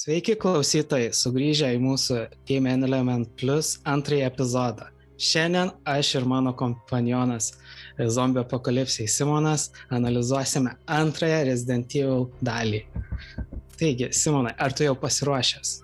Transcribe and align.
Sveiki 0.00 0.32
klausytojai, 0.40 1.10
sugrįžę 1.12 1.74
į 1.76 1.80
mūsų 1.82 2.22
Game 2.48 2.70
Element 2.72 3.34
Plus 3.36 3.74
antrąjį 3.84 4.22
epizodą. 4.30 4.86
Šiandien 5.20 5.74
aš 5.92 6.14
ir 6.16 6.24
mano 6.30 6.54
kompanionas 6.56 7.50
zombio 8.08 8.40
apokalipsiai 8.46 9.10
Simonas 9.12 9.66
analizuosime 9.92 10.72
antrąją 10.88 11.42
Resident 11.50 11.98
Evil 12.00 12.24
dalį. 12.40 12.80
Taigi, 13.76 14.08
Simonai, 14.16 14.54
ar 14.56 14.72
tu 14.72 14.88
jau 14.88 14.96
pasiruošęs? 15.04 15.76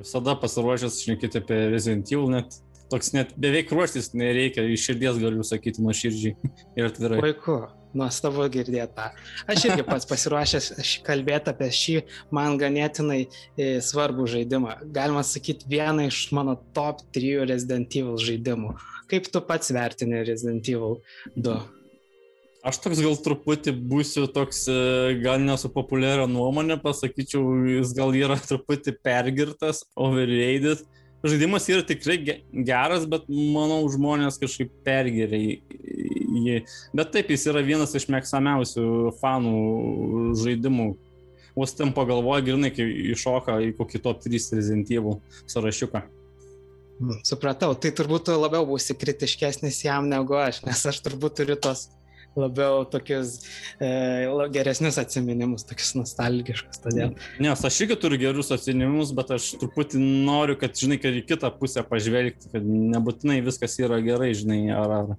Visada 0.00 0.38
pasiruošęs 0.40 1.02
šnekėti 1.04 1.44
apie 1.44 1.60
Resident 1.74 2.08
Evil, 2.08 2.32
net 2.32 2.56
toks 2.88 3.12
net 3.12 3.36
beveik 3.36 3.76
ruoštis 3.76 4.14
nereikia, 4.16 4.64
iš 4.64 4.88
širdies 4.88 5.20
galiu 5.20 5.44
sakyti 5.44 5.84
nuo 5.84 5.92
širdžiai 5.92 6.54
ir 6.80 6.88
atvirai. 6.88 7.20
Puiku, 7.20 7.66
nuostabu 7.98 8.46
girdėti 8.52 8.90
tą. 8.96 9.10
Aš 9.50 9.68
irgi 9.68 9.86
pats 9.86 10.08
pasiruošęs 10.10 10.96
kalbėti 11.06 11.52
apie 11.52 11.70
šį 11.78 11.96
man 12.34 12.58
ganėtinai 12.60 13.20
e, 13.24 13.68
svarbų 13.84 14.26
žaidimą. 14.34 14.80
Galima 14.94 15.24
sakyti, 15.26 15.68
vieną 15.70 16.08
iš 16.10 16.26
mano 16.36 16.58
top 16.76 17.04
3 17.16 17.46
Resident 17.50 17.96
Evil 17.96 18.18
žaidimų. 18.20 18.74
Kaip 19.10 19.30
tu 19.30 19.42
pats 19.44 19.72
vertini 19.74 20.24
Resident 20.26 20.68
Evil 20.70 21.00
2? 21.36 21.56
Aš 22.64 22.78
toks 22.80 23.00
gal 23.04 23.18
truputį 23.20 23.74
būsiu 23.90 24.24
toks, 24.32 24.62
e, 24.72 25.18
gal 25.20 25.42
nesu 25.42 25.68
populiario 25.68 26.24
nuomonė, 26.30 26.78
pasakyčiau, 26.80 27.42
jis 27.68 27.92
gal 27.96 28.14
yra 28.16 28.38
truputį 28.40 28.96
pergirtas, 29.04 29.82
overrated. 29.92 30.80
Žaidimas 31.24 31.68
yra 31.72 31.84
tikrai 31.84 32.16
geras, 32.68 33.04
bet 33.08 33.28
manau, 33.28 33.82
žmonės 33.92 34.40
kažkaip 34.40 34.72
pergeria 34.84 35.58
jį. 36.40 36.58
Bet 36.96 37.14
taip, 37.14 37.30
jis 37.34 37.46
yra 37.52 37.62
vienas 37.64 37.94
iš 37.96 38.08
mėgstamiausių 38.12 38.86
fanų 39.20 39.54
žaidimų. 40.42 40.90
Vos 41.54 41.74
ten 41.78 41.92
pagalvoja, 41.94 42.42
grinai, 42.42 42.72
kai 42.74 42.86
iššoka 43.14 43.60
į 43.68 43.72
kokį 43.78 44.02
top 44.02 44.22
3 44.24 44.58
rezidentyvų 44.58 45.18
sąrašiuką. 45.52 46.02
Hmm, 46.94 47.18
supratau, 47.26 47.72
tai 47.74 47.90
turbūt 47.94 48.30
labiau 48.34 48.66
būsi 48.68 48.94
kritiškesnis 48.98 49.82
jam 49.86 50.06
negu 50.10 50.38
aš, 50.38 50.62
nes 50.66 50.82
aš 50.90 51.00
turbūt 51.02 51.40
turiu 51.40 51.56
tos 51.58 51.88
labiau 52.38 52.84
tokius 52.90 53.36
e, 53.82 53.88
geresnius 54.54 54.98
atsiminimus, 54.98 55.66
tokius 55.68 55.94
nostalgiškus. 55.98 56.80
Todėl. 56.84 57.14
Nes 57.42 57.64
aš 57.66 57.80
irgi 57.84 57.98
turiu 58.02 58.18
gerus 58.24 58.50
atsiminimus, 58.54 59.14
bet 59.16 59.34
aš 59.36 59.52
truputį 59.60 60.02
noriu, 60.02 60.58
kad, 60.60 60.74
žinai, 60.78 60.98
kad 61.02 61.14
į 61.14 61.24
kitą 61.28 61.50
pusę 61.58 61.84
pažvelgti, 61.86 62.50
kad 62.54 62.66
nebūtinai 62.66 63.40
viskas 63.46 63.78
yra 63.82 64.00
gerai, 64.04 64.32
žinai, 64.38 64.62
ar, 64.74 64.98
ar 64.98 65.14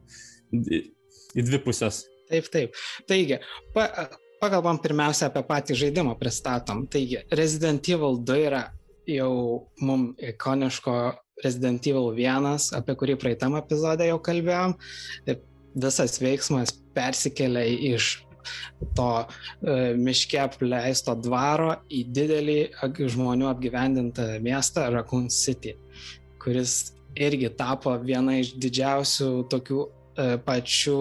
į, 1.35 1.45
dvi 1.45 1.61
pusės. 1.67 2.05
Taip, 2.31 2.47
taip. 2.53 2.79
Taigi, 3.09 3.37
pa, 3.75 3.89
pakalbam 4.41 4.79
pirmiausia 4.81 5.29
apie 5.29 5.43
patį 5.45 5.77
žaidimą 5.83 6.15
pristatom. 6.19 6.85
Taigi, 6.91 7.21
Resident 7.35 7.91
Evil 7.91 8.17
2 8.25 8.39
yra 8.47 8.63
jau 9.09 9.33
mums 9.85 10.15
ikoniško 10.33 10.95
Resident 11.43 11.85
Evil 11.87 12.13
1, 12.15 12.71
apie 12.79 12.95
kurį 12.97 13.17
praeitam 13.21 13.57
epizodė 13.59 14.09
jau 14.09 14.21
kalbėjom 14.23 14.77
visas 15.75 16.19
veiksmas 16.23 16.71
persikelia 16.95 17.65
iš 17.93 18.21
to 18.95 19.09
e, 19.21 19.93
miške 19.97 20.39
apleisto 20.39 21.15
dvaro 21.17 21.73
į 21.89 22.03
didelį 22.15 22.59
žmonių 23.15 23.49
apgyvendintą 23.49 24.27
miestą 24.45 24.89
Raccoon 24.93 25.27
City, 25.33 25.73
kuris 26.41 26.93
irgi 27.15 27.49
tapo 27.57 27.95
viena 28.03 28.37
iš 28.41 28.53
didžiausių 28.61 29.29
tokių 29.51 29.81
pačių 30.15 30.99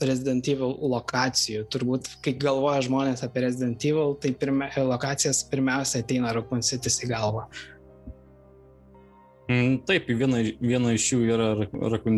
Resident 0.00 0.46
Evil 0.50 0.76
lokacijų. 0.92 1.64
Turbūt, 1.72 2.10
kai 2.22 2.34
galvoja 2.38 2.82
žmonės 2.86 3.24
apie 3.26 3.42
Resident 3.46 3.82
Evil, 3.88 4.14
tai 4.22 4.30
pirmia, 4.38 4.70
lokacijas 4.86 5.42
pirmiausia 5.50 6.04
ateina 6.04 6.32
City 6.62 6.92
į 7.04 7.10
galvą. 7.10 7.48
Mm, 9.48 9.78
taip, 9.88 10.10
viena, 10.12 10.42
viena 10.60 10.92
iš 10.92 11.06
jų 11.14 11.22
yra 11.32 11.48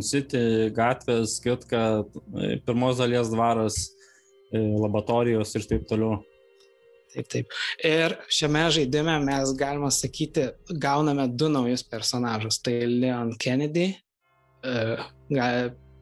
City, 0.03 0.71
gatvės, 0.75 1.39
Kitka, 1.45 2.03
e, 2.43 2.59
pirmos 2.67 2.99
dalies 2.99 3.31
dvaras, 3.31 3.79
e, 4.51 4.59
laboratorijos 4.59 5.55
ir 5.55 5.69
taip 5.71 5.87
toliau. 5.87 6.19
Taip, 7.15 7.29
taip. 7.31 7.55
Ir 7.87 8.17
šiame 8.31 8.67
žaidime 8.75 9.17
mes, 9.23 9.55
galima 9.59 9.91
sakyti, 9.95 10.51
gauname 10.71 11.29
du 11.31 11.49
naujus 11.51 11.83
personažus. 11.87 12.61
Tai 12.63 12.75
Leon 12.87 13.33
Kennedy, 13.39 13.95
e, 14.63 14.75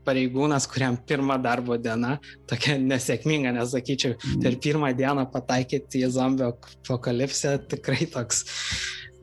pareigūnas, 0.09 0.67
kuriam 0.73 0.99
pirmą 1.09 1.39
darbo 1.45 1.79
diena, 1.81 2.17
tokia 2.51 2.79
nesėkminga, 2.83 3.55
nesakyčiau, 3.61 4.17
per 4.43 4.59
pirmą 4.65 4.93
dieną 4.99 5.29
pataikyti 5.35 6.05
į 6.07 6.13
zombio 6.17 6.55
apokalipsę, 6.57 7.59
tikrai 7.71 8.09
toks 8.13 8.45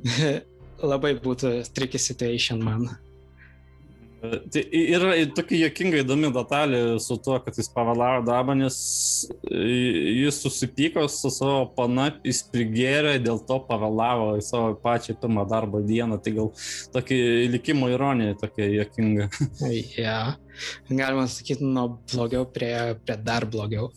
labai 0.91 1.15
būtų 1.25 1.57
tricky 1.75 2.01
situation 2.01 2.63
man. 2.63 2.89
Tai 4.51 4.61
yra 4.71 5.13
tokia 5.35 5.65
jokinga 5.65 6.01
įdomi 6.03 6.31
detalė 6.35 6.79
su 7.03 7.17
tuo, 7.23 7.37
kad 7.43 7.57
jis 7.57 7.69
pavėlavo 7.73 8.23
darbą, 8.27 8.55
nes 8.57 8.77
jis 9.51 10.39
susipyko 10.43 11.05
su 11.11 11.31
savo 11.33 11.65
pana, 11.77 12.09
jis 12.25 12.41
prigėrė, 12.51 13.15
dėl 13.23 13.41
to 13.47 13.59
pavėlavo 13.69 14.33
į 14.39 14.43
savo 14.45 14.73
pačią 14.83 15.17
pirmą 15.21 15.45
darbo 15.49 15.81
dieną. 15.85 16.19
Tai 16.23 16.35
gal 16.39 16.51
tokia 16.95 17.21
likimo 17.53 17.89
ironija 17.93 18.37
tokia 18.41 18.69
jokinga. 18.79 19.29
Ja, 19.95 20.35
galima 20.89 21.25
sakyti, 21.31 21.65
nuo 21.67 21.99
blogiau 22.11 22.45
prie, 22.51 22.73
prie 23.05 23.15
dar 23.23 23.45
blogiau. 23.51 23.89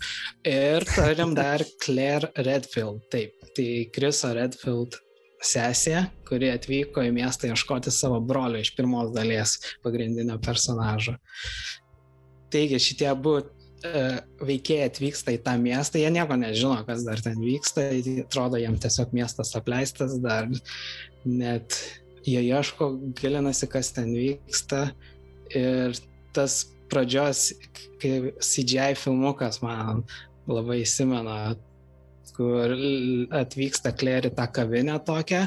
Ir 0.47 0.87
turim 0.89 1.35
dar 1.37 1.63
Claire 1.83 2.31
Redfield. 2.37 3.05
Taip, 3.13 3.51
tai 3.57 3.69
Kriso 3.95 4.33
Redfield 4.35 4.99
sesė, 5.45 6.09
kuri 6.29 6.51
atvyko 6.53 7.05
į 7.07 7.13
miestą 7.15 7.53
ieškoti 7.53 7.93
savo 7.95 8.19
brolio 8.25 8.61
iš 8.63 8.73
pirmos 8.77 9.13
dalies 9.15 9.57
pagrindinio 9.85 10.39
personažo. 10.43 11.15
Taigi 12.53 12.81
šitie 12.83 13.09
abu 13.11 13.37
e, 13.39 13.45
veikėjai 14.43 14.89
atvyksta 14.89 15.35
į 15.37 15.43
tą 15.47 15.55
miestą, 15.61 16.01
jie 16.01 16.11
nieko 16.15 16.39
nežino, 16.41 16.81
kas 16.89 17.05
dar 17.07 17.23
ten 17.23 17.39
vyksta, 17.43 17.91
atrodo 18.25 18.61
jam 18.61 18.79
tiesiog 18.81 19.15
miestas 19.17 19.55
apleistas, 19.59 20.17
dar 20.25 20.49
net 21.29 21.79
jie 22.27 22.43
ieško, 22.49 22.93
gilinasi, 23.19 23.69
kas 23.71 23.93
ten 23.97 24.11
vyksta 24.17 24.89
ir 25.55 25.95
tas 26.37 26.65
pradžios, 26.89 27.53
kai 28.01 28.33
CGI 28.41 28.97
filmukas 28.99 29.61
man 29.63 30.03
labai 30.49 30.83
įsimena 30.83 31.57
kur 32.39 32.75
atvyksta 33.35 33.93
Kleri 33.99 34.31
tą 34.35 34.47
kavinę 34.55 34.99
tokią, 35.05 35.45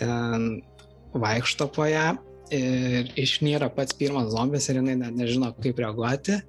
ten 0.00 0.48
vaikšto 1.14 1.68
po 1.70 1.86
ją 1.86 2.16
ir 2.54 3.10
išnyra 3.18 3.70
pats 3.74 3.94
pirmas 3.96 4.32
zombis 4.34 4.68
ir 4.68 4.80
jinai 4.80 4.96
net 4.98 5.16
nežino, 5.16 5.52
kaip 5.62 5.78
reaguoti. 5.80 6.40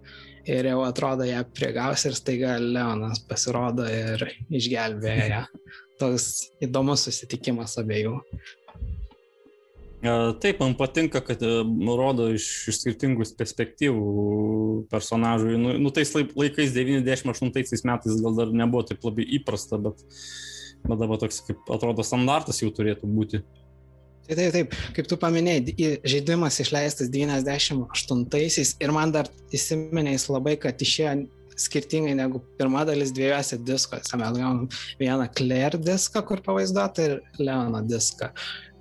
Ir 0.46 0.68
jau 0.70 0.84
atrodo 0.86 1.26
ją 1.26 1.40
priegaus 1.58 2.04
ir 2.06 2.18
staiga 2.18 2.58
Leonas 2.62 3.22
pasirodo 3.26 3.88
ir 3.90 4.22
išgelbėja 4.54 5.26
ją. 5.32 5.42
Toks 6.02 6.28
įdomus 6.66 7.08
susitikimas 7.08 7.78
abiejų. 7.82 8.20
Taip, 10.42 10.60
man 10.62 10.76
patinka, 10.78 11.22
kad 11.26 11.42
e, 11.42 11.52
rodo 11.98 12.28
iš, 12.36 12.46
iš 12.70 12.82
skirtingų 12.84 13.26
perspektyvų 13.40 14.06
personažų. 14.92 15.56
Nu, 15.62 15.76
nu 15.82 15.92
tais 15.96 16.12
laikais, 16.16 16.74
98 16.76 17.52
metais 17.88 18.22
gal 18.22 18.38
dar 18.38 18.54
nebuvo 18.54 18.86
taip 18.90 19.06
labai 19.08 19.26
įprasta, 19.40 19.80
bet, 19.82 20.04
bet 20.86 21.00
dabar 21.02 21.22
toks, 21.22 21.42
kaip 21.48 21.72
atrodo, 21.74 22.06
standartas 22.06 22.62
jau 22.62 22.72
turėtų 22.76 23.10
būti. 23.10 23.42
Tai 24.26 24.36
taip, 24.40 24.54
taip, 24.56 24.76
kaip 24.98 25.10
tu 25.10 25.18
paminėjai, 25.22 25.90
žaidimas 26.10 26.58
išleistas 26.64 27.12
98-aisiais 27.14 28.76
ir 28.82 28.94
man 28.94 29.14
dar 29.14 29.30
įsiminėjęs 29.54 30.30
labai, 30.34 30.56
kad 30.62 30.82
išėjo 30.82 31.20
skirtingai 31.56 32.16
negu 32.18 32.42
pirma 32.60 32.84
dalis 32.88 33.14
dviejose 33.16 33.60
diskuose. 33.64 34.18
Mes 34.20 34.38
gaunam 34.38 34.66
vieną 35.00 35.30
Claire 35.38 35.80
diską, 35.80 36.24
kur 36.28 36.42
pavaizduota, 36.46 37.06
ir 37.06 37.22
Leono 37.40 37.84
diską. 37.86 38.32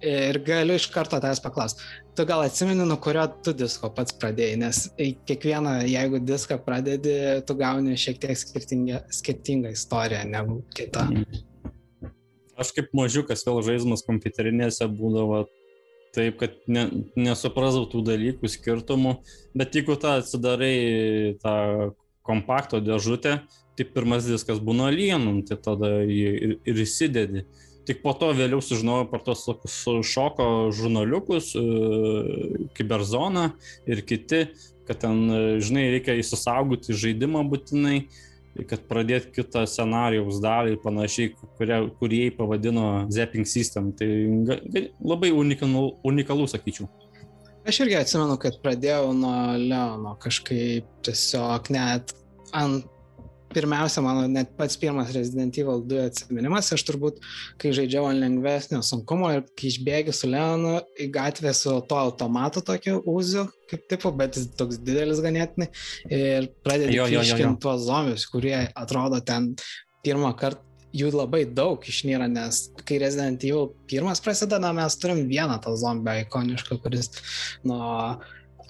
Ir 0.05 0.37
galiu 0.45 0.77
iš 0.77 0.91
karto 0.93 1.17
tavęs 1.17 1.41
paklausti, 1.41 1.85
tu 2.17 2.27
gal 2.29 2.43
atsimeni, 2.45 2.85
nuo 2.85 2.99
kurio 3.01 3.25
tu 3.47 3.55
disko 3.57 3.89
pats 3.95 4.13
pradėjai, 4.21 4.59
nes 4.61 4.81
kiekvieną, 4.99 5.79
jeigu 5.89 6.21
diską 6.21 6.59
pradedi, 6.67 7.15
tu 7.49 7.57
gauni 7.57 7.97
šiek 8.01 8.21
tiek 8.21 8.37
skirtingą, 8.37 9.01
skirtingą 9.15 9.73
istoriją 9.73 10.27
negu 10.29 10.61
kita. 10.77 11.07
Mhm. 11.09 11.43
Aš 12.61 12.71
kaip 12.77 12.93
mažiukas 12.95 13.43
vėl 13.47 13.63
žaidimas 13.67 14.05
kompiuterinėse 14.07 14.87
būdavo 14.93 15.47
taip, 16.15 16.39
kad 16.39 16.55
ne, 16.71 16.85
nesuprasau 17.19 17.89
tų 17.91 18.05
dalykų, 18.07 18.51
skirtumų, 18.51 19.17
bet 19.59 19.75
jeigu 19.75 19.97
tą 19.99 20.19
atsidarai 20.21 21.35
tą 21.43 21.57
kompakto 22.25 22.81
dėžutę, 22.85 23.41
tai 23.75 23.87
pirmas 23.91 24.29
diskas 24.29 24.61
būna 24.63 24.89
alienum, 24.93 25.43
tai 25.47 25.59
tada 25.61 25.97
jį 26.07 26.29
ir, 26.35 26.57
ir 26.63 26.83
įsidedi. 26.85 27.45
Tik 27.85 28.01
po 28.05 28.15
to 28.17 28.31
vėliau 28.37 28.63
sužinojau 28.65 29.09
per 29.11 29.25
tos 29.27 29.45
šoko 30.09 30.47
žurnaliukus, 30.73 31.53
e, 31.59 31.65
Kiberzona 32.77 33.51
ir 33.87 34.01
kiti, 34.09 34.47
kad 34.89 35.03
ten, 35.05 35.25
e, 35.29 35.41
žinai, 35.61 35.91
reikia 35.97 36.17
įsisaugoti 36.21 36.97
žaidimą 36.97 37.45
būtinai 37.51 37.99
kad 38.63 38.85
pradėti 38.87 39.33
kitą 39.35 39.65
scenarijaus 39.67 40.39
dalį, 40.43 40.77
panašiai, 40.83 41.33
kurie, 41.59 41.79
kurie 41.99 42.23
pavadino 42.37 43.07
Zapping 43.11 43.49
System. 43.51 43.91
Tai 43.99 44.07
labai 45.03 45.33
unikalų, 45.35 45.85
unikalų, 46.07 46.47
sakyčiau. 46.53 46.87
Aš 47.67 47.81
irgi 47.83 47.97
atsimenu, 47.99 48.37
kad 48.41 48.61
pradėjau 48.63 49.11
nuo 49.17 49.57
Leono 49.59 50.15
kažkaip 50.23 50.87
tiesiog 51.07 51.71
net 51.75 52.13
ant 52.55 52.87
pirmiausia, 53.55 54.03
mano 54.05 54.27
net 54.31 54.53
pats 54.59 54.77
pirmas 54.81 55.13
Resident 55.15 55.57
Evil 55.61 55.83
2 55.91 56.09
atsiminimas, 56.09 56.73
aš 56.75 56.85
turbūt, 56.89 57.23
kai 57.61 57.73
žaidžiau 57.77 58.09
ant 58.11 58.23
lengvesnio 58.23 58.83
sunkumo 58.87 59.31
ir 59.35 59.45
kai 59.55 59.71
išbėgiu 59.71 60.15
su 60.17 60.31
Leonu 60.31 60.77
į 61.01 61.09
gatvę 61.15 61.55
su 61.57 61.79
to 61.89 62.01
automatu 62.01 62.65
tokiu 62.67 63.01
uziu, 63.11 63.47
kaip 63.71 63.87
tipo, 63.91 64.13
bet 64.19 64.39
jis 64.39 64.51
toks 64.59 64.83
didelis 64.85 65.23
ganėtinai, 65.25 65.71
ir 66.11 66.51
pradedi 66.67 67.01
iškinti 67.01 67.63
tuos 67.65 67.87
zombius, 67.89 68.29
kurie 68.31 68.57
atrodo 68.75 69.23
ten 69.25 69.53
pirmą 70.05 70.35
kartą 70.39 70.63
jų 70.95 71.11
labai 71.11 71.43
daug 71.51 71.83
išnyra, 71.83 72.29
nes 72.31 72.69
kai 72.87 73.01
Resident 73.03 73.43
Evil 73.47 73.73
pirmas 73.91 74.23
prasideda, 74.23 74.71
mes 74.77 74.99
turim 75.03 75.25
vieną 75.31 75.59
tą 75.65 75.75
zombį 75.79 76.21
ikonišką, 76.25 76.79
kuris 76.85 77.11
nu, 77.67 77.81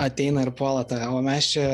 ateina 0.00 0.46
ir 0.46 0.54
puola 0.56 0.86
tą, 0.88 1.02
o 1.12 1.20
mes 1.24 1.52
čia 1.52 1.66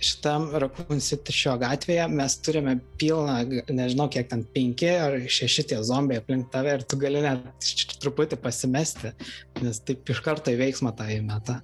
šitam 0.00 0.48
Raccoon 0.52 1.00
City 1.04 1.34
šio 1.34 1.56
gatvėje 1.60 2.08
mes 2.12 2.36
turime 2.44 2.76
pilną, 3.00 3.38
nežinau 3.68 4.08
kiek 4.12 4.28
ten, 4.30 4.44
penki 4.54 4.90
ar 4.90 5.16
šeši 5.38 5.68
tie 5.72 5.80
zombiai 5.86 6.22
aplink 6.22 6.50
tave 6.52 6.76
ir 6.76 6.84
tu 6.88 6.98
gali 7.00 7.22
net 7.24 7.70
truputį 8.02 8.40
pasimesti, 8.42 9.14
nes 9.62 9.80
taip 9.86 10.12
iš 10.12 10.22
karto 10.24 10.52
į 10.52 10.60
veiksmą 10.60 10.94
tą 10.96 11.08
įmeta. 11.16 11.60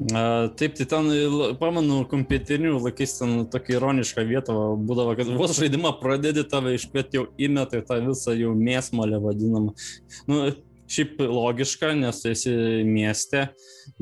A, 0.00 0.48
taip, 0.56 0.78
tai 0.78 0.86
ten, 0.88 1.10
pamenu, 1.60 1.98
kompiuterinių 2.08 2.78
laikais 2.80 3.18
ten 3.18 3.42
tokia 3.52 3.76
ironiška 3.76 4.24
vieta 4.24 4.54
būdavo, 4.88 5.12
kad 5.18 5.28
vos 5.36 5.52
žaidimą 5.58 5.92
pradedi 6.00 6.46
tave 6.48 6.72
iškviet 6.78 7.12
jau 7.18 7.26
įmeta 7.36 7.82
į 7.82 7.84
tą 7.88 7.98
visą 8.06 8.32
jau 8.38 8.54
mėsmalę 8.56 9.20
vadinamą. 9.20 9.74
Nu, 10.30 10.40
šiaip 10.90 11.20
logiška, 11.22 11.92
nes 11.98 12.22
esi 12.26 12.52
mieste, 12.86 13.46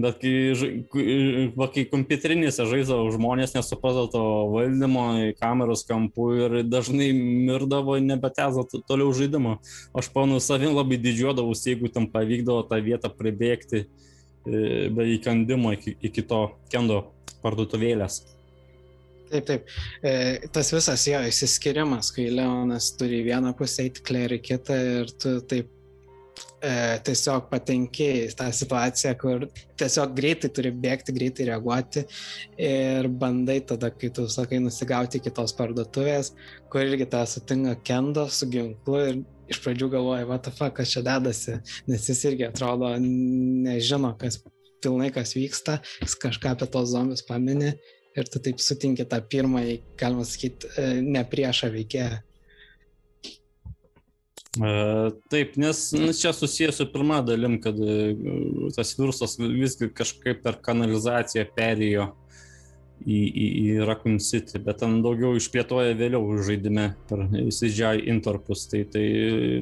bet 0.00 0.20
kai, 0.22 0.32
va, 1.58 1.68
kai 1.74 1.84
kompiuterinėse 1.90 2.64
žaisdavo 2.68 3.10
žmonės 3.14 3.54
nesuprasdavo 3.56 4.08
to 4.14 4.22
valdymo 4.54 5.04
kameros 5.40 5.84
kampų 5.88 6.28
ir 6.38 6.56
dažnai 6.68 7.10
mirdavo 7.16 7.98
nebetęsdavo 8.04 8.82
toliau 8.88 9.12
žaidimo. 9.16 9.58
Aš 9.96 10.10
panu 10.14 10.40
savim 10.44 10.76
labai 10.76 11.00
didžiuodavausi, 11.02 11.74
jeigu 11.74 11.92
tam 11.92 12.08
pavykdavo 12.12 12.64
tą 12.70 12.80
vietą 12.84 13.12
pribėgti 13.12 13.84
e, 13.84 14.88
be 14.94 15.12
įkandimo 15.18 15.76
iki, 15.76 15.96
iki 16.10 16.24
to 16.24 16.46
kendo 16.72 17.04
parduotuvėlės. 17.44 18.22
Taip, 19.28 19.44
taip. 19.44 19.72
E, 20.00 20.12
tas 20.52 20.70
visas 20.72 21.02
jo 21.04 21.18
įsiskirimas, 21.28 22.08
kai 22.16 22.30
Leonas 22.32 22.94
turi 22.96 23.20
vieną 23.26 23.52
pusę, 23.58 23.84
eiti 23.84 24.00
Klerį 24.08 24.38
kitą 24.40 24.78
ir 25.02 25.12
tu 25.20 25.34
taip 25.44 25.74
e, 26.62 26.72
tiesiog 27.06 27.48
patenki 27.52 28.08
į 28.24 28.28
tą 28.38 28.48
situaciją, 28.54 29.14
kur 29.20 29.46
tiesiog 29.78 30.14
greitai 30.16 30.50
turi 30.54 30.72
bėgti, 30.84 31.14
greitai 31.16 31.48
reaguoti 31.50 32.04
ir 32.68 33.08
bandai 33.20 33.58
tada, 33.68 33.90
kai 33.94 34.10
tu 34.14 34.26
sakai, 34.32 34.60
nusigauti 34.64 35.22
kitos 35.24 35.54
parduotuvės, 35.58 36.32
kur 36.72 36.84
irgi 36.84 37.08
tą 37.10 37.24
sutinka 37.28 37.76
kendo 37.86 38.28
su 38.32 38.48
ginklu 38.52 39.02
ir 39.06 39.20
iš 39.48 39.62
pradžių 39.64 39.90
galvoja, 39.94 40.28
what 40.28 40.44
the 40.44 40.52
fuck, 40.52 40.76
kas 40.76 40.92
čia 40.92 41.02
dedasi, 41.06 41.58
nes 41.88 42.08
jis 42.10 42.24
irgi 42.28 42.48
atrodo 42.48 42.90
nežino, 43.00 44.12
kas 44.20 44.42
pilnai 44.84 45.10
kas 45.14 45.34
vyksta, 45.36 45.78
jis 46.02 46.16
kažką 46.22 46.54
apie 46.54 46.68
tos 46.70 46.92
zombius 46.92 47.24
paminė 47.26 47.72
ir 48.18 48.30
tu 48.30 48.40
taip 48.42 48.60
sutinki 48.62 49.06
tą 49.08 49.20
pirmąjį, 49.30 49.76
galima 49.98 50.26
sakyti, 50.26 50.70
e, 50.76 50.88
ne 51.04 51.22
priešą 51.28 51.70
veikėją. 51.74 52.18
E, 54.58 54.70
taip, 55.30 55.56
nes 55.60 55.82
nu, 55.94 56.12
čia 56.16 56.32
susijęs 56.34 56.80
su 56.80 56.88
pirma 56.92 57.20
dalim, 57.22 57.58
kad 57.62 57.78
tas 58.76 58.94
virusas 58.98 59.38
visgi 59.38 59.90
kažkaip 59.94 60.42
per 60.42 60.58
kanalizaciją 60.64 61.46
perėjo 61.56 62.08
į, 63.06 63.18
į, 63.28 63.46
į 63.62 63.86
Raccoon 63.86 64.18
City, 64.22 64.58
bet 64.62 64.80
ten 64.82 64.98
daugiau 65.04 65.36
išplėtoja 65.38 65.94
vėliau 65.98 66.38
žaidime 66.44 66.88
per 67.10 67.24
CGI 67.30 68.08
interpus, 68.10 68.66
tai, 68.70 68.84
tai 68.90 69.04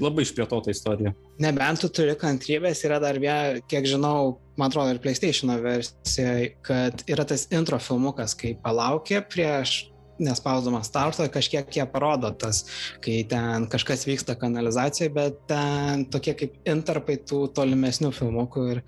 labai 0.02 0.24
išplėtota 0.26 0.72
istorija. 0.72 1.12
Nebent 1.42 1.82
tu 1.82 1.90
turi 1.92 2.16
kantrybės, 2.18 2.84
yra 2.88 3.00
dar 3.02 3.20
viena, 3.22 3.60
kiek 3.68 3.88
žinau, 3.88 4.38
man 4.56 4.72
atrodo 4.72 4.94
ir 4.94 5.02
PlayStation 5.04 5.52
versija, 5.62 6.32
kad 6.66 7.04
yra 7.10 7.26
tas 7.28 7.48
intro 7.54 7.80
filmukas, 7.82 8.36
kai 8.38 8.56
palaukė 8.62 9.22
prieš 9.28 9.82
nespausdamas 10.22 10.90
starto, 10.90 11.26
kažkiek 11.32 11.70
jie 11.78 11.86
parodo 11.90 12.30
tas, 12.36 12.64
kai 13.04 13.20
ten 13.28 13.66
kažkas 13.72 14.06
vyksta 14.08 14.36
kanalizacijoje, 14.40 15.12
bet 15.16 15.40
ten 15.50 16.06
tokie 16.12 16.36
kaip 16.38 16.60
interpai 16.68 17.18
tų 17.20 17.46
tolimesnių 17.56 18.12
filmukų 18.16 18.68
ir 18.74 18.84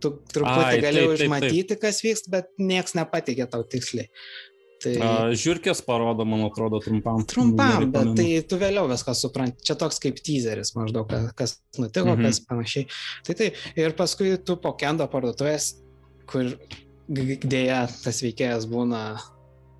tu 0.00 0.14
truputį 0.32 0.68
Ai, 0.68 0.78
gali 0.82 1.08
užmatyti, 1.10 1.76
kas 1.80 2.00
vyksta, 2.04 2.32
bet 2.32 2.54
nieks 2.60 2.96
nepatikė 2.96 3.48
tau 3.52 3.66
tiksliai. 3.68 4.08
Tai... 4.80 4.92
A, 5.04 5.08
žiūrkės 5.36 5.82
parodo, 5.84 6.24
man 6.24 6.46
atrodo, 6.46 6.78
trumpam. 6.80 7.20
Trumpam, 7.28 7.84
bet 7.92 8.14
tai 8.16 8.28
tu 8.48 8.56
vėliau 8.60 8.88
viską 8.88 9.12
supranti. 9.16 9.60
Čia 9.68 9.76
toks 9.80 10.00
kaip 10.00 10.22
teaseris 10.24 10.72
maždaug, 10.76 11.10
kas 11.36 11.58
nutiko, 11.76 12.14
mhm. 12.14 12.24
kas 12.24 12.40
panašiai. 12.48 12.86
Tai 13.28 13.36
tai, 13.36 13.50
ir 13.76 13.96
paskui 13.98 14.32
tu 14.40 14.56
po 14.62 14.72
kendo 14.80 15.04
parduotuvės, 15.12 15.74
kur 16.30 16.48
dėja 17.10 17.82
tas 18.00 18.22
veikėjas 18.24 18.64
būna 18.70 19.02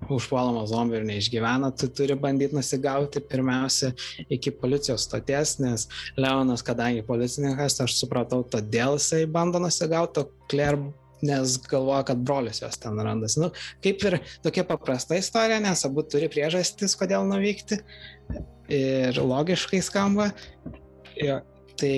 užpuolama 0.09 0.63
zombių 0.69 1.01
ir 1.01 1.05
neišgyvena, 1.09 1.71
tu 1.77 1.89
turi 1.93 2.15
bandyti 2.19 2.57
nusigauti 2.57 3.21
pirmiausia 3.31 3.91
iki 4.33 4.53
policijos 4.55 5.05
stoties, 5.07 5.57
nes 5.61 5.87
Leonas, 6.17 6.63
kadangi 6.65 7.05
policininkas, 7.05 7.77
aš 7.83 7.99
supratau, 7.99 8.41
todėl 8.43 8.97
jisai 8.97 9.27
bando 9.29 9.61
nusigauti, 9.61 10.25
o 10.25 10.49
Claire 10.51 10.91
nes 11.21 11.57
galvoja, 11.69 12.03
kad 12.09 12.17
brolius 12.25 12.63
jos 12.63 12.79
ten 12.81 12.97
randasi. 12.97 13.39
Nu, 13.43 13.51
kaip 13.83 14.01
ir 14.09 14.17
tokia 14.41 14.65
paprasta 14.67 15.17
istorija, 15.19 15.59
nes 15.61 15.85
abu 15.85 16.01
turi 16.01 16.29
priežastis, 16.31 16.97
kodėl 16.97 17.27
nuvykti 17.29 17.77
ir 18.73 19.21
logiškai 19.21 19.83
skamba. 19.85 20.31
Jo, 21.21 21.41
tai 21.77 21.93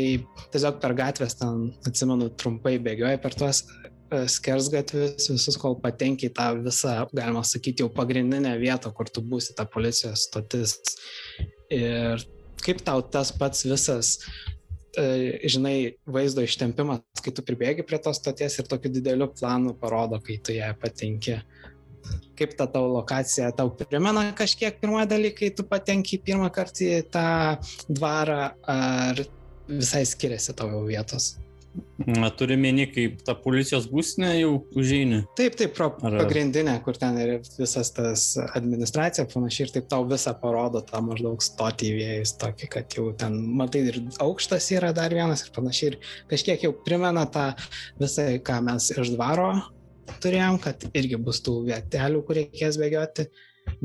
tiesiog 0.52 0.80
per 0.84 0.96
gatvės 0.98 1.38
ten, 1.40 1.70
atsimenu, 1.88 2.30
trumpai 2.40 2.76
bėgioja 2.84 3.22
per 3.24 3.36
tuos 3.40 3.64
skersgatvius, 4.30 5.28
visus, 5.32 5.58
kol 5.60 5.78
patenki 5.82 6.30
tą 6.34 6.52
visą, 6.64 6.96
galima 7.16 7.44
sakyti, 7.48 7.84
jau 7.84 7.92
pagrindinę 7.94 8.56
vietą, 8.62 8.92
kur 8.96 9.10
tu 9.10 9.24
būsi 9.26 9.56
ta 9.58 9.66
policijos 9.70 10.28
stotis. 10.28 10.78
Ir 11.74 12.24
kaip 12.64 12.84
tau 12.86 13.02
tas 13.02 13.32
pats 13.36 13.66
visas, 13.68 14.16
e, 14.98 15.40
žinai, 15.50 15.96
vaizdo 16.06 16.44
ištempimas, 16.46 17.04
kai 17.24 17.34
tu 17.36 17.46
pribėgi 17.46 17.86
prie 17.88 18.00
tos 18.02 18.22
stoties 18.22 18.60
ir 18.60 18.70
tokiu 18.70 18.92
dideliu 18.94 19.30
planu 19.34 19.76
parodo, 19.80 20.22
kai 20.24 20.40
tu 20.44 20.56
ją 20.56 20.74
patenki. 20.80 21.40
Kaip 22.36 22.58
ta 22.60 22.66
tavo 22.68 22.90
lokacija 22.98 23.54
tau 23.56 23.70
primena 23.80 24.26
kažkiek 24.36 24.82
pirmą 24.82 25.06
dalyką, 25.08 25.38
kai 25.40 25.52
tu 25.56 25.64
patenki 25.64 26.20
pirmą 26.20 26.50
kartą 26.52 26.90
į 26.98 27.00
tą 27.14 27.28
dvarą, 27.88 28.42
ar 28.68 29.24
visai 29.70 30.04
skiriasi 30.08 30.56
tavo 30.58 30.84
vietos? 30.84 31.38
Turi 32.38 32.56
meni, 32.58 32.88
kaip 32.90 33.20
ta 33.26 33.36
policijos 33.38 33.86
būstinė 33.92 34.32
jau 34.40 34.54
užėjai. 34.80 35.20
Taip, 35.38 35.58
taip, 35.60 35.76
pro, 35.78 35.92
Ar... 36.02 36.16
pagrindinė, 36.24 36.74
kur 36.86 36.98
ten 36.98 37.20
yra 37.22 37.36
visas 37.60 37.92
tas 37.94 38.24
administracija, 38.44 39.28
panašiai, 39.30 39.68
ir 39.68 39.76
taip 39.76 39.92
tau 39.92 40.08
visą 40.10 40.34
parodo 40.42 40.82
tą 40.88 41.04
maždaug 41.06 41.44
stotį 41.46 41.92
įvėjus, 41.92 42.34
tokį, 42.42 42.72
kad 42.74 42.98
jau 42.98 43.12
ten, 43.20 43.38
matai, 43.60 43.84
ir 43.92 44.02
aukštas 44.26 44.72
yra 44.74 44.90
dar 44.98 45.14
vienas 45.14 45.46
ir 45.46 45.54
panašiai, 45.54 45.94
ir 45.94 46.18
kažkiek 46.34 46.66
jau 46.66 46.74
primena 46.86 47.28
tą 47.30 47.52
visą, 48.02 48.26
ką 48.42 48.60
mes 48.66 48.90
iš 48.96 49.14
dvaro 49.14 49.52
turėjom, 50.24 50.60
kad 50.64 50.88
irgi 50.98 51.20
bus 51.22 51.42
tų 51.46 51.60
vietelių, 51.70 52.24
kur 52.26 52.40
reikės 52.42 52.80
bėgioti, 52.82 53.28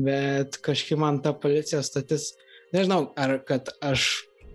bet 0.01 0.57
kažkaip 0.65 0.99
man 1.01 1.21
ta 1.23 1.35
policijos 1.37 1.91
stotis, 1.91 2.31
nežinau, 2.73 3.05
ar 3.19 3.37
kad 3.47 3.71
aš 3.85 4.09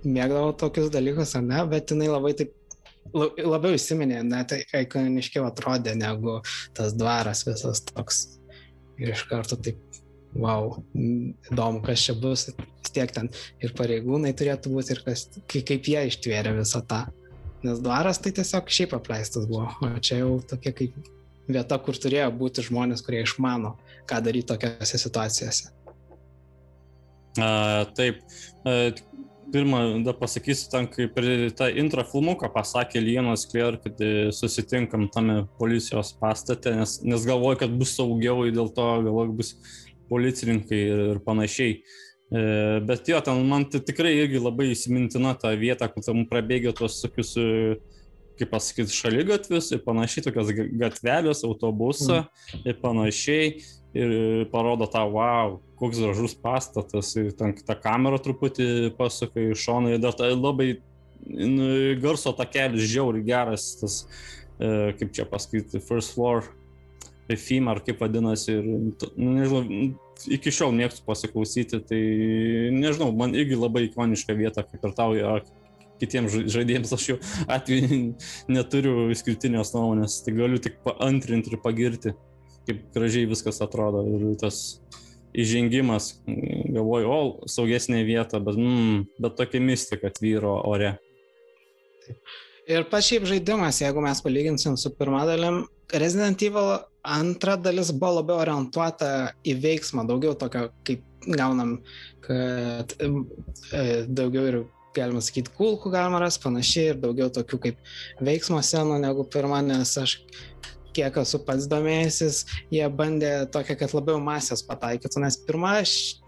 mėgdavau 0.05 0.53
tokius 0.61 0.91
dalykus 0.93 1.35
ar 1.39 1.47
ne, 1.47 1.63
bet 1.71 1.95
jinai 1.95 2.11
labai 2.11 2.35
taip 2.37 2.53
labiau 3.13 3.75
įsiminė, 3.77 4.23
net 4.27 4.55
ikoniškiau 4.75 5.47
atrodė 5.49 5.95
negu 5.99 6.41
tas 6.77 6.95
dvaras 6.97 7.45
visas 7.47 7.85
toks. 7.91 8.25
Ir 9.01 9.11
iš 9.11 9.25
karto 9.27 9.59
taip, 9.59 9.81
wow, 10.39 10.77
įdomu, 10.95 11.83
kas 11.85 12.07
čia 12.07 12.15
bus, 12.19 12.47
tiek 12.95 13.11
ten 13.15 13.31
ir 13.63 13.75
pareigūnai 13.75 14.35
turėtų 14.39 14.73
būti, 14.75 14.95
ir 14.95 15.03
kas, 15.07 15.27
kaip 15.51 15.91
jie 15.91 16.07
ištvėrė 16.11 16.55
visą 16.61 16.83
tą. 16.87 17.05
Nes 17.65 17.81
dvaras 17.81 18.21
tai 18.21 18.35
tiesiog 18.37 18.69
šiaip 18.77 18.95
apleistas 18.99 19.49
buvo, 19.49 19.71
o 19.83 19.93
čia 20.05 20.21
jau 20.21 20.37
tokia 20.47 20.75
kaip 20.77 20.97
vieta, 21.49 21.79
kur 21.81 21.97
turėjo 21.99 22.29
būti 22.39 22.65
žmonės, 22.67 23.03
kurie 23.05 23.23
išmano, 23.25 23.75
ką 24.11 24.21
daryti 24.25 24.51
tokiose 24.53 25.01
situacijose. 25.01 25.73
A, 27.41 27.49
taip, 27.97 28.21
a, 28.63 28.93
pirmą, 29.55 29.81
pasakysiu, 30.19 30.69
ten 30.73 30.89
kaip 30.91 31.15
per 31.15 31.27
tą 31.55 31.69
intro 31.79 32.03
filmuką 32.07 32.51
pasakė 32.53 33.03
Lienas 33.03 33.47
Kler, 33.51 33.79
kad 33.83 34.01
e, 34.03 34.31
susitinkam 34.35 35.07
tame 35.15 35.45
policijos 35.61 36.13
pastate, 36.19 36.75
nes, 36.75 36.99
nes 37.07 37.27
galvoju, 37.29 37.61
kad 37.63 37.77
bus 37.79 37.95
saugiau, 37.95 38.43
dėl 38.51 38.73
to 38.75 38.89
galvoju, 39.07 39.37
bus 39.39 39.55
policininkai 40.11 40.81
ir, 40.81 41.05
ir 41.15 41.23
panašiai. 41.25 41.79
E, 42.35 42.43
bet 42.89 43.09
jo, 43.11 43.21
ten 43.25 43.45
man 43.47 43.69
tai 43.71 43.83
tikrai 43.87 44.15
irgi 44.25 44.43
labai 44.43 44.73
įsimintina 44.73 45.37
ta 45.39 45.55
vieta, 45.59 45.89
kur 45.93 46.03
tam 46.07 46.25
prabėgė 46.31 46.75
tos 46.77 46.99
tokius, 47.05 47.37
e, 47.39 47.77
kaip 48.41 48.51
pasakyti, 48.51 48.91
šalygatvius 48.91 49.71
ir 49.77 49.85
panašiai, 49.87 50.27
tokios 50.27 50.51
gatvelės, 50.81 51.45
autobusą 51.47 52.25
mm. 52.25 52.67
ir 52.67 52.79
panašiai. 52.83 53.49
Ir 53.95 54.13
parodo 54.51 54.89
tą, 54.91 55.05
wow, 55.07 55.61
koks 55.85 56.01
gražus 56.03 56.35
pastatas. 56.41 57.13
Ten 57.39 57.55
tą 57.61 57.79
kamerą 57.85 58.19
truputį 58.25 58.67
pasuka 58.99 59.45
į 59.53 59.55
šoną 59.59 59.95
dar 60.03 60.17
tai 60.19 60.33
labai 60.33 60.73
nu, 61.27 61.69
garso 62.01 62.33
takelis 62.37 62.89
žiauri 62.91 63.23
geras, 63.25 63.75
tas, 63.81 64.01
e, 64.59 64.93
kaip 64.99 65.13
čia 65.17 65.27
pasakyti, 65.29 65.83
first 65.85 66.15
floor 66.15 66.45
FIM 67.29 67.69
ar 67.73 67.81
kaip 67.85 68.03
vadinasi, 68.05 68.59
ir, 68.59 68.67
nu, 69.17 69.37
nežinau, 69.39 69.63
iki 70.37 70.53
šiol 70.53 70.75
mėgstu 70.77 71.05
pasiklausyti, 71.07 71.81
tai 71.89 72.01
nežinau, 72.75 73.11
man 73.17 73.37
irgi 73.37 73.57
labai 73.59 73.87
ikoniška 73.89 74.37
vieta, 74.37 74.65
kaip 74.67 74.85
ir 74.85 74.97
tau, 74.97 75.15
ar 75.37 75.47
kitiems 76.03 76.37
žaidėjams 76.53 76.93
aš 76.97 77.09
jau 77.13 77.17
atveju 77.55 78.01
neturiu 78.53 79.09
išskirtinės 79.15 79.73
nuomonės, 79.77 80.21
tai 80.27 80.37
galiu 80.37 80.61
tik 80.61 80.81
paantrinti 80.85 81.55
ir 81.55 81.63
pagirti, 81.65 82.15
kaip 82.69 82.85
gražiai 82.97 83.31
viskas 83.31 83.63
atrodo 83.65 84.05
ir 84.09 84.35
tas 84.41 84.81
įžengimas, 85.35 86.13
galvoju, 86.27 87.11
o, 87.11 87.49
saugesnė 87.51 88.05
vieta, 88.07 88.41
bet, 88.43 88.59
mm, 88.61 89.05
bet 89.23 89.37
tokia 89.39 89.61
mistika 89.63 90.11
atvyro 90.13 90.57
ore. 90.71 90.95
Ir 92.71 92.87
pats 92.89 93.11
šiaip 93.11 93.27
žaidimas, 93.29 93.83
jeigu 93.83 94.03
mes 94.05 94.21
palyginsim 94.25 94.77
su 94.81 94.93
pirmą 94.97 95.25
dalim, 95.29 95.65
Resident 95.93 96.41
Evil 96.43 96.79
antra 97.05 97.59
dalis 97.61 97.91
buvo 97.93 98.21
labiau 98.21 98.41
orientuota 98.41 99.11
į 99.45 99.59
veiksmą, 99.61 100.07
daugiau 100.09 100.33
tokio, 100.39 100.71
kaip 100.87 101.03
gaunam, 101.29 101.77
kad 102.25 102.95
e, 103.01 103.11
daugiau 104.09 104.47
ir, 104.49 104.59
galima 104.95 105.21
sakyti, 105.25 105.53
kulkų 105.59 105.91
galima 105.93 106.23
rasti, 106.23 106.45
panašiai, 106.47 106.93
ir 106.93 107.01
daugiau 107.03 107.29
tokių 107.35 107.61
kaip 107.67 107.95
veiksmo 108.25 108.61
scenų 108.63 109.01
negu 109.03 109.27
pirmą, 109.27 109.59
nes 109.67 109.97
aš 110.01 110.17
kiek 110.95 111.19
esu 111.23 111.41
pats 111.47 111.67
domėjęsis, 111.71 112.45
jie 112.75 112.85
bandė 112.99 113.33
tokią, 113.55 113.77
kad 113.81 113.95
labiau 113.97 114.21
masės 114.23 114.65
pataikytų, 114.67 115.25
nes 115.25 115.39
pirma, 115.47 115.77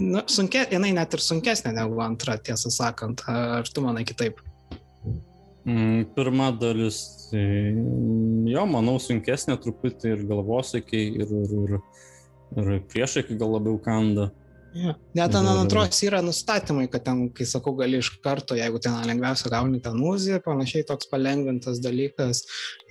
nu, 0.02 0.25
sunkia, 0.30 0.66
jinai 0.73 0.92
net 0.96 1.16
ir 1.16 1.25
sunkesnė 1.25 1.75
negu 1.76 2.00
antra, 2.04 2.38
tiesą 2.38 2.73
sakant, 2.75 3.25
ar 3.30 3.68
tu 3.70 3.85
manai 3.85 4.04
kitaip? 4.08 4.42
Mm, 5.66 6.04
pirma 6.14 6.52
dalis, 6.54 7.00
tai 7.30 7.42
jo, 8.52 8.66
manau, 8.70 9.00
sunkesnė 9.02 9.56
truputį 9.62 10.12
ir 10.14 10.26
galvosakiai, 10.28 11.08
ir, 11.25 11.32
ir, 11.42 11.54
ir, 11.62 11.78
ir 12.62 12.82
priešakai 12.92 13.38
gal 13.40 13.56
labiau 13.56 13.80
kanda. 13.82 14.30
Ja. 14.76 14.92
Net 15.16 15.33
ten 15.33 15.47
ant 15.49 15.61
antros 15.62 16.00
yra 16.04 16.18
nustatymai, 16.25 16.87
kad 16.92 17.04
ten, 17.06 17.23
kai 17.35 17.47
sakau, 17.49 17.73
gali 17.78 18.00
iš 18.02 18.11
karto, 18.25 18.56
jeigu 18.59 18.80
ten 18.83 18.97
lengviausia 19.09 19.50
gauni 19.52 19.80
tą 19.85 19.95
nuziją, 19.97 20.40
panašiai 20.45 20.85
toks 20.88 21.09
palengvintas 21.09 21.80
dalykas. 21.85 22.42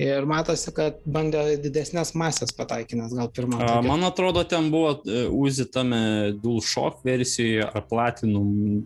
Ir 0.01 0.25
matosi, 0.29 0.73
kad 0.75 0.97
bandė 1.05 1.59
didesnės 1.61 2.15
masės 2.17 2.55
pataikinęs 2.57 3.13
gal 3.17 3.29
pirmą. 3.35 3.61
A, 3.61 3.79
man 3.85 4.07
atrodo, 4.07 4.45
ten 4.49 4.71
buvo 4.73 4.95
e, 5.03 5.25
uzi 5.29 5.67
tame 5.69 6.01
DualShock 6.41 7.05
versijoje 7.05 7.69
ar 7.69 7.85
Platinum, 7.89 8.85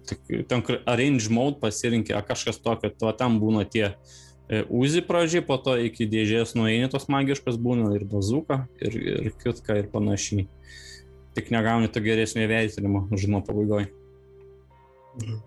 ten 0.51 0.65
Arrange 0.83 1.31
Mode 1.31 1.59
pasirinkė, 1.63 2.17
ar 2.19 2.27
kažkas 2.27 2.59
tokio, 2.63 2.91
to 2.91 3.15
tam 3.19 3.39
būna 3.39 3.63
tie 3.69 3.85
e, 3.93 4.65
Uzi 4.67 5.05
pradžiai, 5.05 5.45
po 5.45 5.59
to 5.61 5.77
iki 5.79 6.09
dėžės 6.09 6.55
nueini 6.59 6.91
tos 6.91 7.07
magiškas 7.11 7.59
būna 7.61 7.93
ir 7.95 8.07
bazuka, 8.09 8.65
ir, 8.83 9.03
ir 9.29 9.35
kitka, 9.39 9.79
ir 9.79 9.91
panašiai 9.93 10.49
tik 11.37 11.51
negauni 11.53 11.91
to 11.91 12.01
geresnio 12.03 12.45
įvertinimo, 12.47 13.05
žinoma, 13.15 13.45
pabaigoje. 13.45 13.89
Mhm. 15.19 15.39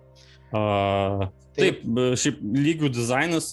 Uh, 0.53 1.31
taip, 1.57 1.79
šiaip 2.21 2.41
lygių 2.45 2.91
dizainas 2.93 3.47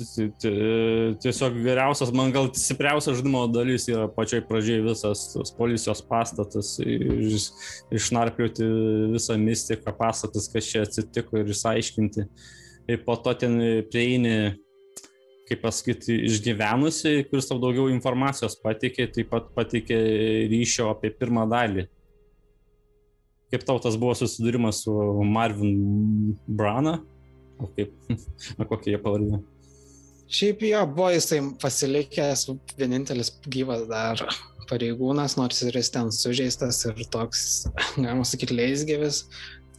tiesiog 0.44 1.60
geriausias, 1.64 2.12
man 2.16 2.34
gal 2.36 2.50
stipriausia 2.56 3.14
žaidimo 3.16 3.46
dalis 3.52 3.88
yra 3.88 4.10
pačioj 4.12 4.42
pradžiai 4.50 4.84
visas 4.84 5.54
policijos 5.56 6.02
pastatas, 6.08 6.74
iš, 6.84 7.50
išnarpliuoti 7.96 8.68
visą 9.16 9.38
mistiką, 9.40 9.96
pastatas, 9.96 10.50
kas 10.52 10.68
čia 10.68 10.84
atsitiko 10.88 11.40
ir 11.40 11.54
išaiškinti. 11.56 12.28
Ir 12.90 13.04
po 13.06 13.16
to 13.22 13.36
ten 13.46 13.56
prieini 13.92 14.58
kaip 15.50 15.64
pasakyti, 15.64 16.14
išgyvenusi, 16.28 17.24
kuris 17.30 17.48
tau 17.50 17.58
daugiau 17.62 17.88
informacijos 17.90 18.60
patikė, 18.62 19.08
taip 19.14 19.32
pat 19.32 19.48
patikė 19.56 19.98
ryšio 20.52 20.92
apie 20.92 21.10
pirmą 21.16 21.48
dalį 21.50 21.88
kaip 23.52 23.66
tau 23.68 23.80
tas 23.82 23.98
buvo 24.00 24.16
susidūrimas 24.18 24.84
su 24.86 24.96
Marvin 25.26 26.36
Brana? 26.48 27.00
O 27.60 27.68
kaip, 27.76 27.96
o 28.60 28.68
kokie 28.70 28.94
jie 28.94 29.02
pavadino? 29.02 29.42
Šiaip 30.30 30.62
jo, 30.68 30.84
buvo 30.94 31.10
jisai 31.10 31.42
pasilikęs 31.62 32.46
vienintelis 32.78 33.32
gyvas 33.50 33.88
dar 33.90 34.22
pareigūnas, 34.70 35.34
nors 35.40 35.64
ir 35.66 35.74
jis 35.74 35.90
ten 35.94 36.12
sužeistas 36.14 36.84
ir 36.86 37.00
toks, 37.10 37.42
galima 37.96 38.28
sakyti, 38.28 38.58
leisgyvis. 38.60 39.24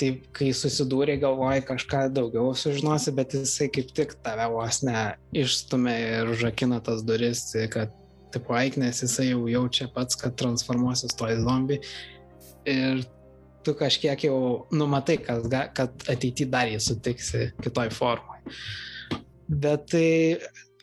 Tai 0.01 0.09
kai 0.35 0.49
susidūrė, 0.57 1.19
galvojai 1.21 1.61
kažką 1.69 2.07
daugiau 2.17 2.55
sužinosi, 2.57 3.13
bet 3.15 3.37
jisai 3.37 3.69
kaip 3.71 3.93
tik 3.95 4.15
tave 4.25 4.47
vos 4.51 4.81
ne 4.87 5.11
išstumė 5.37 5.97
ir 6.17 6.33
užrakina 6.33 6.81
tas 6.83 7.05
duris, 7.05 7.45
kad, 7.71 7.93
tipo, 8.33 8.57
eik, 8.57 8.81
nes 8.81 9.05
jisai 9.05 9.29
jau 9.29 9.45
jaučia 9.53 9.91
pats, 9.93 10.17
kad 10.19 10.39
transformuosis 10.41 11.15
to 11.21 11.29
į 11.29 11.37
zombį. 11.45 11.79
Ir 12.73 13.05
tu 13.67 13.75
kažkiek 13.79 14.27
jau 14.29 14.41
numatai, 14.73 15.19
kad, 15.25 15.47
kad 15.77 16.09
ateity 16.11 16.49
dar 16.51 16.71
jį 16.71 16.81
sutiksi 16.85 17.51
kitoj 17.63 17.91
formai. 17.95 18.41
Bet 19.51 19.89
tai 19.91 20.39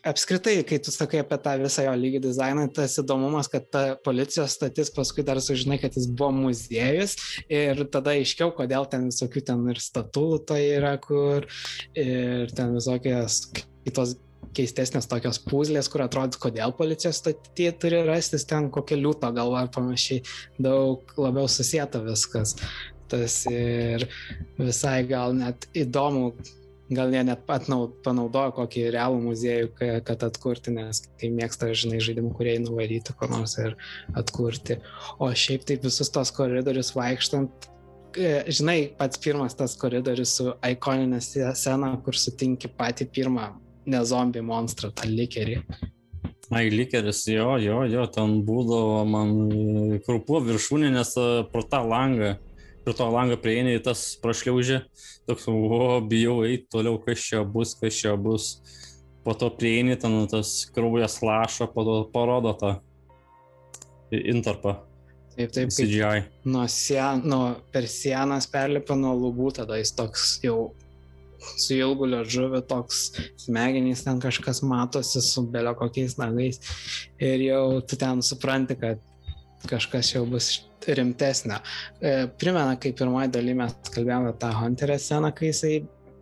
apskritai, 0.06 0.62
kai 0.68 0.78
tu 0.82 0.92
sakai 0.94 1.22
apie 1.22 1.38
tą 1.42 1.54
visą 1.62 1.84
jo 1.86 1.94
lygį 1.98 2.20
dizainą, 2.28 2.66
tas 2.74 2.98
įdomumas, 3.00 3.48
kad 3.50 3.66
ta 3.72 3.82
policijos 4.04 4.54
statis 4.58 4.92
paskui 4.94 5.24
dar 5.26 5.40
sužinai, 5.42 5.80
kad 5.82 5.96
jis 5.96 6.08
buvo 6.10 6.30
muziejus 6.36 7.16
ir 7.50 7.82
tada 7.92 8.14
aiškiau, 8.16 8.52
kodėl 8.56 8.88
ten 8.90 9.08
visokių 9.10 9.44
ten 9.50 9.66
ir 9.72 9.82
statulų 9.82 10.40
to 10.48 10.60
yra, 10.60 10.94
kur 11.02 11.48
ir 11.98 12.54
ten 12.56 12.76
visokios 12.78 13.42
kitos 13.86 14.16
keistesnės 14.56 15.08
tokios 15.10 15.40
puzlės, 15.44 15.88
kur 15.92 16.04
atrodys, 16.04 16.40
kodėl 16.40 16.74
policijos 16.76 17.20
stotyje 17.22 17.72
turi 17.82 18.02
rastis 18.06 18.46
ten 18.48 18.70
kokia 18.74 18.98
liūto 18.98 19.30
galva 19.34 19.64
ar 19.64 19.72
panašiai, 19.74 20.22
daug 20.62 21.18
labiau 21.18 21.50
susijęta 21.50 22.02
viskas. 22.06 22.56
Tas 23.08 23.40
ir 23.48 24.04
visai 24.58 25.00
gal 25.08 25.32
net 25.36 25.64
įdomu, 25.76 26.34
gal 26.92 27.12
jie 27.12 27.22
net 27.24 27.44
panaudojo 27.46 28.52
kokį 28.56 28.84
realų 28.94 29.20
muziejų, 29.26 29.70
kad 30.04 30.24
atkurti, 30.24 30.72
nes 30.76 31.02
kai 31.20 31.30
mėgsta, 31.32 31.70
žinai, 31.76 32.00
žaidimų, 32.04 32.32
kurie 32.36 32.56
nuvaryti 32.64 33.16
ko 33.16 33.28
nors 33.32 33.58
ir 33.60 33.76
atkurti. 34.16 34.78
O 35.20 35.30
šiaip 35.32 35.66
taip 35.68 35.84
visus 35.88 36.12
tos 36.12 36.32
koridorius 36.36 36.94
vaikštant, 36.96 37.68
e, 38.16 38.32
žinai, 38.52 38.78
pats 38.98 39.20
pirmas 39.24 39.56
tas 39.56 39.76
koridorius 39.80 40.36
su 40.40 40.52
ikoninė 40.64 41.20
scena, 41.24 41.94
kur 42.04 42.16
sutinki 42.16 42.72
patį 42.76 43.08
pirmą 43.12 43.50
ne 43.88 44.02
zombį 44.06 44.42
monstrą, 44.46 44.90
tą 44.94 45.08
likerį. 45.10 45.62
Ai, 46.48 46.68
likeris, 46.72 47.26
jo, 47.28 47.58
jo, 47.60 47.82
jo, 47.92 48.06
ten 48.08 48.38
būdavo 48.48 49.02
man 49.08 49.32
krūpo 50.06 50.40
viršūnė, 50.46 50.88
nes 50.94 51.12
e, 51.20 51.26
pro 51.52 51.60
tą 51.60 51.82
langą, 51.84 52.38
pro 52.86 52.94
tą 52.96 53.10
langą 53.12 53.36
prieini, 53.42 53.74
tas 53.84 54.14
prašliaužė, 54.22 54.80
toks, 55.28 55.44
o, 55.52 55.98
bijau 56.08 56.38
eiti 56.48 56.64
toliau, 56.72 56.96
kas 57.04 57.26
čia 57.26 57.44
bus, 57.44 57.74
kas 57.76 58.00
čia 58.00 58.16
bus. 58.16 58.54
Po 59.26 59.34
to 59.36 59.50
prieini, 59.52 59.98
ten 60.00 60.22
tas 60.30 60.62
kraujas 60.72 61.18
lašo, 61.20 61.68
po 61.68 61.84
to 61.84 61.96
parodo 62.14 62.54
tą 62.56 62.78
intarpą. 64.08 64.78
Taip, 65.36 65.52
taip. 65.52 65.70
CGI. 65.70 66.24
Nuo 66.48 66.64
sien, 66.72 67.20
nuo 67.28 67.58
per 67.70 67.84
sienas 67.92 68.48
perlipa 68.50 68.96
nuo 68.98 69.12
lubų, 69.20 69.52
tada 69.60 69.76
jis 69.78 69.92
toks 69.94 70.38
jau 70.42 70.72
su 71.38 71.76
ilgu 71.76 72.08
liežuviu 72.12 72.62
toks 72.68 73.02
smegenys 73.44 74.04
ten 74.06 74.20
kažkas 74.22 74.62
matosi 74.66 75.22
su 75.24 75.44
belio 75.52 75.74
kokiais 75.78 76.16
nagais 76.18 76.60
ir 77.18 77.44
jau 77.48 77.80
tu 77.80 77.98
ten 78.00 78.22
supranti, 78.22 78.78
kad 78.78 79.02
kažkas 79.68 80.14
jau 80.14 80.24
bus 80.26 80.50
rimtesnio. 80.88 81.58
E, 82.00 82.28
primena, 82.40 82.76
kaip 82.80 82.96
pirmoji 82.98 83.32
daly 83.34 83.54
mes 83.58 83.74
kalbėjome 83.92 84.32
tą 84.40 84.52
Hunterio 84.56 84.96
sceną, 85.02 85.32
kai 85.36 85.50
jisai 85.50 85.74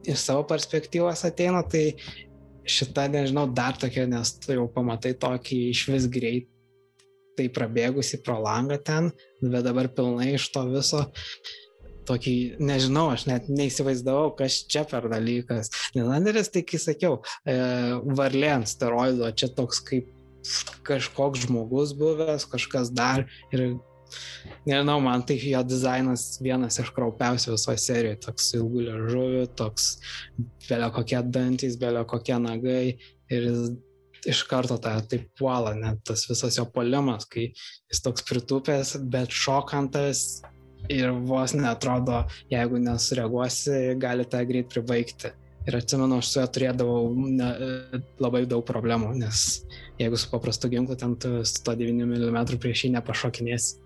iš 0.06 0.22
savo 0.22 0.46
perspektyvos 0.48 1.24
ateina, 1.28 1.60
tai 1.62 1.90
šita, 2.66 3.06
nežinau, 3.12 3.46
dar 3.54 3.76
tokia, 3.78 4.06
nes 4.10 4.32
tu 4.40 4.56
jau 4.56 4.66
pamatai 4.72 5.14
tokį 5.20 5.60
iš 5.70 5.86
vis 5.92 6.08
greit 6.10 6.48
tai 7.36 7.50
prabėgusi 7.52 8.22
pro 8.24 8.38
langą 8.40 8.78
ten, 8.82 9.10
bet 9.42 9.66
dabar 9.66 9.90
pilnai 9.92 10.32
iš 10.34 10.48
to 10.54 10.64
viso 10.70 11.04
tokį, 12.08 12.36
nežinau, 12.62 13.08
aš 13.14 13.26
net 13.30 13.50
neįsivaizdavau, 13.52 14.30
kas 14.38 14.60
čia 14.70 14.84
per 14.88 15.08
dalykas. 15.12 15.72
Nelanderis, 15.96 16.50
tai 16.54 16.62
kai 16.66 16.80
sakiau, 16.82 17.20
e, 17.44 17.56
varlė 18.18 18.52
ant 18.58 18.70
steroido, 18.70 19.28
čia 19.36 19.50
toks 19.56 19.82
kaip 19.86 20.12
kažkoks 20.86 21.46
žmogus 21.46 21.94
buvęs, 21.98 22.46
kažkas 22.50 22.92
dar 22.94 23.24
ir 23.50 23.72
nežinau, 24.68 25.00
man 25.02 25.24
tai 25.26 25.38
jo 25.40 25.62
dizainas 25.66 26.36
vienas 26.42 26.78
iš 26.82 26.92
kraupiausių 26.94 27.56
visoje 27.56 27.82
serijoje, 27.82 28.20
toks 28.28 28.52
ilgų 28.58 28.84
liežuvių, 28.86 29.42
toks 29.58 29.88
belio 30.68 30.92
kokie 30.94 31.18
dantys, 31.34 31.78
belio 31.80 32.04
kokie 32.08 32.38
nagai 32.42 32.84
ir 32.94 33.48
jis 33.50 33.74
iš 34.26 34.42
karto 34.50 34.78
tą 34.82 34.96
taip 35.06 35.28
puola, 35.38 35.74
net 35.78 36.02
tas 36.06 36.24
visas 36.26 36.58
jo 36.58 36.66
polimas, 36.74 37.26
kai 37.30 37.48
jis 37.52 38.02
toks 38.02 38.24
pritupęs, 38.26 38.96
bet 39.12 39.34
šokantas 39.34 40.42
ir 40.92 41.10
vos 41.28 41.54
netrodo, 41.56 42.24
jeigu 42.52 42.80
nesureaguosi, 42.82 43.96
gali 44.02 44.26
tą 44.28 44.42
greit 44.48 44.70
pribaigti. 44.72 45.32
Ir 45.66 45.74
atsimenu, 45.80 46.20
aš 46.20 46.28
su 46.30 46.38
juo 46.38 46.46
turėdavau 46.54 47.08
ne, 47.16 47.48
labai 48.22 48.44
daug 48.46 48.62
problemų, 48.66 49.16
nes 49.18 49.64
jeigu 49.98 50.18
su 50.20 50.30
paprastu 50.30 50.70
ginklu 50.70 50.94
ten 50.98 51.16
tu 51.18 51.40
109 51.42 52.06
mm 52.06 52.38
prieš 52.62 52.84
jį 52.86 52.92
nepašokinėsi. 53.00 53.80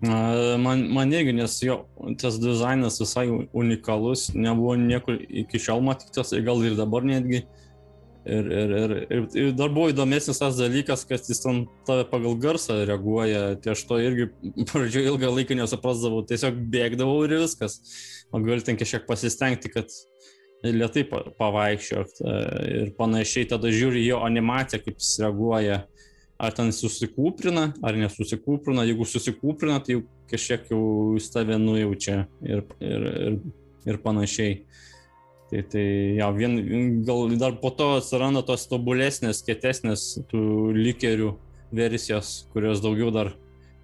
Man, 0.00 0.82
man 0.92 1.12
irgi, 1.12 1.32
nes 1.32 1.54
jo 1.64 1.78
tas 2.20 2.36
dizainas 2.40 2.98
visai 3.00 3.26
unikalus, 3.56 4.28
nebuvo 4.36 4.74
niekur 4.76 5.16
iki 5.16 5.60
šiol 5.60 5.80
matytas, 5.84 6.34
gal 6.44 6.64
ir 6.64 6.76
dabar 6.76 7.04
netgi. 7.04 7.46
Ir, 8.26 8.48
ir, 8.50 8.72
ir, 8.74 8.92
ir, 9.06 9.26
ir 9.38 9.50
dar 9.54 9.70
buvo 9.70 9.92
įdomesnis 9.92 10.40
tas 10.40 10.56
dalykas, 10.58 11.04
kad 11.06 11.22
jis 11.30 11.44
ten 11.44 11.60
tave 11.86 12.08
pagal 12.10 12.34
garsą 12.42 12.80
reaguoja. 12.88 13.52
Tai 13.62 13.76
aš 13.76 13.84
to 13.86 14.00
irgi 14.02 14.26
pradžioje 14.72 15.12
ilgą 15.12 15.30
laiką 15.30 15.58
nesuprasdavau, 15.60 16.24
tiesiog 16.26 16.58
bėgdavau 16.72 17.20
ir 17.28 17.36
viskas 17.44 17.78
o 18.32 18.40
gali 18.40 18.64
ten 18.64 18.76
kažkiek 18.76 19.06
pasistengti, 19.06 19.70
kad 19.72 19.92
lietai 20.66 21.04
pavaikščiok 21.38 22.16
e, 22.20 22.38
ir 22.80 22.94
panašiai, 22.98 23.48
tada 23.50 23.70
žiūri 23.72 24.02
jo 24.06 24.22
animaciją, 24.26 24.82
kaip 24.82 24.98
jis 24.98 25.12
reaguoja, 25.22 25.82
ar 26.42 26.56
ten 26.56 26.72
susikūprina, 26.74 27.68
ar 27.86 27.98
nesusikūprina, 28.00 28.86
jeigu 28.88 29.06
susikūprina, 29.08 29.78
tai 29.84 29.98
jau 29.98 30.02
kažkiek 30.30 30.72
jau 30.72 30.82
jis 31.16 31.30
tave 31.32 31.58
nujaučia 31.60 32.24
ir, 32.44 32.64
ir, 32.82 33.06
ir, 33.28 33.38
ir 33.86 34.00
panašiai. 34.02 34.58
Tai, 35.50 35.62
tai 35.70 35.86
ja, 36.18 36.30
vien, 36.34 36.56
gal 37.06 37.36
dar 37.38 37.58
po 37.62 37.70
to 37.70 37.92
atsiranda 38.00 38.42
tos 38.46 38.66
tobulesnės, 38.70 39.44
kietesnės 39.46 40.06
tų 40.30 40.72
likerių 40.74 41.32
versijos, 41.76 42.48
kurios 42.54 42.82
daugiau 42.82 43.12
dar 43.14 43.30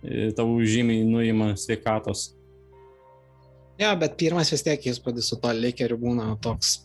e, 0.02 0.33
tau 0.35 0.57
žymiai 0.59 1.04
nuima 1.07 1.52
sveikatos. 1.59 2.33
Jo, 3.78 3.95
bet 3.99 4.19
pirmas 4.19 4.50
vis 4.52 4.66
tiek 4.66 4.90
įspūdis 4.90 5.31
su 5.31 5.38
to 5.42 5.54
likeriu 5.54 6.00
būna 6.02 6.33
toks 6.42 6.81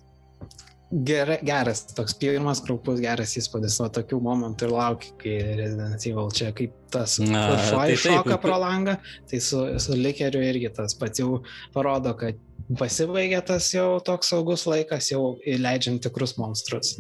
ger, 0.92 1.34
geras, 1.44 1.84
toks 1.96 2.16
pirmas 2.20 2.62
kraupus 2.64 3.02
geras 3.04 3.36
įspūdis, 3.40 3.78
o 3.84 3.90
tokių 3.92 4.20
momentų 4.24 4.68
ir 4.68 4.74
laukia, 4.74 5.14
kai 5.22 5.36
Resident 5.60 6.06
Evil 6.08 6.32
čia 6.36 6.52
kaip 6.56 6.76
tas 6.94 7.18
šuo 7.20 7.84
iššoka 7.94 8.32
tai 8.32 8.40
pro 8.42 8.60
langą, 8.62 8.98
tai 9.30 9.42
su, 9.44 9.64
su 9.84 9.98
likeriu 9.98 10.44
irgi 10.46 10.72
tas 10.78 10.96
pats 11.00 11.24
jau 11.24 11.42
parodo, 11.76 12.14
kad 12.20 12.40
pasibaigė 12.76 13.40
tas 13.48 13.70
jau 13.74 13.98
toks 14.04 14.34
saugus 14.34 14.66
laikas, 14.68 15.12
jau 15.14 15.38
įleidžiant 15.48 16.02
tikrus 16.04 16.36
monstrus. 16.40 16.98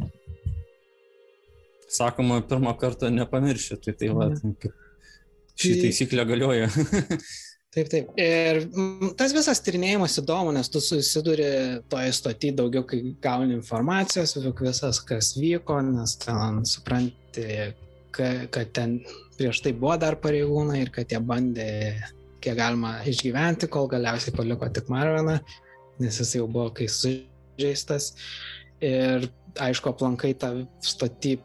Sakoma, 1.91 2.41
pirmą 2.43 2.74
kartą 2.79 3.12
nepamiršti, 3.12 3.79
tai 3.83 3.93
tai 4.00 4.13
va, 4.15 4.29
ši 5.55 5.74
tai- 5.74 5.83
taisyklė 5.86 6.27
galioja. 6.27 6.71
Taip, 7.77 7.89
taip. 7.91 8.07
Ir 8.17 8.63
mm, 8.65 9.12
tas 9.19 9.33
visas 9.36 9.59
tyrinėjimas 9.62 10.15
įdomu, 10.17 10.50
nes 10.55 10.69
tu 10.71 10.79
susiduri 10.81 11.45
toje 11.91 12.13
stoty 12.15 12.50
daugiau, 12.57 12.81
kai 12.88 13.01
gauni 13.21 13.53
informacijos, 13.53 14.34
visas, 14.63 14.97
kas 15.06 15.36
vyko, 15.38 15.75
nes 15.86 16.15
ten 16.23 16.63
supranti, 16.65 17.45
kad 18.15 18.71
ten 18.73 18.95
prieš 19.38 19.62
tai 19.62 19.75
buvo 19.77 19.93
dar 20.01 20.17
pareigūnai 20.23 20.80
ir 20.82 20.93
kad 20.95 21.13
jie 21.13 21.21
bandė, 21.21 21.67
kiek 22.43 22.58
galima 22.60 22.97
išgyventi, 23.08 23.69
kol 23.71 23.89
galiausiai 23.91 24.36
paliko 24.36 24.69
tik 24.73 24.91
Marviną, 24.93 25.39
nes 26.02 26.21
jis 26.21 26.36
jau 26.39 26.47
buvo 26.47 26.69
kai 26.78 26.89
sužeistas. 26.91 28.13
Ir 28.84 29.26
aišku, 29.58 29.89
aplankai 29.89 30.36
tą 30.38 30.52
stotį 30.86 31.38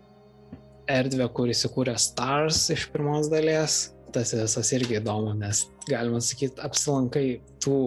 erdvę, 0.93 1.29
kur 1.33 1.51
įsikūrė 1.53 1.97
Stars 2.01 2.67
iš 2.75 2.89
pirmos 2.93 3.31
dalies 3.33 3.87
tas 4.13 4.35
visas 4.37 4.73
irgi 4.77 4.99
įdomu, 5.01 5.33
nes 5.39 5.65
galima 5.89 6.21
sakyti, 6.21 6.61
apsilankai 6.61 7.27
tų 7.63 7.79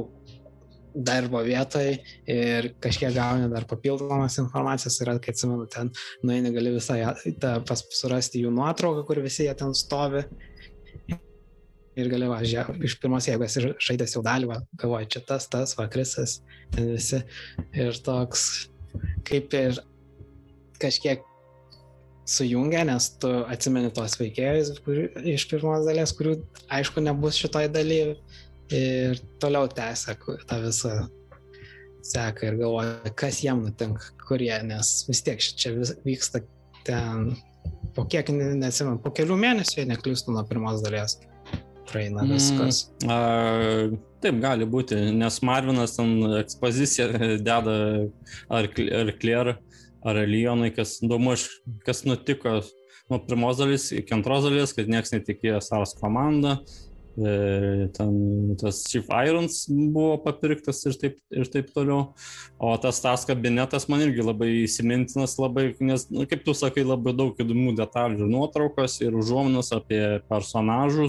darbo 0.95 1.41
vietoj 1.43 1.97
ir 2.31 2.69
kažkiek 2.83 3.13
gauni 3.15 3.49
dar 3.51 3.67
papildomas 3.67 4.39
informacijos 4.39 4.97
ir, 5.03 5.11
kai 5.21 5.33
atsimenu, 5.35 5.67
ten 5.71 5.91
nueini 6.23 6.53
gali 6.55 6.71
tą 7.41 7.57
pas 7.67 7.83
surasti 7.99 8.45
jų 8.45 8.53
nuotrauką, 8.55 9.03
kur 9.07 9.21
visi 9.25 9.45
jie 9.45 9.55
ten 9.59 9.75
stovi. 9.75 10.23
Ir 11.95 12.09
gali 12.11 12.27
važiuoti 12.27 12.83
iš 12.83 12.97
pirmos 12.99 13.27
jėgos 13.29 13.55
ir 13.59 13.69
žaidęs 13.79 14.17
jau 14.17 14.23
dalyvą, 14.25 14.59
galvoju, 14.81 15.07
čia 15.15 15.21
tas, 15.29 15.47
tas, 15.51 15.77
vakrisas, 15.79 16.41
ten 16.75 16.89
visi. 16.91 17.21
Ir 17.71 17.95
toks, 18.03 18.67
kaip 19.27 19.55
ir 19.55 19.79
kažkiek 20.81 21.23
sujungia, 22.25 22.83
nes 22.89 23.09
tu 23.21 23.29
atsimeni 23.47 23.91
tuos 23.95 24.17
veikėjus 24.19 24.73
iš 25.35 25.45
pirmos 25.51 25.85
dalies, 25.87 26.13
kurių 26.17 26.39
aišku 26.73 27.03
nebus 27.05 27.37
šitoj 27.39 27.69
daly 27.73 27.99
ir 28.73 29.21
toliau 29.39 29.69
tęsia 29.69 30.17
tą 30.49 30.59
visą 30.63 30.95
seką 32.05 32.49
ir 32.49 32.57
galvoja, 32.59 33.13
kas 33.17 33.41
jiem 33.45 33.63
nutinka, 33.65 34.11
kurie, 34.27 34.53
nes 34.65 35.05
vis 35.09 35.21
tiek 35.25 35.41
čia 35.41 35.73
vis, 35.77 35.93
vyksta 36.05 36.41
ten 36.85 37.31
po 37.95 38.05
kiek, 38.09 38.29
nesimenu, 38.33 38.99
po 39.01 39.13
kelių 39.15 39.37
mėnesių, 39.41 39.79
jei 39.79 39.89
neklystu 39.89 40.33
nuo 40.33 40.43
pirmos 40.49 40.83
dalies. 40.85 41.17
Praeina 41.89 42.23
mm, 42.23 42.33
viskas. 42.33 42.81
Mm, 43.03 43.11
a, 43.11 43.19
taip 44.23 44.39
gali 44.43 44.67
būti, 44.69 44.97
nes 45.15 45.41
Marvinas 45.45 45.95
ten 45.97 46.17
ekspoziciją 46.39 47.11
deda 47.45 47.77
ar, 48.49 48.69
ar 48.69 49.13
Claire 49.21 49.57
ar 50.05 50.21
Lionai, 50.29 50.69
kas 50.73 50.99
įdomu, 51.03 51.33
kas 51.85 52.03
nutiko 52.05 52.59
nuo 53.09 53.19
pirmos 53.25 53.57
dalis 53.61 53.89
iki 53.93 54.13
antros 54.17 54.45
dalis, 54.45 54.73
kad 54.77 54.89
niekas 54.89 55.13
netikėjo 55.15 55.61
Sars 55.65 55.95
komandą, 55.97 56.57
e, 56.61 56.84
ten 57.15 58.55
tas 58.59 58.81
Chief 58.89 59.07
Irons 59.07 59.65
buvo 59.69 60.17
papirktas 60.23 60.81
ir 60.89 60.97
taip, 60.99 61.17
ir 61.31 61.49
taip 61.51 61.71
toliau. 61.75 62.13
O 62.59 62.73
tas 62.81 62.99
tas 63.03 63.25
kabinetas 63.27 63.87
man 63.91 64.03
irgi 64.05 64.25
labai 64.25 64.49
įsimintinas, 64.63 65.37
labai, 65.39 65.69
nes, 65.79 66.07
nu, 66.11 66.25
kaip 66.29 66.43
tu 66.45 66.55
sakai, 66.57 66.85
labai 66.87 67.15
daug 67.15 67.39
įdomių 67.39 67.75
detalių, 67.79 68.27
nuotraukos 68.31 68.99
ir 69.03 69.15
užuominas 69.15 69.71
apie 69.75 70.01
personažų, 70.31 71.05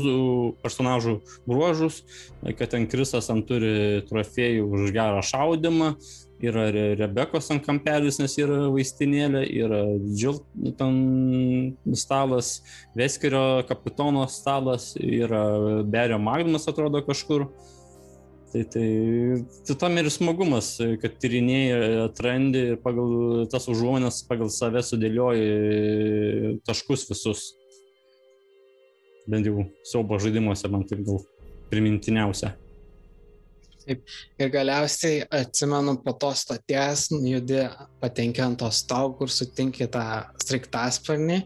personažų 0.63 1.19
bruožus, 1.47 2.03
kad 2.47 2.71
ten 2.75 2.87
Krisas 2.91 3.31
ant 3.35 3.47
turi 3.49 4.05
trofėjų 4.07 4.71
už 4.71 4.95
gerą 4.95 5.25
šaudimą, 5.27 5.95
yra 6.43 6.67
Rebekos 6.97 7.51
ant 7.53 7.65
kampelis, 7.65 8.19
nes 8.21 8.35
yra 8.41 8.67
vaistinėlė, 8.73 9.45
yra 9.57 9.81
Džil 10.05 10.41
ten 10.79 10.99
stalas, 11.97 12.61
Veskerio 12.97 13.63
kapitono 13.69 14.27
stalas, 14.29 14.93
yra 15.01 15.83
Berio 15.85 16.19
Magnas 16.21 16.69
atrodo 16.69 17.03
kažkur. 17.07 17.49
Tai, 18.53 18.63
tai, 18.73 18.89
tai 19.67 19.75
tam 19.77 19.97
ir 20.01 20.09
smagumas, 20.13 20.77
kad 21.03 21.17
tyrinėjai, 21.21 22.05
atrandi 22.07 22.63
ir 22.73 22.77
pagal 22.81 23.49
tas 23.53 23.67
užuomenas, 23.69 24.23
pagal 24.29 24.53
save 24.55 24.85
sudėlioji 24.87 26.61
taškus 26.69 27.09
visus. 27.11 27.49
Bent 29.27 29.49
jau 29.49 29.67
siaubo 29.85 30.21
žaidimuose 30.23 30.71
man 30.71 30.87
taip 30.87 31.03
gal 31.09 31.19
primintiniausia. 31.73 32.55
Taip. 33.87 34.03
Ir 34.43 34.51
galiausiai 34.51 35.21
atsimenu 35.31 35.97
po 36.03 36.15
to 36.19 36.33
stoties, 36.35 37.09
judi 37.23 37.61
patenki 38.03 38.43
ant 38.43 38.59
to 38.59 38.71
stogo, 38.75 39.21
kur 39.21 39.31
sutinki 39.31 39.87
tą 39.93 40.07
striktasparnį. 40.43 41.43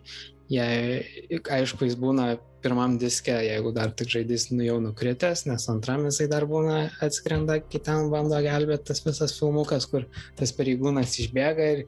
Jei, 0.50 1.02
aišku, 1.30 1.84
jis 1.86 1.98
būna 2.00 2.32
pirmam 2.64 2.96
diske, 3.00 3.32
jeigu 3.44 3.72
dar 3.76 3.92
tik 3.96 4.10
žaidys 4.12 4.48
nu, 4.52 4.62
jau 4.66 4.78
nukritęs, 4.82 5.44
nes 5.48 5.66
antram 5.72 6.06
jisai 6.08 6.26
dar 6.32 6.46
būna 6.48 6.80
atskrenda, 7.04 7.60
kitam 7.72 8.10
bando 8.12 8.40
gelbėti 8.44 8.90
tas 8.90 9.04
visas 9.04 9.36
filmukas, 9.38 9.86
kur 9.90 10.08
tas 10.38 10.52
pareigūnas 10.56 11.16
išbėga 11.22 11.68
ir 11.76 11.84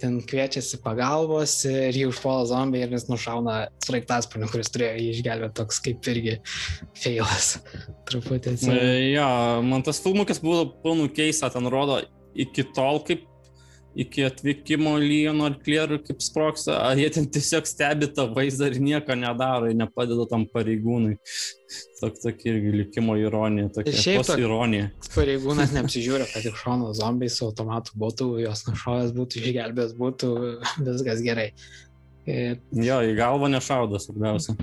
ten 0.00 0.18
kviečiasi 0.26 0.80
pagalbos 0.84 1.56
ir 1.70 1.96
jį 1.96 2.08
užpuola 2.10 2.46
zombiai 2.50 2.86
ir 2.86 2.94
jis 2.96 3.06
nušauna 3.10 3.58
sraigtasparnį, 3.84 4.48
kuris 4.52 4.72
turėjo 4.74 4.96
jį 5.00 5.10
išgelbėti, 5.14 5.56
toks 5.60 5.80
kaip 5.84 6.08
irgi 6.12 6.38
feilas. 6.98 7.54
Truputį. 8.08 8.56
E, 8.72 8.80
ja, 9.14 9.28
man 9.64 9.86
tas 9.86 10.02
filmukas 10.04 10.42
buvo 10.42 10.66
pilnų 10.84 11.10
keista, 11.16 11.52
ten 11.54 11.70
rodo 11.72 12.00
iki 12.34 12.66
tol, 12.74 13.00
kaip 13.06 13.28
iki 13.94 14.24
atvykimo 14.26 14.96
Lyjono 14.98 15.46
ar 15.48 15.56
Klierų 15.62 16.00
kaip 16.06 16.22
sproksta, 16.24 16.80
ar 16.88 16.98
jie 16.98 17.06
ten 17.14 17.28
tiesiog 17.30 17.68
stebi 17.68 18.08
tą 18.14 18.26
vaizdą 18.34 18.68
ir 18.72 18.80
nieko 18.82 19.16
nedaro, 19.18 19.70
ir 19.70 19.78
nepadeda 19.78 20.26
tam 20.30 20.46
pareigūnui. 20.50 21.16
Tok, 22.00 22.18
tokia 22.22 22.52
irgi 22.52 22.74
likimo 22.74 23.16
ironija, 23.18 23.70
tokia 23.74 23.94
šiaip 23.98 24.34
ironija. 24.38 24.90
Pareigūnas 25.14 25.72
neapsižiūrė, 25.74 26.28
kad 26.32 26.50
iš 26.50 26.60
šono 26.60 26.92
zombiai 26.96 27.32
su 27.32 27.46
automatu 27.48 27.96
būtų, 28.02 28.28
jos 28.44 28.66
nušovęs 28.68 29.14
būtų, 29.16 29.42
išgelbės 29.42 29.96
būtų, 29.98 30.34
viskas 30.90 31.24
gerai. 31.24 31.48
Ir... 32.24 32.60
Jo, 32.72 33.00
į 33.04 33.16
galvą 33.18 33.50
nešaudo, 33.52 34.00
svarbiausia. 34.00 34.56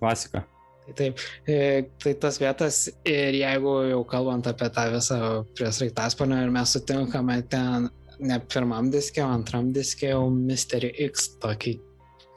Klasika. 0.00 0.46
Taip, 0.94 1.18
e, 1.50 1.88
tai 1.98 2.12
tas 2.22 2.36
vietas 2.38 2.84
ir 3.08 3.34
jeigu 3.34 3.72
jau 3.90 4.02
kalbant 4.06 4.46
apie 4.46 4.68
tą 4.70 4.84
visą 4.92 5.18
prie 5.58 5.70
sraigtasparnio 5.74 6.44
ir 6.44 6.52
mes 6.54 6.74
sutinkame 6.76 7.40
ten 7.50 7.88
ne 8.20 8.38
pirmam 8.52 8.90
diskė, 8.92 9.24
o 9.24 9.32
antram 9.34 9.72
diskė 9.76 10.12
jau 10.12 10.26
Mystery 10.32 10.92
X 11.08 11.28
tokį, 11.42 11.76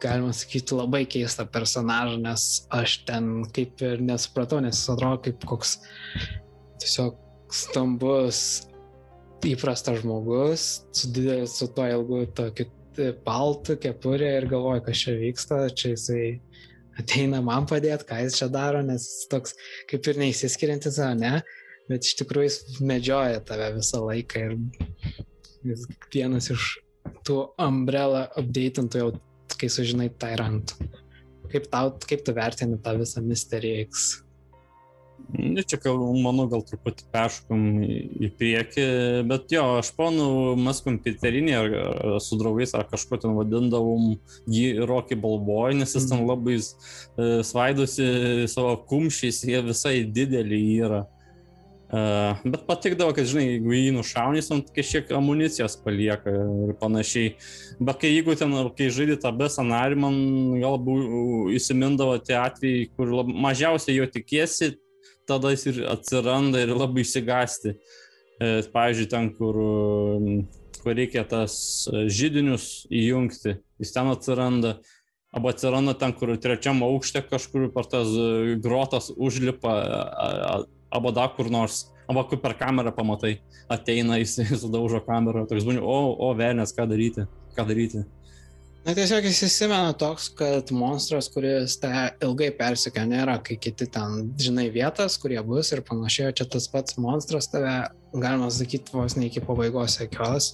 galima 0.04 0.34
sakyti, 0.36 0.76
labai 0.78 1.04
keistą 1.10 1.46
personažą, 1.52 2.20
nes 2.24 2.48
aš 2.76 3.00
ten 3.08 3.30
kaip 3.56 3.82
ir 3.86 4.04
nesupratau, 4.04 4.62
nes 4.64 4.78
jis 4.80 4.94
atrodo 4.96 5.22
kaip 5.28 5.46
koks 5.50 5.78
tiesiog 6.80 7.18
stambus 7.52 8.42
įprastas 9.48 10.02
žmogus 10.04 10.68
su, 10.92 11.10
didelė, 11.16 11.48
su 11.48 11.70
tuo 11.76 11.88
ilgu 11.88 12.26
tokiu 12.36 12.68
paltu, 13.24 13.78
kepurė 13.80 14.34
ir 14.42 14.50
galvoju, 14.52 14.84
kas 14.88 15.06
čia 15.06 15.16
vyksta, 15.20 15.62
čia 15.72 15.94
jisai 15.94 16.26
ateina 17.00 17.40
man 17.44 17.68
padėti, 17.70 18.08
ką 18.10 18.20
jis 18.26 18.42
čia 18.42 18.50
daro, 18.52 18.82
nes 18.84 19.06
jis 19.08 19.30
toks 19.32 19.56
kaip 19.90 20.08
ir 20.12 20.20
neįsiskiriantis, 20.20 21.00
o 21.04 21.14
ne, 21.16 21.40
bet 21.90 22.08
iš 22.08 22.18
tikrųjų 22.20 22.50
jis 22.50 22.60
medžioja 22.84 23.40
tave 23.48 23.72
visą 23.78 24.04
laiką 24.04 24.46
ir 24.50 24.58
jis 25.66 25.86
vienas 26.14 26.50
iš 26.54 26.70
tų 27.28 27.42
umbrella 27.62 28.28
updatintų 28.40 29.04
jau, 29.04 29.12
kai 29.60 29.70
sužinai 29.72 30.10
Tyrant. 30.22 30.76
Kaip, 31.50 31.70
tau, 31.72 31.94
kaip 32.06 32.26
tu 32.26 32.34
vertini 32.38 32.78
tą 32.84 32.96
visą 33.00 33.24
Mystery 33.26 33.80
X? 33.88 34.20
Ne, 35.30 35.62
čia, 35.62 35.78
gal, 35.82 36.00
manau, 36.24 36.48
gal 36.50 36.64
truputį 36.66 37.06
peškom 37.14 37.66
į, 37.86 37.98
į 38.26 38.30
priekį, 38.40 38.86
bet 39.30 39.52
jo, 39.54 39.66
aš 39.78 39.92
ponu, 39.94 40.26
mes 40.58 40.80
kompiuterinį 40.82 41.54
ar, 41.58 41.76
ar 41.76 42.16
su 42.24 42.40
draugais 42.40 42.74
ar 42.78 42.88
kažko 42.90 43.20
ten 43.22 43.36
vadindavom 43.38 44.16
jį 44.50 44.88
Rocky 44.90 45.18
Balboy, 45.20 45.76
nes 45.78 45.94
jis 45.94 46.08
ten 46.10 46.24
mhm. 46.24 46.32
labai 46.32 46.58
e, 46.58 46.64
svaidosi 47.46 48.10
savo 48.50 48.74
kumščiais, 48.90 49.44
jie 49.52 49.62
visai 49.70 49.96
dideli 50.18 50.64
yra. 50.80 51.04
Uh, 51.90 52.38
bet 52.46 52.68
patikdavo, 52.68 53.16
kad, 53.18 53.26
žinai, 53.26 53.48
jeigu 53.56 53.72
jį 53.74 53.94
nušaunys, 53.96 54.52
ant 54.54 54.68
kažkiek 54.76 55.08
amunicijos 55.18 55.74
palieka 55.82 56.30
ir 56.30 56.76
panašiai. 56.78 57.32
Bet 57.82 57.98
kai 58.04 58.12
jeigu 58.12 58.36
ten, 58.38 58.54
kai 58.78 58.92
žaidži 58.94 59.16
tą 59.24 59.32
B 59.34 59.48
scenarių, 59.50 59.98
man 60.04 60.20
galbūt 60.62 61.56
įsimindavo 61.58 62.20
tie 62.22 62.38
atvejai, 62.38 62.86
kur 62.94 63.16
lab, 63.18 63.34
mažiausiai 63.34 63.98
jo 63.98 64.06
tikėsi, 64.06 64.76
tada 65.26 65.56
jis 65.56 65.66
ir 65.74 65.82
atsiranda 65.90 66.62
ir 66.62 66.76
labai 66.78 67.02
išsigasti. 67.02 67.74
E, 67.74 68.54
pavyzdžiui, 68.70 69.10
ten, 69.10 69.34
kur, 69.42 69.58
kur 70.86 70.94
reikia 70.94 71.26
tas 71.26 71.90
žydinius 71.90 72.86
įjungti, 72.94 73.58
jis 73.82 73.98
ten 73.98 74.14
atsiranda. 74.14 74.78
Arba 75.34 75.58
atsiranda 75.58 75.98
ten, 75.98 76.14
kur 76.14 76.38
trečiam 76.38 76.86
aukšte 76.86 77.26
kažkur 77.26 77.72
per 77.74 77.90
tas 77.90 78.14
grotas 78.62 79.10
užlipa, 79.10 79.74
arba 80.92 81.14
dar 81.16 81.34
kur 81.36 81.50
nors, 81.54 81.88
arba 82.10 82.26
kur 82.30 82.42
per 82.42 82.56
kamerą 82.60 82.94
pamatai, 82.96 83.38
ateina, 83.72 84.20
jis 84.22 84.40
sudaužo 84.64 85.02
kamerą, 85.06 85.46
toks 85.50 85.68
būni, 85.68 85.82
o, 85.82 86.00
o, 86.14 86.32
velnės, 86.38 86.76
ką 86.76 86.88
daryti, 86.90 87.28
ką 87.58 87.68
daryti. 87.70 88.06
Na 88.88 88.94
tiesiog 88.96 89.26
įsisimena 89.28 89.92
toks, 90.00 90.30
kad 90.40 90.70
monstras, 90.72 91.28
kuris 91.30 91.76
te 91.82 91.90
ilgai 92.24 92.48
persikė, 92.56 93.04
nėra, 93.12 93.36
kai 93.44 93.58
kiti 93.60 93.90
ten 93.92 94.30
žinai 94.40 94.70
vietas, 94.72 95.18
kurie 95.20 95.38
bus 95.46 95.74
ir 95.76 95.84
panašiai, 95.86 96.32
čia 96.34 96.48
tas 96.48 96.70
pats 96.72 96.96
monstras 96.98 97.52
tave, 97.52 97.74
galima 98.16 98.48
sakyti, 98.56 98.96
vos 98.96 99.18
ne 99.20 99.28
iki 99.28 99.44
pabaigos 99.44 100.00
sekios. 100.00 100.54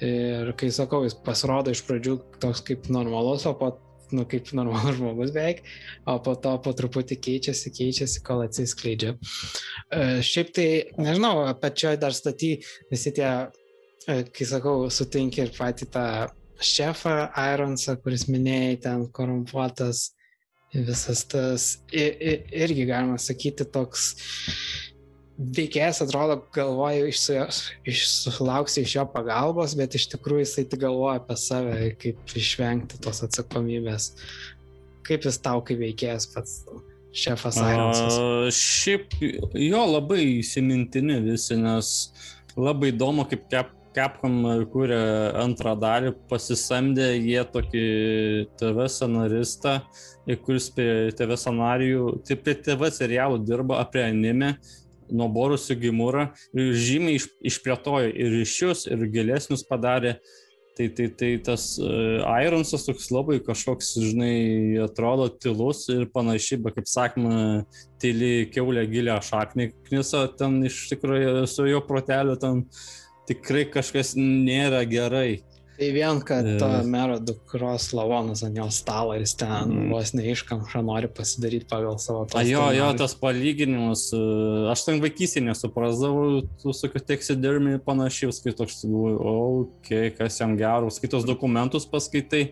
Ir 0.00 0.54
kai 0.56 0.70
sakau, 0.72 1.02
jis 1.04 1.18
pasirodo 1.26 1.74
iš 1.74 1.82
pradžių 1.84 2.14
toks 2.40 2.62
kaip 2.64 2.86
normalus, 2.88 3.44
o 3.50 3.52
po, 3.58 3.74
nu, 4.16 4.26
kaip 4.30 4.50
normalus 4.56 4.98
žmogus 4.98 5.32
beveik, 5.34 5.62
o 6.08 6.18
po 6.24 6.34
to 6.38 6.56
po 6.64 6.74
truputį 6.76 7.18
keičiasi, 7.26 7.72
keičiasi, 7.76 8.22
kol 8.26 8.44
atsiskleidžia. 8.46 9.14
E, 9.16 10.20
šiaip 10.26 10.52
tai, 10.56 10.68
nežinau, 11.00 11.46
pačioj 11.62 11.96
dar 12.02 12.16
staty 12.16 12.56
visi 12.92 13.14
tie, 13.16 13.30
e, 14.06 14.22
kai 14.30 14.48
sakau, 14.48 14.88
sutinki 14.92 15.44
ir 15.46 15.54
patį 15.56 15.90
tą 15.94 16.06
šefą 16.60 17.16
Ironsą, 17.54 17.96
kuris 18.02 18.26
minėjai, 18.28 18.80
ten 18.84 19.06
korumpuotas, 19.16 20.10
visas 20.74 21.24
tas, 21.26 21.70
irgi 21.90 22.86
galima 22.86 23.18
sakyti, 23.18 23.66
toks 23.74 24.12
veikėjas 25.40 26.02
atrodo, 26.04 26.40
galvoja, 26.54 27.08
išsulauksi 27.88 28.84
iš 28.84 28.94
jo 28.98 29.06
pagalbos, 29.14 29.74
bet 29.78 29.96
iš 29.96 30.10
tikrųjų 30.14 30.44
jisai 30.44 30.66
tik 30.68 30.82
galvoja 30.84 31.20
apie 31.20 31.36
save, 31.40 31.90
kaip 32.02 32.36
išvengti 32.36 33.00
tos 33.04 33.22
atsakomybės. 33.26 34.12
Kaip 35.06 35.26
jis 35.26 35.40
tau 35.42 35.64
kaip 35.64 35.80
veikėjas 35.80 36.28
pats? 36.34 36.62
Šefas 37.10 37.56
Ironsas. 37.58 38.14
A, 38.14 38.50
šiaip 38.54 39.16
jo 39.18 39.80
labai 39.96 40.20
įsimintini 40.36 41.16
visi, 41.24 41.56
nes 41.58 41.88
labai 42.54 42.92
įdomu, 42.92 43.24
kaip 43.26 43.48
kep 43.50 43.76
Capcom 43.90 44.44
kūrė 44.70 44.98
antrą 45.40 45.72
dalį, 45.74 46.12
pasisamdė 46.30 47.08
jie 47.16 47.40
tokį 47.50 47.86
TV 48.60 48.84
scenaristą, 48.86 49.72
kuris 50.44 50.68
prie 50.76 51.10
TV 51.18 51.34
scenarijų, 51.34 52.12
tai 52.26 52.36
prie 52.38 52.54
TV 52.62 52.90
serialų 52.94 53.40
dirbo 53.42 53.74
apie 53.80 54.04
anime, 54.04 54.52
nuo 55.12 55.28
Borusių 55.32 55.76
Gimūrą 55.80 56.28
ir 56.56 56.70
žymiai 56.78 57.18
iš, 57.20 57.26
išplėtojo 57.52 58.12
ir 58.12 58.38
ryšius, 58.40 58.86
ir 58.90 59.08
gilesnius 59.12 59.66
padarė. 59.68 60.18
Tai, 60.78 60.86
tai, 60.96 61.08
tai 61.18 61.28
tas 61.44 61.64
uh, 61.82 62.22
Ironsas 62.40 62.86
toks 62.86 63.10
labai 63.12 63.40
kažkoks, 63.44 63.90
žinai, 64.00 64.78
atrodo 64.80 65.26
tilus 65.34 65.82
ir 65.92 66.06
panašiai, 66.14 66.60
bet 66.64 66.78
kaip 66.78 66.88
sakoma, 66.88 67.34
tyli 68.00 68.46
keulė 68.54 68.86
gilę 68.88 69.18
šaknį 69.26 69.66
knisa 69.90 70.22
ten 70.40 70.60
iš 70.70 70.86
tikrųjų 70.94 71.44
su 71.50 71.66
jo 71.68 71.82
proteliu 71.84 72.38
ten 72.40 72.62
tikrai 73.28 73.66
kažkas 73.68 74.14
nėra 74.16 74.86
gerai. 74.88 75.42
Tai 75.80 75.88
vien, 75.96 76.18
kad 76.20 76.44
to 76.60 76.66
mero 76.84 77.14
dukros 77.24 77.86
lavonas 77.96 78.42
ant 78.44 78.58
jo 78.58 78.66
stalo 78.74 79.14
ir 79.16 79.22
jis 79.24 79.32
ten 79.40 79.70
mm. 79.72 79.86
vos 79.94 80.10
neiškamša 80.12 80.82
nori 80.84 81.08
pasidaryti 81.16 81.64
pagal 81.70 81.96
savo 82.02 82.26
tą. 82.28 82.42
Jo, 82.44 82.66
jo, 82.76 82.90
tas 83.00 83.14
palyginimas, 83.16 84.02
e, 84.12 84.20
aš 84.74 84.82
ten 84.84 85.00
vaikystėje 85.00 85.46
nesuprasdavau, 85.46 86.42
tu 86.60 86.74
sakai, 86.76 87.00
teksidermį 87.14 87.78
panašiai, 87.86 88.34
kai 88.44 88.52
toks, 88.58 88.82
okei, 88.84 89.62
okay, 89.62 90.12
kas 90.18 90.36
jam 90.42 90.52
geros, 90.60 91.00
kitos 91.00 91.24
dokumentus 91.24 91.88
paskaitai. 91.88 92.50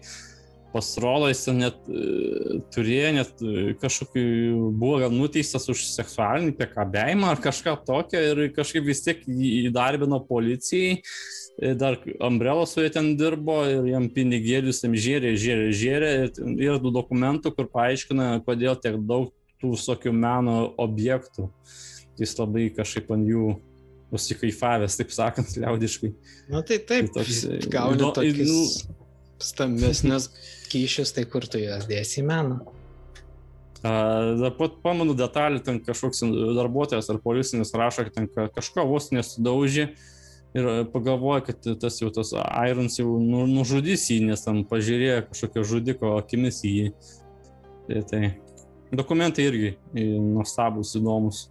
Pasrola 0.73 1.29
jis 1.29 1.47
net 1.57 1.85
e, 1.89 2.63
turėjo, 2.73 3.11
net 3.19 3.45
e, 3.45 3.75
kažkokį, 3.83 4.25
buvo 4.73 5.03
gal 5.05 5.13
nuteistas 5.13 5.69
už 5.69 5.85
seksualinį 5.91 6.57
priekabėjimą 6.57 7.35
ar 7.35 7.45
kažką 7.45 7.77
tokio 7.85 8.25
ir 8.25 8.47
kažkaip 8.57 8.89
vis 8.89 9.05
tiek 9.05 9.21
įdarbino 9.29 10.23
policijai. 10.29 11.03
E, 11.59 11.75
dar 11.75 11.99
Umbrella 12.21 12.67
su 12.67 12.81
jie 12.81 12.91
ten 12.95 13.17
dirbo 13.19 13.59
ir 13.67 13.89
jam 13.91 14.07
pinigėlius 14.15 14.79
jam 14.85 14.93
žėrė, 14.95 15.33
žėrė, 15.35 15.71
žėrė. 15.75 16.11
Ir 16.39 16.61
yra 16.69 16.79
du 16.83 16.93
dokumentų, 16.95 17.51
kur 17.57 17.67
paaiškina, 17.73 18.29
kodėl 18.47 18.77
tiek 18.79 18.99
daug 19.09 19.33
tų 19.59 19.73
visokių 19.75 20.13
meno 20.15 20.59
objektų. 20.79 21.49
Jis 22.19 22.37
labai 22.39 22.69
kažkaip 22.75 23.11
ant 23.15 23.27
jų 23.27 23.57
užsikaifavęs, 24.15 24.97
taip 25.01 25.11
sakant, 25.15 25.51
liaudiškai. 25.59 26.13
Na 26.53 26.63
tai 26.67 26.79
taip, 26.79 27.11
tai 27.11 27.25
toks, 27.27 27.41
gauni 27.73 28.05
nu, 28.05 28.11
tokius 28.15 28.53
nu, 28.53 28.95
stambesnius 29.43 30.29
kyšius, 30.71 31.13
tai 31.17 31.27
kur 31.31 31.47
tu 31.51 31.61
juos 31.61 31.89
dėsi 31.91 32.21
į 32.23 32.29
meną? 32.29 32.61
Dar 33.83 34.55
pat 34.59 34.79
pamenu 34.83 35.15
detalį, 35.19 35.61
ten 35.67 35.83
kažkoks 35.83 36.23
darbuotojas 36.55 37.11
ar 37.13 37.19
policinis 37.23 37.75
rašo, 37.75 38.07
kad 38.07 38.15
ten 38.15 38.31
kažko 38.55 38.87
vos 38.91 39.11
nesudaužė 39.15 39.89
ir 40.57 40.69
pagalvoja, 40.93 41.43
kad 41.49 41.71
tas 41.81 42.01
jau 42.01 42.11
tas 42.15 42.33
Irons 42.71 42.99
jau 43.01 43.19
nu, 43.21 43.45
nužudys 43.51 44.09
jį, 44.11 44.23
nes 44.31 44.45
ten 44.45 44.63
pažiūrėjo 44.69 45.25
kažkokio 45.31 45.65
žudiko 45.75 46.17
akimis 46.19 46.63
į 46.65 46.75
jį. 46.75 46.93
Tai, 47.89 48.03
tai 48.11 48.23
dokumentai 48.93 49.49
irgi 49.49 49.75
nuostabus, 49.95 50.95
įdomus, 50.99 51.49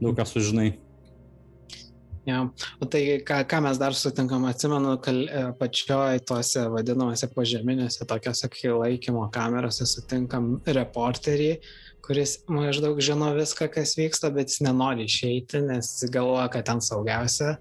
daug 0.00 0.16
ką 0.16 0.28
sužinai. 0.28 0.70
Ja. 2.28 2.44
O 2.80 2.86
tai 2.86 3.00
ką, 3.24 3.40
ką 3.48 3.60
mes 3.64 3.78
dar 3.80 3.96
sutinkam, 3.96 4.44
atsimenu, 4.48 4.92
kal, 5.02 5.20
e, 5.24 5.44
pačioj 5.56 6.20
tuose 6.28 6.66
vadinamuose 6.68 7.30
požeminėse 7.32 8.04
tokiose 8.08 8.50
laikymo 8.76 9.24
kamerose 9.32 9.86
sutinkam 9.88 10.58
reporterį, 10.66 11.54
kuris 12.04 12.38
maždaug 12.48 13.00
žino 13.00 13.32
viską, 13.34 13.70
kas 13.72 13.96
vyksta, 13.96 14.30
bet 14.36 14.52
jis 14.52 14.60
nenori 14.68 15.08
išeiti, 15.08 15.64
nes 15.64 16.04
galvoja, 16.12 16.48
kad 16.52 16.68
ten 16.68 16.84
saugiausia, 16.84 17.56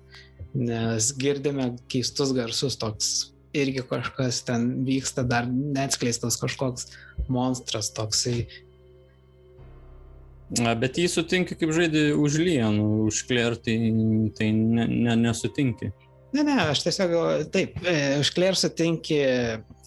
nes 0.56 1.12
girdime 1.20 1.74
keistus 1.92 2.34
garsus 2.38 2.80
toks. 2.80 3.30
Irgi 3.58 3.82
kažkas 3.90 4.44
ten 4.46 4.84
vyksta, 4.86 5.24
dar 5.26 5.48
neatskleistas 5.50 6.38
kažkoks 6.38 6.92
monstras 7.34 7.90
toksai 7.96 8.44
Bet 10.50 10.98
jį 10.98 11.06
sutinki, 11.14 11.54
kaip 11.54 11.72
žaidži 11.78 12.08
už 12.18 12.40
Lienų, 12.42 12.86
už 13.06 13.22
Claire, 13.30 13.58
tai, 13.62 13.76
tai 14.38 14.48
ne, 14.56 14.88
ne, 14.90 15.18
nesutinki. 15.28 15.92
Ne, 16.34 16.42
ne, 16.46 16.56
aš 16.72 16.82
tiesiog, 16.88 17.14
taip, 17.54 17.78
e, 17.86 18.18
už 18.22 18.32
Claire 18.34 18.58
sutinki 18.58 19.20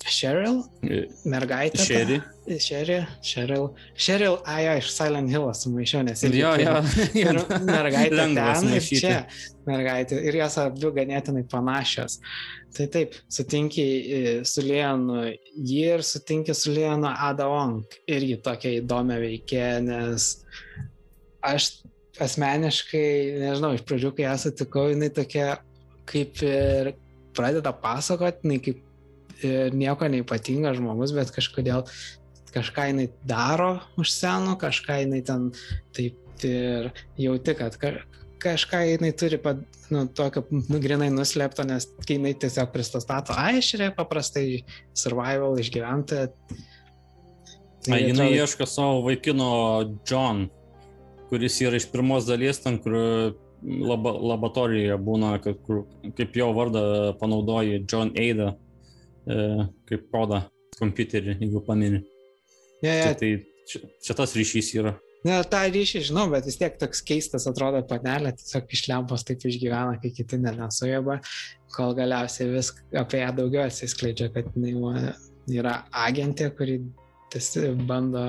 Cheryl, 0.07 0.63
e, 0.87 1.03
mergaitę. 1.27 1.83
Sherry. 1.83 2.21
Cheryl, 2.43 3.07
Cheryl, 3.23 3.69
Cheryl, 3.95 4.39
ai, 4.45 4.65
jo, 4.65 4.73
iš 4.81 4.89
Silent 4.91 5.31
Hill 5.31 5.45
sumaišiau, 5.55 6.03
nes 6.09 6.25
irgi 6.27 6.41
Jo, 6.41 6.51
jo. 6.59 6.75
Ir 7.21 7.39
mergaitė 7.69 8.25
ten 8.35 8.73
ir 8.75 8.83
čia 8.89 9.13
mergaitė. 9.69 10.19
Ir 10.27 10.41
jos 10.41 10.59
abi 10.59 10.91
ganėtinai 10.97 11.45
panašios. 11.51 12.19
Tai 12.75 12.89
taip, 12.91 13.15
sutinki 13.31 13.85
e, 13.85 14.21
su 14.49 14.65
Leonu 14.65 15.27
jį 15.29 15.83
ir 15.99 16.03
sutinki 16.07 16.55
su 16.57 16.73
Leonu 16.75 17.13
Adaong. 17.13 17.85
Irgi 18.11 18.41
tokia 18.43 18.75
įdomia 18.81 19.21
veikė, 19.23 19.67
nes 19.87 20.33
aš 21.47 21.69
asmeniškai, 22.23 23.07
nežinau, 23.45 23.75
iš 23.77 23.85
pradžių, 23.87 24.15
kai 24.17 24.27
ją 24.27 24.35
sutikau, 24.41 24.89
jinai 24.91 25.13
tokia 25.15 25.61
kaip 26.11 26.43
ir 26.43 26.95
pradeda 27.37 27.71
pasakoti, 27.77 28.43
jinai 28.43 28.59
kaip 28.65 28.83
ir 29.47 29.77
nieko 29.77 30.09
neipatingas 30.11 30.79
žmogus, 30.79 31.15
bet 31.17 31.33
kažkodėl 31.35 31.87
kažką 32.53 32.89
jinai 32.91 33.09
daro 33.29 33.77
už 34.01 34.13
senų, 34.13 34.57
kažką 34.61 35.03
jinai 35.05 35.23
ten 35.27 35.51
taip 35.97 36.19
ir 36.45 36.91
jauti, 37.21 37.55
kad 37.59 37.77
ka, 37.81 37.93
kažką 38.43 38.83
jinai 38.91 39.13
turi, 39.17 39.39
pad, 39.43 39.63
nu, 39.93 40.07
tokio 40.11 40.45
nu, 40.51 40.81
grinai 40.83 41.11
nuslėpto, 41.15 41.65
nes 41.69 41.87
kai 42.07 42.19
jinai 42.19 42.35
tiesiog 42.39 42.73
pristato, 42.75 43.37
ai, 43.39 43.61
yra 43.63 43.93
paprastai 43.97 44.65
survival 44.99 45.59
išgyventi. 45.63 46.27
Na, 47.91 47.99
jinai 47.99 48.33
ieško 48.37 48.67
savo 48.69 49.01
vaikino 49.07 49.49
John, 50.09 50.47
kuris 51.31 51.59
yra 51.65 51.79
iš 51.81 51.89
pirmos 51.91 52.27
dalies, 52.29 52.61
ten, 52.63 52.79
kur 52.83 52.99
laba, 53.63 54.15
laboratorijoje 54.35 54.99
būna, 55.03 55.35
kad, 55.43 55.59
kur, 55.67 55.85
kaip 56.19 56.37
jo 56.39 56.51
vardą 56.57 56.85
panaudoji 57.21 57.85
John 57.91 58.13
Ada, 58.19 58.53
e, 59.27 59.45
kaip 59.91 60.09
kodą 60.15 60.45
kompiuterį, 60.79 61.39
jeigu 61.41 61.63
pamini. 61.67 62.03
Ja, 62.83 62.93
ja, 62.99 63.09
Tai, 63.15 63.17
tai 63.21 63.33
čia, 63.71 63.81
čia 64.03 64.19
tas 64.19 64.37
ryšys 64.39 64.75
yra. 64.81 64.97
Ne, 65.23 65.37
tą 65.47 65.61
ryšį 65.71 66.01
žinau, 66.09 66.25
bet 66.33 66.49
vis 66.49 66.59
tiek 66.59 66.75
toks 66.81 67.03
keistas 67.07 67.47
atrodo 67.47 67.79
panelė, 67.87 68.33
tiesiog 68.35 68.73
iš 68.75 68.81
lempos 68.91 69.23
taip 69.27 69.45
išgyvena, 69.47 70.01
kai 70.03 70.11
kiti 70.17 70.39
ne 70.43 70.51
nesujaba, 70.57 71.21
kol 71.77 71.95
galiausiai 71.95 72.49
vis 72.51 72.73
apie 72.99 73.21
ją 73.23 73.29
daugiau 73.37 73.69
atsiskleidžia, 73.69 74.33
kad 74.35 74.51
jinai 74.57 75.13
yra 75.61 75.77
agentė, 76.09 76.51
kuri 76.59 76.81
bando, 77.87 78.25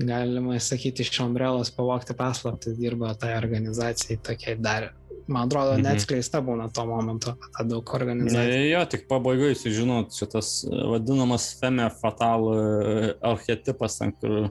galima 0.00 0.58
sakyti, 0.58 1.06
iš 1.06 1.20
ombrelos 1.22 1.70
pavokti 1.76 2.16
paslaptis, 2.18 2.74
dirba 2.80 3.14
tai 3.14 3.36
organizacijai 3.38 4.18
tokiai 4.26 4.58
dar. 4.58 4.90
Man 5.28 5.48
atrodo, 5.48 5.74
Mhm. 5.76 5.82
neatskleista 5.86 6.40
būna 6.42 6.68
tuo 6.74 6.86
momentu, 6.86 7.34
ta 7.56 7.64
daug 7.64 7.84
organizacijų. 7.84 8.52
Ne, 8.54 8.68
jo, 8.70 8.84
tik 8.86 9.08
pabaigai 9.08 9.54
sužinot, 9.54 10.14
šitas 10.16 10.64
e, 10.64 10.70
vadinamas 10.92 11.50
feme 11.60 11.88
fatal 12.00 12.46
e, 12.54 13.14
archetipas, 13.22 13.98
ten, 13.98 14.12
kur 14.20 14.50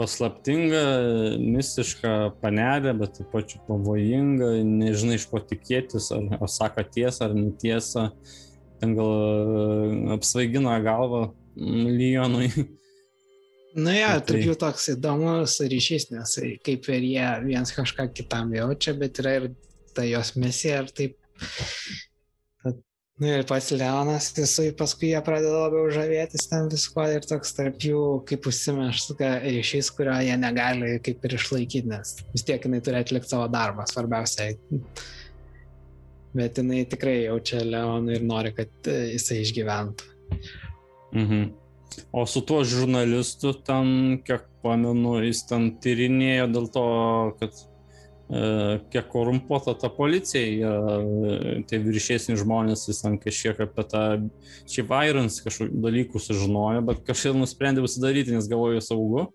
paslaptinga, 0.00 0.82
mistiška 1.38 2.12
panelė, 2.40 2.94
bet 2.98 3.18
taip 3.18 3.30
pat 3.34 3.52
pavojinga, 3.68 4.52
nežinai 4.64 5.18
iš 5.20 5.26
ko 5.30 5.42
tikėtis, 5.44 6.10
ar, 6.16 6.38
ar 6.40 6.48
sako 6.48 6.84
tiesą, 6.94 7.28
ar 7.28 7.34
netiesą, 7.36 8.06
ten 8.80 8.94
gal 8.96 9.10
e, 9.12 10.12
apsvaigina 10.16 10.78
galvą 10.84 11.26
Lyonui. 11.60 12.48
Na, 13.76 13.92
ja, 13.94 14.14
Tai- 14.18 14.24
tarp 14.26 14.46
jų 14.48 14.54
toks 14.58 14.88
įdomus 14.96 15.58
ryšys, 15.70 16.08
nes 16.10 16.32
kaip 16.66 16.88
ir 16.90 17.04
jie 17.06 17.26
viens 17.44 17.70
kažką 17.76 18.08
kitam 18.16 18.50
jaučia, 18.56 18.96
bet 18.98 19.20
yra 19.22 19.36
ir 19.38 19.50
ta 19.94 20.04
jos 20.06 20.34
misija 20.38 20.84
ir 20.84 20.94
taip. 20.94 21.16
Nu 23.20 23.28
ir 23.28 23.42
pats 23.44 23.66
Leonas, 23.76 24.30
jisai 24.32 24.70
paskui 24.72 25.10
jie 25.10 25.18
pradeda 25.20 25.66
labiau 25.66 25.90
žavėtis 25.92 26.46
ten 26.48 26.70
visko 26.72 27.04
ir 27.12 27.26
toks 27.28 27.52
tarp 27.52 27.82
jų 27.84 28.04
kaip 28.28 28.48
užsimeška 28.48 29.34
ryšys, 29.44 29.90
kurio 29.92 30.14
jie 30.24 30.38
negali 30.40 30.94
kaip 31.04 31.26
ir 31.28 31.34
išlaikyti, 31.36 31.90
nes 31.90 32.14
vis 32.32 32.46
tiek 32.48 32.64
jinai 32.64 32.80
turi 32.86 33.02
atlikti 33.02 33.34
savo 33.34 33.44
darbą, 33.52 33.84
svarbiausia. 33.90 34.48
Bet 36.32 36.62
jinai 36.62 36.86
tikrai 36.88 37.18
jaučia 37.26 37.60
Leonui 37.66 38.16
ir 38.16 38.24
nori, 38.24 38.54
kad 38.56 38.88
e, 38.88 38.96
jisai 39.18 39.42
išgyventų. 39.44 40.08
Mhm. 41.20 41.48
O 42.16 42.24
su 42.24 42.40
tuo 42.46 42.62
žurnalistu 42.64 43.52
ten, 43.66 44.20
kiek 44.24 44.48
pamenu, 44.64 45.18
jis 45.26 45.44
ten 45.50 45.74
tyrinėjo 45.82 46.48
dėl 46.54 46.72
to, 46.72 46.86
kad 47.40 47.66
kiek 48.30 49.08
korumpuota 49.10 49.74
ta 49.74 49.88
policija, 49.90 50.42
jie, 50.46 51.62
tie 51.66 51.80
viršėsni 51.82 52.36
žmonės, 52.38 52.86
jis 52.86 53.02
ten 53.02 53.16
kažkiek 53.18 53.58
apie 53.64 53.84
tą 53.90 54.02
šiaip 54.70 54.92
Irons 55.10 55.40
kažkokių 55.42 55.80
dalykų 55.86 56.22
sužinojo, 56.22 56.84
bet 56.86 57.02
kažkaip 57.08 57.38
nusprendė 57.40 57.82
užsidaryti, 57.82 58.36
nes 58.36 58.50
galvojo 58.50 58.84
saugu. 58.86 59.26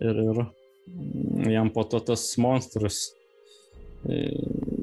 Ir, 0.00 0.18
ir 0.24 0.42
mm, 0.42 1.46
jam 1.52 1.70
po 1.74 1.84
to 1.86 2.00
tas 2.10 2.24
monstras 2.40 3.04
e, 4.08 4.24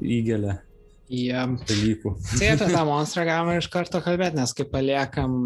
įgelia 0.06 0.60
Jie 1.08 1.40
dalykų. 1.64 2.12
Tai 2.36 2.48
apie 2.52 2.68
tą 2.68 2.84
monstrą 2.92 3.24
galima 3.24 3.56
iš 3.56 3.70
karto 3.72 4.00
kalbėti, 4.04 4.36
nes 4.36 4.52
kai 4.56 4.66
paliekam 4.68 5.38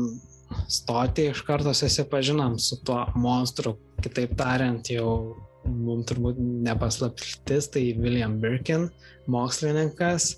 stotį, 0.71 1.29
iš 1.31 1.42
karto 1.47 1.73
susipažinom 1.77 2.59
su 2.61 2.81
tuo 2.87 3.05
monstru. 3.14 3.77
Kitaip 4.03 4.35
tariant, 4.38 4.90
jau 4.90 5.12
mums 5.66 6.09
turbūt 6.11 6.38
nepaslaptis, 6.38 7.68
tai 7.72 7.85
William 7.98 8.38
Birkin, 8.42 8.88
mokslininkas, 9.31 10.37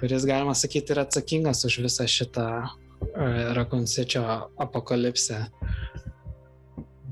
kuris, 0.00 0.26
galima 0.28 0.54
sakyti, 0.58 0.94
yra 0.94 1.06
atsakingas 1.08 1.64
už 1.68 1.80
visą 1.86 2.06
šitą 2.10 2.48
uh, 2.64 3.54
Rakunsičio 3.56 4.24
apokalipsę. 4.60 5.46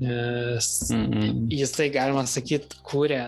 Nes 0.03 0.69
Mm, 0.91 1.47
jisai, 1.53 1.89
galima 1.93 2.25
sakyti, 2.27 2.79
kūrė 2.85 3.23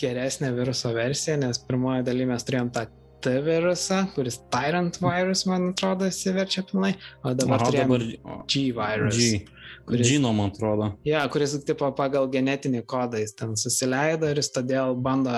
geresnę 0.00 0.52
viruso 0.56 0.92
versiją, 0.96 1.36
nes 1.44 1.60
pirmoje 1.68 2.04
dalyje 2.06 2.30
mes 2.32 2.46
turėjom 2.46 2.70
tą 2.74 2.86
T 3.24 3.32
virusą, 3.42 4.02
kuris 4.14 4.38
Tyrant 4.52 4.98
virus, 5.02 5.46
man 5.48 5.70
atrodo, 5.72 6.08
įsiverčia 6.12 6.66
pilnai, 6.68 6.92
o 7.24 7.32
dabar 7.34 7.62
Aha, 7.62 7.70
turėjom 7.70 7.94
dabar 7.94 8.44
G 8.50 8.64
virus. 8.76 9.16
G. 9.16 9.55
kuris- 9.86 10.08
Gino, 10.10 10.32
man 10.36 10.50
atrodo. 10.50 10.92
Ja, 11.06 11.22
kuris 11.32 11.54
tipo 11.66 11.90
pagal 11.96 12.28
genetinį 12.32 12.82
kodą 12.88 13.20
jis 13.22 13.36
ten 13.38 13.54
susileido 13.60 14.28
ir 14.32 14.40
jis 14.42 14.50
todėl 14.54 14.96
bando 14.98 15.32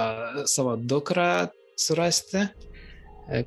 savo 0.48 0.76
dukrą 0.76 1.48
surasti. 1.78 2.48
E, 3.28 3.44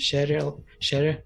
Cheryl, 0.00 0.54
Cheryl, 0.80 1.18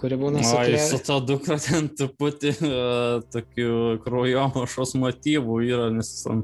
kuri 0.00 0.16
būna 0.18 0.42
su 0.42 0.56
Oi, 0.58 0.74
su 0.80 0.98
ta 1.06 1.20
dukra 1.22 1.54
ten 1.62 1.86
truputį 1.94 2.50
uh, 2.66 3.22
tokių 3.30 3.68
kraujomašos 4.02 4.94
motyvų 4.98 5.58
yra, 5.68 5.86
nes 5.94 6.10
ten, 6.24 6.42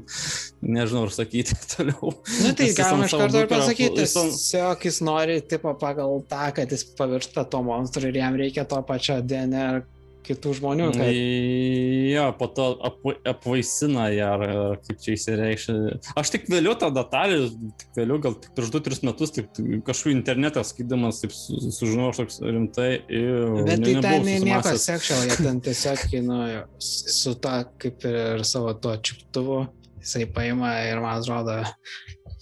nežinau, 0.63 1.03
ar 1.09 1.13
sakyti 1.15 1.57
toliau. 1.73 2.13
Nu 2.45 2.53
tai 2.55 2.69
galima 2.77 3.09
iš 3.09 3.15
karto 3.19 3.43
ir 3.43 3.49
pasakyti, 3.51 4.05
tiesiog 4.05 4.87
jis 4.87 5.01
nori 5.03 5.39
tipo 5.51 5.73
pagal 5.81 6.21
tą, 6.31 6.47
kad 6.55 6.71
jis 6.71 6.85
pavirsta 6.95 7.43
to 7.49 7.63
monstru 7.65 8.07
ir 8.07 8.21
jam 8.21 8.37
reikia 8.39 8.63
to 8.69 8.79
pačio 8.87 9.19
DNR 9.19 9.81
kitų 10.29 10.53
žmonių. 10.59 10.87
Kad... 10.95 11.09
Jo, 12.13 12.25
po 12.39 12.47
to 12.55 12.67
ap, 12.87 12.99
apvaisina 13.33 14.07
ją, 14.13 14.29
ar 14.37 14.43
ar 14.49 14.79
kaip 14.85 15.01
čia 15.03 15.15
įsireikšia. 15.17 15.75
Aš 16.21 16.31
tik 16.35 16.47
vėliau 16.51 16.75
tą 16.79 16.89
detalę, 16.95 17.41
tik 17.81 17.97
vėliau, 17.99 18.19
gal 18.23 18.37
tik 18.41 18.53
prieš 18.57 18.71
2-3 18.77 19.03
metus, 19.09 19.33
tik 19.35 19.49
kažkur 19.87 20.13
internetą 20.13 20.63
skaidamas, 20.67 21.21
taip 21.23 21.33
su- 21.35 21.59
sužinojau 21.75 22.15
toks 22.21 22.39
rimtai. 22.45 22.89
Iu, 23.09 23.65
Bet 23.67 23.81
ne- 23.83 23.97
tai 23.99 24.05
ten 24.05 24.29
nieko 24.45 24.75
sekščiau, 24.85 25.25
jie 25.29 25.39
ten 25.41 25.59
tiesiog, 25.67 26.05
nu, 26.29 26.39
su 26.83 27.35
ta 27.43 27.61
kaip 27.81 28.05
ir 28.09 28.45
savo 28.47 28.73
tuo 28.79 28.95
čiuptuvu, 28.97 29.59
jisai 29.99 30.25
paima 30.33 30.77
ir 30.87 31.01
man 31.03 31.19
atrodo 31.19 31.59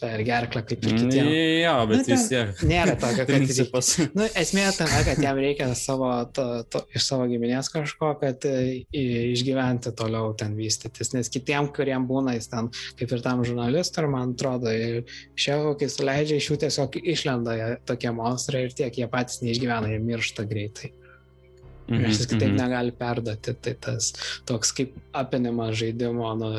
per 0.02 0.24
gerklą 0.28 0.64
kaip 0.68 0.84
ir 0.86 0.96
kitiems. 0.98 1.32
Jo, 1.64 1.76
bet 1.90 1.98
Nu, 2.02 2.06
vis 2.14 2.26
tiek. 2.32 2.64
Nėra 2.68 2.96
tokio, 3.00 3.24
kad 3.28 3.32
reikia. 3.34 3.48
Principas. 3.48 3.92
Nu, 4.18 4.28
esmė 4.42 4.66
tame, 4.78 5.00
kad 5.08 5.22
jam 5.24 5.42
reikia 5.42 5.70
savo, 5.78 6.10
to, 6.36 6.46
to, 6.72 6.84
iš 6.96 7.08
savo 7.10 7.28
giminės 7.30 7.72
kažko, 7.74 8.14
kad 8.22 8.48
e, 8.50 8.84
išgyventi 8.92 9.94
toliau 9.98 10.34
ten 10.38 10.56
vystytis, 10.58 11.14
nes 11.16 11.32
kitiem, 11.34 11.72
kuriem 11.76 12.08
būna 12.10 12.38
jis 12.38 12.52
ten, 12.54 12.72
kaip 13.00 13.16
ir 13.18 13.26
tam 13.26 13.44
žurnalistui, 13.48 14.08
man 14.12 14.36
atrodo, 14.36 14.72
ir 14.74 15.18
šefo, 15.40 15.76
kai 15.80 15.90
suleidžia, 15.92 16.40
iš 16.42 16.52
jų 16.52 16.62
tiesiog 16.66 17.00
išlenda 17.04 17.58
tokie 17.88 18.14
monstrai 18.16 18.68
ir 18.68 18.78
tiek, 18.78 19.02
jie 19.02 19.10
patys 19.12 19.42
neišgyvena, 19.44 19.92
jie 19.94 20.02
miršta 20.04 20.48
greitai. 20.48 20.94
Mhm, 21.88 22.04
jis 22.10 22.26
kitaip 22.28 22.50
mhm. 22.50 22.58
negali 22.60 22.92
perduoti, 22.92 23.54
tai 23.64 23.74
tas 23.80 24.12
toks 24.48 24.74
kaip 24.76 24.98
apinimas 25.16 25.78
žaidimo, 25.80 26.34
nu, 26.40 26.50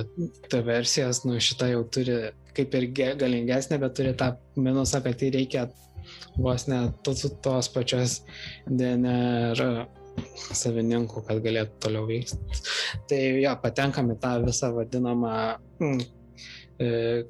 ta 0.48 0.62
versijas, 0.64 1.20
nu, 1.28 1.36
šitą 1.42 1.68
jau 1.74 1.82
turi 1.84 2.16
kaip 2.56 2.74
ir 2.74 2.88
ge- 2.96 3.12
galingesnė, 3.20 3.78
bet 3.82 3.94
turi 3.98 4.14
tą 4.18 4.32
minusą, 4.56 5.02
kad 5.04 5.18
tai 5.20 5.30
reikia 5.34 5.68
vos 6.38 6.66
ne 6.70 6.80
tos, 7.04 7.68
pačios 7.74 8.22
DNR 8.66 9.62
savininkų, 10.58 11.22
kad 11.28 11.42
galėtų 11.44 11.82
toliau 11.84 12.06
vykti. 12.08 12.38
Tai 13.10 13.18
jo, 13.42 13.52
patenkam 13.62 14.10
į 14.14 14.18
tą 14.22 14.32
visą 14.42 14.72
vadinamą 14.74 15.34
mm, 15.78 16.00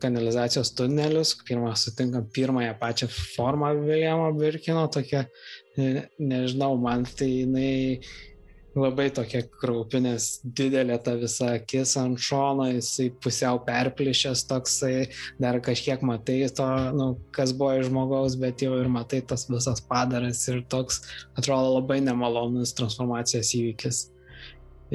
kanalizacijos 0.03 0.75
tunelius. 0.77 1.35
Pirmą 1.49 1.75
sutinkam 1.77 2.27
pirmąją 2.35 2.75
pačią 2.81 3.09
formą 3.37 3.75
Viljamo 3.83 4.33
Birkino, 4.37 4.89
tokia, 4.93 5.25
ne- 5.77 6.09
nežinau, 6.19 6.75
man 6.81 7.05
tai 7.05 7.31
jinai 7.43 8.01
labai 8.79 9.09
tokia 9.15 9.43
kraupi, 9.61 10.01
nes 10.03 10.27
didelė 10.45 10.99
ta 11.03 11.15
visa 11.19 11.53
akis 11.57 11.95
ant 12.01 12.21
šono, 12.23 12.69
jisai 12.71 13.09
pusiau 13.23 13.61
perplišęs 13.67 14.45
toksai, 14.49 15.09
dar 15.41 15.61
kažkiek 15.65 16.03
matai 16.07 16.41
to, 16.55 16.69
nu, 16.97 17.09
kas 17.35 17.55
buvo 17.57 17.73
iš 17.79 17.89
žmogaus, 17.91 18.37
bet 18.41 18.63
jau 18.65 18.77
ir 18.79 18.91
matai 18.93 19.21
tas 19.27 19.49
visas 19.51 19.83
padaras 19.85 20.45
ir 20.53 20.63
toks 20.71 21.03
atrodo 21.39 21.79
labai 21.79 22.01
nemalonus 22.05 22.77
transformacijos 22.79 23.55
įvykis. 23.59 24.05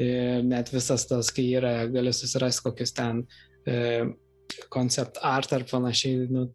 Ir 0.00 0.42
net 0.42 0.72
visas 0.74 1.04
tas, 1.06 1.30
kai 1.30 1.44
yra, 1.58 1.84
gali 1.90 2.12
susirasti 2.14 2.64
kokius 2.64 2.94
ten 2.96 3.24
koncept 4.72 5.20
e, 5.20 5.24
art 5.34 5.52
ar 5.56 5.66
panašiai, 5.70 6.28
nu, 6.32 6.48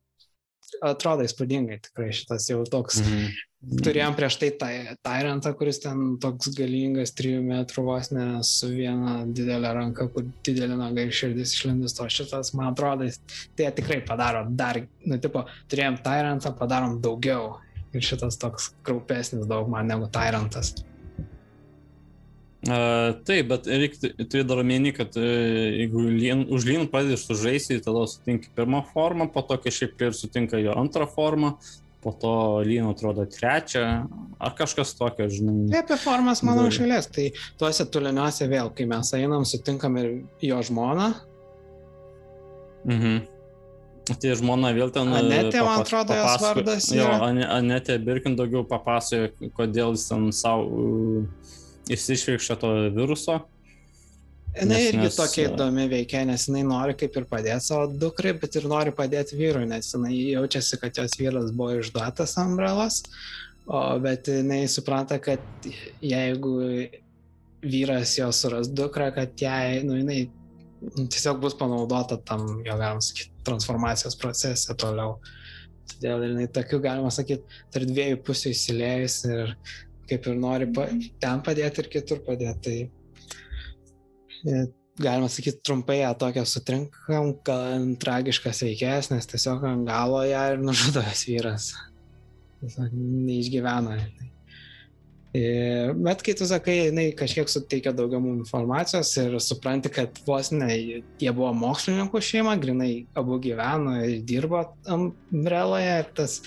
atrodo 0.85 1.25
įspūdingai 1.25 1.79
tikrai 1.83 2.09
šitas 2.15 2.49
jau 2.51 2.63
toks. 2.69 3.01
Mhm. 3.03 3.37
Turėjom 3.83 4.13
prieš 4.15 4.37
tai 4.39 4.49
Tyrantą, 5.03 5.51
kuris 5.59 5.81
ten 5.83 6.13
toks 6.23 6.53
galingas, 6.55 7.11
3 7.17 7.41
metrų 7.43 7.83
vos 7.89 8.07
ne 8.15 8.27
su 8.47 8.69
viena 8.71 9.17
didelė 9.27 9.73
ranka, 9.75 10.07
kur 10.13 10.29
didelė 10.47 10.77
naga 10.79 11.03
ir 11.03 11.11
širdis 11.15 11.57
išlindus, 11.57 11.97
o 11.99 12.07
šitas, 12.07 12.53
man 12.55 12.71
atrodo, 12.71 13.09
tai 13.59 13.67
tikrai 13.75 13.99
padaro 14.07 14.45
dar, 14.47 14.79
nu, 15.03 15.19
tipo, 15.19 15.43
turėjom 15.71 15.99
Tyrantą, 16.05 16.53
padarom 16.55 17.01
daugiau. 17.03 17.57
Ir 17.89 18.05
šitas 18.05 18.37
toks 18.37 18.69
kraupesnis 18.85 19.47
daug 19.49 19.67
man 19.67 19.89
negu 19.89 20.07
Tyrantas. 20.13 20.75
Uh, 22.59 23.13
taip, 23.23 23.45
bet 23.47 23.67
reikia 23.71 24.09
turėti 24.19 24.47
dar 24.49 24.59
omeny, 24.59 24.91
kad 24.91 25.13
uh, 25.15 25.23
jeigu 25.79 26.01
lien, 26.11 26.41
už 26.51 26.65
lynų 26.67 26.89
pradedi 26.91 27.15
sužaisti, 27.15 27.77
tada 27.85 28.01
sutinki 28.11 28.51
pirmą 28.55 28.81
formą, 28.89 29.29
po 29.31 29.45
to 29.47 29.55
kažkaip 29.63 30.01
ir 30.03 30.17
sutinka 30.17 30.59
jo 30.59 30.73
antrą 30.75 31.07
formą, 31.07 31.53
po 32.03 32.11
to 32.19 32.33
lynų 32.67 32.91
atrodo 32.91 33.23
trečią, 33.31 33.85
ar 34.43 34.57
kažkas 34.59 34.91
tokio, 34.99 35.29
žinai. 35.31 35.71
Apie 35.79 35.95
formas, 36.03 36.43
manau, 36.43 36.67
iš 36.67 36.81
eilės. 36.83 37.07
Tai 37.15 37.29
tuose 37.59 37.87
tuliniuose 37.87 38.51
vėl, 38.51 38.71
kai 38.75 38.87
mes 38.91 39.15
einam, 39.15 39.47
sutinkam 39.47 39.95
ir 40.03 40.11
jo 40.43 40.59
žmoną. 40.67 41.13
Mhm. 42.91 43.19
Tai 44.09 44.31
žmona 44.39 44.71
vėl 44.73 44.89
ten. 44.93 45.11
Anetė, 45.13 45.59
man 45.61 45.83
atrodo, 45.83 46.15
jos 46.17 46.41
vardas. 46.41 46.87
Jo, 46.95 47.09
Anetė 47.21 47.99
Birkin 48.01 48.35
daugiau 48.39 48.63
papasakojo, 48.67 49.51
kodėl 49.57 49.93
jis 49.93 50.07
ten 50.09 50.31
savo 50.33 51.27
jis 51.89 52.09
išveikščia 52.15 52.59
to 52.61 52.73
viruso. 52.95 53.39
Jis 54.55 54.87
irgi 54.89 55.03
nes, 55.05 55.17
tokia 55.17 55.45
įdomi 55.51 55.85
veikia, 55.91 56.23
nes 56.25 56.47
jinai 56.49 56.63
nori 56.65 56.95
kaip 56.97 57.17
ir 57.19 57.27
padėti 57.29 57.67
savo 57.67 57.85
dukrai, 58.01 58.33
bet 58.41 58.57
ir 58.57 58.65
nori 58.69 58.93
padėti 58.95 59.37
vyrui, 59.37 59.67
nes 59.69 59.91
jinai 59.93 60.15
jaučiasi, 60.15 60.79
kad 60.81 60.97
jos 60.97 61.19
vyras 61.19 61.51
buvo 61.53 61.77
išduotas 61.77 62.33
Ambrelos, 62.41 63.03
o, 63.67 63.83
bet 64.01 64.31
jinai 64.31 64.63
supranta, 64.71 65.19
kad 65.21 65.69
jeigu 66.01 66.55
vyras 67.61 68.15
jos 68.17 68.41
suras 68.41 68.71
dukrą, 68.73 69.11
kad 69.15 69.37
jai, 69.37 69.83
nu, 69.85 69.99
jinai 69.99 70.23
tiesiog 70.97 71.41
bus 71.43 71.57
panaudota 71.59 72.17
tam, 72.25 72.47
jo 72.65 72.77
galima 72.79 73.03
sakyti, 73.03 73.31
transformacijos 73.45 74.17
procese 74.19 74.75
toliau. 74.79 75.19
Todėl 75.89 76.25
jinai 76.25 76.47
tokiu, 76.53 76.81
galima 76.83 77.11
sakyti, 77.13 77.61
tarp 77.73 77.89
dviejų 77.89 78.19
pusių 78.25 78.53
įsilėjus 78.55 79.19
ir 79.29 79.53
kaip 80.09 80.27
ir 80.27 80.39
nori 80.39 80.69
pa, 80.75 80.87
ten 81.21 81.43
padėti 81.45 81.83
ir 81.83 81.91
kitur 81.93 82.23
padėti. 82.25 82.75
Tai 84.43 84.53
e, 84.55 84.65
galima 84.99 85.29
sakyti, 85.31 85.61
trumpai 85.65 86.01
ją 86.01 86.13
tokią 86.19 86.45
sutrinkam, 86.47 87.33
gan 87.47 87.93
tragiškas 88.01 88.63
veikėjas, 88.67 89.11
nes 89.13 89.29
tiesiog 89.31 89.63
ant 89.69 89.87
galo 89.87 90.23
ją 90.27 90.47
ir 90.53 90.63
nužudojas 90.63 91.23
vyras. 91.29 91.69
Tiesiog 92.59 92.91
neišgyvena. 92.95 93.99
E, 95.29 95.93
bet 95.93 96.23
kai 96.25 96.33
tu 96.33 96.45
sakai, 96.49 96.75
jinai 96.87 97.11
kažkiek 97.13 97.51
suteikia 97.51 97.93
daugiau 97.93 98.17
mums 98.23 98.47
informacijos 98.47 99.11
ir 99.21 99.35
supranti, 99.45 99.91
kad 99.93 100.17
vos 100.25 100.49
ne, 100.49 100.71
jie 101.21 101.33
buvo 101.37 101.51
mokslininkų 101.53 102.21
šeima, 102.25 102.55
grinai 102.57 103.05
abu 103.19 103.37
gyveno 103.43 103.99
ir 104.07 104.23
dirbo 104.25 104.63
Umbreloje 104.89 105.93
ir 106.01 106.09
tas 106.17 106.39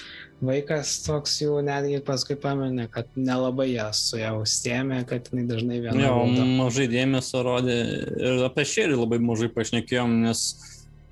vaikas 0.42 0.96
toks 1.06 1.36
jau 1.42 1.60
netgi 1.64 2.00
paskui 2.04 2.36
paminė, 2.40 2.88
kad 2.92 3.08
nelabai 3.16 3.68
ją 3.72 3.88
su 3.96 4.18
ją 4.20 4.34
užsiemė, 4.42 5.02
kad 5.08 5.30
jinai 5.30 5.46
dažnai 5.48 5.80
viena. 5.84 6.02
Jo, 6.02 6.18
valdo. 6.18 6.46
mažai 6.58 6.88
dėmesio 6.90 7.42
rodė 7.46 7.78
ir 8.18 8.44
apie 8.48 8.66
šerį 8.68 8.98
labai 9.04 9.20
mažai 9.22 9.50
pašnekėjom, 9.54 10.18
nes 10.26 10.44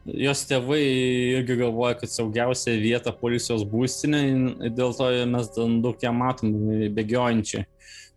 jos 0.04 0.44
tėvai 0.48 0.82
irgi 1.38 1.58
galvoja, 1.60 1.98
kad 2.02 2.12
saugiausia 2.12 2.76
vieta 2.80 3.14
policijos 3.16 3.64
būstinė, 3.68 4.22
dėl 4.74 4.94
to 4.96 5.10
mes 5.30 5.50
daug 5.54 6.02
ją 6.02 6.14
matom 6.16 6.54
bėgiojančiai, 6.96 7.66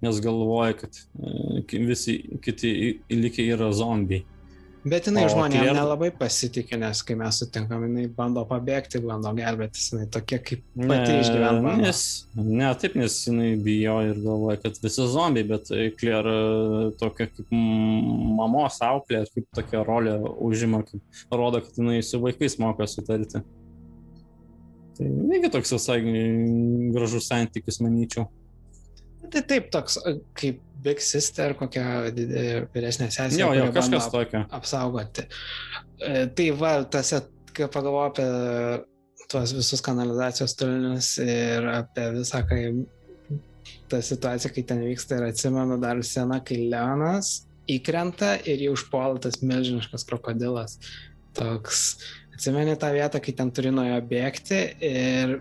nes 0.03 0.21
galvoja, 0.23 0.77
kad 0.83 0.97
e, 0.99 1.83
visi 1.87 2.19
kiti 2.43 2.73
likę 3.11 3.45
yra 3.53 3.71
zombiai. 3.75 4.25
Bet 4.83 5.07
jinai 5.07 5.23
žmonėms 5.31 5.61
klier... 5.63 5.75
nelabai 5.77 6.09
pasitikė, 6.17 6.75
nes 6.81 6.99
kai 7.07 7.15
mes 7.15 7.37
sutinkam, 7.39 7.85
jinai 7.87 8.03
bando 8.11 8.41
pabėgti, 8.47 8.99
bando 9.03 9.31
gelbėtis, 9.37 9.85
jinai 9.93 10.09
tokia 10.11 10.41
kaip 10.43 10.65
pati 10.75 11.13
išgyvena. 11.21 11.75
Nes, 11.79 12.01
ne, 12.35 12.67
taip, 12.81 12.97
nes 12.99 13.15
jinai 13.29 13.53
bijo 13.63 13.95
ir 14.09 14.19
galvoja, 14.19 14.59
kad 14.65 14.81
visi 14.83 15.07
zombiai, 15.13 15.47
bet 15.53 15.71
Klier 15.99 16.27
tokia 16.99 17.29
kaip 17.31 17.55
mamos 17.55 18.81
auklė, 18.83 19.23
kaip 19.31 19.47
tokia 19.55 19.85
rolė 19.87 20.17
užima, 20.43 20.83
kaip 20.89 21.31
rodo, 21.31 21.63
kad 21.63 21.79
jinai 21.79 22.01
su 22.03 22.19
vaikais 22.23 22.59
moka 22.59 22.87
sutarti. 22.91 23.39
Tai 24.93 25.11
negi 25.31 25.49
toks 25.53 25.71
visai 25.77 26.01
gražus 26.93 27.31
santykis, 27.31 27.79
manyčiau. 27.81 28.27
Tai 29.33 29.41
taip, 29.49 29.69
toks 29.73 29.97
kaip 30.37 30.61
Big 30.83 30.99
Sister, 31.01 31.55
kokia 31.57 31.85
vyresnė 32.73 33.07
sesė. 33.13 33.39
Jo, 33.39 33.53
jo, 33.57 33.69
kažkas 33.75 34.09
tokio. 34.13 34.43
Apsaugoti. 34.53 35.25
E, 36.03 36.25
tai 36.35 36.49
va, 36.59 36.75
tas, 36.91 37.13
kai 37.55 37.69
pagalvoju 37.71 38.09
apie 38.11 38.27
tuos 39.31 39.53
visus 39.55 39.81
kanalizacijos 39.81 40.53
turinius 40.59 41.15
ir 41.23 41.65
apie 41.71 42.09
visą, 42.17 42.43
kai 42.49 42.65
ta 43.89 44.01
situacija, 44.03 44.51
kai 44.53 44.65
ten 44.67 44.83
vyksta 44.83 45.17
ir 45.17 45.29
atsimenu 45.29 45.79
dar 45.81 46.01
seną, 46.05 46.41
kai 46.45 46.59
Leonas 46.67 47.39
įkrenta 47.71 48.35
ir 48.43 48.65
jį 48.65 48.73
užpuola 48.73 49.21
tas 49.23 49.39
milžiniškas 49.41 50.03
krokodilas. 50.09 50.77
Toks, 51.37 51.83
atsimeni 52.35 52.75
tą 52.79 52.91
vietą, 52.93 53.21
kai 53.23 53.33
ten 53.37 53.53
turi 53.55 53.71
nuo 53.73 53.85
jo 53.87 54.01
bėgti 54.09 54.59
ir 54.83 55.39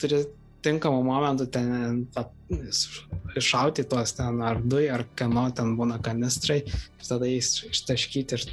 turi 0.00 0.24
tinkamu 0.66 1.04
momentu 1.06 1.46
ten 1.52 2.02
iššauti 2.50 3.86
tuos 3.90 4.14
ten 4.16 4.40
ar 4.44 4.62
dujų, 4.62 4.92
ar 4.94 5.04
kano 5.18 5.48
ten 5.54 5.74
būna 5.78 5.98
kanistrai 6.02 6.62
ir 6.66 7.08
tada 7.08 7.28
jais 7.28 7.50
ištaškyti 7.70 8.38
ir 8.38 8.46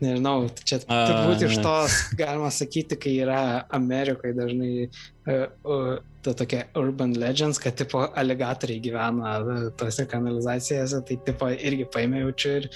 nežinau, 0.00 0.48
čia 0.64 0.80
turbūt 0.84 1.44
iš 1.46 1.58
tos 1.64 1.96
galima 2.18 2.50
sakyti, 2.54 2.96
kai 3.00 3.16
yra 3.24 3.40
Amerikoje 3.76 4.36
dažnai 4.36 4.72
uh, 4.86 5.44
uh, 5.64 5.98
ta 6.24 6.34
tokia 6.36 6.64
urban 6.76 7.14
legends, 7.20 7.60
kad 7.60 7.76
tipo 7.76 8.02
aligatoriai 8.22 8.80
gyvena 8.84 9.36
tose 9.80 10.06
kanalizacijose, 10.08 11.02
tai 11.08 11.16
tipo 11.26 11.48
irgi 11.52 11.88
paėmė 11.92 12.24
jaučiu 12.24 12.56
ir 12.60 12.68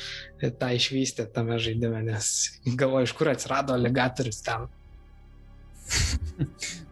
tą 0.60 0.70
išvystė 0.76 1.28
tame 1.34 1.58
žaidime, 1.60 2.00
nes 2.08 2.30
galvoju, 2.64 3.08
iš 3.08 3.16
kur 3.18 3.32
atsirado 3.32 3.76
aligatorius 3.76 4.40
ten. 4.44 4.68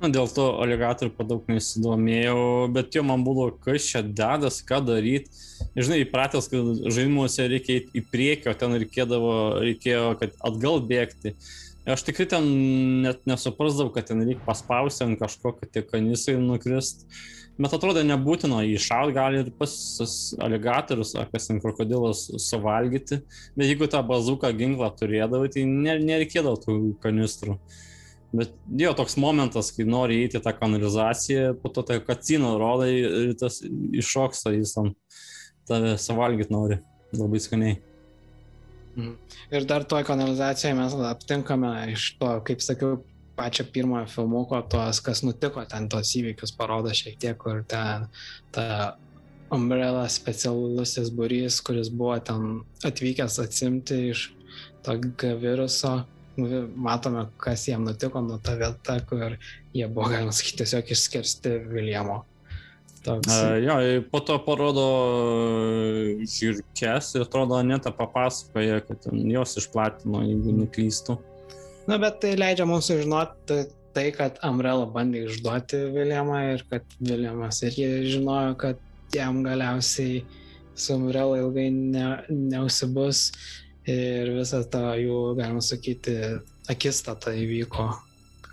Na, 0.02 0.08
dėl 0.10 0.26
to 0.34 0.48
aligatorių 0.62 1.12
padaug 1.14 1.46
nesidomėjau, 1.50 2.38
bet 2.74 2.96
jo 2.96 3.04
man 3.06 3.22
buvo, 3.26 3.48
kas 3.62 3.86
čia 3.86 4.02
dedas, 4.02 4.60
ką 4.66 4.80
daryti. 4.86 5.30
Žinai, 5.78 6.00
įpratęs, 6.02 6.48
kad 6.50 6.80
žaidimuose 6.88 7.46
reikia 7.52 7.82
į 7.94 8.02
priekį, 8.10 8.50
o 8.50 8.56
ten 8.58 8.74
reikėdavo, 8.82 9.34
reikėjo, 9.62 10.08
kad 10.20 10.34
atgal 10.48 10.82
bėgti. 10.88 11.36
Aš 11.92 12.04
tikrai 12.06 12.26
ten 12.30 12.48
net 13.02 13.22
nesuprasdavau, 13.30 13.92
kad 13.94 14.10
ten 14.10 14.22
reikia 14.22 14.42
paspausti 14.46 15.06
ant 15.06 15.18
kažko, 15.22 15.54
kad 15.60 15.70
tie 15.74 15.84
kanisai 15.86 16.36
nukrist. 16.38 17.06
Bet 17.62 17.74
atrodo 17.76 18.02
nebūtina 18.06 18.62
įšaut, 18.72 19.12
gali 19.14 19.42
ir 19.42 19.50
pas 19.54 19.72
aligatorius 20.42 21.12
ar 21.20 21.28
kas 21.30 21.50
ten 21.50 21.60
krokodilas 21.62 22.24
suvalgyti. 22.42 23.20
Bet 23.58 23.68
jeigu 23.68 23.90
tą 23.92 24.00
bazuką 24.08 24.50
ginklą 24.56 24.88
turėdavai, 24.98 25.50
tai 25.52 25.66
nereikėdavo 25.68 26.58
tų 26.62 26.76
kanistrų. 27.02 27.58
Bet 28.32 28.52
jo 28.80 28.94
toks 28.96 29.18
momentas, 29.20 29.68
kai 29.76 29.84
nori 29.84 30.22
įeiti 30.22 30.40
tą 30.40 30.54
kanalizaciją, 30.56 31.52
po 31.60 31.68
to 31.68 31.84
tą 31.84 31.98
kacino 32.04 32.54
rodai 32.60 32.92
ir 32.96 33.34
tas 33.40 33.60
iššoksta, 33.62 34.54
jis 34.56 34.72
tam 34.76 34.92
tave 35.68 35.98
suvalgyti 36.00 36.54
nori 36.54 36.78
labai 37.12 37.40
skaniai. 37.44 37.76
Mm. 38.96 39.16
Ir 39.52 39.66
dar 39.68 39.84
toj 39.88 40.04
kanalizacijoje 40.08 40.76
mes 40.76 40.96
aptinkame 41.08 41.72
iš 41.92 42.14
to, 42.20 42.32
kaip 42.48 42.64
sakiau, 42.64 43.02
pačio 43.36 43.64
pirmojo 43.72 44.06
filmuko, 44.12 44.60
tos, 44.68 45.00
kas 45.04 45.22
nutiko 45.24 45.64
ten, 45.68 45.88
tos 45.92 46.12
įvykius 46.16 46.52
parodo 46.56 46.92
šiek 46.96 47.16
tiek, 47.20 47.38
kur 47.40 47.62
ten 47.68 48.08
ta 48.52 48.96
Umbrella 49.52 50.06
specialusis 50.08 51.10
burys, 51.12 51.60
kuris 51.64 51.90
buvo 51.92 52.16
ten 52.24 52.62
atvykęs 52.88 53.36
atsimti 53.42 53.98
iš 54.12 54.30
to 54.84 54.96
viruso 55.40 56.02
matome, 56.36 57.26
kas 57.40 57.66
jiem 57.68 57.84
nutiko 57.84 58.20
nuo 58.24 58.38
ta 58.42 58.54
vieta, 58.56 58.98
kur 59.08 59.36
jie 59.74 59.88
buvo, 59.88 60.08
galima 60.12 60.32
sakyti, 60.32 60.62
tiesiog 60.62 60.92
išskirsti 60.94 61.56
Viljamo. 61.72 62.22
Toks. 63.02 63.32
A, 63.34 63.56
jo, 63.58 64.02
po 64.12 64.20
to 64.22 64.36
parodo 64.44 64.86
žirkes 66.22 67.14
ir 67.16 67.24
atrodo, 67.26 67.56
Aneta 67.58 67.90
papasakoja, 67.90 68.78
kad 68.86 69.08
jos 69.10 69.56
išplatino, 69.58 70.22
jeigu 70.22 70.54
neklystu. 70.60 71.18
Na, 71.90 71.98
bet 71.98 72.20
tai 72.22 72.36
leidžia 72.38 72.66
mums 72.68 72.86
sužinoti 72.86 73.64
tai, 73.92 74.06
kad 74.14 74.38
Umbrella 74.46 74.86
bandė 74.86 75.26
išduoti 75.26 75.82
Viljamą 75.96 76.38
ir 76.52 76.62
kad 76.70 76.86
Viljamas 77.02 77.58
irgi 77.66 77.88
žinojo, 78.14 78.54
kad 78.60 78.78
jam 79.12 79.42
galiausiai 79.44 80.22
su 80.78 80.94
Umbrella 80.94 81.42
ilgai 81.42 81.68
ne, 81.74 82.06
neusibus 82.30 83.32
ir 83.88 84.32
visą 84.36 84.62
tą 84.70 84.92
jų, 85.00 85.18
galima 85.38 85.62
sakyti, 85.64 86.16
akistata 86.70 87.34
įvyko. 87.36 87.90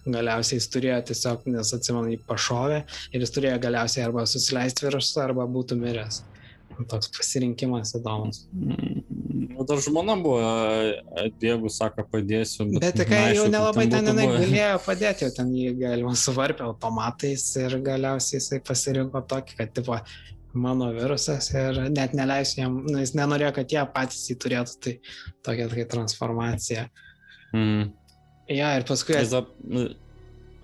Galiausiai 0.10 0.58
jis 0.58 0.70
turėjo 0.74 1.00
tiesiog, 1.12 1.46
nes 1.54 1.74
atsimenu, 1.76 2.16
jį 2.16 2.22
pašovė 2.26 2.80
ir 3.14 3.24
jis 3.26 3.34
turėjo 3.36 3.60
galiausiai 3.62 4.06
arba 4.08 4.26
susileisti 4.30 4.88
virusą, 4.88 5.28
arba 5.28 5.46
būtų 5.50 5.78
miręs. 5.78 6.24
Toks 6.90 7.12
pasirinkimas 7.12 7.92
įdomus. 7.98 8.46
Mm, 8.56 9.58
dar 9.68 9.82
žmona 9.84 10.16
buvo, 10.24 10.40
jeigu 11.44 11.70
sako, 11.74 12.06
padėsiu. 12.08 12.70
Bet, 12.72 12.96
bet 12.96 13.10
kai 13.10 13.36
jau 13.36 13.50
nelabai 13.52 13.86
ten 13.92 14.08
jinai 14.08 14.30
galėjo 14.32 14.80
padėti, 14.86 15.28
jau 15.28 15.36
ten 15.36 15.52
jį 15.54 15.74
galima 15.82 16.16
suvarpė 16.18 16.64
automatais 16.70 17.44
ir 17.60 17.76
galiausiai 17.84 18.40
jisai 18.40 18.62
pasirinko 18.64 19.22
tokį, 19.28 19.58
kad 19.60 19.76
tipo, 19.76 20.00
mano 20.54 20.90
virusas 20.96 21.52
ir 21.54 21.82
net 21.94 22.16
neleisiu 22.18 22.64
jam, 22.64 22.78
nu, 22.88 22.98
jis 23.04 23.16
nenorėjo, 23.18 23.54
kad 23.60 23.74
jie 23.76 23.86
patys 23.94 24.28
jį 24.32 24.38
turėtų, 24.44 24.78
tai 24.84 24.94
tokia 25.46 25.70
tai 25.72 25.88
transformacija. 25.94 26.86
Mm. 27.54 27.90
Ja, 28.50 28.74
ir 28.78 28.86
paskui... 28.90 29.18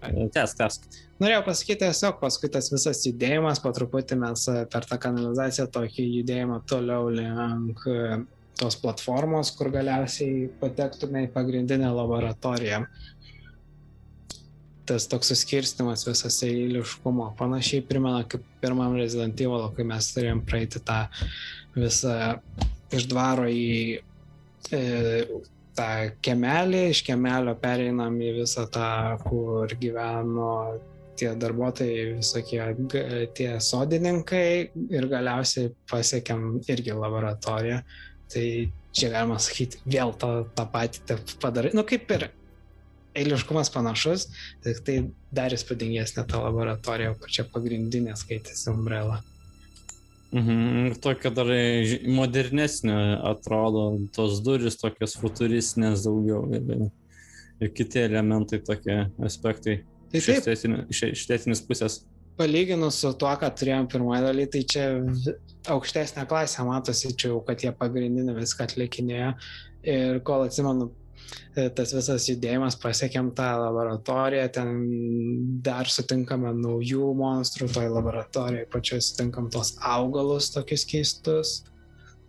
Tęsk, 0.05 0.57
tęsk. 0.57 0.87
Norėjau 1.21 1.45
pasakyti 1.45 1.79
tiesiog, 1.85 2.17
paskui 2.19 2.49
tas 2.51 2.67
visas 2.73 2.99
judėjimas, 3.07 3.61
po 3.63 3.71
truputį 3.73 4.17
mes 4.21 4.41
e, 4.51 4.55
per 4.71 4.85
tą 4.89 4.97
kanalizaciją 5.01 5.69
tokį 5.73 6.07
judėjimą 6.19 6.59
toliau 6.69 7.07
link 7.13 7.85
e, 7.87 8.17
tos 8.59 8.77
platformos, 8.81 9.53
kur 9.55 9.71
galiausiai 9.73 10.49
patektume 10.59 11.25
į 11.25 11.31
pagrindinę 11.33 11.91
laboratoriją. 11.95 12.83
Tas 14.85 15.07
toks 15.09 15.31
suskirstimas 15.33 16.05
visas 16.05 16.37
eiliškumo 16.45 17.31
panašiai 17.39 17.85
primena 17.89 18.23
kaip 18.29 18.43
pirmam 18.61 18.95
Resident 18.99 19.39
Evil, 19.41 19.67
kai 19.73 19.85
mes 19.87 20.11
turėjom 20.13 20.43
praeiti 20.45 20.81
tą 20.85 20.99
visą 21.75 22.35
iš 22.93 23.07
dvaro 23.09 23.47
į 23.49 23.97
e, 24.71 24.81
tą 25.75 25.89
kemelį, 26.23 26.83
iš 26.93 27.01
kemelio 27.07 27.55
pereinam 27.61 28.19
į 28.21 28.35
visą 28.41 28.67
tą, 28.71 28.91
kur 29.25 29.73
gyveno 29.81 30.51
tie 31.19 31.31
darbuotojai, 31.39 32.17
visokie 32.19 32.61
tie 33.37 33.49
sodininkai 33.63 34.47
ir 34.91 35.07
galiausiai 35.11 35.71
pasiekėm 35.91 36.47
irgi 36.71 36.95
laboratoriją. 36.95 37.81
Tai 38.31 38.47
čia 38.95 39.11
galima 39.13 39.37
sakyti, 39.41 39.79
vėl 39.87 40.15
tą, 40.19 40.31
tą 40.55 40.65
patį 40.71 41.19
padarai. 41.41 41.71
Nu 41.77 41.85
kaip 41.87 42.09
ir 42.15 42.27
eiliškumas 43.15 43.71
panašus, 43.73 44.27
tik 44.65 44.81
tai 44.87 44.97
dar 45.35 45.53
įspūdingesnė 45.55 46.25
ta 46.29 46.41
laboratorija, 46.43 47.15
kur 47.19 47.31
čia 47.31 47.47
pagrindinė 47.51 48.17
skaitėsi 48.19 48.69
Umbrella. 48.73 49.21
Mhm, 50.35 50.97
tokia 51.03 51.31
dar 51.31 51.47
modernesnė 52.11 52.97
atrodo, 53.29 53.85
tos 54.15 54.41
duris 54.43 54.75
tokios 54.81 55.15
futuristinės 55.21 56.03
daugiau 56.03 56.41
ir, 56.57 56.89
ir 57.63 57.71
kiti 57.77 58.01
elementai, 58.03 58.59
tokie 58.65 59.05
aspektai 59.23 59.77
tai 60.11 60.19
iš, 60.19 60.29
estetinė, 60.39 60.81
iš 60.91 61.05
estetinės 61.13 61.63
pusės. 61.67 62.01
Palyginus 62.35 62.97
su 62.99 63.13
tuo, 63.15 63.31
ką 63.39 63.47
turėjom 63.55 63.87
pirmoje 63.93 64.25
dalyje, 64.25 64.49
tai 64.51 64.63
čia 64.73 64.85
aukštesnė 65.71 66.25
klasė 66.27 66.65
matosi, 66.67 67.13
čia 67.15 67.31
jau, 67.31 67.39
kad 67.47 67.63
jie 67.63 67.71
pagrindinį 67.79 68.35
viską 68.41 68.67
atlikinėjo 68.67 69.31
ir 69.87 70.19
kol 70.27 70.43
atsimenu, 70.49 70.89
tas 71.77 71.93
visas 71.95 72.25
judėjimas 72.29 72.75
pasiekėm 72.81 73.31
tą 73.37 73.47
laboratoriją, 73.61 74.47
ten 74.57 74.73
dar 75.65 75.89
sutinkame 75.91 76.51
naujų 76.57 77.13
monstrų, 77.19 77.69
toj 77.77 77.87
laboratorijoje 77.93 78.67
pačioje 78.73 79.05
sutinkam 79.07 79.47
tos 79.53 79.75
augalus 79.79 80.51
tokius 80.55 80.85
keistus. 80.89 81.55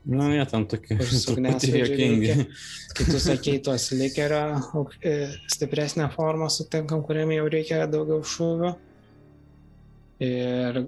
Na, 0.06 0.28
jie 0.30 0.44
ten 0.46 0.66
tokie 0.70 0.94
juokingi. 1.80 2.34
Kai 2.96 3.06
tu 3.08 3.18
sakei, 3.20 3.58
tuos 3.58 3.88
likerio 3.90 4.86
e, 5.02 5.16
stipresnę 5.50 6.06
formą 6.14 6.46
sutinkam, 6.52 7.02
kuriam 7.04 7.32
jau 7.34 7.48
reikia 7.50 7.82
daugiau 7.90 8.22
šūvių. 8.22 8.70
Ir 10.26 10.80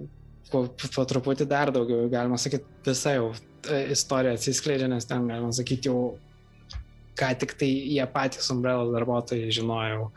po, 0.49 0.63
po 0.71 1.05
truputį 1.11 1.49
dar 1.49 1.73
daugiau, 1.75 2.07
galima 2.11 2.39
sakyti, 2.41 2.65
visa 2.87 3.13
jau 3.17 3.27
e, 3.33 3.83
istorija 3.93 4.39
atsiskleidžia, 4.39 4.87
nes 4.89 5.05
ten, 5.09 5.27
galima 5.29 5.51
sakyti, 5.53 5.91
jau 5.91 6.15
ką 7.19 7.29
tik 7.41 7.55
tai 7.59 7.69
jie 7.69 8.05
patys 8.13 8.49
Umbrellos 8.53 8.93
darbuotojai 8.95 9.51
žinojau, 9.53 10.09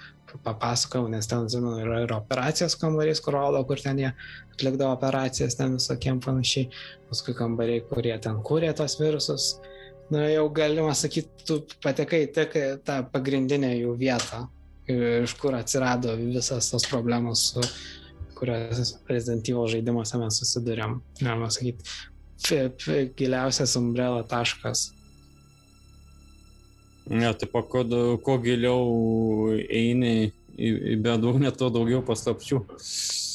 papasakojau, 0.44 1.10
nes 1.12 1.26
ten, 1.28 1.48
žinau, 1.50 1.74
yra 1.82 2.02
ir 2.04 2.14
operacijos 2.16 2.76
kambarys, 2.80 3.20
kur 3.20 3.36
rodo, 3.36 3.60
kur 3.68 3.80
ten 3.82 3.98
jie 4.00 4.12
atlikdavo 4.54 4.94
operacijas, 4.96 5.56
ten 5.58 5.76
visokiem 5.76 6.20
panašiai, 6.24 6.70
paskui 7.10 7.34
kambariai, 7.36 7.82
kurie 7.90 8.14
ten 8.22 8.40
kūrė 8.46 8.72
tos 8.78 8.96
virusus. 9.00 9.50
Na, 10.12 10.24
jau 10.28 10.46
galima 10.54 10.94
sakyti, 10.96 11.44
tu 11.48 11.58
patekai 11.84 12.24
tik 12.32 12.56
tą 12.86 13.02
pagrindinę 13.12 13.74
jų 13.76 13.96
vietą, 14.00 14.46
iš 14.92 15.36
kur 15.40 15.56
atsirado 15.56 16.16
visas 16.20 16.70
tos 16.72 16.88
problemos, 16.90 17.52
su 17.52 17.66
kurias 18.36 18.96
Resident 19.08 19.52
Evil 19.52 19.68
žaidimuose 19.76 20.18
mes 20.20 20.40
susidurėm. 20.42 20.98
Galima 21.20 21.52
sakyti, 21.52 21.86
giliausias 23.20 23.76
umbrello 23.78 24.24
taškas 24.28 24.90
Ne, 27.10 27.32
tai 27.34 27.48
po 27.50 27.64
kuo, 27.66 27.82
kuo 28.22 28.36
giliau 28.42 29.56
eini 29.66 30.30
į, 30.54 30.70
į 30.94 30.96
bedugnę, 31.02 31.50
tuo 31.56 31.70
daugiau 31.74 32.02
paslapčių. 32.06 32.60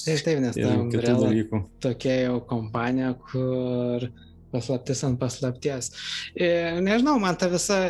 Taip, 0.08 0.22
taip, 0.24 0.40
nes 0.40 0.56
ta 0.56 0.72
umbrella 0.80 1.62
tokia 1.84 2.16
jau 2.22 2.40
kompanija, 2.48 3.12
kur 3.28 4.08
paslaptis 4.54 5.04
ant 5.04 5.20
paslapties. 5.20 5.92
Ir, 6.40 6.80
nežinau, 6.86 7.18
man 7.20 7.36
ta 7.40 7.50
visa, 7.52 7.82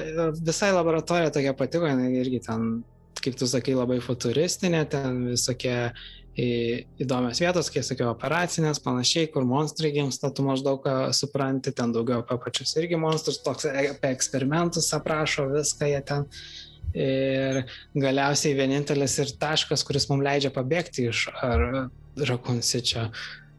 visai 0.42 0.72
laboratorija 0.74 1.34
tokia 1.36 1.54
patiko, 1.58 1.90
irgi 2.22 2.42
ten, 2.48 2.70
kaip 3.22 3.38
tu 3.38 3.50
sakai, 3.50 3.78
labai 3.78 4.00
futuristinė, 4.04 4.82
ten 4.90 5.22
visokie 5.36 5.78
įdomios 6.38 7.40
vietos, 7.42 7.72
kai 7.74 7.82
sakiau, 7.86 8.12
operacinės, 8.12 8.80
panašiai, 8.86 9.30
kur 9.34 9.46
monstrai 9.48 9.90
gimsta, 9.96 10.30
tu 10.30 10.46
maždaug 10.46 10.86
supranti, 11.18 11.74
ten 11.74 11.94
daugiau 11.96 12.22
apie 12.22 12.38
pačius 12.44 12.76
irgi 12.78 13.00
monstrus, 13.02 13.40
toks 13.42 13.66
e, 13.66 13.74
apie 13.96 14.12
eksperimentus 14.14 14.92
aprašo 14.94 15.48
viską 15.56 15.90
jie 15.90 16.02
ten. 16.06 16.28
Ir 16.98 17.64
galiausiai 17.98 18.56
vienintelis 18.58 19.18
ir 19.22 19.34
taškas, 19.42 19.84
kuris 19.86 20.08
mums 20.12 20.24
leidžia 20.26 20.54
pabėgti 20.54 21.10
iš 21.10 21.26
Rakunsičio, 22.28 23.08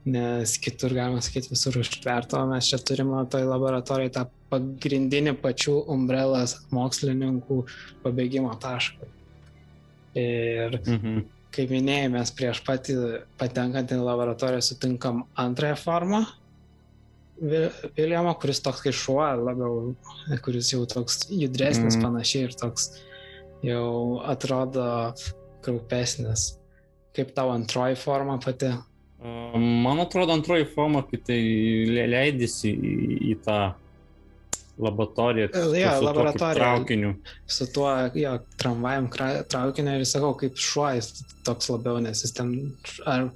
nes 0.09 0.55
kitur, 0.63 0.95
galima 0.97 1.23
sakyti, 1.23 1.51
visur 1.53 1.77
užtverto, 1.83 2.41
mes 2.51 2.71
čia 2.71 2.79
turime 2.83 3.21
toj 3.31 3.47
laboratorijai 3.47 4.15
tą 4.15 4.25
pagrindinį 4.51 5.35
pačių 5.43 5.75
umbrellas 5.95 6.57
mokslininkų 6.75 7.59
pabėgimo 8.07 8.55
tašką. 8.63 9.11
Ir 10.19 10.79
mhm 10.79 11.27
kaip 11.55 11.73
minėjai, 11.73 12.11
mes 12.13 12.35
prieš 12.37 12.61
patį 12.67 12.99
patenkant 13.41 13.95
į 13.95 14.03
laboratoriją 14.03 14.65
sutinkam 14.65 15.25
antrąją 15.39 15.79
formą 15.81 16.27
Viljamo, 17.97 18.33
kuris 18.41 18.59
toks 18.65 18.83
kaip 18.83 18.97
šuo, 18.99 19.23
labiau, 19.47 19.93
kuris 20.43 20.73
jau 20.73 20.83
toks 20.91 21.29
judresnis 21.31 21.95
mm. 21.95 22.03
panašiai 22.03 22.49
ir 22.49 22.55
toks 22.59 22.89
jau 23.63 24.19
atrodo 24.27 24.87
kraupesnis. 25.63 26.57
Kaip 27.15 27.31
tau 27.37 27.53
antroji 27.55 27.99
forma 27.99 28.39
pati? 28.43 28.73
Man 29.23 30.03
atrodo 30.03 30.35
antroji 30.35 30.67
forma, 30.75 31.05
kai 31.07 31.21
tai 31.31 31.39
leidėsi 32.11 32.73
į, 32.75 32.97
į 33.33 33.39
tą 33.47 33.61
laboratorija. 34.79 35.49
Jo, 35.55 35.93
laboratorija. 36.03 36.55
Traukiniu. 36.55 37.15
Su 37.47 37.67
tuo, 37.73 37.91
jo, 38.15 38.39
tramvajam 38.61 39.11
traukiniu 39.51 39.99
ir 39.99 40.07
sakau, 40.09 40.35
kaip 40.39 40.59
šuo 40.61 40.89
jis 40.97 41.13
toks 41.47 41.71
labiau, 41.73 42.01
nes 42.05 42.25
jis 42.25 42.35
ten, 42.37 42.55
ar, 43.07 43.29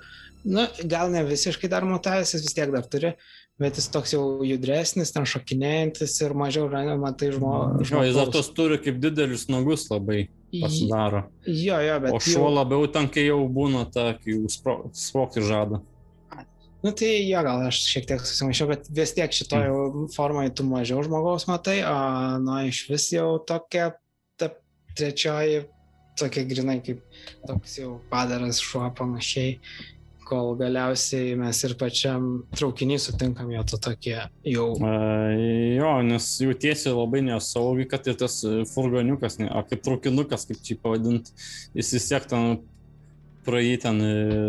nu, 0.44 0.66
gal 0.90 1.12
ne 1.12 1.24
visiškai 1.28 1.70
dar 1.72 1.86
mutavęs, 1.88 2.34
jis 2.36 2.46
vis 2.46 2.56
tiek 2.58 2.72
dar 2.74 2.86
turi, 2.90 3.14
bet 3.62 3.78
jis 3.78 3.88
toks 3.94 4.14
jau 4.14 4.24
judresnis, 4.46 5.12
ten 5.14 5.26
šokinėjantis 5.28 6.16
ir 6.24 6.34
mažiau 6.38 6.70
matai 7.00 7.32
žmogų. 7.34 7.86
Jo, 7.90 8.04
jis 8.06 8.18
dar 8.18 8.32
tos 8.34 8.50
turi 8.56 8.80
kaip 8.82 8.98
didelius 9.02 9.48
nagus 9.52 9.88
labai 9.92 10.26
pasidaro. 10.52 11.26
Jo, 11.46 11.78
jo, 11.84 12.00
bet. 12.06 12.16
O 12.16 12.20
šuo 12.20 12.48
jau... 12.48 12.56
labiau 12.58 12.90
ten, 12.92 13.08
kai 13.12 13.28
jau 13.28 13.42
būna 13.48 13.86
ta, 13.92 14.12
kai 14.18 14.36
jau 14.36 14.50
sprokti 14.92 15.44
žada. 15.46 15.82
Nu 16.82 16.90
tai 16.90 17.12
jo, 17.28 17.42
gal 17.46 17.62
aš 17.68 17.78
šiek 17.86 18.08
tiek 18.10 18.24
susimaišiau, 18.26 18.70
bet 18.72 18.88
vis 18.90 19.14
tiek 19.14 19.34
šitoje 19.34 19.70
mm. 19.70 20.08
formoje 20.16 20.50
tu 20.58 20.66
mažiau 20.66 21.04
žmogaus 21.06 21.46
matai, 21.46 21.78
o 21.86 21.96
nu 22.42 22.58
iš 22.66 22.84
vis 22.90 23.06
jau 23.14 23.36
tokia, 23.46 23.92
ta 24.40 24.50
trečioji, 24.98 25.62
tokia 26.18 26.46
grinai 26.48 26.80
kaip 26.82 27.04
toks 27.46 27.78
jau 27.78 27.96
padaras 28.10 28.58
šuo 28.62 28.88
panašiai, 28.98 29.60
kol 30.26 30.56
galiausiai 30.58 31.36
mes 31.38 31.60
ir 31.66 31.76
pačiam 31.78 32.26
traukinį 32.56 32.98
sutinkam 33.04 33.50
jo 33.52 33.62
to 33.68 33.78
tokie 33.86 34.16
jau. 34.48 34.68
Uh, 34.74 35.30
jo, 35.76 35.94
nes 36.08 36.28
jautiesi 36.42 36.90
labai 36.90 37.22
nesaugiai, 37.26 37.86
kad 37.90 38.10
ir 38.10 38.18
tas 38.18 38.40
furgoniukas, 38.72 39.38
ne, 39.42 39.50
a, 39.52 39.62
kaip 39.68 39.86
traukinukas, 39.86 40.48
kaip 40.50 40.62
čia 40.66 40.78
pavadint, 40.82 41.30
jis 41.78 41.94
vis 41.98 42.10
tiek 42.10 42.26
ten 42.30 42.56
praeiti 43.46 43.82
ten 43.82 44.00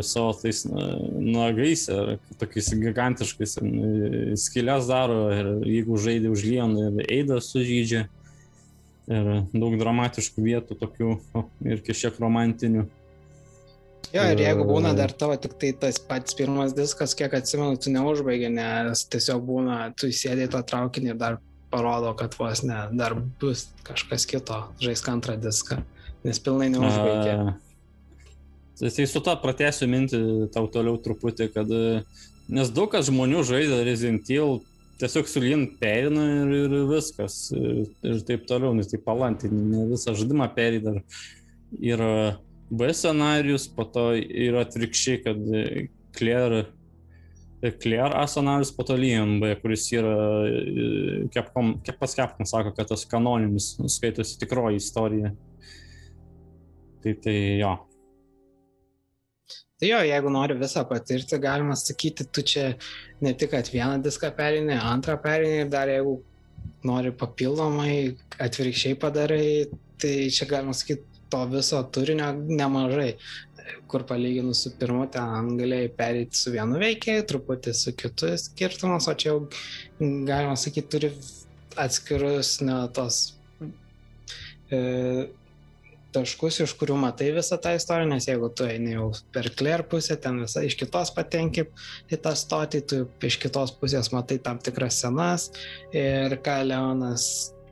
savo 0.06 0.34
tais 0.38 0.64
nagais, 0.70 1.86
tokiais 2.42 2.72
gigantiškais 2.82 3.58
skilės 4.44 4.90
daro 4.90 5.28
ir 5.34 5.54
jeigu 5.68 6.00
žaidė 6.02 6.34
už 6.34 6.46
Lioną 6.48 6.90
ir 6.90 7.08
Eidą 7.20 7.40
sužydžia. 7.44 8.08
Ir 9.12 9.32
daug 9.52 9.74
dramatiškų 9.76 10.44
vietų 10.46 10.78
tokių 10.80 11.16
ir 11.68 11.82
kažkiek 11.84 12.20
romantinių. 12.24 12.86
Jo, 14.14 14.24
ir 14.30 14.44
jeigu 14.44 14.64
būna 14.68 14.94
dar 14.96 15.12
tavo 15.12 15.36
tik 15.42 15.58
tai 15.60 15.72
tas 15.82 15.98
pats 16.00 16.38
pirmas 16.38 16.76
diskas, 16.78 17.16
kiek 17.18 17.34
atsimenu, 17.34 17.80
tu 17.82 17.92
neužbaigi, 17.92 18.52
nes 18.54 19.04
tiesiog 19.10 19.42
būna, 19.48 19.78
tu 19.98 20.12
įsėdai 20.12 20.48
tą 20.54 20.62
traukinį 20.70 21.12
ir 21.12 21.20
dar 21.20 21.40
parodo, 21.74 22.14
kad 22.16 22.38
vos 22.38 22.62
ne, 22.64 22.78
dar 22.94 23.16
bus 23.42 23.66
kažkas 23.88 24.28
kito, 24.30 24.60
žaisk 24.84 25.10
antrą 25.10 25.36
diską, 25.42 25.80
nes 26.24 26.42
pilnai 26.46 26.70
neužbaigė. 26.76 27.34
Tai, 27.42 27.73
tai 28.92 29.08
su 29.08 29.22
to 29.24 29.34
pratęsiu 29.40 29.88
mintį 29.88 30.22
tau 30.54 30.68
toliau 30.72 31.00
truputį, 31.00 31.50
kad 31.54 31.72
nes 32.52 32.72
daug 32.76 32.92
kas 32.92 33.08
žmonių 33.08 33.44
žaidė 33.48 33.84
Resident 33.88 34.32
Evil 34.34 34.62
tiesiog 35.02 35.30
sulint 35.30 35.78
perina 35.82 36.26
ir, 36.44 36.56
ir 36.58 36.90
viskas. 36.90 37.38
Ir, 37.56 37.86
ir 38.06 38.24
taip 38.28 38.48
toliau, 38.50 38.74
nes 38.76 38.90
tai 38.92 39.00
palantinį 39.04 39.88
visą 39.92 40.16
žaidimą 40.18 40.50
perina. 40.56 40.98
Ir, 41.80 42.02
ir 42.02 42.04
B 42.74 42.94
scenarius, 42.94 43.68
po 43.70 43.86
to 43.86 44.12
yra 44.18 44.64
atvirkščiai, 44.66 45.20
kad 45.22 45.42
Claire, 46.18 46.64
Claire 47.84 48.16
A 48.18 48.24
scenarius, 48.28 48.72
po 48.74 48.86
to 48.88 48.98
Liam 48.98 49.36
B, 49.42 49.54
kuris 49.62 49.86
yra, 49.94 50.16
Capcom, 51.36 51.76
pas 52.00 52.18
Capcom 52.18 52.50
sako, 52.50 52.74
kad 52.78 52.90
tas 52.90 53.06
kanoninis 53.10 53.76
skaitosi 53.98 54.40
tikroji 54.42 54.82
istorija. 54.82 55.34
Tai 57.04 57.14
tai 57.22 57.38
jo. 57.60 57.76
Tai 59.84 59.90
jo, 59.90 59.98
jeigu 60.08 60.30
nori 60.32 60.56
visą 60.56 60.86
patirti, 60.88 61.36
galima 61.44 61.76
sakyti, 61.76 62.24
tu 62.32 62.40
čia 62.48 62.70
ne 63.20 63.34
tik, 63.36 63.50
kad 63.52 63.68
vieną 63.68 63.98
diską 64.06 64.30
perinė, 64.38 64.78
antrą 64.80 65.18
perinė 65.20 65.58
ir 65.66 65.74
dar 65.74 65.92
jeigu 65.92 66.14
nori 66.88 67.12
papildomai 67.20 67.98
atvirkščiai 68.46 68.96
padarai, 69.02 69.50
tai 70.00 70.14
čia 70.32 70.48
galima 70.48 70.72
sakyti, 70.72 71.04
to 71.36 71.42
viso 71.52 71.82
turinio 71.98 72.30
nemažai, 72.32 73.10
kur 73.92 74.08
palyginus 74.08 74.64
su 74.64 74.72
pirmu, 74.80 75.10
ten 75.12 75.52
galėjai 75.60 75.92
perėti 76.00 76.40
su 76.46 76.56
vienu 76.56 76.80
veikėju, 76.80 77.28
truputį 77.34 77.76
su 77.76 77.92
kitu 78.06 78.32
skirtumas, 78.40 79.12
o 79.12 79.20
čia 79.20 79.34
jau, 79.34 79.38
galima 80.00 80.56
sakyti, 80.64 80.92
turi 80.96 81.12
atskirus 81.76 82.56
ne, 82.64 82.80
tos 82.96 83.24
e, 84.72 85.28
taškus, 86.14 86.62
iš 86.66 86.76
kurių 86.80 86.98
matai 87.02 87.32
visą 87.36 87.58
tą 87.62 87.74
istoriją, 87.78 88.12
nes 88.12 88.28
jeigu 88.30 88.50
tu 88.56 88.68
eini 88.70 88.96
jau 88.96 89.10
per 89.34 89.50
Claire 89.58 89.86
pusę, 89.90 90.18
ten 90.22 90.42
visą 90.44 90.64
iš 90.66 90.78
kitos 90.80 91.14
patenki 91.16 91.68
į 92.12 92.22
tą 92.24 92.36
stotį, 92.38 92.84
tu 92.90 93.02
iš 93.26 93.40
kitos 93.42 93.76
pusės 93.80 94.12
matai 94.16 94.40
tam 94.44 94.62
tikras 94.64 95.02
senas 95.04 95.50
ir 95.92 96.38
ką 96.46 96.62
Leonas 96.70 97.28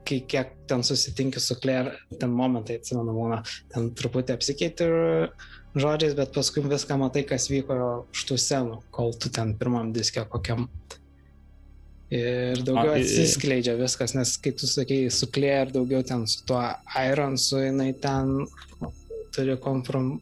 kai 0.08 0.22
kiek 0.28 0.54
ten 0.68 0.84
susitinki 0.84 1.40
su 1.40 1.56
Claire, 1.62 1.94
ten 2.20 2.32
momentai, 2.34 2.80
atsimenu, 2.82 3.14
būna, 3.16 3.42
ten 3.74 3.92
truputį 3.98 4.34
apsikeiti 4.34 4.88
žodžiais, 5.78 6.16
bet 6.18 6.34
paskui 6.36 6.64
viską 6.66 6.98
matai, 7.00 7.24
kas 7.28 7.48
vyko 7.52 7.78
už 8.12 8.26
tų 8.30 8.40
senų, 8.42 8.82
kol 8.92 9.14
tu 9.16 9.32
ten 9.34 9.54
pirmam 9.60 9.94
diskė 9.96 10.26
kokiam. 10.32 10.68
Ir 12.12 12.60
daugiau 12.68 12.98
atsiskleidžia 12.98 13.78
viskas, 13.80 14.16
nes 14.18 14.34
kai 14.44 14.52
tu 14.60 14.68
sakai 14.68 15.06
su 15.14 15.30
Claire, 15.32 15.72
daugiau 15.72 16.04
ten 16.04 16.26
su 16.28 16.42
tuo 16.48 16.60
Ironsu, 17.00 17.62
jinai 17.64 17.94
ten 18.04 18.34
turi 19.32 19.56
komprom, 19.64 20.18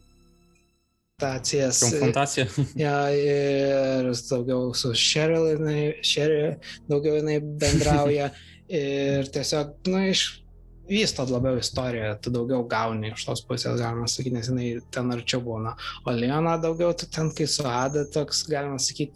konfrontacijas. 1.19 1.79
Konfrontacija. 1.79 2.45
Ja, 2.75 3.09
ir 3.11 4.11
daugiau 4.29 4.73
su 4.73 4.93
Cheryl, 4.93 5.55
jinai, 5.55 5.93
Cheryl 6.03 6.55
daugiau 6.89 7.19
jinai 7.19 7.39
bendrauja 7.41 8.29
ir 8.81 9.29
tiesiog, 9.33 9.75
na, 9.87 10.07
iš 10.09 10.43
vysto 10.89 11.25
labiau 11.29 11.59
istoriją, 11.59 12.15
tu 12.21 12.31
daugiau 12.33 12.63
gauni 12.67 13.11
iš 13.13 13.25
tos 13.27 13.43
pusės, 13.45 13.77
galima 13.81 14.07
sakyti, 14.09 14.35
nes 14.37 14.49
jinai 14.49 14.69
ten 14.91 15.11
arčiau 15.13 15.41
būna. 15.45 15.75
O 16.05 16.15
Leona 16.15 16.57
daugiau, 16.57 16.93
tu 16.97 17.09
ten 17.11 17.29
kai 17.35 17.47
su 17.47 17.65
Ada 17.67 18.07
toks, 18.13 18.45
galima 18.49 18.79
sakyti, 18.81 19.13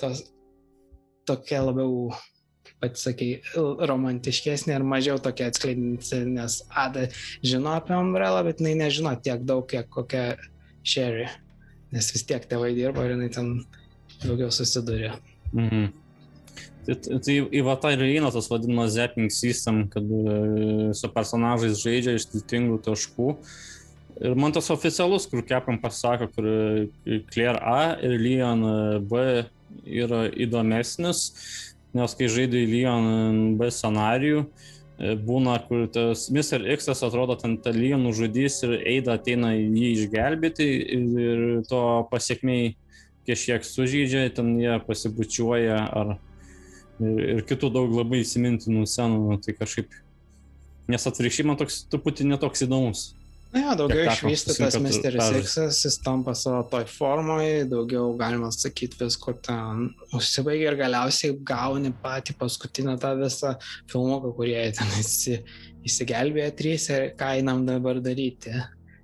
tos, 0.00 0.24
tokia 1.28 1.62
labiau, 1.66 2.12
pat 2.82 2.98
sakai, 2.98 3.30
romantiškesnė 3.54 4.74
ir 4.76 4.86
mažiau 4.86 5.20
tokia 5.22 5.50
atskleidinti, 5.52 6.24
nes 6.34 6.60
Ada 6.68 7.06
žino 7.46 7.76
apie 7.76 7.94
Umbrelą, 7.98 8.42
bet 8.48 8.62
jinai 8.62 8.74
nežino 8.84 9.14
tiek 9.22 9.44
daug, 9.46 9.66
kiek 9.70 9.88
kokia 9.92 10.36
Sherry. 10.82 11.28
Nes 11.92 12.08
vis 12.14 12.24
tiek 12.26 12.44
tėvai 12.48 12.72
dirbo 12.74 13.04
ir 13.04 13.14
jinai 13.14 13.30
ten 13.32 13.52
daugiau 14.22 14.50
susidurė. 14.54 15.12
Mhm. 15.52 15.90
Tai, 16.82 16.96
tai 17.22 17.34
į 17.46 17.60
va 17.62 17.76
tą 17.78 17.92
ir 17.94 18.00
eina 18.08 18.32
tas 18.34 18.48
vadinamas 18.50 18.96
zapping 18.96 19.30
system, 19.30 19.84
kad 19.90 20.02
e, 20.02 20.90
su 20.98 21.10
personažais 21.14 21.78
žaidžia 21.78 22.16
iš 22.18 22.26
skirtingų 22.26 22.80
taškų. 22.82 23.28
Ir 24.22 24.34
man 24.38 24.54
tas 24.54 24.70
oficialus, 24.74 25.28
kur 25.30 25.44
Capcom 25.46 25.78
pasako, 25.82 26.26
kur 26.34 26.48
e, 26.50 27.20
Claire 27.30 27.60
A 27.62 27.94
ir 28.02 28.18
Leon 28.18 28.66
B 29.06 29.22
yra 29.84 30.26
įdomesnis, 30.30 31.24
nes 31.96 32.14
kai 32.18 32.28
žaidai 32.32 32.64
Leon 32.68 33.56
B 33.60 33.68
scenarijų, 33.72 34.44
e, 34.44 35.14
būna, 35.16 35.58
kur 35.68 35.86
tas 35.92 36.28
Mr. 36.32 36.64
X 36.76 36.88
atrodo, 36.94 37.36
ten 37.40 37.58
tą 37.62 37.74
Leon 37.76 38.04
nužudys 38.06 38.62
ir 38.66 38.78
Eida 38.80 39.18
ateina 39.18 39.54
jį 39.56 39.88
išgelbėti 39.96 40.68
ir 40.98 41.42
to 41.68 41.82
pasiekmiai 42.10 42.74
kažkiek 43.28 43.64
sužydžia, 43.66 44.28
ten 44.34 44.56
jie 44.58 44.78
pasibučiuoja 44.86 45.78
ar 45.92 46.16
ir, 47.00 47.18
ir 47.36 47.42
kitų 47.46 47.70
daug 47.74 47.94
labai 47.94 48.22
įsimintinų 48.22 48.86
scenų, 48.88 49.38
tai 49.44 49.54
kažkaip, 49.58 49.92
nes 50.90 51.08
atvirkščiai 51.08 51.48
man 51.48 51.60
toks 51.60 51.84
truputį 51.92 52.28
netoks 52.32 52.64
įdomus. 52.66 53.12
Na, 53.52 53.60
ja, 53.60 53.72
daugiau 53.76 54.06
išvystytas 54.08 54.78
Misteris 54.80 55.26
X, 55.42 55.56
jis 55.84 55.98
tampa 56.00 56.32
savo 56.38 56.62
toj 56.72 56.86
formoje, 56.88 57.66
daugiau 57.68 58.14
galima 58.16 58.48
sakyti 58.54 58.96
visko 59.02 59.34
ten 59.44 59.90
užsibaigia 60.16 60.70
ir 60.70 60.78
galiausiai 60.80 61.34
gauni 61.50 61.92
patį 62.04 62.38
paskutinę 62.40 62.94
tą 63.02 63.10
visą 63.20 63.52
filmuką, 63.92 64.32
kurie 64.38 64.56
ten 64.78 64.94
įsi, 65.02 65.42
įsigelbėjo 65.84 66.54
trys 66.62 66.88
ir 66.94 67.10
ką 67.18 67.34
einam 67.42 67.66
dabar 67.68 68.00
daryti. 68.00 68.54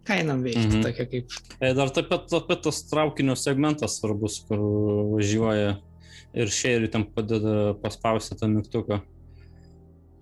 Ką 0.09 0.16
einam 0.22 0.40
veikti, 0.40 0.64
-hmm. 0.64 0.86
tokia 0.86 1.09
kaip. 1.12 1.36
E, 1.61 1.74
dar 1.76 1.92
taip 1.92 2.09
pat, 2.09 2.24
taip 2.32 2.49
pat 2.49 2.64
tas 2.64 2.80
traukinio 2.88 3.36
segmentas 3.36 4.01
svarbus, 4.01 4.40
kur 4.49 4.64
važiuoja 5.12 5.76
ir 6.32 6.49
šeriui 6.49 6.88
ten 6.88 7.05
padeda 7.05 7.74
paspausti 7.84 8.40
tą 8.40 8.49
mygtuką. 8.49 9.03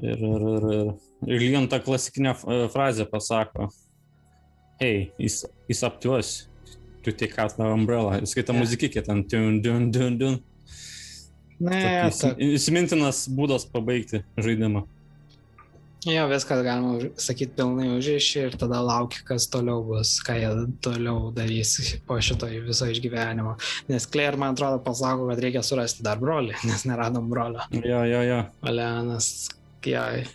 Ir, 0.02 0.18
ir, 0.18 0.50
ir, 0.50 0.70
ir, 0.74 0.94
ir 1.30 1.42
Lion 1.46 1.70
tą 1.70 1.78
klasikinę 1.80 2.34
frazę 2.74 3.06
pasako. 3.06 3.70
Hey, 4.78 5.10
it's, 5.18 5.44
it's 5.68 5.82
up 5.82 6.00
to 6.02 6.12
us 6.14 6.48
to 7.02 7.10
take 7.10 7.38
out 7.38 7.56
the 7.56 7.64
umbrella. 7.64 8.20
Skaita 8.28 8.52
yeah. 8.52 8.60
muzikikė 8.60 9.02
ten, 9.06 9.22
dun, 9.24 9.62
dun, 9.64 9.86
dun, 9.90 10.18
dun. 10.20 10.34
Ne, 11.64 11.78
įsimintinas 12.44 13.22
būdas 13.32 13.64
pabaigti 13.72 14.20
žaidimą. 14.36 14.82
Jo, 16.04 16.26
viskas 16.28 16.60
galima 16.62 17.08
sakyti 17.18 17.56
pilnai 17.56 17.86
užriši 17.96 18.42
ir 18.44 18.56
tada 18.60 18.82
lauki, 18.84 19.22
kas 19.26 19.46
toliau 19.50 19.80
bus, 19.86 20.12
ką 20.22 20.36
jie 20.36 20.50
toliau 20.84 21.30
darys 21.34 21.72
po 22.06 22.18
šito 22.20 22.50
viso 22.66 22.86
išgyvenimo. 22.92 23.54
Nes 23.88 24.04
Claire, 24.12 24.36
man 24.38 24.52
atrodo, 24.52 24.82
pasako, 24.84 25.30
kad 25.30 25.40
reikia 25.40 25.62
surasti 25.64 26.04
dar 26.04 26.20
brolį, 26.20 26.52
nes 26.68 26.84
neradom 26.84 27.32
brolio. 27.32 27.64
Jo, 27.80 28.02
jo, 28.04 28.20
jo. 28.28 28.42
Olenas, 28.68 29.30
jai. 29.88 30.26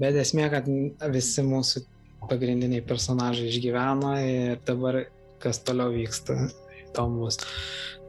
Bet 0.00 0.16
esmė, 0.24 0.48
kad 0.56 0.72
visi 1.12 1.44
mūsų 1.44 1.84
pagrindiniai 2.30 2.84
personažai 2.86 3.50
išgyveno 3.50 4.12
ir 4.24 4.60
dabar 4.66 5.04
kas 5.42 5.60
toliau 5.64 5.92
vyksta, 5.94 6.36
įdomus. 6.86 7.40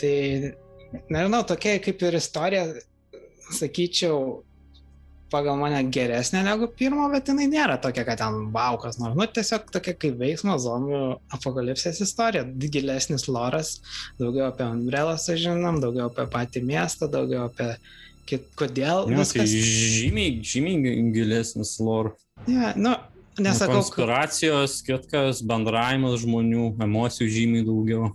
Tai, 0.01 0.17
nežinau, 1.11 1.43
tokia 1.47 1.77
kaip 1.83 2.03
ir 2.07 2.19
istorija, 2.19 2.67
sakyčiau, 3.53 4.43
pagal 5.31 5.57
mane 5.59 5.79
geresnė 5.91 6.41
negu 6.45 6.69
pirmo, 6.79 7.07
bet 7.11 7.27
jinai 7.31 7.47
nėra 7.51 7.77
tokia, 7.83 8.05
kad 8.07 8.21
ten 8.21 8.47
baukas 8.53 8.99
nors. 9.01 9.15
Nu, 9.19 9.27
tiesiog 9.27 9.67
tokia 9.73 9.93
kaip 9.99 10.15
veiksmo 10.21 10.55
zombių 10.61 11.01
apokalipsės 11.35 11.99
istorija. 12.05 12.45
Gilesnis 12.47 13.27
loras, 13.31 13.77
daugiau 14.21 14.47
apie 14.49 14.67
Umbrelą 14.67 15.17
sužinom, 15.21 15.81
daugiau 15.83 16.07
apie 16.11 16.27
patį 16.31 16.63
miestą, 16.69 17.11
daugiau 17.11 17.47
apie 17.49 17.73
kit, 18.27 18.47
kodėl. 18.59 19.07
Ne, 19.11 19.19
viskas... 19.21 19.51
tai 19.51 19.67
žymiai, 19.97 20.39
žymiai 20.47 20.95
gilesnis 21.15 21.75
lor. 21.83 22.13
Ne, 22.47 22.55
ja, 22.55 22.73
nu, 22.79 22.95
Nesakau, 23.43 23.77
Konspiracijos, 23.77 24.79
kitkas, 24.85 25.43
bendravimas 25.45 26.23
žmonių, 26.23 26.71
emocijų 26.81 27.29
žymiai 27.35 27.65
daugiau. 27.67 28.09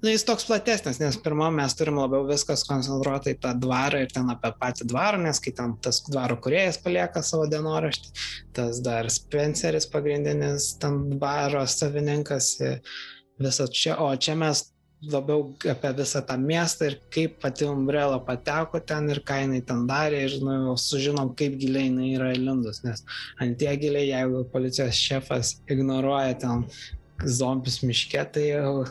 Na, 0.00 0.08
jis 0.08 0.24
toks 0.24 0.46
platesnis, 0.48 0.98
nes 1.02 1.18
pirmą 1.20 1.50
mes 1.52 1.74
turim 1.76 1.98
labiau 2.00 2.24
viskas 2.26 2.64
koncentruota 2.66 3.30
į 3.34 3.36
tą 3.42 3.52
dvarą 3.60 4.00
ir 4.06 4.12
ten 4.14 4.30
apie 4.32 4.50
patį 4.56 4.86
dvarą, 4.88 5.20
nes 5.26 5.40
kai 5.44 5.52
ten 5.58 5.74
tas 5.84 6.00
dvaro 6.08 6.38
kuriejas 6.42 6.80
palieka 6.82 7.20
savo 7.26 7.44
dienoraštį, 7.52 8.14
tas 8.56 8.80
dar 8.84 9.10
Spenceris 9.12 9.88
pagrindinis, 9.92 10.72
ten 10.80 11.02
dvaro 11.12 11.66
savininkas, 11.68 12.54
visą 13.42 13.68
čia, 13.68 13.98
o 14.00 14.08
čia 14.16 14.38
mes 14.40 14.64
labiau 15.04 15.50
apie 15.70 15.90
visą 15.98 16.22
tą 16.26 16.36
miestą 16.40 16.86
ir 16.90 16.94
kaip 17.12 17.34
pati 17.42 17.66
Umbrella 17.68 18.16
pateko 18.24 18.80
ten 18.80 19.10
ir 19.12 19.20
ką 19.28 19.42
jinai 19.42 19.60
ten 19.66 19.84
darė 19.88 20.22
ir 20.26 20.38
nu, 20.42 20.72
sužinom, 20.80 21.34
kaip 21.36 21.58
giliai 21.60 21.90
jinai 21.90 22.14
yra 22.16 22.30
įlindus, 22.34 22.80
nes 22.86 23.04
ant 23.40 23.58
tie 23.60 23.74
giliai, 23.80 24.08
jeigu 24.08 24.44
policijos 24.52 24.96
šefas 24.96 25.56
ignoruoja 25.68 26.38
ten 26.40 26.64
zombius 27.24 27.82
miške, 27.84 28.24
tai 28.32 28.48
jau 28.48 28.86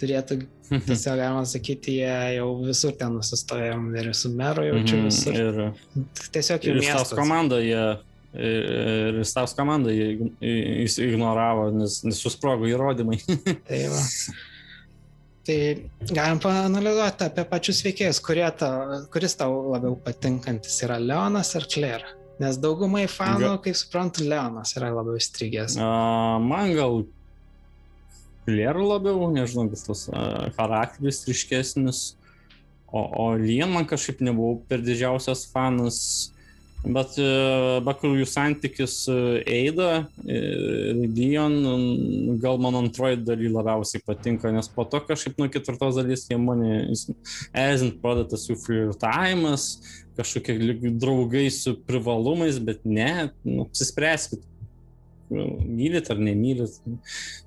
turėtų, 0.00 0.40
tiesiog 0.88 1.16
galima 1.22 1.44
sakyti, 1.46 1.94
jie 2.02 2.18
jau 2.36 2.50
visur 2.66 2.92
ten 2.98 3.14
nusistojom 3.16 3.86
ir 3.96 4.10
su 4.18 4.32
meru 4.34 4.66
jaučiu 4.66 4.98
Mhm, 4.98 5.06
visur. 5.06 5.38
Ir, 5.38 5.62
Tiesiog 6.34 6.66
jų 6.66 6.74
ir 6.74 6.82
Stavs 6.82 7.06
miestas. 7.06 7.18
komanda 7.18 7.62
jie. 7.62 7.86
Ir 8.36 9.22
Stavs 9.24 9.54
komanda 9.56 9.94
jie 9.94 10.10
ignoravo, 11.06 11.70
nes, 11.72 12.02
nes 12.04 12.18
susprogo 12.20 12.66
įrodymai. 12.68 13.22
Tai, 13.64 13.80
va. 13.94 14.02
tai 15.46 15.58
galim 16.10 16.40
paanalizuoti 16.42 17.26
apie 17.28 17.44
pačius 17.48 17.82
veikėjus, 17.86 18.20
ta, 18.58 18.70
kuris 19.12 19.36
tau 19.38 19.72
labiau 19.72 19.96
patinkantis 20.02 20.82
yra 20.82 20.98
Leonas 20.98 21.54
ar 21.56 21.66
Claire. 21.70 22.14
Nes 22.42 22.58
daugumai 22.60 23.06
fanų, 23.08 23.40
Ga- 23.40 23.62
kaip 23.64 23.76
suprantu, 23.78 24.26
Leonas 24.28 24.74
yra 24.76 24.90
labiau 24.92 25.16
įstrigęs. 25.16 25.78
A, 25.80 26.38
man 26.42 26.74
gal 26.76 27.04
Lėrų 28.46 28.84
labiau, 28.86 29.26
nežinau, 29.34 29.64
vis 29.72 29.82
tas 29.86 30.04
a, 30.12 30.50
charakteris 30.54 31.24
ryškesnis. 31.26 32.02
O, 32.86 33.00
o 33.02 33.24
Lien 33.40 33.72
man 33.72 33.88
kažkaip 33.88 34.20
nebuvau 34.22 34.60
per 34.68 34.84
didžiausias 34.84 35.46
fanas. 35.50 35.98
Bet 36.84 37.16
e, 37.18 37.26
bakų 37.86 38.12
jų 38.20 38.26
santykis 38.30 38.92
su 39.06 39.14
Eida 39.42 40.06
ir 40.22 41.00
Dion 41.16 41.56
mm, 41.62 42.36
gal 42.42 42.60
man 42.62 42.78
antroji 42.78 43.18
daly 43.26 43.50
labiausiai 43.50 44.04
patinka, 44.06 44.52
nes 44.54 44.68
po 44.70 44.84
to 44.86 45.00
kažkaip 45.08 45.40
nuo 45.40 45.48
ketvirtos 45.50 45.98
dalys 45.98 46.26
jie 46.30 46.38
mane 46.38 46.84
erzint 47.56 47.98
pradėtas 48.02 48.46
jų 48.50 48.58
flirtavimas, 48.62 49.68
kažkokie 50.18 50.92
draugai 51.00 51.48
su 51.50 51.74
privalumais, 51.88 52.60
bet 52.62 52.84
ne, 52.86 53.32
nu, 53.42 53.66
apsispręskit, 53.66 54.44
mylit 55.30 56.10
ar 56.10 56.20
nemylit, 56.22 56.76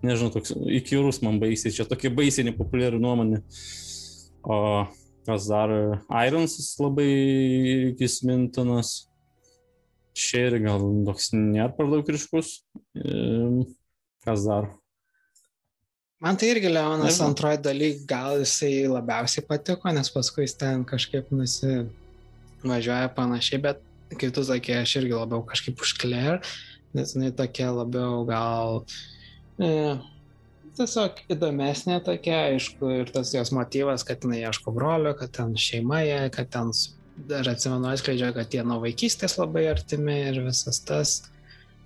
nežinau, 0.03 0.33
toks 0.35 0.51
įkyrus 0.51 1.21
man 1.23 1.39
baisiai, 1.41 1.73
čia 1.73 1.87
tokia 1.87 2.11
baisiai 2.11 2.49
nepopuliari 2.49 2.99
nuomonė. 2.99 3.43
O 4.43 4.59
kas 5.27 5.47
dar, 5.51 5.71
Ironsas 6.25 6.73
labai 6.81 7.07
įsmintinas, 8.01 9.08
čia 10.19 10.45
ir 10.49 10.57
gal 10.65 10.83
toks 11.07 11.31
nėra 11.35 11.71
per 11.77 11.89
daug 11.91 12.09
ryškus. 12.15 12.57
Ehm, 12.99 13.61
Kas 14.25 14.43
dar? 14.43 14.65
Man 16.19 16.35
tai 16.35 16.49
irgi 16.51 16.67
Leonas 16.67 17.21
antroji 17.23 17.61
daly 17.63 17.87
gal 18.07 18.41
jisai 18.41 18.89
labiausiai 18.91 19.45
patiko, 19.47 19.87
nes 19.95 20.09
paskui 20.11 20.43
jis 20.43 20.57
ten 20.59 20.83
kažkaip 20.83 21.29
nusivažiuoja 21.31 23.07
panašiai, 23.15 23.61
bet 23.63 23.79
kaip 24.19 24.33
tu 24.35 24.43
sakė, 24.43 24.81
aš 24.83 24.97
irgi 24.99 25.15
labiau 25.15 25.39
kažkaip 25.47 25.79
už 25.79 25.93
Claire, 26.01 26.41
nes 26.97 27.15
jinai 27.15 27.31
tokia 27.39 27.69
labiau 27.71 28.25
gal 28.27 28.81
e, 29.63 29.95
tiesiog 30.75 31.23
įdomesnė 31.31 32.01
tokia, 32.03 32.41
aišku, 32.51 32.91
ir 32.99 33.15
tas 33.15 33.31
jos 33.37 33.53
motyvas, 33.55 34.03
kad 34.03 34.27
jinai 34.27 34.41
ieško 34.43 34.75
brolio, 34.75 35.15
kad 35.15 35.31
ten 35.39 35.55
šeima, 35.55 36.03
kad 36.35 36.51
ten 36.51 36.75
s- 36.75 36.89
dar 37.27 37.49
atsimenu 37.51 37.89
atskleidžia, 37.91 38.31
kad 38.35 38.53
jie 38.53 38.63
nuo 38.63 38.79
vaikystės 38.83 39.37
labai 39.39 39.67
artimi 39.71 40.15
ir 40.29 40.41
visas 40.45 40.79
tas. 40.85 41.19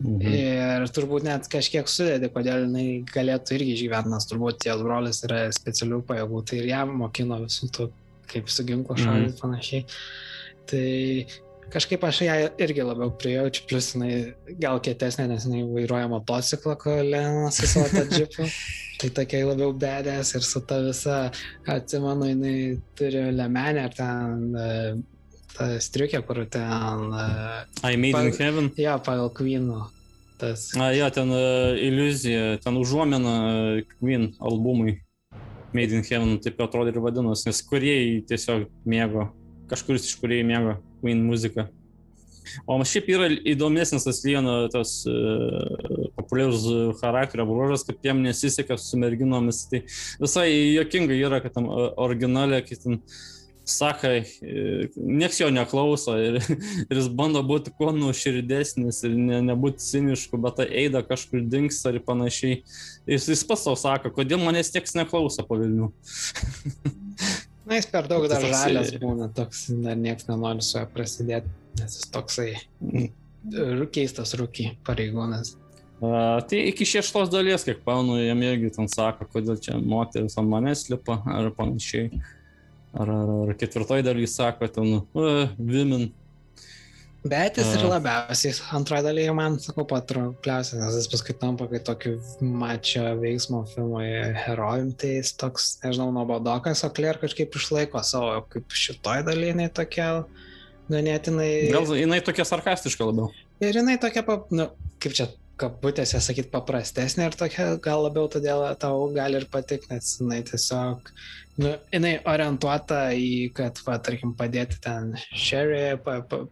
Mhm. 0.04 0.22
Ir 0.28 0.88
turbūt 0.92 1.24
net 1.24 1.48
kažkiek 1.52 1.88
sudėdė, 1.88 2.32
kodėl 2.34 2.66
jinai 2.66 2.88
galėtų 3.08 3.56
irgi 3.56 3.76
išgyventi, 3.78 4.12
nes 4.12 4.28
turbūt 4.28 4.66
jos 4.68 4.82
brolis 4.84 5.22
yra 5.24 5.46
specialių 5.54 6.02
pajėgų, 6.10 6.44
tai 6.50 6.60
ir 6.60 6.70
jam 6.74 6.96
mokino 7.00 7.38
visų 7.44 7.70
tų, 7.78 7.90
kaip 8.34 8.50
su 8.50 8.66
ginklu 8.68 8.98
Mhm. 8.98 9.04
šaudyti 9.06 9.42
panašiai. 9.42 9.86
Tai 10.68 10.90
kažkaip 11.74 12.04
aš 12.04 12.22
ją 12.26 12.36
irgi 12.62 12.84
labiau 12.86 13.14
prijaučiu, 13.18 13.68
plus 13.70 13.94
jinai 13.94 14.34
gal 14.60 14.82
kietesnė, 14.84 15.28
nes 15.30 15.46
jinai 15.46 15.64
vairuoja 15.70 16.10
motociklą, 16.12 16.76
kolena 16.78 17.52
su 17.52 17.68
savo 17.68 17.88
tą 17.94 18.04
džipu. 18.10 18.50
Tai 19.04 19.10
tokia 19.10 19.46
labiau 19.46 19.74
bedės 19.76 20.36
ir 20.36 20.44
su 20.46 20.62
ta 20.62 20.78
visa, 20.80 21.32
atsimenu, 21.68 22.28
jinai 22.30 22.82
turi 22.96 23.24
lemenę 23.36 23.82
ar 23.84 23.96
ten 23.98 25.04
e, 25.54 25.58
tą 25.58 25.82
striukę, 25.82 26.22
kur 26.28 26.46
ten, 26.50 27.14
e, 27.14 27.94
I 27.94 27.98
Made 27.98 28.26
in 28.26 28.32
Pa- 28.32 28.44
Heaven. 28.44 28.70
jo, 28.78 29.00
pagal 29.06 29.30
Queen'o. 29.30 29.90
Tas 30.38 30.72
A, 30.78 30.90
jo, 30.94 31.10
ten 31.14 31.30
uh, 31.30 31.78
iliuzija, 31.78 32.58
ten 32.64 32.78
užuomina 32.78 33.34
uh, 33.78 33.84
Queen 34.00 34.32
albumui 34.42 34.98
Made 35.74 35.94
in 35.94 36.04
Heaven, 36.04 36.40
taip 36.42 36.60
atrodo 36.62 36.90
ir 36.90 37.00
vadinosi, 37.02 37.48
nes 37.50 37.62
kuriejai 37.70 38.20
tiesiog 38.30 38.68
mėgo, 38.86 39.30
kažkuris 39.72 40.10
iš 40.10 40.18
kuriejai 40.22 40.46
mėgo 40.50 40.76
Queen 41.02 41.22
muziką. 41.26 41.68
O 42.68 42.76
šiaip 42.84 43.08
yra 43.10 43.30
įdomesnis 43.54 44.04
tas 44.04 44.20
Lieno 44.26 44.68
tas 44.74 44.92
uh, 45.08 46.10
populiarus 46.18 46.66
charakterio 47.00 47.46
bruožas, 47.48 47.86
kad 47.88 48.02
jam 48.04 48.20
nesiseka 48.26 48.76
su 48.78 49.00
merginomis. 49.00 49.64
Tai 49.72 49.80
visai 50.22 50.50
jokinga 50.76 51.16
yra, 51.16 51.40
kad 51.46 51.56
tam 51.56 51.70
uh, 51.72 51.88
originalė, 52.04 52.60
kai 52.68 52.78
ten 52.82 53.00
sakai, 53.66 54.26
e, 54.42 54.88
nieks 54.96 55.40
jo 55.40 55.48
neklauso 55.54 56.16
ir, 56.20 56.40
ir 56.90 57.00
jis 57.00 57.08
bando 57.08 57.42
būti 57.48 57.72
kuo 57.78 57.92
nuoširdesnis 57.96 59.04
ir 59.08 59.16
ne, 59.16 59.40
nebūti 59.52 59.84
cinišku, 59.84 60.40
bet 60.44 60.60
tai 60.60 60.68
eida 60.84 61.04
kažkur 61.06 61.46
dingsta 61.48 61.94
ir 61.94 62.04
panašiai. 62.04 62.60
Jis, 63.08 63.30
jis 63.32 63.46
pats 63.48 63.66
savo 63.68 63.80
sako, 63.80 64.12
kodėl 64.16 64.44
manęs 64.44 64.74
nieks 64.76 64.96
neklauso 65.00 65.46
po 65.48 65.60
Vilnių. 65.62 65.90
Na, 67.68 67.78
jis 67.80 67.88
per 67.88 68.10
daug 68.12 68.28
dar 68.28 68.44
žalias 68.44 68.92
būna, 69.00 69.30
toks 69.32 69.70
dar 69.72 69.96
niekas 69.96 70.28
nenori 70.28 70.64
su 70.66 70.76
juo 70.76 70.88
prasidėti, 70.92 71.52
nes 71.80 71.96
jis 71.96 72.10
toksai 72.12 72.50
ru- 72.84 73.92
keistas 73.96 74.36
rūkiai 74.40 74.76
pareigūnas. 74.84 75.56
Uh, 76.04 76.42
tai 76.50 76.66
iki 76.68 76.84
šeštos 76.84 77.30
dalies, 77.32 77.64
kiek 77.64 77.80
paunu, 77.86 78.18
jam 78.20 78.42
irgi 78.44 78.74
ten 78.76 78.90
sako, 78.92 79.30
kodėl 79.32 79.56
čia 79.64 79.78
moteris 79.80 80.36
ant 80.36 80.52
manęs 80.52 80.90
lipa 80.92 81.22
ar 81.32 81.48
panašiai. 81.56 82.10
Ar, 82.94 83.10
ar, 83.10 83.32
ar 83.48 83.56
ketvirtoji 83.58 84.06
dalis 84.06 84.36
sako, 84.38 84.70
ten, 84.70 85.00
uh, 85.18 85.48
women. 85.58 86.12
Bet 87.24 87.56
jis 87.56 87.70
ir 87.78 87.86
labiausiai 87.88 88.52
antroji 88.76 89.06
dalyje 89.06 89.34
man, 89.36 89.54
sakau, 89.64 89.86
patraukliausias, 89.88 90.76
nes 90.76 90.98
jis 91.00 91.08
paskui 91.08 91.36
tampa 91.40 91.70
kaip 91.72 91.86
tokiu 91.88 92.18
mačio 92.44 93.06
veiksmo 93.22 93.62
filmo 93.72 94.02
herojum, 94.44 94.90
tai 95.00 95.14
jis 95.22 95.32
toks, 95.40 95.70
nežinau, 95.86 96.10
nuobodokas, 96.18 96.84
o 96.84 96.92
Claire 96.92 97.22
kažkaip 97.22 97.56
išlaiko 97.56 98.04
savo, 98.04 98.42
kaip 98.52 98.76
šitoj 98.76 99.24
dalyje 99.30 99.54
jinai 99.54 99.70
tokia 99.72 100.10
ganėtinai... 100.92 101.50
Gal 101.72 101.96
jinai 101.96 102.20
tokia 102.28 102.44
sarkastiška 102.50 103.08
labiau. 103.08 103.32
Ir 103.64 103.80
jinai 103.80 103.96
tokia, 104.04 104.26
nu, 104.52 104.68
kaip 105.00 105.16
čia 105.16 105.30
kabutėse 105.62 106.20
sakyt, 106.24 106.50
paprastesnė 106.54 107.28
ir 107.30 107.38
tokia 107.38 107.68
gal 107.84 108.08
labiau 108.08 108.30
todėl 108.32 108.66
tau 108.82 109.06
gali 109.14 109.40
ir 109.40 109.46
patikti, 109.54 109.92
nes 109.94 110.16
jinai 110.20 110.42
tiesiog, 110.48 111.12
nu, 111.62 111.76
jinai 111.94 112.16
orientuota 112.30 113.06
į, 113.18 113.54
kad, 113.58 113.80
va, 113.86 114.00
tarkim, 114.04 114.34
padėti 114.40 114.82
ten 114.84 115.14
Sherry, 115.30 115.94
pa, 116.04 116.20
pa, 116.30 116.44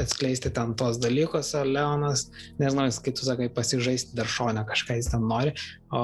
atskleisti 0.00 0.50
ten 0.54 0.72
tos 0.78 0.98
dalykus, 1.02 1.52
o 1.58 1.62
Leonas, 1.66 2.26
nežinau, 2.60 2.88
jis, 2.88 3.02
kaip 3.04 3.18
tu 3.18 3.28
sakai, 3.28 3.50
pasižaisti 3.52 4.16
dar 4.18 4.30
šonę 4.30 4.64
kažką 4.68 4.98
jis 4.98 5.12
ten 5.12 5.28
nori, 5.28 5.54
o 5.94 6.02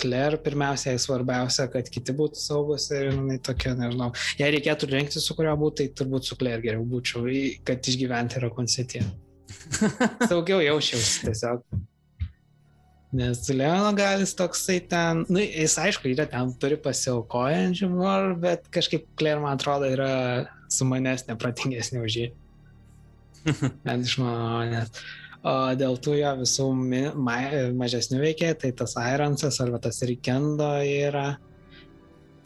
Claire 0.00 0.38
pirmiausia, 0.40 0.94
jai 0.94 1.00
svarbiausia, 1.02 1.66
kad 1.72 1.88
kiti 1.92 2.14
būtų 2.16 2.38
saugus 2.38 2.86
ir 2.94 3.10
jinai 3.10 3.40
tokia, 3.42 3.74
nežinau, 3.76 4.12
jei 4.38 4.52
reikėtų 4.54 4.88
rinkti 4.92 5.20
su 5.20 5.34
kurio 5.36 5.56
būtų, 5.60 5.80
tai 5.80 5.88
turbūt 5.98 6.28
su 6.28 6.38
Claire 6.40 6.62
geriau 6.64 6.86
būčiau, 6.88 7.26
kad 7.66 7.90
išgyventi 7.90 8.44
Raccoon 8.44 8.70
City. 8.70 9.02
Saugiau 10.30 10.60
jaučiausi 10.64 11.26
tiesiog. 11.26 11.64
Nes 13.10 13.42
Leono 13.50 13.90
galis 13.98 14.36
toksai 14.38 14.78
ten, 14.86 15.24
nu, 15.26 15.40
jis 15.42 15.74
aišku, 15.82 16.12
yra 16.12 16.28
ten, 16.30 16.52
turi 16.62 16.76
pasiaukojančių 16.78 17.88
humorų, 17.90 18.36
bet 18.44 18.68
kažkaip 18.70 19.08
Claire, 19.18 19.42
man 19.42 19.58
atrodo, 19.58 19.88
yra 19.90 20.12
sumanesnė, 20.70 21.34
pratingesnė 21.40 22.04
už 22.06 22.18
jį. 22.20 22.28
Bent 23.86 24.06
iš 24.06 24.14
mano 24.22 24.62
nes. 24.70 25.02
O 25.40 25.54
dėl 25.80 25.96
tų 26.04 26.18
jo 26.20 26.32
visų 26.42 26.66
ma, 26.76 27.36
mažesnių 27.80 28.20
veikėjų, 28.20 28.58
tai 28.62 28.70
tas 28.76 28.94
Ironsas 29.00 29.58
arba 29.64 29.80
tas 29.82 30.02
Rikendo 30.06 30.68
yra. 30.84 31.32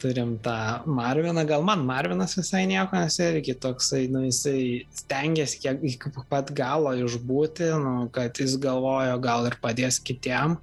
Turim 0.05 0.37
tą 0.39 0.85
Marviną, 0.85 1.45
gal 1.49 1.63
man 1.65 1.81
Marvinas 1.85 2.35
visai 2.37 2.65
nieko, 2.69 2.97
nes 2.99 3.17
irgi 3.23 3.55
toksai, 3.61 4.05
nu, 4.13 4.21
jisai 4.27 4.85
stengiasi 4.99 5.61
kiek 5.63 5.85
iki 5.89 6.11
pat 6.29 6.51
galo 6.55 6.93
išbūti, 7.05 7.69
nu, 7.81 7.93
kad 8.13 8.37
jis 8.41 8.57
galvojo 8.61 9.17
gal 9.23 9.49
ir 9.49 9.57
padės 9.63 9.97
kitiem. 10.05 10.57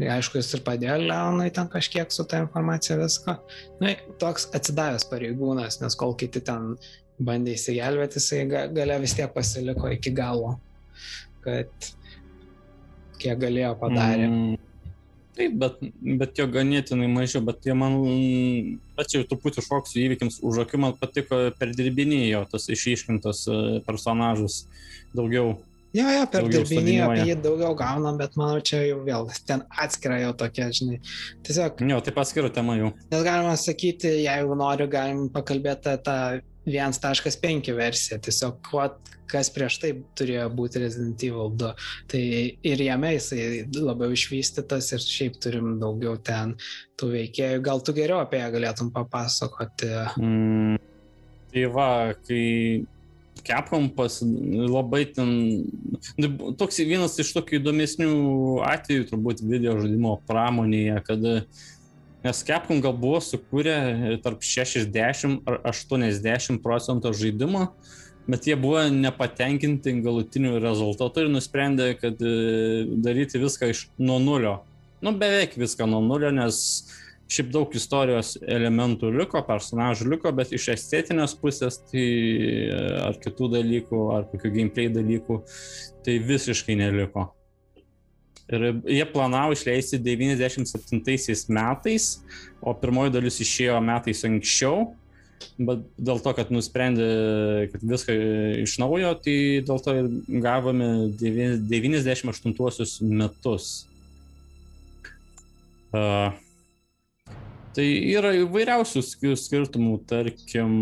Ir 0.00 0.10
aišku, 0.16 0.40
jis 0.40 0.50
ir 0.58 0.64
padėjo 0.66 0.98
Leonui 1.04 1.50
ten 1.54 1.70
kažkiek 1.70 2.10
su 2.14 2.26
tą 2.28 2.42
informacija 2.46 2.98
viską. 2.98 3.36
Nu, 3.82 3.94
toks 4.22 4.48
atsidavęs 4.58 5.06
pareigūnas, 5.10 5.80
nes 5.82 5.98
kol 5.98 6.16
kiti 6.18 6.42
ten 6.44 6.74
bandė 7.22 7.54
įsigelbėti, 7.58 8.18
jisai 8.22 8.44
gale 8.74 8.98
vis 9.02 9.14
tiek 9.18 9.30
pasiliko 9.34 9.90
iki 9.94 10.14
galo, 10.14 10.56
kad 11.46 11.92
kiek 13.18 13.38
galėjo 13.42 13.74
padarė. 13.78 14.30
Mm. 14.30 14.67
Taip, 15.38 15.54
bet, 15.54 15.82
bet 16.18 16.38
jo 16.40 16.48
ganėtinai 16.50 17.06
mažiau, 17.12 17.44
bet 17.46 17.62
jie 17.62 17.74
man, 17.78 17.94
bet 18.98 19.10
čia 19.12 19.20
jau 19.20 19.28
truputį 19.30 19.62
šoksiu 19.62 20.00
įvykiams, 20.08 20.40
už 20.42 20.64
akių 20.64 20.80
man 20.82 20.96
patiko 20.98 21.38
perdirbinėjo 21.60 22.40
tas 22.50 22.66
išiškintas 22.74 23.44
e, 23.46 23.58
personažas 23.86 24.64
daugiau. 25.14 25.54
Jo, 25.94 26.08
jo, 26.10 26.24
perdirbinėjo 26.32 27.06
apie 27.06 27.28
jį 27.30 27.36
daugiau 27.44 27.76
gaunam, 27.78 28.18
bet 28.18 28.34
manau, 28.40 28.58
čia 28.60 28.82
jau 28.82 28.98
vėl 29.06 29.30
ten 29.48 29.62
atskira 29.84 30.18
jau 30.24 30.34
tokia, 30.42 30.68
žinai. 30.74 30.98
Tiesiog. 31.46 31.86
Jo, 31.86 32.02
taip 32.04 32.18
atskira 32.20 32.50
tema 32.52 32.74
jau. 32.80 32.90
Nes 33.14 33.24
galima 33.30 33.54
sakyti, 33.62 34.10
jeigu 34.26 34.58
noriu, 34.58 34.90
galim 34.90 35.28
pakalbėti 35.32 35.94
tą 36.04 36.18
1.5 36.68 37.72
versiją, 37.76 38.18
tiesiog 38.24 38.58
kuo, 38.68 38.84
kas 39.28 39.50
prieš 39.52 39.78
tai 39.82 39.92
turėjo 40.18 40.48
būti 40.56 40.82
Resident 40.82 41.24
Evil 41.26 41.52
2. 41.60 41.72
Tai 42.10 42.22
ir 42.72 42.84
jame 42.84 43.14
jisai 43.16 43.64
labiau 43.76 44.14
išvystytas 44.16 44.92
ir 44.96 45.04
šiaip 45.04 45.40
turim 45.42 45.74
daugiau 45.82 46.16
ten 46.20 46.56
tų 47.00 47.12
veikėjų. 47.14 47.64
Gal 47.64 47.82
tu 47.84 47.96
geriau 47.96 48.22
apie 48.22 48.42
ją 48.42 48.52
galėtum 48.54 48.92
papasakoti? 48.94 49.90
Mm, 50.20 50.78
tai 51.52 51.66
va, 51.74 51.90
kai 52.26 52.86
Capcom 53.44 53.88
pas 53.88 54.18
labai 54.22 55.04
ten, 55.14 55.30
toks 56.58 56.80
vienas 56.84 57.16
iš 57.22 57.30
tokių 57.36 57.60
įdomesnių 57.60 58.12
atvejų 58.66 59.08
turbūt 59.12 59.44
video 59.46 59.76
žaidimo 59.78 60.18
pramonėje, 60.28 60.98
kada 61.06 61.34
Nes 62.24 62.42
Capcom 62.42 62.80
gal 62.82 62.96
buvo 62.98 63.20
sukūrę 63.22 64.18
tarp 64.24 64.42
60 64.42 65.46
ar 65.46 65.60
80 65.70 66.58
procentų 66.64 67.12
žaidimo, 67.14 67.68
bet 68.28 68.48
jie 68.48 68.56
buvo 68.58 68.82
nepatenkinti 68.90 69.94
galutiniu 70.02 70.58
rezultatu 70.62 71.24
ir 71.24 71.30
nusprendė, 71.30 71.92
kad 72.00 72.18
e, 72.18 72.32
daryti 73.06 73.40
viską 73.40 73.70
iš 73.70 73.86
nuo 74.02 74.18
nulio. 74.22 74.58
Nu, 75.04 75.14
beveik 75.14 75.54
viską 75.60 75.86
nuo 75.86 76.02
nulio, 76.02 76.32
nes 76.34 76.58
šiaip 77.30 77.52
daug 77.54 77.72
istorijos 77.78 78.34
elementų 78.42 79.12
liko, 79.14 79.40
personažų 79.46 80.10
liko, 80.16 80.34
bet 80.34 80.50
iš 80.56 80.72
estetinės 80.74 81.36
pusės, 81.38 81.78
tai 81.86 82.04
e, 82.66 82.84
ar 83.06 83.22
kitų 83.22 83.52
dalykų, 83.54 84.04
ar 84.16 84.26
kokių 84.32 84.54
gameplay 84.58 84.90
dalykų, 84.90 85.42
tai 86.02 86.18
visiškai 86.26 86.80
neliko. 86.82 87.30
Ir 88.48 88.62
jie 88.88 89.04
planavo 89.12 89.52
išleisti 89.52 89.98
97 90.00 91.52
metais, 91.52 92.06
o 92.64 92.72
pirmoji 92.72 93.12
dalis 93.12 93.36
išėjo 93.44 93.76
metais 93.84 94.24
anksčiau, 94.24 94.86
bet 95.60 95.82
dėl 96.00 96.22
to, 96.24 96.32
kad 96.38 96.48
nusprendė, 96.54 97.08
kad 97.74 97.84
viską 97.92 98.16
iš 98.64 98.78
naujo, 98.80 99.12
tai 99.20 99.36
dėl 99.68 99.84
to 99.84 99.96
gavome 100.40 100.88
98 101.20 103.12
metus. 103.12 103.68
Uh, 105.92 106.32
tai 107.76 107.86
yra 108.14 108.32
įvairiausių 108.44 109.04
skirtumų, 109.44 110.00
tarkim, 110.08 110.72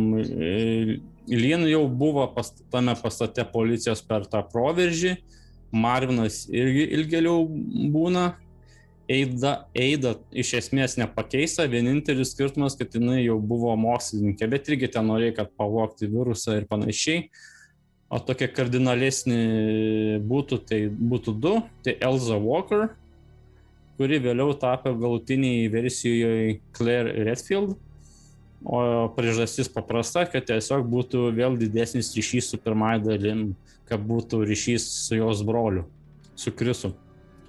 Lien 1.26 1.64
jau 1.66 1.88
buvo 1.90 2.22
pas, 2.30 2.52
tame 2.70 2.92
pastate 3.00 3.42
policijos 3.50 3.98
per 4.06 4.28
tą 4.30 4.44
proveržį, 4.46 5.16
uh, 5.16 5.36
Marvinas 5.74 6.44
irgi 6.52 6.86
ilgėliau 6.98 7.46
būna. 7.94 8.34
Eida, 9.06 9.68
Eida 9.70 10.16
iš 10.34 10.48
esmės 10.58 10.96
nepakeista, 10.98 11.68
vienintelis 11.70 12.32
skirtumas, 12.34 12.74
kad 12.74 12.94
jinai 12.96 13.20
jau 13.20 13.36
buvo 13.38 13.70
mokslininkė, 13.78 14.48
bet 14.50 14.66
irgi 14.72 14.88
ten 14.96 15.06
norėjo, 15.06 15.36
kad 15.36 15.52
pavokti 15.54 16.08
virusą 16.10 16.56
ir 16.58 16.66
panašiai. 16.66 17.28
O 18.10 18.18
tokie 18.22 18.48
kardinalesni 18.50 20.18
būtų, 20.26 20.58
tai 20.66 20.80
būtų 20.90 21.36
du, 21.42 21.54
tai 21.86 21.96
Elza 22.02 22.38
Walker, 22.38 22.88
kuri 23.98 24.18
vėliau 24.22 24.54
tapo 24.58 24.92
galutiniai 24.94 25.70
versijoje 25.70 26.58
Claire 26.74 27.14
Redfield. 27.26 27.76
O 28.66 28.78
priežastis 29.14 29.68
paprasta, 29.70 30.24
kad 30.26 30.48
tiesiog 30.48 30.88
būtų 30.90 31.28
vėl 31.36 31.54
didesnis 31.60 32.10
ryšys 32.16 32.48
su 32.50 32.58
pirmąją 32.58 33.04
dalim 33.04 33.44
kad 33.88 34.02
būtų 34.02 34.42
ryšys 34.46 34.86
su 35.06 35.18
jos 35.18 35.42
broliu, 35.46 35.86
su 36.38 36.52
Krisu, 36.54 36.92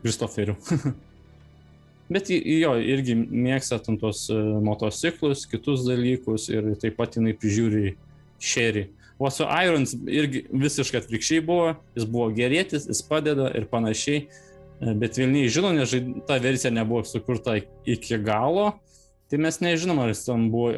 Kristoferiu. 0.03 0.57
Bet 2.13 2.29
jo, 2.31 2.75
irgi 2.79 3.17
mėgsta 3.17 3.81
tam 3.83 3.97
tos 3.99 4.27
e, 4.31 4.37
motociklus, 4.63 5.43
kitus 5.49 5.83
dalykus 5.87 6.47
ir 6.53 6.69
taip 6.79 6.95
pat 6.99 7.17
jinai 7.17 7.33
prižiūri 7.35 7.97
šerį. 8.39 8.85
O 9.17 9.31
su 9.33 9.43
Irons 9.43 9.95
irgi 10.05 10.45
visiškai 10.53 11.01
atvirkščiai 11.01 11.43
buvo, 11.43 11.73
jis 11.97 12.05
buvo 12.07 12.29
gerėtis, 12.37 12.85
jis 12.87 13.01
padeda 13.03 13.49
ir 13.57 13.65
panašiai, 13.67 14.21
e, 14.23 14.93
bet 15.01 15.19
Vilniai 15.19 15.51
žino, 15.51 15.73
nes 15.75 15.97
ta 16.29 16.37
versija 16.39 16.71
nebuvo 16.71 17.03
sukurta 17.09 17.57
iki 17.83 18.21
galo, 18.23 18.77
tai 19.31 19.39
mes 19.43 19.59
nežinom, 19.63 19.99
ar 19.99 20.11
jis 20.13 20.25
ten 20.27 20.47
buvo, 20.53 20.73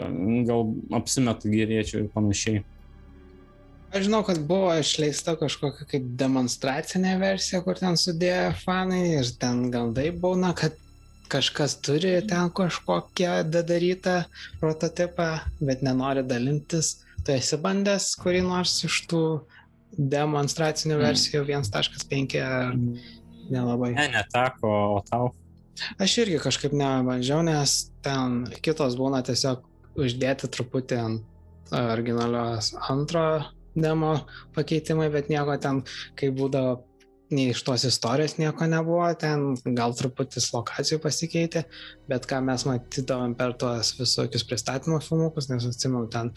gal 0.48 0.68
apsimeta 1.00 1.52
gerėčiau 1.52 2.04
ir 2.04 2.12
panašiai. 2.14 2.66
Aš 3.90 4.06
žinau, 4.06 4.22
kad 4.22 4.38
buvo 4.46 4.70
išleista 4.78 5.34
kažkokia 5.38 5.88
kaip 5.90 6.12
demonstracinė 6.18 7.16
versija, 7.22 7.64
kur 7.66 7.80
ten 7.80 7.98
sudėjo 7.98 8.52
fanai 8.62 9.02
ir 9.16 9.32
ten 9.42 9.64
gandai 9.74 10.12
būna, 10.14 10.54
kad 10.58 10.78
kažkas 11.30 11.80
turi 11.86 12.12
ten 12.30 12.52
kažkokią 12.54 13.44
dadarytą 13.50 14.24
prototipą, 14.62 15.30
bet 15.62 15.82
nenori 15.86 16.26
dalintis. 16.26 17.00
Tu 17.26 17.34
esi 17.36 17.58
bandęs 17.62 18.14
kurį 18.22 18.44
nors 18.46 18.78
iš 18.86 19.02
tų 19.10 19.24
demonstracinių 19.98 20.96
mm. 20.96 21.04
versijų 21.04 21.44
1.5 21.50 22.38
ar 22.46 22.78
nelabai? 23.50 23.94
Ne, 23.98 24.08
neteko, 24.14 24.74
o 24.98 25.04
tau? 25.10 25.32
Aš 26.02 26.18
irgi 26.26 26.42
kažkaip 26.44 26.76
nebandžiau, 26.76 27.44
nes 27.46 27.80
ten 28.06 28.44
kitos 28.66 28.98
būna 29.00 29.22
tiesiog 29.26 29.64
uždėti 30.00 30.50
truputį 30.52 31.00
ant 31.04 31.74
originalios 31.76 32.74
antro 32.90 33.26
demo 33.78 34.16
pakeitimai, 34.56 35.10
bet 35.14 35.30
nieko 35.30 35.58
ten, 35.62 35.84
kai 36.18 36.32
būdavo 36.34 36.80
nei 37.30 37.52
iš 37.54 37.62
tos 37.66 37.84
istorijos 37.86 38.38
nieko 38.40 38.66
nebuvo, 38.66 39.06
ten 39.22 39.54
gal 39.78 39.94
truputis 39.98 40.48
lokacijų 40.54 40.98
pasikeitė, 41.04 41.62
bet 42.10 42.26
ką 42.30 42.40
mes 42.46 42.66
matydavom 42.66 43.36
per 43.38 43.54
tuos 43.62 43.92
visokius 44.00 44.46
pristatymo 44.50 44.98
filmukus, 45.06 45.50
nes 45.52 45.68
atsimenu, 45.70 46.08
ten 46.10 46.32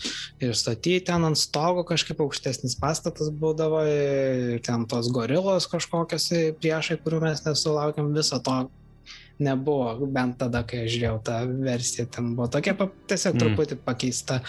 ir 0.45 0.53
statyti 0.59 1.07
ten 1.09 1.25
ant 1.29 1.41
stogo 1.41 1.87
kažkaip 1.89 2.21
aukštesnis 2.21 2.77
pastatas 2.81 3.33
būdavo, 3.33 3.81
ir 3.89 4.61
ten 4.67 4.85
tos 4.91 5.09
gorilos 5.15 5.69
kažkokios 5.73 6.29
priešai, 6.61 7.01
kurių 7.01 7.25
mes 7.25 7.45
nesulaukėm, 7.49 8.13
viso 8.17 8.41
to 8.45 8.61
nebuvo, 9.43 10.09
bent 10.15 10.39
tada, 10.41 10.63
kai 10.67 10.85
aš 10.87 10.97
žiūrėjau 10.97 11.23
tą 11.27 11.39
versiją, 11.67 12.09
ten 12.15 12.35
buvo 12.37 12.49
tokia 12.53 12.75
tiesiog 12.79 13.35
mm. 13.35 13.41
truputį 13.43 13.79
pakeista 13.87 14.41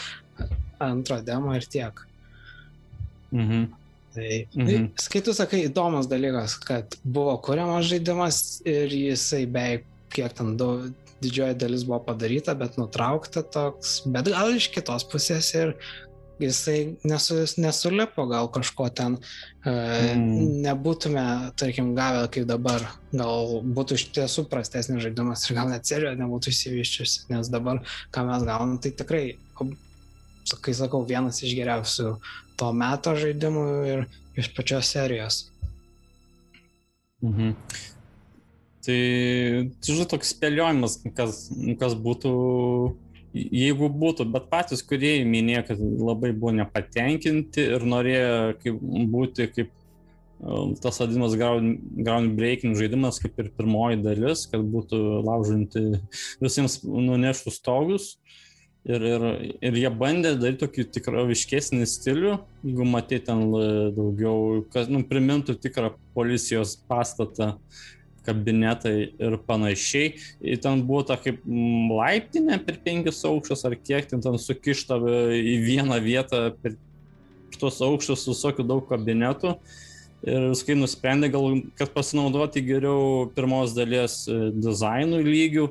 antro 0.83 1.19
demo 1.25 1.53
ir 1.57 1.65
tiek. 1.69 2.03
Mhm. 3.33 3.71
Tai, 4.13 4.47
mhm. 4.53 4.91
kai 5.09 5.21
tu 5.25 5.33
sakai, 5.33 5.63
įdomus 5.65 6.05
dalykas, 6.05 6.59
kad 6.61 6.99
buvo 7.01 7.33
kuriamas 7.41 7.87
žaidimas 7.89 8.43
ir 8.69 8.91
jisai 8.93 9.47
beveik 9.49 9.87
kiek 10.13 10.35
ten 10.37 10.51
daug, 10.59 10.91
didžioji 11.23 11.57
dalis 11.57 11.85
buvo 11.87 11.97
padaryta, 12.11 12.53
bet 12.57 12.77
nutraukta 12.77 13.41
toks, 13.55 14.03
bet 14.05 14.29
gal 14.29 14.53
iš 14.53 14.69
kitos 14.75 15.07
pusės 15.09 15.49
ir 15.57 15.73
jisai 16.41 16.95
nesu, 17.05 17.38
nesulipo, 17.61 18.25
gal 18.29 18.49
kažko 18.53 18.88
ten 18.95 19.17
e, 19.19 19.71
mm. 19.71 20.63
nebūtume, 20.65 21.25
tarkim, 21.59 21.93
gavę 21.97 22.25
kaip 22.34 22.47
dabar, 22.49 22.86
gal 23.13 23.59
būtų 23.63 23.99
iš 23.99 24.07
tiesų 24.15 24.47
prastesnis 24.51 25.03
žaidimas 25.05 25.45
ir 25.47 25.57
gal 25.59 25.71
net 25.71 25.89
serijo 25.89 26.15
nebūtų 26.19 26.53
įsivyščiusi, 26.53 27.27
nes 27.34 27.51
dabar, 27.53 27.84
ką 28.13 28.25
mes 28.29 28.45
gaunam, 28.49 28.77
tai 28.81 28.93
tikrai, 28.97 29.23
kai 30.63 30.75
sakau, 30.77 31.03
vienas 31.07 31.43
iš 31.45 31.55
geriausių 31.57 32.17
to 32.59 32.69
meto 32.77 33.15
žaidimų 33.17 33.65
ir 33.89 34.05
iš 34.39 34.51
pačios 34.57 34.91
serijos. 34.93 35.43
Mhm. 37.23 37.55
Tai, 38.84 38.99
žinai, 39.79 40.05
toks 40.11 40.34
spėliojimas, 40.34 40.97
kas, 41.15 41.45
kas 41.79 41.93
būtų, 41.95 42.31
jeigu 43.34 43.89
būtų, 43.89 44.27
bet 44.34 44.49
patys 44.51 44.84
kuriejai 44.86 45.23
minėjo, 45.27 45.63
kad 45.71 45.81
labai 45.81 46.34
buvo 46.34 46.53
nepatenkinti 46.59 47.65
ir 47.77 47.86
norėjo 47.89 48.36
kaip, 48.61 48.81
būti 49.13 49.47
kaip 49.53 49.71
um, 50.39 50.73
tas 50.79 51.01
vadinamas 51.01 51.36
groundbreaking 51.38 52.77
žaidimas, 52.79 53.21
kaip 53.23 53.39
ir 53.41 53.51
pirmoji 53.57 54.03
dalis, 54.05 54.45
kad 54.51 54.65
būtų 54.75 55.01
laužinti 55.25 55.86
visiems 56.43 56.81
nuneštų 56.86 57.55
stogus. 57.55 58.13
Ir, 58.84 58.99
ir, 59.07 59.23
ir 59.63 59.77
jie 59.79 59.89
bandė 59.95 60.34
daryti 60.36 60.65
tokį 60.65 60.84
tikroviškesnį 60.91 61.86
stilių, 61.88 62.34
jeigu 62.67 62.88
matė 62.91 63.21
ten 63.23 63.45
daugiau, 63.95 64.65
kas 64.73 64.89
nu, 64.91 64.99
primintų 65.07 65.55
tikrą 65.63 65.93
policijos 66.11 66.75
pastatą, 66.91 67.53
kabinetai 68.26 68.95
ir 69.11 69.38
panašiai. 69.47 70.13
Ir 70.41 70.61
ten 70.63 70.84
buvo 70.88 71.03
ta 71.07 71.17
kaip 71.19 71.43
laiptinė 71.43 72.59
per 72.65 72.80
penkis 72.84 73.24
aukštus 73.28 73.65
ar 73.69 73.78
kiek 73.80 74.09
ten, 74.09 74.24
ten 74.24 74.39
sukišta 74.39 74.99
į 75.38 75.55
vieną 75.65 75.99
vietą 76.03 76.45
per 76.63 76.78
tuos 77.59 77.80
aukštus 77.84 78.28
visokių 78.32 78.65
daug 78.67 78.86
kabinetų. 78.89 79.57
Ir 80.24 80.51
viskai 80.53 80.78
nusprendė 80.80 81.28
gal, 81.34 81.57
kad 81.76 81.91
pasinaudoti 81.91 82.63
geriau 82.63 83.26
pirmos 83.36 83.74
dalies 83.76 84.21
e, 84.32 84.38
dizainų 84.55 85.19
lygių, 85.26 85.65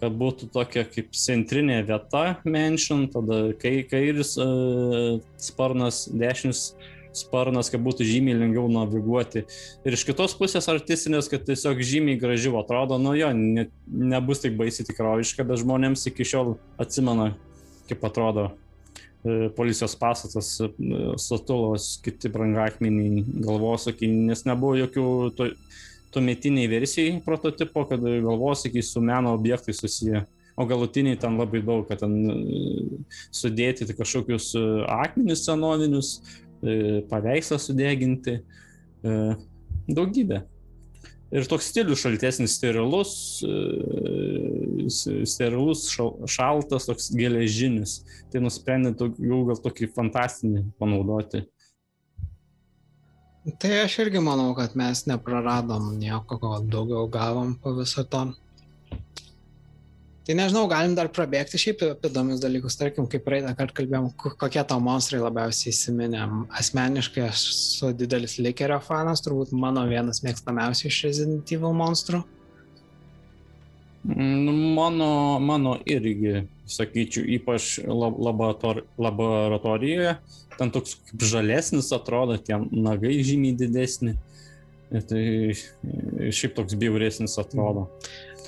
kad 0.00 0.14
būtų 0.16 0.48
tokia 0.54 0.86
kaip 0.88 1.12
centrinė 1.12 1.82
vieta 1.84 2.38
mention, 2.48 3.04
tada 3.12 3.50
kai, 3.60 3.82
kairis 3.90 4.36
uh, 4.40 5.18
sparnas, 5.42 6.04
dešinis 6.08 6.70
sparnas, 7.18 7.70
kad 7.72 7.82
būtų 7.84 8.06
žymiai 8.08 8.38
lengviau 8.38 8.68
naviguoti. 8.72 9.44
Ir 9.86 9.96
iš 9.96 10.04
kitos 10.08 10.36
pusės 10.38 10.68
artistinės, 10.70 11.30
kad 11.32 11.44
tiesiog 11.48 11.82
žymiai 11.84 12.20
gražiau 12.20 12.60
atrodo, 12.60 13.00
nu 13.02 13.16
jo, 13.18 13.32
ne, 13.36 13.68
nebus 13.88 14.44
taip 14.44 14.56
baisiai 14.60 14.86
tikroviška, 14.88 15.46
bet 15.48 15.62
žmonėms 15.64 16.06
iki 16.12 16.26
šiol 16.28 16.56
atsimena, 16.80 17.32
kaip 17.90 18.04
atrodo 18.08 18.48
e, 18.48 19.50
policijos 19.56 19.98
pastatas, 19.98 20.54
e, 20.62 20.70
statulos, 21.20 21.94
kiti 22.04 22.30
brangakmeniai, 22.32 23.26
galvosakiai, 23.44 24.26
nes 24.30 24.46
nebuvo 24.48 24.78
jokių 24.84 25.06
to, 25.38 25.52
tuometiniai 26.14 26.68
versijai 26.70 27.20
prototipo, 27.24 27.84
kad 27.88 28.00
galvosakiai 28.00 28.82
su 28.82 29.00
meno 29.00 29.34
objektai 29.36 29.74
susiję. 29.74 30.24
O 30.58 30.66
galutiniai 30.66 31.16
ten 31.16 31.36
labai 31.38 31.60
daug, 31.62 31.84
kad 31.86 32.00
ten 32.02 32.14
e, 32.26 32.36
sudėti 33.30 33.86
tai 33.86 33.94
kažkokius 33.94 34.48
e, 34.58 34.62
akmenis 34.90 35.44
senovinius, 35.46 36.08
paveikslą 37.10 37.58
sudeginti, 37.62 38.38
daugybė. 39.88 40.42
Ir 41.28 41.44
toks 41.44 41.66
stilius 41.68 42.00
šaltesnis, 42.00 42.54
sterilus, 42.56 43.12
sterilus, 45.28 45.84
šaltas, 46.32 46.86
toks 46.88 47.10
geležinis. 47.12 47.98
Tai 48.32 48.40
nusprendė 48.46 48.94
jau 48.96 49.42
gal 49.50 49.60
tokį 49.66 49.90
fantastinį 49.92 50.64
panaudoti. 50.80 51.44
Tai 53.60 53.72
aš 53.82 53.98
irgi 54.02 54.20
manau, 54.24 54.50
kad 54.56 54.74
mes 54.76 55.04
nepraradom 55.08 55.94
nieko, 56.00 56.40
ko 56.40 56.58
daugiau 56.64 57.06
gavom 57.12 57.54
po 57.60 57.76
viso 57.76 58.04
to. 58.08 58.24
Tai 60.28 60.34
nežinau, 60.36 60.66
galim 60.68 60.92
dar 60.92 61.08
prabėgti 61.08 61.56
šiaip 61.56 61.82
apie 61.86 62.10
įdomius 62.10 62.42
dalykus, 62.42 62.74
tarkim, 62.76 63.06
kaip 63.08 63.22
praeitą 63.24 63.54
kartą 63.56 63.78
kalbėjom, 63.78 64.10
kokie 64.20 64.60
tau 64.68 64.76
monstrai 64.84 65.22
labiausiai 65.22 65.72
įsiminė. 65.72 66.26
Asmeniškai 66.60 67.22
aš 67.30 67.44
esu 67.48 67.94
didelis 67.96 68.36
Likerio 68.36 68.76
fanas, 68.84 69.24
turbūt 69.24 69.54
mano 69.56 69.86
vienas 69.88 70.20
mėgstamiausių 70.26 70.90
iš 70.90 70.98
Resident 71.06 71.54
Evil 71.56 71.72
monstrų. 71.78 72.20
Nu, 74.04 74.52
mano, 74.76 75.08
mano 75.40 75.78
irgi, 75.88 76.44
sakyčiau, 76.76 77.24
ypač 77.38 77.78
laborator, 77.88 78.84
laboratorijoje 79.00 80.18
ten 80.58 80.72
toks 80.74 80.98
kaip 81.08 81.24
žalesnis 81.32 81.88
atrodo, 81.94 82.36
tie 82.36 82.58
nagai 82.68 83.16
žymiai 83.24 83.56
didesni. 83.56 84.18
Tai 84.88 85.24
šiaip 86.32 86.54
toks 86.56 86.76
bjauresnis 86.80 87.36
atrodo. 87.40 87.88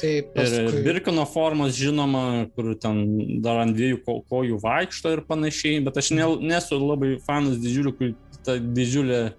Tai 0.01 0.13
paskui... 0.35 0.65
Ir 0.65 0.85
Birkino 0.87 1.25
formos 1.29 1.75
žinoma, 1.77 2.25
kur 2.55 2.73
ten 2.81 3.03
dar 3.45 3.63
ant 3.65 3.77
dviejų 3.77 4.01
ko, 4.07 4.17
kojų 4.31 4.61
vaikšto 4.63 5.15
ir 5.17 5.25
panašiai, 5.29 5.83
bet 5.85 6.01
aš 6.01 6.13
ne, 6.17 6.27
nesu 6.53 6.81
labai 6.81 7.15
fanas 7.27 7.61
didžiulių, 7.61 7.95
kur 7.99 8.41
ta 8.47 8.57
didžiulė 8.61 9.21
e, 9.29 9.33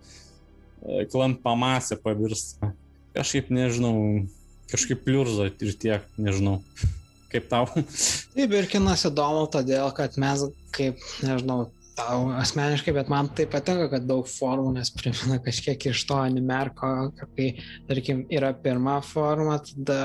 klampa 1.11 1.55
masė 1.57 1.97
pavirsta. 2.01 2.71
Kažkaip 3.17 3.49
nežinau, 3.53 3.95
kažkaip 4.71 5.03
pliurza 5.05 5.49
ir 5.51 5.77
tiek, 5.81 6.05
nežinau. 6.21 6.59
Kaip 7.31 7.47
tau? 7.51 7.67
Taip, 7.71 8.47
Birkinas 8.51 9.05
įdomu 9.07 9.45
todėl, 9.51 9.87
kad 9.95 10.17
mes 10.19 10.45
kaip, 10.75 10.99
nežinau, 11.23 11.69
tau 11.95 12.29
asmeniškai, 12.39 12.93
bet 12.95 13.09
man 13.11 13.29
tai 13.35 13.47
patinka, 13.51 13.89
kad 13.93 14.07
daug 14.07 14.27
formų, 14.29 14.75
nes 14.77 14.91
primena 14.95 15.39
kažkiek 15.43 15.89
iš 15.91 16.05
to 16.09 16.19
animerko, 16.19 17.11
kai, 17.35 17.51
tarkim, 17.89 18.25
yra 18.31 18.53
pirma 18.57 18.99
forma, 19.05 19.59
tada 19.67 20.01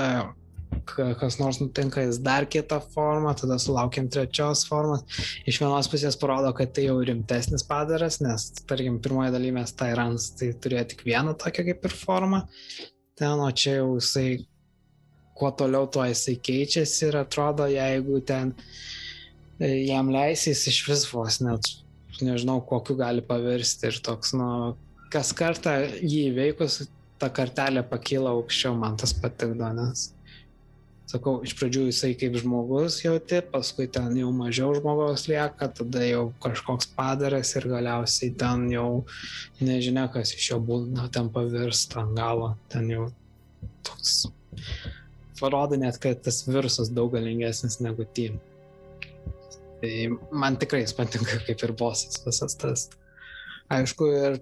kas 0.87 1.37
nors 1.41 1.59
nutinka, 1.61 2.03
jis 2.05 2.19
dar 2.23 2.47
kitą 2.49 2.79
formą, 2.93 3.33
tada 3.37 3.57
sulaukiam 3.61 4.09
trečios 4.11 4.65
formos. 4.69 5.03
Iš 5.49 5.61
vienos 5.63 5.89
pusės 5.91 6.17
parodo, 6.19 6.51
kad 6.57 6.73
tai 6.75 6.87
jau 6.87 6.97
rimtesnis 7.05 7.65
padaras, 7.67 8.19
nes, 8.23 8.49
tarkim, 8.69 8.99
pirmoje 9.03 9.33
dalyje 9.35 9.55
mes 9.57 9.73
Tyrants 9.77 10.29
tai 10.39 10.51
turėjo 10.53 10.85
tik 10.93 11.03
vieną 11.07 11.35
tokią 11.41 11.67
kaip 11.71 11.89
ir 11.89 11.97
formą, 12.01 12.43
ten, 13.17 13.41
o 13.41 13.49
čia 13.51 13.79
jau 13.79 13.95
jisai, 13.97 14.27
kuo 15.37 15.51
toliau, 15.57 15.89
tuo 15.91 16.05
jisai 16.07 16.37
keičiasi 16.49 17.09
ir 17.11 17.19
atrodo, 17.21 17.67
jeigu 17.69 18.21
ten 18.25 18.53
jam 19.59 20.11
leisys 20.13 20.65
iš 20.69 20.83
vis 20.89 21.05
vos 21.11 21.39
net, 21.41 21.71
nežinau, 22.21 22.59
kokiu 22.65 22.97
gali 22.97 23.23
pavirsti 23.25 23.91
ir 23.91 24.01
toks, 24.05 24.33
nu, 24.37 24.75
kas 25.13 25.33
kartą 25.37 25.79
jį 26.01 26.29
įveikus, 26.31 26.85
ta 27.21 27.29
kartelė 27.33 27.83
pakyla 27.89 28.33
aukščiau, 28.35 28.75
man 28.77 28.97
tas 29.01 29.13
patikdo, 29.17 29.69
nes, 29.73 30.11
sakau, 31.07 31.37
iš 31.45 31.53
pradžių 31.57 31.85
jisai 31.87 32.11
kaip 32.19 32.35
žmogus 32.41 32.99
jauti, 33.03 33.39
paskui 33.53 33.87
ten 33.91 34.15
jau 34.19 34.31
mažiau 34.35 34.73
žmogaus 34.75 35.27
lieka, 35.31 35.69
tada 35.79 36.03
jau 36.03 36.23
kažkoks 36.43 36.89
padaras 36.97 37.53
ir 37.55 37.69
galiausiai 37.71 38.33
ten 38.39 38.67
jau 38.73 38.89
nežinia, 39.61 40.07
kas 40.13 40.35
iš 40.35 40.51
jo 40.51 40.59
būna, 40.67 41.07
ten 41.13 41.31
pavirsta 41.33 42.03
ant 42.03 42.17
galo, 42.17 42.51
ten 42.73 42.91
jau 42.91 43.07
toks. 43.87 44.27
Parodo 45.39 45.77
net, 45.79 45.99
kad 46.01 46.23
tas 46.25 46.41
virusas 46.49 46.89
daug 46.91 47.13
galingesnis 47.13 47.79
negu 47.83 48.07
team. 48.17 48.39
Tai 49.77 49.91
man 50.33 50.57
tikrai 50.57 50.81
jis 50.81 50.95
patinka 50.97 51.39
kaip 51.45 51.61
ir 51.63 51.75
bosas 51.77 52.17
visas 52.25 52.57
tas. 52.57 52.87
Aišku, 53.71 54.07
ir 54.17 54.39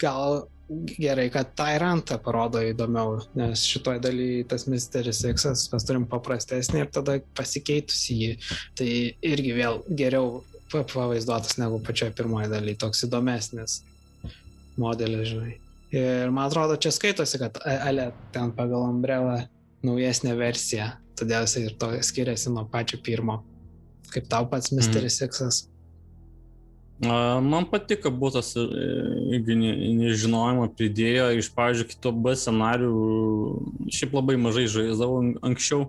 gal 0.00 0.48
gerai, 0.68 1.28
kad 1.32 1.52
Tyrantą 1.58 2.18
parodo 2.24 2.62
įdomiau, 2.64 3.18
nes 3.36 3.64
šitoje 3.68 4.00
dalyje 4.04 4.46
tas 4.48 4.66
Misteris 4.70 5.22
X 5.28 5.46
mes 5.72 5.86
turim 5.86 6.06
paprastesnį 6.08 6.84
ir 6.84 6.92
tada 6.94 7.18
pasikeitusi 7.36 8.18
jį. 8.20 8.30
Tai 8.78 8.90
irgi 9.32 9.56
vėl 9.56 9.82
geriau 9.88 10.42
pavaizduotas 10.74 11.58
negu 11.60 11.78
pačioje 11.84 12.14
pirmoje 12.16 12.48
dalyje, 12.50 12.80
toks 12.82 13.04
įdomesnis 13.06 13.82
modelis, 14.80 15.28
žinai. 15.30 15.58
Ir 15.94 16.32
man 16.34 16.48
atrodo, 16.48 16.76
čia 16.80 16.90
skaitosi, 16.90 17.38
kad 17.38 17.60
Ale 17.62 18.08
ten 18.34 18.50
pagal 18.56 18.88
Umbrella 18.88 19.44
naujesnė 19.86 20.34
versija, 20.38 20.94
todėl 21.18 21.44
jis 21.44 21.60
ir 21.60 21.76
to 21.78 21.92
skiriasi 22.02 22.50
nuo 22.50 22.64
pačio 22.70 22.98
pirmo. 23.04 23.42
Kaip 24.10 24.26
tau 24.30 24.48
pats 24.50 24.72
Misteris 24.74 25.20
mm. 25.20 25.30
X? 25.30 25.68
Man 27.02 27.66
patiko 27.66 28.12
būtas, 28.14 28.52
jeigu 28.54 29.56
nežinojimą 29.58 30.68
pridėjo, 30.78 31.32
iš, 31.40 31.48
pavyzdžiui, 31.56 31.88
kito 31.90 32.12
B 32.14 32.36
scenarių, 32.38 32.92
šiaip 33.90 34.14
labai 34.14 34.36
mažai 34.38 34.68
žaisdavau 34.70 35.18
anksčiau, 35.42 35.88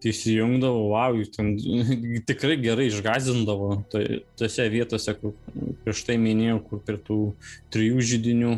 tai 0.00 0.14
įsijungdavau, 0.14 0.86
wow, 0.94 1.18
ten 1.34 1.52
tikrai 2.30 2.56
gerai 2.62 2.88
išgazindavo, 2.88 3.82
tai 3.92 4.22
tose 4.40 4.64
vietose, 4.72 5.12
kur 5.20 5.36
prieš 5.84 6.06
tai 6.08 6.16
minėjau, 6.22 6.62
kur 6.70 6.80
prie 6.88 6.96
tų 7.04 7.18
trijų 7.76 8.08
žydinių, 8.14 8.54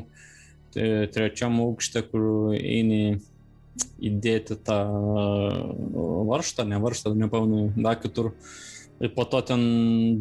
tai 0.76 0.86
trečiam 1.10 1.58
aukšte, 1.66 2.04
kur 2.06 2.54
eini 2.54 3.18
įdėti 3.98 4.54
tą 4.64 4.78
varštą, 6.30 6.62
ne 6.70 6.78
varštą, 6.80 7.10
nepamenu, 7.18 7.72
dar 7.74 7.98
kitur. 8.00 8.30
Uh, 8.30 8.54
Ir 8.96 9.12
po 9.12 9.26
to 9.28 9.42
ten 9.44 9.60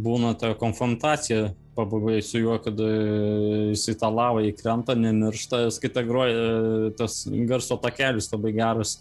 būna 0.03 0.34
ta 0.39 0.51
konfrontacija 0.59 1.53
pabaigai 1.76 2.21
su 2.23 2.39
juo, 2.39 2.55
kad 2.63 2.80
e, 2.80 2.89
jis 3.71 3.86
į 3.91 3.97
tą 3.99 4.09
lavą 4.11 4.43
įkrenta, 4.49 4.95
nemiršta, 4.99 5.65
skaita 5.76 6.03
groja, 6.07 6.36
e, 6.36 6.89
tas 6.99 7.21
garso 7.47 7.78
takelis 7.84 8.32
labai 8.32 8.53
geras. 8.55 8.97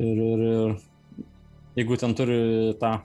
Ir, 0.00 0.16
ir, 0.16 0.44
ir 0.48 1.80
jeigu 1.80 1.98
ten 2.00 2.16
turi 2.16 2.38
tą 2.80 2.98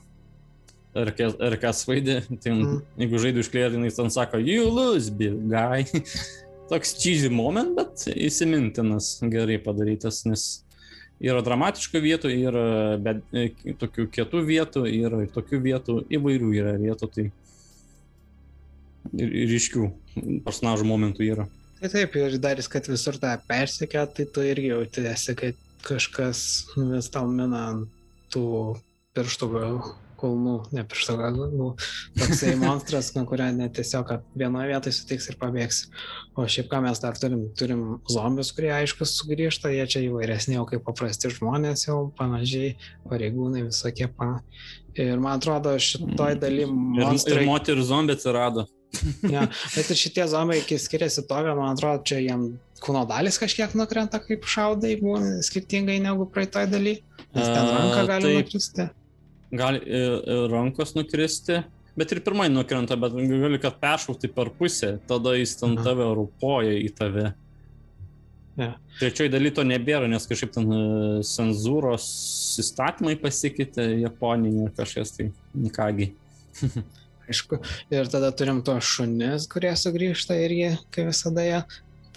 RK 0.97 1.71
svaidį, 1.77 2.17
tai 2.41 2.53
mm. 2.53 2.77
jeigu 3.03 3.21
žaidži 3.21 3.43
už 3.43 3.51
klėrinį, 3.53 3.91
ten 3.95 4.13
sako, 4.13 4.41
you 4.41 4.67
lose, 4.71 5.11
big 5.13 5.35
guy. 5.51 5.85
Toks 6.71 6.97
cheesy 6.99 7.29
moment, 7.31 7.75
bet 7.77 8.07
įsimintinas, 8.11 9.17
gerai 9.31 9.59
padarytas, 9.63 10.25
nes 10.27 10.47
Yra 11.23 11.41
dramatiškų 11.41 12.01
vietų, 12.03 12.31
yra 12.45 12.65
bet, 13.01 13.23
e, 13.33 13.73
tokių 13.81 14.05
kietų 14.13 14.41
vietų, 14.45 14.83
yra 14.85 15.23
ir 15.25 15.31
tokių 15.33 15.59
vietų, 15.63 15.95
įvairių 16.13 16.49
yra 16.53 16.75
vietų, 16.77 17.09
tai 17.15 17.25
ir, 19.17 19.31
ir 19.31 19.49
ryškių 19.55 19.87
personažų 20.45 20.85
momentų 20.85 21.25
yra. 21.25 21.47
Tai 21.79 21.89
taip, 21.93 22.17
ir 22.17 22.37
dar 22.41 22.61
jis, 22.61 22.69
kad 22.69 22.89
visur 22.89 23.17
tą 23.21 23.33
persikė, 23.49 24.05
tai 24.13 24.25
tu 24.33 24.45
irgi 24.45 24.71
jautiesi, 24.73 25.33
kad 25.37 25.57
kažkas 25.85 26.39
vis 26.77 27.09
tau 27.13 27.25
mina 27.29 27.63
tų 28.33 28.47
pirštų 29.17 29.49
gal 29.53 29.81
kulnų, 30.17 30.55
ne 30.75 30.83
piršto 30.89 31.15
galų, 31.19 31.71
toksai 32.17 32.53
monstras, 32.63 33.11
nuo 33.15 33.25
kurio 33.29 33.47
net 33.55 33.75
tiesiog 33.77 34.13
vienoje 34.37 34.71
vietoje 34.71 34.97
sutiks 34.97 35.29
ir 35.31 35.37
pabėgs. 35.41 35.83
O 36.37 36.45
šiaip 36.49 36.69
ką 36.71 36.81
mes 36.85 37.01
dar 37.03 37.17
turim, 37.19 37.47
turim 37.57 37.83
zombius, 38.11 38.51
kurie 38.55 38.71
aišku 38.75 39.07
sugrįžta, 39.09 39.73
jie 39.73 39.85
čia 39.89 40.03
įvairesni, 40.05 40.57
jau 40.57 40.65
kaip 40.69 40.85
paprasti 40.87 41.31
žmonės, 41.33 41.87
jau 41.87 42.07
panašiai, 42.19 42.75
pareigūnai 43.09 43.67
visokie. 43.69 44.09
Pa... 44.17 44.37
Ir 44.97 45.21
man 45.21 45.37
atrodo, 45.37 45.75
šitoj 45.81 46.39
daly 46.41 46.65
monstrai... 46.69 47.39
Ir, 47.39 47.45
ir 47.45 47.51
moterų 47.51 47.85
zombiai 47.85 48.17
atsirado. 48.17 48.67
ja, 49.35 49.43
bet 49.75 49.89
ir 49.91 49.99
šitie 49.99 50.25
zombiai 50.31 50.79
skiriasi 50.79 51.25
to, 51.27 51.41
kad 51.47 51.57
man 51.57 51.73
atrodo, 51.75 52.05
čia 52.07 52.21
jiem 52.23 52.47
kūno 52.81 53.03
dalis 53.09 53.39
kažkiek 53.41 53.73
nukrenta 53.77 54.21
kaip 54.23 54.45
šaudai, 54.47 54.95
skirtingai 55.45 55.97
negu 56.03 56.29
praeitoj 56.33 56.69
daly. 56.71 56.99
Nes 57.35 57.49
ten 57.49 57.67
ranką 57.73 58.07
gali 58.07 58.37
nukristi 58.37 58.87
gali 59.51 59.81
rankos 60.51 60.95
nukristi, 60.97 61.61
bet 61.97 62.11
ir 62.13 62.21
pirmai 62.25 62.49
nukrenta, 62.51 62.97
bet 62.99 63.15
gali, 63.15 63.59
kad 63.63 63.79
peršaukti 63.81 64.29
per 64.33 64.51
pusę, 64.57 64.97
tada 65.09 65.35
jis 65.37 65.55
ten 65.59 65.77
tave 65.79 66.07
rūpoja 66.17 66.75
į 66.81 66.89
tave. 66.97 67.31
Yeah. 68.57 68.77
Trečioji 68.97 69.29
daly 69.29 69.51
to 69.53 69.61
nebėra, 69.69 70.07
nes 70.09 70.25
kažkaip 70.25 70.55
ten 70.55 70.71
cenzūros 71.21 72.05
įstatymai 72.63 73.13
pasikeitė 73.21 73.85
Japonijoje 74.01 74.71
kažkas 74.79 75.13
tai, 75.13 75.27
kągi. 75.75 76.07
Aišku, 77.27 77.59
ir 77.93 78.09
tada 78.09 78.31
turim 78.33 78.63
tuos 78.65 78.87
šunis, 78.87 79.45
kurie 79.51 79.73
sugrįžta 79.77 80.39
irgi, 80.41 80.71
kaip 80.95 81.11
visada 81.11 81.43
jie 81.45 81.59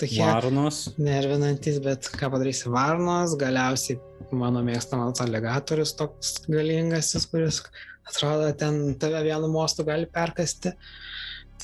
tokie. 0.00 0.22
Varnos. 0.24 0.82
Nervinantis, 1.00 1.80
bet 1.84 2.08
ką 2.16 2.30
padarysi, 2.32 2.68
varnos, 2.72 3.36
galiausiai 3.40 4.00
mano 4.36 4.62
mėgstamas 4.64 5.22
aligatorius 5.24 5.94
toks 5.98 6.36
galingasis, 6.50 7.26
kuris 7.30 7.62
atrodo 8.08 8.50
ten 8.58 8.94
tave 9.00 9.22
vienu 9.26 9.50
mostu 9.52 9.86
gali 9.86 10.08
perkasti. 10.10 10.74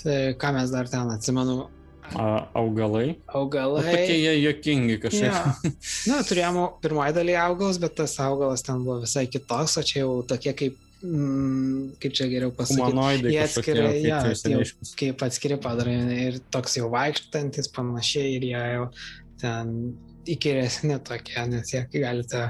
Tai 0.02 0.20
ką 0.40 0.52
mes 0.58 0.72
dar 0.74 0.90
ten 0.92 1.10
atsimenu. 1.14 1.66
A, 2.14 2.46
augalai. 2.54 3.16
Augalai. 3.34 3.82
O 3.82 3.90
tokie 3.90 4.18
jie 4.20 4.34
jokingi 4.44 4.98
kažkaip. 5.02 5.32
Ja. 5.32 5.72
Na, 6.06 6.20
turėjom 6.26 6.58
pirmoji 6.84 7.16
daly 7.16 7.34
augalus, 7.40 7.80
bet 7.82 7.96
tas 7.98 8.14
augalas 8.22 8.62
ten 8.66 8.84
buvo 8.86 9.00
visai 9.02 9.26
kitoks, 9.30 9.78
o 9.80 9.82
čia 9.86 10.04
jau 10.04 10.20
tokie 10.28 10.54
kaip 10.54 10.76
mm, 11.06 11.84
kaip 12.02 12.16
čia 12.18 12.26
geriau 12.32 12.52
pasakyti, 12.56 13.30
jie 13.32 13.44
atskiria, 13.44 13.86
ja, 14.02 14.18
jau, 14.50 14.64
kaip 14.98 15.24
atskiri 15.26 15.60
padarai 15.62 15.96
ir 16.26 16.40
toks 16.54 16.76
jau 16.80 16.90
vaikštantis 16.92 17.70
panašiai 17.76 18.36
ir 18.36 18.50
jie 18.50 18.66
jau 18.76 18.90
ten 19.40 19.72
įkyresni 20.26 20.98
tokie, 21.06 21.38
nes 21.50 21.70
jie 21.70 21.84
galite 21.94 22.48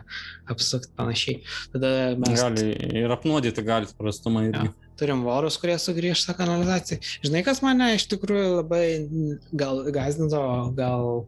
apsukti 0.50 0.92
panašiai. 0.96 1.42
Tada 1.74 1.92
mes... 2.16 2.40
Gali 2.40 2.72
ir 3.02 3.12
apnuodyti 3.12 3.64
galite 3.66 3.96
prastumą 3.98 4.46
irgi. 4.48 4.70
Ja. 4.70 4.85
Turim 4.96 5.22
vorus, 5.26 5.58
kurie 5.60 5.76
sugrįžta 5.80 6.32
kanalizacijai. 6.38 7.02
Žinai, 7.26 7.42
kas 7.44 7.60
mane 7.64 7.90
iš 7.96 8.06
tikrųjų 8.12 8.46
labai 8.54 8.84
gal 9.52 9.82
gazdino, 9.92 10.40
gal, 10.76 11.26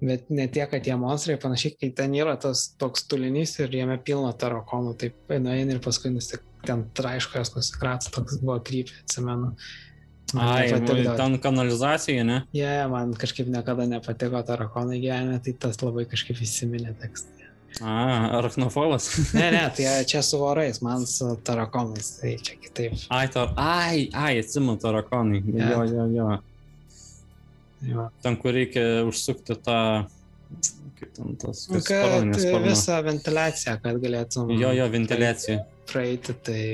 bet 0.00 0.30
ne 0.32 0.46
tiek, 0.48 0.70
kad 0.72 0.84
tie 0.86 0.96
monstrai 1.00 1.36
panašiai, 1.40 1.76
kai 1.76 1.90
ten 1.96 2.16
yra 2.16 2.38
tas 2.40 2.70
toks 2.80 3.04
tulinys 3.10 3.58
ir 3.60 3.76
jame 3.76 3.98
pilna 4.04 4.32
tarakonų, 4.40 4.96
taip 5.02 5.36
nueini 5.36 5.76
ir 5.76 5.82
paskui 5.84 6.14
nusik, 6.14 6.44
ten 6.64 6.86
traiškojas 6.96 7.52
nusikrats, 7.56 8.12
toks 8.14 8.40
buvo 8.40 8.56
krypė, 8.64 9.02
atsimenu. 9.04 9.52
Ai, 10.38 10.70
ten 11.18 11.36
kanalizacija, 11.42 12.22
ne? 12.24 12.44
Jie, 12.54 12.62
yeah, 12.62 12.86
man 12.90 13.16
kažkaip 13.18 13.50
niekada 13.50 13.88
nepatiko 13.90 14.40
tarakonai 14.46 15.00
gyvenime, 15.02 15.40
tai 15.42 15.56
tas 15.58 15.80
labai 15.82 16.06
kažkaip 16.08 16.38
įsiminė 16.46 16.94
tekstai. 17.02 17.39
A, 17.80 17.96
arachnofobas. 18.38 19.08
ne, 19.38 19.48
ne, 19.54 19.64
tai 19.76 20.04
čia 20.08 20.22
su 20.26 20.40
vorais, 20.40 20.82
man 20.84 21.06
su 21.08 21.32
tarakonais, 21.46 22.12
tai 22.20 22.36
čia 22.42 22.58
kitaip. 22.60 23.00
Ai, 23.08 23.26
tar... 23.32 23.52
ai, 23.56 24.06
ai 24.12 24.38
atsimu 24.42 24.76
tarakonai. 24.82 25.42
Yeah. 25.46 25.70
Jo, 25.70 25.84
jo, 25.84 26.06
jo. 26.14 26.30
jo. 27.92 28.06
Ten, 28.22 28.38
kur 28.40 28.56
reikia 28.56 29.04
užsukti 29.08 29.58
tą 29.64 29.80
kaip 31.00 31.12
ten 31.16 31.36
tas. 31.40 31.66
Nu, 31.72 31.80
kad 31.86 32.64
visą 32.66 33.02
ventiliaciją, 33.06 33.76
kad 33.82 34.00
galėtum. 34.02 34.52
Jo, 34.60 34.72
jo, 34.76 34.88
ventiliacija. 34.92 35.62
Praeiti, 35.90 36.34
tai 36.44 36.64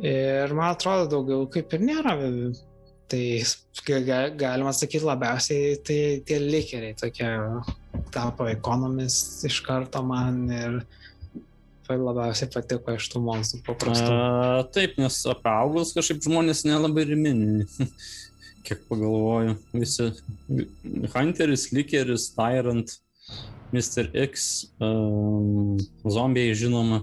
Ir 0.00 0.54
man 0.56 0.72
atrodo, 0.72 1.08
daugiau 1.12 1.46
kaip 1.52 1.74
ir 1.76 1.84
nėra. 1.84 2.16
Tai 3.10 3.22
galima 4.38 4.72
sakyti 4.76 5.04
labiausiai 5.04 5.76
tai 5.84 6.00
tie 6.26 6.38
likeriai 6.40 6.94
tokie 6.98 7.28
tapo 8.14 8.48
ikonomis 8.50 9.44
iš 9.48 9.60
karto 9.66 10.02
man 10.06 10.42
ir 10.52 10.80
labiausiai 11.90 12.50
patiko 12.52 12.94
iš 12.94 13.08
tų 13.10 13.22
monstrų 13.24 13.62
paprastų. 13.66 14.10
A, 14.14 14.64
taip, 14.74 14.94
nes 15.00 15.16
apie 15.30 15.50
augalus 15.50 15.94
kažkaip 15.96 16.22
žmonės 16.22 16.62
nelabai 16.68 17.06
rimini. 17.08 17.66
Kiek 18.66 18.84
pagalvoju, 18.90 19.56
visi 19.74 20.10
Hunteris, 21.14 21.70
Likeris, 21.74 22.28
Tyrant, 22.36 22.92
Mr. 23.74 24.10
X, 24.28 24.68
um, 24.82 25.78
zombiai 26.06 26.54
žinoma 26.58 27.00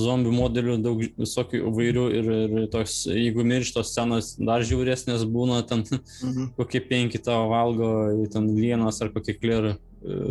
zombių 0.00 0.32
modelių 0.34 0.76
daug 0.84 1.02
visokių 1.16 1.60
įvairių 1.70 2.04
ir, 2.18 2.30
ir 2.46 2.68
tos, 2.72 2.98
jeigu 3.10 3.44
mirštos 3.46 3.92
scenos 3.92 4.32
dar 4.38 4.64
žiauresnės 4.66 5.24
būna, 5.30 5.62
ten 5.68 5.84
mhm. 5.86 6.50
kokie 6.58 6.82
penki 6.84 7.20
tavo 7.22 7.50
valgo, 7.52 7.90
ten 8.32 8.50
vienas 8.56 9.00
ar 9.04 9.12
kokie 9.14 9.36
klerų 9.38 9.74
e, 9.74 9.78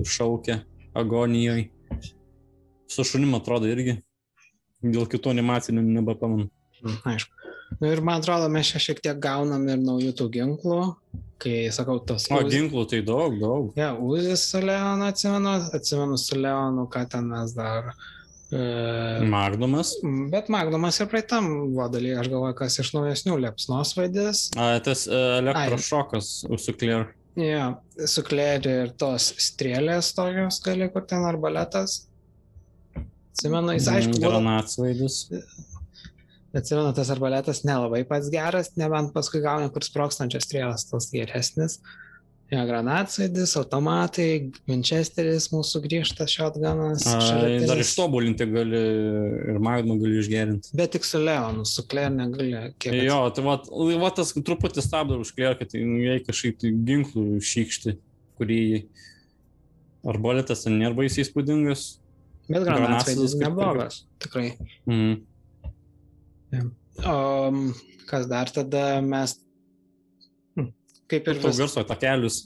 šaukia 0.05 0.61
agonijoje. 0.95 1.69
Su 2.91 3.03
šunim 3.07 3.33
atrodo 3.37 3.69
irgi. 3.69 3.99
Dėl 4.85 5.07
kitų 5.09 5.31
animacijų 5.33 5.81
nebepamanu. 5.81 6.49
Mhm, 6.83 6.99
aišku. 7.15 7.31
Nu, 7.79 7.89
ir 7.89 7.99
man 8.05 8.21
atrodo, 8.21 8.45
mes 8.53 8.69
čia 8.69 8.79
šiek 8.79 8.99
tiek 9.03 9.17
gaunam 9.19 9.63
ir 9.67 9.79
naujų 9.81 10.11
tų 10.19 10.27
ginklų, 10.35 10.81
kai 11.41 11.55
sakau, 11.73 11.97
tos. 11.97 12.27
O, 12.29 12.37
uz... 12.45 12.51
ginklų 12.53 12.83
tai 12.91 12.99
daug, 13.03 13.39
daug. 13.41 13.71
Ja, 13.79 13.95
Uzis 13.97 14.45
su 14.51 14.61
Leonu 14.61 15.07
atsimenu, 15.09 15.55
atsimenu 15.75 16.19
su 16.21 16.37
Leonu, 16.37 16.85
ką 16.93 17.07
ten 17.09 17.25
mes 17.33 17.55
dar 17.57 17.89
uh, 17.89 18.05
Magnumas. 19.29 19.93
Bet 20.31 20.49
Magnumas 20.53 20.99
ir 21.01 21.09
praeitam 21.11 21.49
vadalį, 21.75 22.15
aš 22.21 22.29
galvoju, 22.31 22.55
kas 22.59 22.79
iš 22.83 22.91
naujesnių 22.95 23.37
liepsnos 23.43 23.93
vaidės. 23.97 24.47
A, 24.57 24.75
tas 24.85 25.05
uh, 25.09 25.37
elektrošokas 25.41 26.31
su 26.63 26.75
Claire. 26.77 27.13
Ja, 27.39 27.73
su 28.07 28.23
Claire 28.25 28.77
ir 28.85 28.93
tos 28.99 29.31
strėlės 29.43 30.13
tokios 30.15 30.61
gali, 30.63 30.87
kur 30.93 31.03
ten 31.09 31.25
arbaletas. 31.27 32.05
Atsimenu, 33.35 33.75
jis 33.75 33.91
aišku. 33.91 34.15
Mm, 34.15 34.23
Granatsvaidis. 34.23 35.19
Atsimenu, 36.55 36.93
tas 36.95 37.11
arbaletas 37.11 37.65
nelabai 37.67 38.05
pats 38.07 38.31
geras, 38.31 38.71
nebent 38.79 39.11
paskui 39.15 39.43
gauni 39.43 39.67
kur 39.75 39.83
sprokstančias 39.83 40.47
strėlas, 40.47 40.87
tas 40.87 41.11
geresnis. 41.11 41.81
Uh, 41.81 42.04
Jo, 42.53 42.61
granatsvaidis, 42.69 43.55
automatai, 43.57 44.51
Winchesteris 44.69 45.47
mūsų 45.49 45.79
grįžtas 45.87 46.29
shotgunas. 46.29 47.01
Dar 47.65 47.79
ištobulinti 47.81 48.45
gali 48.51 48.81
ir 49.49 49.57
Magnum 49.65 49.97
gali 49.97 50.19
išgerinti. 50.21 50.69
Bet 50.77 50.93
tik 50.93 51.07
su 51.09 51.23
Leonu, 51.23 51.65
su 51.65 51.81
Claire 51.89 52.13
negali. 52.13 52.51
Jo, 53.01 53.23
tai 53.33 53.45
va, 53.47 53.57
va 54.03 54.11
tas 54.13 54.35
truputį 54.37 54.83
stabdo 54.85 55.17
už 55.23 55.33
Claire, 55.33 55.57
kad 55.57 55.73
jai 55.73 56.19
kažkaip 56.27 56.59
tai 56.61 56.73
ginklų 56.85 57.41
šykšti, 57.49 57.95
kurį 58.37 58.61
arboletas 60.05 60.67
nėra 60.69 60.93
baisiai 61.01 61.25
įspūdingas. 61.25 61.87
Bet 62.45 62.61
granatsvaidis 62.61 63.33
neblogas, 63.41 64.03
tikrai. 64.21 64.51
Mhm. 64.85 65.17
Ja. 66.53 66.67
O 67.09 67.49
kas 68.05 68.29
dar 68.29 68.53
tada 68.53 69.01
mes 69.01 69.33
kaip 71.11 71.31
ir 71.31 71.41
vis... 71.41 71.59
garso 71.61 71.83
takelius. 71.87 72.45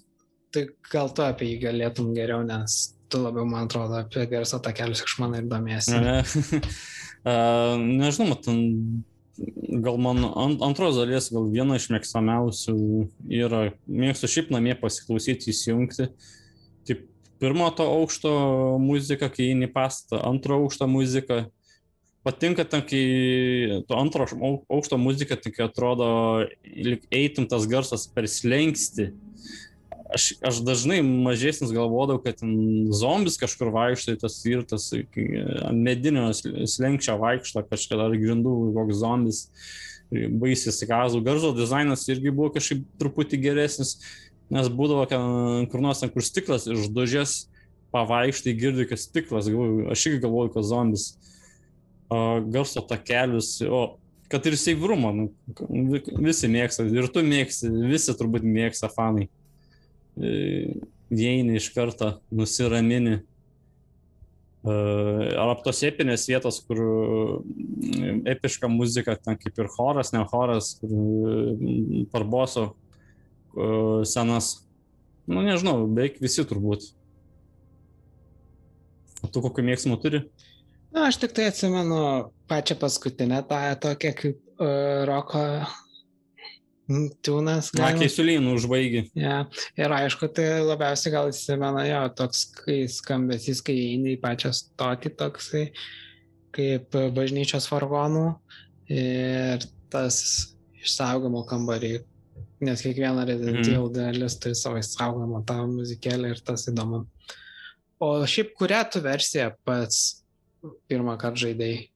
Tai 0.53 0.65
gal 0.89 1.11
tu 1.13 1.25
apie 1.25 1.51
jį 1.51 1.59
galėtum 1.67 2.13
geriau, 2.17 2.41
nes 2.45 2.79
tu 3.09 3.21
labiau, 3.21 3.45
man 3.49 3.67
atrodo, 3.67 3.99
apie 4.01 4.25
garso 4.29 4.59
takelius 4.63 5.03
išmanai 5.05 5.43
ir 5.43 5.49
domiesi. 5.49 5.97
Ne, 5.97 6.19
nežinau, 8.01 8.37
ten 8.41 8.59
gal 9.83 9.99
man 10.01 10.23
ant, 10.27 10.63
antros 10.65 10.97
dalies 10.99 11.29
gal 11.33 11.47
viena 11.51 11.77
iš 11.79 11.89
mėgstamiausių 11.93 12.75
yra, 13.39 13.69
mėgstu 13.87 14.29
šiaip 14.31 14.51
namie 14.53 14.75
pasiklausyti, 14.79 15.53
įsijungti. 15.53 16.09
Taip, 16.87 17.05
pirmo 17.41 17.69
to 17.75 17.87
aukšto 17.99 18.33
muzika, 18.83 19.29
kai 19.31 19.51
įeini 19.51 19.69
pastatą, 19.71 20.21
antro 20.27 20.59
aukšto 20.63 20.89
muzika, 20.91 21.45
patinka 22.29 22.65
ten, 22.65 22.83
kai 22.85 23.81
to 23.89 23.97
antro 23.97 24.27
aukšto 24.69 24.99
muzika 25.01 25.37
tik 25.39 25.57
atrodo, 25.65 26.45
lyg 26.61 27.01
eitum 27.09 27.49
tas 27.49 27.65
garsas 27.69 28.05
per 28.13 28.29
slengsti. 28.29 29.09
Aš, 30.09 30.31
aš 30.45 30.61
dažnai 30.65 31.01
mažesnis 31.05 31.73
galvodavau, 31.73 32.21
kad 32.21 32.41
zombis 32.97 33.37
kažkur 33.37 33.69
vaikšto, 33.73 34.15
tas 34.21 34.39
ir 34.49 34.63
tas 34.65 34.87
ant 34.93 35.83
medinio 35.85 36.31
slengčio 36.33 37.17
vaikšto 37.21 37.65
kažkada 37.69 38.09
ar 38.09 38.17
grindų 38.17 38.55
koks 38.77 39.01
zombis. 39.01 39.43
Baisiai 40.09 40.73
sikazų. 40.73 41.21
Garso 41.21 41.51
dizainas 41.53 42.07
irgi 42.09 42.33
buvo 42.33 42.49
kažkaip 42.55 42.81
truputį 42.97 43.37
geresnis, 43.43 43.99
nes 44.49 44.69
būdavo 44.73 45.05
kur 45.69 45.85
nors 45.85 46.01
ten, 46.01 46.09
kur 46.13 46.25
stiklas 46.25 46.65
iš 46.65 46.89
dužės 46.89 47.43
pavaikštai 47.93 48.55
girdi, 48.57 48.85
kad 48.89 49.01
stiklas, 49.01 49.49
aš 49.49 50.07
irgi 50.09 50.23
galvoju, 50.25 50.53
kad 50.53 50.65
zombis 50.65 51.11
garso 52.49 52.81
takelius, 52.85 53.55
o 53.61 53.99
kad 54.29 54.45
ir 54.45 54.57
seivrumą, 54.57 55.09
nu, 55.15 55.29
visi 56.21 56.49
mėgsta, 56.51 56.85
ir 56.85 57.07
tu 57.13 57.23
mėgsti, 57.25 57.69
visi 57.89 58.13
turbūt 58.17 58.45
mėgsta 58.45 58.89
fanai. 58.93 59.27
Vieini 61.09 61.57
iš 61.57 61.71
karto, 61.73 62.19
nusiramini. 62.29 63.23
Ar 64.69 65.55
tos 65.63 65.79
epinės 65.87 66.27
vietos, 66.29 66.59
kur 66.67 66.77
epiška 68.29 68.69
muzika, 68.69 69.15
ten 69.17 69.39
kaip 69.39 69.57
ir 69.57 69.69
choras, 69.73 70.13
ne 70.13 70.21
choras, 70.29 70.75
kur 70.81 71.55
parboso 72.13 72.73
senas. 74.05 74.59
Nu, 75.29 75.41
nežinau, 75.45 75.87
beveik 75.87 76.19
visi 76.21 76.45
turbūt. 76.45 76.91
O 79.25 79.27
tu 79.31 79.41
kokį 79.43 79.65
mėgstamą 79.71 79.97
turi? 80.01 80.21
Na, 80.89 81.05
aš 81.09 81.19
tik 81.21 81.35
tai 81.37 81.49
atsimenu 81.51 81.99
pačią 82.49 82.79
paskutinę 82.81 83.43
tą 83.49 83.61
tokią 83.85 84.13
kaip 84.17 84.39
uh, 84.57 85.05
roko 85.09 85.43
tūnas. 86.89 87.69
Na, 87.77 87.91
keisulynų 87.97 88.55
užbaigi. 88.57 89.03
Ja. 89.17 89.43
Ir 89.77 89.93
aišku, 89.93 90.31
tai 90.33 90.47
labiausiai 90.65 91.13
gal 91.13 91.29
įsimena 91.29 91.85
jo 91.85 92.01
toks, 92.17 92.45
kai 92.57 92.79
skambesys, 92.89 93.61
kai 93.65 93.75
eini 93.91 94.15
į 94.15 94.21
pačią 94.23 94.51
stotį 94.55 95.13
toksai, 95.19 95.65
kaip 96.55 96.97
bažnyčios 97.13 97.69
vargonų 97.69 98.31
ir 98.89 99.67
tas 99.93 100.17
išsaugimo 100.79 101.43
kambarį, 101.49 101.99
nes 102.65 102.81
kiekviena 102.81 103.27
rezidencijų 103.29 103.83
mm. 103.83 103.93
dalis 103.93 104.39
turi 104.41 104.57
savo 104.57 104.81
išsaugomą 104.81 105.43
tą 105.47 105.61
muzikėlę 105.69 106.33
ir 106.33 106.41
tas 106.45 106.65
įdomu. 106.71 107.03
O 108.01 108.13
šiaip 108.31 108.55
kurią 108.57 108.81
tu 108.89 109.03
versiją 109.03 109.51
pats 109.67 110.18
pirmą 110.91 111.15
kartą 111.21 111.45
žaidėjai? 111.45 111.87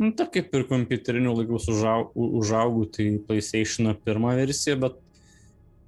Nu, 0.00 0.10
ta 0.16 0.26
kaip 0.32 0.54
ir 0.56 0.64
kompiuterinių 0.70 1.34
laikų 1.36 1.60
užaug, 1.60 2.10
užaugau, 2.40 2.86
tai 2.90 3.12
PlayStation 3.26 3.92
pirmą 4.06 4.32
versiją, 4.38 4.78
bet, 4.82 4.96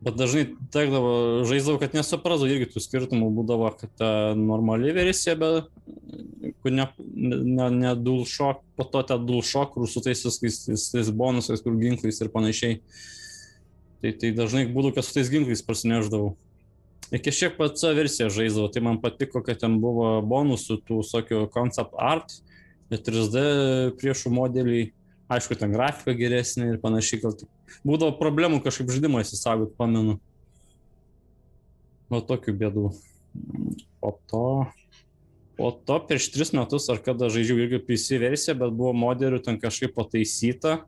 bet 0.04 0.18
dažnai 0.20 0.44
tekdavo, 0.74 1.14
žaisdavau, 1.48 1.80
kad 1.82 1.96
nesuprasdavau, 1.96 2.52
irgi 2.52 2.68
tų 2.74 2.84
skirtumų 2.84 3.32
būdavo, 3.38 3.72
kad 3.80 3.94
ta 3.98 4.10
normali 4.38 4.92
versija, 4.94 5.34
bet 5.40 5.72
kur 6.62 6.74
ne, 6.74 6.86
ne, 7.16 7.70
ne 7.80 7.96
DualShock, 7.98 8.62
po 8.78 8.86
to 8.92 9.02
ta 9.08 9.18
DualShock, 9.18 9.74
kur 9.74 9.90
su 9.90 10.04
tais 10.04 10.22
viskais 10.44 11.10
bonusais, 11.10 11.64
kur 11.64 11.74
ginklais 11.80 12.22
ir 12.22 12.30
panašiai. 12.34 12.80
Tai, 14.02 14.14
tai 14.18 14.32
dažnai 14.34 14.66
būdavo, 14.68 14.96
kad 14.98 15.06
su 15.06 15.16
tais 15.16 15.30
ginklais 15.32 15.64
prasineždavau. 15.64 16.36
Iki 17.12 17.32
šiek 17.36 17.58
pats 17.58 17.84
versiją 17.84 18.30
žaisdavau, 18.32 18.70
tai 18.72 18.80
man 18.84 18.96
patiko, 19.02 19.42
kad 19.44 19.60
ten 19.60 19.76
buvo 19.82 20.14
bonusų 20.24 20.78
tų 20.86 21.02
visokių 21.02 21.44
concept 21.52 21.92
art, 22.00 22.38
3D 22.92 23.42
priešų 24.00 24.32
modeliai, 24.32 24.90
aišku, 25.32 25.56
ten 25.60 25.72
grafika 25.72 26.14
geresnė 26.16 26.72
ir 26.72 26.80
panašiai, 26.80 27.20
gal 27.22 27.36
tik. 27.36 27.48
Būdavo 27.88 28.16
problemų 28.18 28.60
kažkaip 28.64 28.92
žaidimo 28.92 29.20
įsisaugot, 29.20 29.74
pamenu. 29.78 30.18
Nuo 32.12 32.20
tokių 32.28 32.56
bėdų. 32.60 32.86
Po 34.00 34.12
to, 34.28 34.48
po 35.56 35.70
to 35.72 35.98
prieš 36.08 36.28
tris 36.34 36.52
metus 36.56 36.88
ar 36.92 37.00
kada 37.00 37.30
žaidžiau 37.32 37.60
irgi 37.64 37.80
PC 37.86 38.20
versiją, 38.20 38.56
bet 38.60 38.76
buvo 38.76 38.92
modelių 38.96 39.40
ten 39.44 39.60
kažkaip 39.60 39.94
pataisyta 39.96 40.82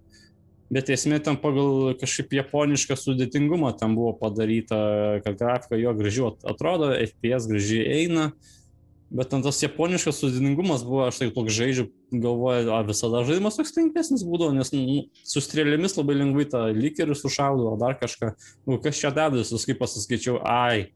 Bet 0.73 0.89
esmė 0.91 1.19
ten 1.23 1.37
pagal 1.41 1.93
kažkaip 2.01 2.33
japonišką 2.39 2.97
sudėtingumą 2.97 3.75
ten 3.79 3.95
buvo 3.97 4.15
padaryta, 4.17 5.21
kad 5.27 5.37
grafika 5.39 5.79
jo 5.79 5.93
gražiai 5.99 6.33
atrodo, 6.51 6.89
FPS 7.05 7.49
gražiai 7.51 7.85
eina, 8.01 8.31
bet 9.15 9.29
ten 9.31 9.45
tas 9.45 9.61
japoniškas 9.63 10.19
sudėtingumas 10.23 10.83
buvo, 10.87 11.05
aš 11.07 11.21
tai 11.21 11.29
toks 11.35 11.55
žaidžiu, 11.55 11.87
galvoju, 12.11 12.73
a 12.75 12.81
visada 12.87 13.23
žaidimas 13.29 13.59
toks 13.61 13.75
lengvesnis 13.77 14.25
būdavo, 14.27 14.57
nes 14.57 14.73
nu, 14.75 15.05
su 15.29 15.43
strėlėmis 15.45 15.99
labai 16.01 16.17
lengvai 16.19 16.49
tą 16.51 16.65
lygerį 16.75 17.19
sušaudavo, 17.21 17.75
ar 17.75 17.83
dar 17.83 17.99
kažką, 18.01 18.33
nu, 18.67 18.81
kas 18.83 19.03
čia 19.03 19.13
dedasi, 19.15 19.61
kaip 19.69 19.83
pasiskaičiau, 19.85 20.41
ai. 20.49 20.89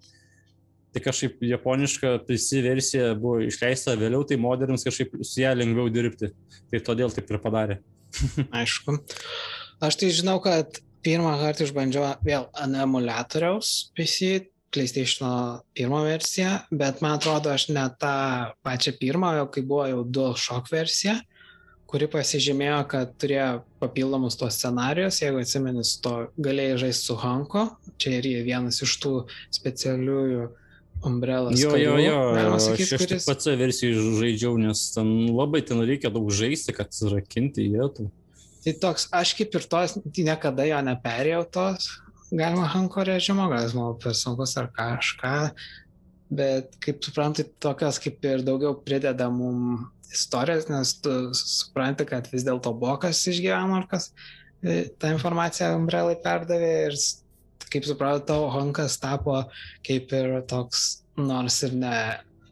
Tai 0.97 1.05
kažkaip 1.05 1.45
japoniška 1.45 2.14
PC 2.25 2.62
versija 2.64 3.12
buvo 3.12 3.43
išleista 3.45 3.93
vėliau, 4.01 4.25
tai 4.27 4.41
moderns 4.41 4.87
kažkaip 4.89 5.19
su 5.21 5.43
ją 5.45 5.53
lengviau 5.55 5.93
dirbti. 5.93 6.33
Tai 6.73 6.81
todėl 6.87 7.12
taip 7.12 7.29
ir 7.29 7.43
padarė. 7.45 7.77
Aišku. 8.57 8.97
Aš 9.85 9.99
tai 10.01 10.11
žinau, 10.14 10.39
kad 10.43 10.81
pirmą 11.07 11.37
kartą 11.41 11.66
išbandžiau 11.68 12.16
vėl 12.26 12.49
ant 12.59 12.79
emulatoriaus 12.83 13.91
PC, 13.97 14.49
PlayStation 14.74 15.62
pirmą 15.72 16.03
versiją, 16.05 16.59
bet 16.70 17.01
man 17.01 17.16
atrodo, 17.16 17.55
aš 17.55 17.70
ne 17.72 17.87
tą 18.01 18.14
pačią 18.66 18.93
pirmą, 19.01 19.33
jau 19.39 19.47
kai 19.55 19.64
buvo 19.64 19.87
jau 19.89 20.03
DualShock 20.05 20.68
versija, 20.72 21.16
kuri 21.89 22.09
pasižymėjo, 22.12 22.81
kad 22.91 23.14
turėjo 23.20 23.62
papildomus 23.81 24.37
tos 24.37 24.59
scenarius, 24.61 25.22
jeigu 25.22 25.41
atsimenis, 25.41 25.95
to 26.05 26.14
galėjai 26.37 26.83
žaisti 26.85 27.09
su 27.09 27.16
Hanko, 27.22 27.64
čia 27.97 28.18
ir 28.18 28.29
vienas 28.45 28.83
iš 28.85 28.99
tų 29.01 29.14
specialiųjų 29.57 30.49
Umbrellas. 31.09 31.57
Jo, 31.62 31.76
jo, 31.79 31.95
jo, 32.03 32.59
sakyti, 32.61 32.97
aš 32.97 33.03
kuris... 33.05 33.26
pats 33.31 33.49
versijų 33.61 34.16
žaidžiau, 34.18 34.57
nes 34.61 34.83
ten 34.93 35.12
labai 35.31 35.62
ten 35.64 35.81
reikia 35.87 36.11
daug 36.12 36.26
žaisti, 36.35 36.74
kad 36.76 36.93
rakinti 37.14 37.70
jėtų. 37.70 38.09
Tai 38.64 38.74
toks, 38.82 39.09
aš 39.14 39.34
kaip 39.38 39.54
ir 39.54 39.66
tos, 39.70 39.96
tai 39.98 40.24
niekada 40.26 40.66
jo 40.66 40.78
neperėjau 40.84 41.44
tos, 41.54 41.90
galima 42.30 42.66
Hanko 42.72 43.04
režimo, 43.06 43.46
gal 43.50 43.62
jis 43.64 43.76
man 43.76 43.94
per 44.02 44.16
sunkus 44.18 44.56
ar 44.61 44.68
kažką, 44.74 45.36
bet 46.38 46.74
kaip 46.84 47.00
suprantu, 47.04 47.46
tokios 47.62 48.00
kaip 48.02 48.24
ir 48.28 48.42
daugiau 48.44 48.74
prideda 48.84 49.30
mum 49.32 49.86
istorijas, 50.12 50.68
nes 50.72 50.94
tu 51.04 51.14
supranti, 51.36 52.06
kad 52.09 52.28
vis 52.32 52.44
dėlto 52.46 52.72
buvo 52.76 52.98
kas 53.04 53.22
išgyveno 53.30 53.78
ar 53.80 53.88
kas 53.90 54.11
tą 54.62 55.12
informaciją 55.14 55.74
Umbrelai 55.78 56.16
perdavė 56.22 56.70
ir 56.88 56.96
kaip 57.72 57.84
supratau, 57.86 58.48
Honkas 58.52 58.98
tapo 59.00 59.42
kaip 59.86 60.12
ir 60.16 60.40
toks, 60.48 61.04
nors 61.20 61.61
ir 61.66 61.74
ne, 61.76 61.96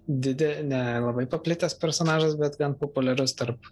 didė, 0.07 0.61
ne 0.67 0.83
labai 1.03 1.27
paplitęs 1.31 1.77
personažas, 1.81 2.37
bet 2.39 2.59
gan 2.61 2.77
populiarus 2.79 3.35
tarp 3.39 3.71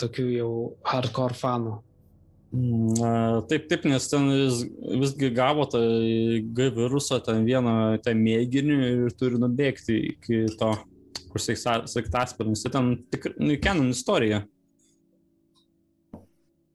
tokių 0.00 0.26
jau 0.34 0.52
hardcore 0.86 1.36
fanų. 1.36 1.76
Mm, 2.56 3.42
taip, 3.50 3.66
taip, 3.68 3.84
nes 3.90 4.06
ten 4.08 4.28
vis, 4.30 4.60
visgi 5.02 5.30
gavo 5.34 5.66
tą 5.68 5.80
G 6.56 6.68
virusą, 6.76 7.18
ten 7.24 7.44
vieną 7.46 7.98
tą 8.04 8.14
mėginį 8.16 8.76
ir 8.86 9.16
turi 9.18 9.40
nubėgti 9.42 9.96
iki 10.12 10.44
to, 10.60 10.72
kur 11.32 11.42
saiktasparnis. 11.42 12.62
Tai 12.64 12.72
ten 12.78 12.92
tik 13.12 13.32
nu, 13.36 13.56
kenon 13.60 13.90
istorija. 13.92 14.44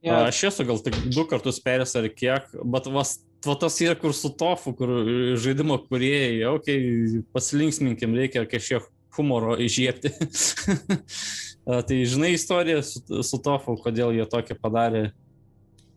Ja. 0.02 0.24
Aš 0.26 0.42
esu 0.50 0.66
gal 0.66 0.80
tik 0.82 0.96
du 1.14 1.24
kartus 1.30 1.60
perės 1.62 1.94
ar 1.98 2.08
kiek, 2.10 2.48
bet 2.74 2.88
vas, 2.90 3.20
va 3.46 3.54
tas 3.58 3.76
yra 3.84 3.94
kur 3.98 4.14
su 4.18 4.32
tofu, 4.34 4.74
kur 4.78 4.90
žaidimo 5.38 5.78
kuriejai, 5.86 6.42
okei, 6.50 6.78
okay, 6.82 7.22
pasilinksminkim, 7.34 8.16
reikia 8.18 8.42
kažkiek 8.50 8.88
humoro 9.16 9.54
įžiepti. 9.62 10.10
tai 11.66 12.02
žinai 12.08 12.32
istoriją 12.36 12.82
su, 12.86 13.02
su 13.22 13.38
tofu, 13.42 13.76
kodėl 13.82 14.14
jie 14.16 14.26
tokį 14.28 14.58
padarė? 14.62 15.04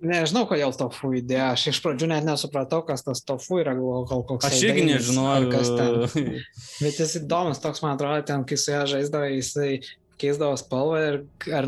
Nežinau, 0.05 0.43
kodėl 0.45 0.73
tofu 0.77 1.13
idėja. 1.17 1.53
Aš 1.55 1.69
iš 1.71 1.81
pradžių 1.81 2.09
net 2.11 2.25
nesupratau, 2.27 2.81
kas 2.85 3.01
tas 3.05 3.23
tofu 3.25 3.61
yra, 3.63 3.73
gal 3.77 4.25
koks. 4.27 4.45
Aš 4.49 4.61
irgi 4.67 4.83
nežinojau. 4.91 6.09
Bet 6.83 6.99
jis 6.99 7.15
įdomus, 7.21 7.61
toks 7.63 7.81
man 7.81 7.95
atrodo, 7.95 8.25
ten, 8.27 8.43
kai 8.47 8.59
su 8.59 8.73
ją 8.75 8.83
žaisdavo, 8.91 9.29
jisai 9.33 9.79
keisdavo 10.21 10.55
spalvą 10.59 10.99
ir 11.09 11.17
ar 11.55 11.67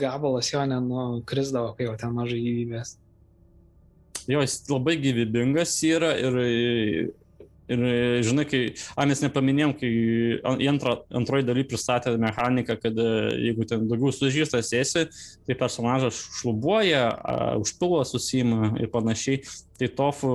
gabalas 0.00 0.50
jo 0.52 0.62
nenukrisdavo, 0.70 1.74
kai 1.76 1.88
jau 1.90 1.96
ten 2.00 2.14
mažai 2.14 2.40
gyvybės. 2.42 2.96
Jo, 4.30 4.40
jis 4.40 4.56
labai 4.70 4.96
gyvybingas 5.02 5.74
yra 5.84 6.14
ir 6.16 6.38
Ir 7.64 7.80
žinai, 8.20 8.44
kai, 8.44 8.58
a, 8.92 9.06
mes 9.08 9.22
nepaminėjom, 9.24 9.70
kai 9.80 9.90
antra, 10.68 10.98
antroji 11.16 11.46
daly 11.48 11.62
pristatė 11.64 12.12
mechaniką, 12.20 12.76
kad 12.82 12.98
e, 13.00 13.06
jeigu 13.46 13.64
ten 13.70 13.86
daugiau 13.88 14.12
sužystas 14.12 14.68
esi, 14.76 15.06
tai 15.48 15.56
personažas 15.56 16.18
šlubuoja, 16.40 17.06
užpilvo 17.62 18.02
susima 18.08 18.74
ir 18.76 18.92
panašiai. 18.92 19.40
Tai 19.80 19.88
tofu 19.96 20.34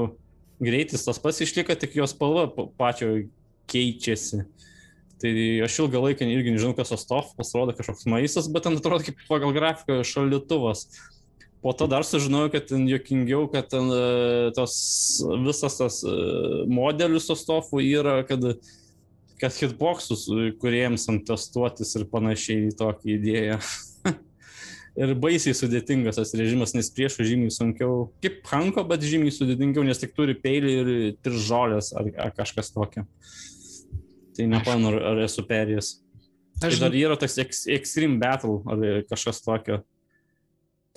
greitis 0.58 1.06
tas 1.06 1.22
pats 1.22 1.44
išlieka, 1.46 1.78
tik 1.78 2.00
jos 2.00 2.16
spalva 2.16 2.48
pačio 2.80 3.14
keičiasi. 3.70 4.44
Tai 5.20 5.32
aš 5.66 5.78
ilgą 5.84 6.02
laiką 6.02 6.28
irgi 6.32 6.56
nežinau, 6.56 6.74
kas 6.78 6.94
tas 6.94 7.06
tofu, 7.06 7.36
pasirodo 7.38 7.76
kažkoks 7.76 8.08
maistas, 8.10 8.48
bet 8.50 8.66
ten 8.66 8.80
atrodo 8.80 9.04
kaip 9.06 9.20
pagal 9.30 9.54
grafiką 9.56 10.00
šaldytuvas. 10.08 10.88
Po 11.60 11.74
to 11.76 11.90
dar 11.92 12.06
sužinojau, 12.08 12.54
kad 12.54 12.70
ten 12.70 12.86
jokingiau, 12.88 13.50
kad 13.52 13.68
ten 13.68 13.90
e, 13.92 14.04
tos 14.56 14.76
visas 15.44 15.76
tas 15.76 16.00
e, 16.08 16.14
modelis 16.72 17.28
tos 17.28 17.44
tofų 17.48 17.82
yra, 17.84 18.22
kad, 18.28 18.46
kad 19.42 19.58
hitboxus 19.60 20.24
kuriems 20.62 21.10
ant 21.12 21.26
testuotis 21.28 21.92
ir 22.00 22.08
panašiai 22.12 22.70
į 22.70 22.78
tokią 22.80 23.12
idėją. 23.18 23.60
ir 25.04 25.14
baisiai 25.20 25.56
sudėtingas 25.58 26.20
tas 26.20 26.32
režimas, 26.40 26.74
nes 26.78 26.92
priešų 26.96 27.28
žymiai 27.28 27.54
sunkiau, 27.54 28.08
kaip 28.24 28.40
Hanko, 28.54 28.84
bet 28.88 29.04
žymiai 29.04 29.36
sudėtingiau, 29.36 29.84
nes 29.88 30.00
tik 30.00 30.16
turi 30.16 30.38
peilį 30.40 30.74
ir 30.80 30.92
tris 31.24 31.44
žolės 31.48 31.92
ar, 31.98 32.08
ar 32.24 32.34
kažkas 32.40 32.72
tokio. 32.76 33.04
Tai 34.36 34.48
nepamenu, 34.48 34.94
ar, 34.94 35.00
ar 35.12 35.24
esu 35.28 35.44
perėjęs. 35.48 35.98
Tai 36.60 36.72
Aš 36.72 36.82
dar 36.82 36.96
yra 36.96 37.16
toks 37.20 37.38
ex, 37.40 37.66
Extreme 37.72 38.20
Battle 38.20 38.62
ar 38.68 39.04
kažkas 39.12 39.44
tokio. 39.44 39.84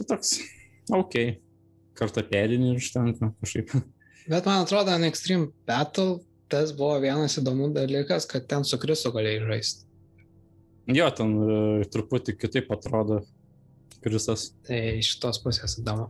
Tai 0.03 0.16
toks, 0.16 0.33
ok, 0.91 1.15
kartą 1.99 2.24
perinį 2.27 2.73
ir 2.74 2.81
užtenka 2.83 3.29
kažkaip. 3.43 3.70
Bet 4.27 4.47
man 4.49 4.65
atrodo, 4.65 4.91
ant 4.91 5.07
Extreme 5.07 5.53
Battle 5.69 6.19
tas 6.53 6.73
buvo 6.77 6.99
vienas 7.01 7.39
įdomus 7.41 7.70
dalykas, 7.77 8.27
kad 8.29 8.45
ten 8.51 8.66
su 8.66 8.77
Krisu 8.83 9.12
galėjai 9.15 9.47
žaisti. 9.47 9.87
Jo, 10.93 11.07
ten 11.15 11.31
e, 11.39 11.87
truputį 11.95 12.35
kitaip 12.43 12.73
atrodo 12.74 13.20
Krisas. 14.03 14.49
Tai 14.66 14.81
iš 14.99 15.15
tos 15.23 15.39
pusės 15.41 15.79
įdomu. 15.81 16.09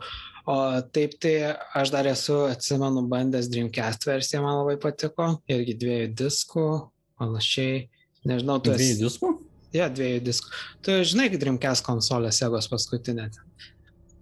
O 0.48 0.56
taip 0.97 1.14
tai 1.23 1.35
aš 1.78 1.93
dar 1.94 2.09
esu, 2.10 2.40
atsimenu, 2.51 3.05
bandęs 3.12 3.51
Dreamcast 3.52 4.09
versiją, 4.09 4.40
man 4.43 4.59
labai 4.62 4.78
patiko. 4.82 5.28
Irgi 5.52 5.77
dviejų 5.85 6.09
diskų, 6.19 6.66
panašiai. 7.20 7.85
Nežinau, 8.27 8.56
tu 8.64 8.73
Dviejų 8.73 8.97
esi. 8.97 9.05
diskų? 9.05 9.32
Ja, 9.77 9.86
dviejų 9.93 10.24
diskų. 10.27 10.51
Tu 10.85 10.97
žinai, 11.12 11.28
kad 11.32 11.44
Dreamcast 11.44 11.86
konsolė 11.86 12.32
Segos 12.35 12.66
paskutinė. 12.73 13.28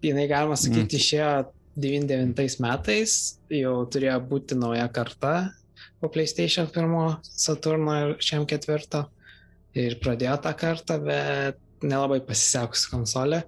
Jinai, 0.02 0.26
galima 0.30 0.56
sakyti, 0.56 0.96
Mm. 0.96 1.00
išėjo 1.00 1.32
99 1.76 2.60
metais, 2.60 3.38
jau 3.52 3.86
turėjo 3.86 4.18
būti 4.28 4.56
nauja 4.56 4.88
karta 4.92 5.52
po 6.00 6.08
PlayStation 6.08 6.66
1, 6.66 7.18
Saturno 7.22 7.96
ir 8.00 8.14
šiam 8.24 8.46
ketvirto. 8.48 9.06
Ir 9.76 10.00
pradėjo 10.02 10.40
tą 10.42 10.52
kartą, 10.58 10.96
bet 11.04 11.58
nelabai 11.82 12.20
pasisekusi 12.26 12.90
konsolė. 12.90 13.44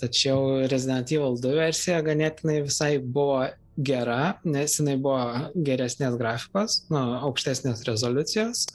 Tačiau 0.00 0.66
Resident 0.66 1.12
Evil 1.12 1.36
2 1.38 1.54
versija 1.54 2.00
ganėtinai 2.02 2.62
visai 2.64 2.96
buvo 2.98 3.46
gera, 3.76 4.38
nes 4.44 4.78
jinai 4.80 4.96
buvo 5.00 5.52
geresnės 5.68 6.16
grafikos, 6.18 6.80
nu, 6.90 6.98
aukštesnės 7.28 7.84
rezoliucijos. 7.86 8.66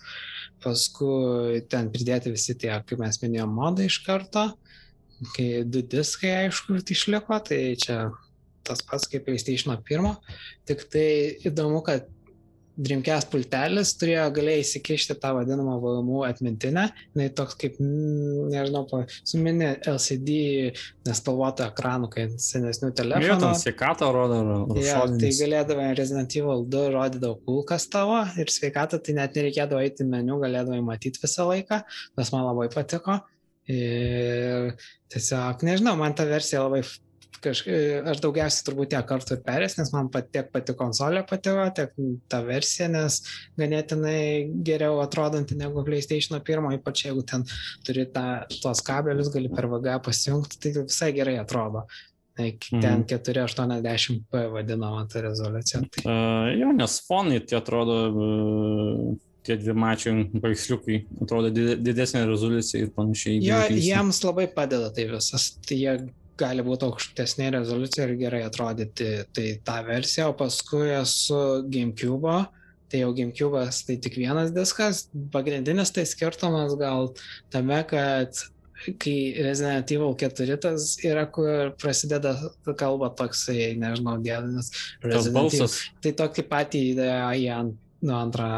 Paskui 0.62 1.64
ten 1.68 1.90
pridėti 1.92 2.32
visi 2.32 2.56
tie, 2.56 2.72
kaip 2.86 3.02
mes 3.02 3.18
minėjome, 3.24 3.54
modai 3.58 3.90
iš 3.90 3.98
karto. 4.06 4.52
Kai 5.36 5.50
du 5.68 5.84
diskai, 5.86 6.32
aišku, 6.48 6.80
išliko, 6.96 7.38
tai 7.46 7.62
čia 7.82 8.08
tas 8.66 8.82
pats 8.86 9.10
kaip 9.10 9.26
PlayStation 9.28 9.76
1. 9.78 10.10
Tik 10.70 10.88
tai 10.94 11.06
įdomu, 11.50 11.82
kad 11.86 12.10
Dreamcast 12.82 13.28
pultelis 13.30 13.92
turėjo 14.00 14.24
galėjai 14.34 14.62
įsikišti 14.64 15.18
tą 15.22 15.34
vadinamą 15.36 15.76
VMU 15.84 16.22
atmintinę, 16.26 16.86
jinai 17.12 17.28
toks 17.36 17.58
kaip, 17.60 17.76
nežinau, 17.82 18.86
su 19.28 19.42
mini 19.44 19.68
LCD 19.92 20.38
nespalvoto 21.06 21.66
ekranu, 21.68 22.08
kai 22.14 22.30
senesnių 22.42 22.94
telefonų. 22.98 23.28
ten 23.44 23.60
sveikatą 23.60 24.10
rodo. 24.16 24.40
ar 24.40 24.82
Ja, 24.82 25.02
tai 25.12 25.34
galėdavai 25.36 25.90
Resident 26.00 26.38
Evil 26.40 26.66
2 26.72 26.88
rodydavo 26.96 27.38
kulkas 27.46 27.90
tavo 27.92 28.22
ir 28.40 28.54
sveikatą, 28.54 29.02
tai 29.04 29.18
net 29.20 29.38
nereikėdavo 29.38 29.84
eiti 29.84 30.08
meniu, 30.08 30.40
galėdavai 30.42 30.82
matyti 30.86 31.22
visą 31.22 31.50
laiką, 31.52 31.84
tas 32.16 32.34
man 32.34 32.48
labai 32.48 32.72
patiko. 32.74 33.20
Ir 33.72 34.74
tiesiog, 35.12 35.64
nežinau, 35.68 35.96
man 36.00 36.16
ta 36.18 36.26
versija 36.30 36.66
labai 36.66 36.84
kažkaip, 37.42 38.06
aš 38.12 38.22
daugiausiai 38.22 38.66
turbūt 38.68 38.92
tiek 38.94 39.08
kartų 39.08 39.38
ir 39.38 39.42
perės, 39.46 39.78
nes 39.80 39.92
man 39.94 40.10
pat, 40.14 40.30
tiek 40.34 40.52
pati 40.54 40.76
konsolė 40.78 41.24
patiko, 41.30 41.66
tiek 41.78 41.96
ta 42.32 42.42
versija, 42.46 42.90
nes 42.92 43.22
ganėtinai 43.60 44.22
geriau 44.68 45.02
atrodanti 45.04 45.58
negu 45.58 45.84
PlayStation 45.88 46.38
1, 46.38 46.70
ypač 46.78 47.06
jeigu 47.08 47.26
ten 47.28 47.46
turi 47.88 48.06
tą, 48.14 48.44
tuos 48.62 48.84
kabelius, 48.86 49.32
gali 49.34 49.52
per 49.54 49.70
VG 49.72 49.98
pasijungti, 50.06 50.62
tai 50.62 50.76
visai 50.84 51.12
gerai 51.18 51.40
atrodo. 51.42 51.88
Tai 52.38 52.48
Ten 52.64 53.02
480p 53.06 54.46
vadinama 54.54 55.04
ta 55.12 55.20
rezoliucija. 55.26 55.82
Tai, 55.92 56.04
Uh, 56.08 56.48
jo, 56.56 56.70
nes 56.74 56.94
fonai 57.06 57.42
tie 57.44 57.58
atrodo, 57.60 57.98
uh, 58.08 59.10
tie 59.44 59.58
dvi 59.58 59.74
mačiai 59.74 60.26
paveiksliukai 60.34 60.98
atrodo 61.24 61.50
dide- 61.54 61.78
didesnė 61.82 62.24
rezoliucija 62.30 62.86
ir 62.86 62.92
panašiai. 62.96 63.42
jo, 63.44 63.60
jiems 63.74 64.22
labai 64.24 64.48
padeda 64.54 64.92
tai 64.94 65.08
visas. 65.10 65.52
Tai 65.66 65.78
jie 65.78 65.96
gali 66.42 66.64
būti 66.66 66.88
aukštesnė 66.88 67.52
rezoliucija 67.58 68.08
ir 68.08 68.16
gerai 68.22 68.44
atrodyti. 68.48 69.12
Tai 69.34 69.48
tą 69.68 69.78
versiją, 69.88 70.30
o 70.32 70.38
paskui 70.38 70.90
esu 71.02 71.42
GameCube. 71.70 72.48
Tai 72.92 73.00
jau 73.00 73.14
GameCube'as 73.16 73.86
tai 73.88 73.96
tik 74.04 74.18
vienas 74.20 74.52
diskas. 74.52 75.06
Pagrindinis 75.32 75.94
tai 75.96 76.04
skirtumas 76.04 76.74
gal 76.80 77.14
tame, 77.54 77.78
kad 77.88 78.36
kai 79.00 79.16
Resident 79.38 79.92
Evil 79.94 80.16
4 80.18 80.58
tas 80.58 80.98
yra, 81.06 81.28
kur 81.32 81.72
prasideda 81.80 82.34
kalba 82.76 83.12
toksai, 83.16 83.78
nežinau, 83.80 84.18
gėdinas. 84.26 84.72
Tas 85.06 85.30
balsas 85.30 85.78
Tai 86.02 86.12
tokį 86.24 86.48
patį 86.50 86.82
įdėjo 86.96 87.32
į 87.38 87.48
nu, 88.02 88.14
antrą 88.18 88.50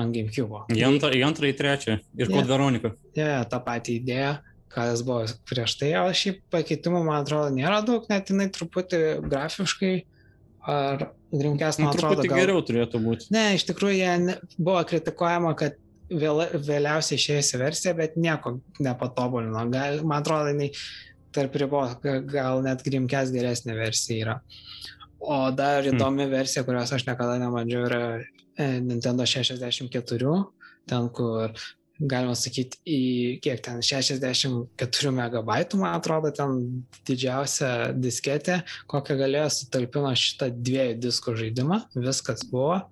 ant 0.00 0.14
GameCube. 0.14 0.64
į 0.76 0.82
antrą, 0.88 1.10
į 1.16 1.22
antrą, 1.26 1.48
į 1.50 1.56
trečią. 1.58 1.96
Ir 2.18 2.26
Jo. 2.28 2.34
kod 2.36 2.50
Veronika. 2.50 2.92
Ja, 3.18 3.42
tą 3.48 3.60
patį 3.64 3.96
idėją, 4.02 4.32
kas 4.76 5.02
buvo 5.06 5.24
prieš 5.48 5.78
tai, 5.80 5.92
o 6.00 6.06
šiaip 6.12 6.42
pakeitimų, 6.52 7.00
man 7.06 7.22
atrodo, 7.24 7.48
nėra 7.56 7.80
daug, 7.86 8.04
net 8.12 8.28
jinai 8.32 8.48
truputį 8.52 9.00
grafiškai 9.24 9.94
ar 10.66 11.08
Dreamcast, 11.32 11.78
Nu, 11.80 11.86
man 11.88 11.94
atrodo, 11.96 12.22
gal... 12.26 12.38
geriau 12.38 12.62
turėtų 12.62 13.00
būti. 13.02 13.28
Ne, 13.34 13.54
iš 13.58 13.64
tikrųjų, 13.68 13.96
jie 13.98 14.12
ne- 14.22 14.38
buvo 14.58 14.82
kritikuojama, 14.86 15.54
kad 15.58 15.74
vėl, 16.10 16.44
vėliausiai 16.66 17.18
išėjusi 17.18 17.58
versija, 17.60 17.94
bet 17.98 18.14
nieko 18.16 18.56
nepatobulino. 18.82 19.64
Gal, 19.72 20.00
man 20.06 20.22
atrodo, 20.22 20.52
jinai 20.54 20.70
tarp 21.34 21.54
ribos, 21.60 21.96
ga- 22.02 22.20
gal 22.24 22.62
net 22.66 22.82
Dreamcast 22.86 23.34
geresnė 23.34 23.74
versija 23.78 24.22
yra. 24.24 24.36
O 25.18 25.50
dar 25.56 25.82
įdomi 25.88 26.26
versija, 26.30 26.62
kurios 26.66 26.92
aš 26.94 27.06
niekada 27.08 27.38
nemandžiau, 27.42 27.86
yra 27.88 28.00
Nintendo 28.58 29.26
64, 29.28 30.36
ten 30.88 31.08
kur 31.12 31.52
galima 31.96 32.34
sakyti, 32.36 32.78
į 32.84 33.00
kiek 33.44 33.62
ten 33.64 33.80
64 33.84 35.12
megabaitų, 35.16 35.80
man 35.80 35.96
atrodo, 35.96 36.32
ten 36.34 36.84
didžiausia 37.08 37.92
disketė, 37.96 38.60
kokią 38.90 39.16
galėjo 39.22 39.48
sutalpino 39.54 40.12
šitą 40.16 40.50
dviejų 40.54 40.98
diskų 41.06 41.36
žaidimą, 41.40 41.82
viskas 41.96 42.44
buvo. 42.50 42.82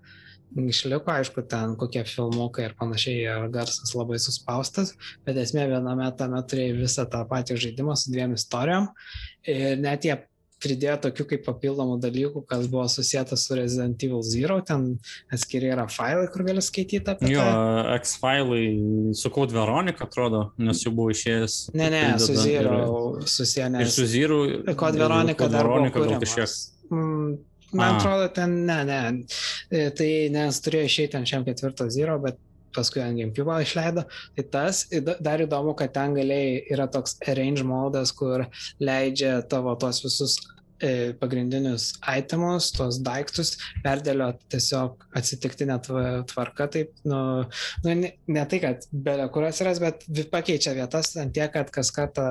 Išliko, 0.55 1.11
aišku, 1.11 1.43
ten 1.51 1.73
kokie 1.75 2.05
filmukai 2.07 2.69
ir 2.69 2.77
panašiai, 2.79 3.25
ir 3.27 3.49
garsas 3.51 3.91
labai 3.97 4.21
suspaustas, 4.23 4.93
bet 5.27 5.41
esmė 5.43 5.65
viename 5.73 6.07
tame 6.15 6.39
turėjo 6.47 6.77
visą 6.79 7.09
tą 7.11 7.25
patį 7.31 7.57
žaidimą 7.65 7.97
su 7.99 8.13
dviem 8.15 8.37
istorijom. 8.39 8.87
Ir 9.51 9.83
net 9.83 10.07
jie 10.07 10.15
pridėjo 10.65 10.97
tokių 11.05 11.27
kaip 11.31 11.45
papildomų 11.47 11.99
dalykų, 12.03 12.43
kas 12.51 12.67
buvo 12.73 12.87
susijęta 12.89 13.37
su 13.39 13.55
Resident 13.59 14.03
Evil 14.03 14.23
Zero, 14.25 14.59
ten 14.65 14.87
atskiri 15.33 15.71
yra 15.75 15.85
failai, 15.93 16.27
kur 16.33 16.43
gali 16.49 16.65
skaityti 16.65 17.05
apie 17.13 17.31
Jo, 17.35 17.45
tai. 17.45 17.99
X-failai 18.01 19.15
su 19.15 19.31
kod 19.31 19.53
Veronika 19.55 20.09
atrodo, 20.09 20.47
nes 20.59 20.81
jau 20.85 20.93
buvo 20.97 21.13
išėjęs. 21.15 21.59
Ne, 21.77 21.91
ne, 21.93 22.05
su 22.19 22.33
Prideda 22.33 22.43
Zero 22.49 22.79
ir- 23.21 23.29
susiję, 23.29 23.67
Ir 23.67 23.71
nes 23.79 23.95
su 23.95 24.07
Zero. 24.07 24.45
Ir 24.49 24.75
Code 24.75 24.99
dar 24.99 25.09
buvo 25.11 25.59
Veronica 25.59 25.99
gal 25.99 26.09
kuriamas. 26.09 26.25
kažkiek. 26.25 26.91
Mm, 26.91 27.39
Man 27.75 27.95
A. 27.95 27.99
atrodo, 27.99 28.29
ten, 28.33 28.65
ne, 28.67 28.85
ne. 28.85 28.99
E, 29.71 29.91
Tai 29.91 30.11
nes 30.31 30.61
turėjo 30.63 30.85
išeiti 30.87 31.17
ant 31.19 31.27
šiam 31.27 31.45
ketvirto 31.45 31.89
Zero, 31.91 32.19
bet 32.23 32.37
paskui 32.75 33.03
ant 33.03 33.19
GameCube 33.19 33.57
išleido. 33.65 34.05
Tai 34.37 34.45
tas 34.51 34.85
dar 35.21 35.39
įdomu, 35.43 35.75
kad 35.79 35.93
ten 35.95 36.15
galėjai 36.15 36.63
yra 36.71 36.87
toks 36.91 37.17
arrange 37.27 37.63
modas, 37.67 38.13
kur 38.13 38.47
leidžia 38.81 39.43
tavo 39.49 39.75
tos 39.79 40.03
visus 40.05 40.37
pagrindinius 41.21 41.93
itemus, 42.19 42.73
tos 42.75 42.99
daiktus 43.05 43.55
perdėliot 43.85 44.43
tiesiog 44.53 45.07
atsitiktinę 45.17 45.79
tva- 45.87 46.25
tvarką, 46.33 46.67
taip, 46.75 46.93
nu, 47.09 47.21
nu 47.85 47.95
ne, 48.03 48.13
ne 48.27 48.45
tai, 48.51 48.61
kad 48.65 48.85
belė 48.93 49.29
kur 49.33 49.47
atsiras, 49.49 49.81
bet 49.83 50.05
pakeičia 50.33 50.75
vietas 50.77 51.15
ant 51.21 51.35
tiek, 51.37 51.53
kad 51.55 51.71
kas 51.75 51.93
kartą 51.95 52.29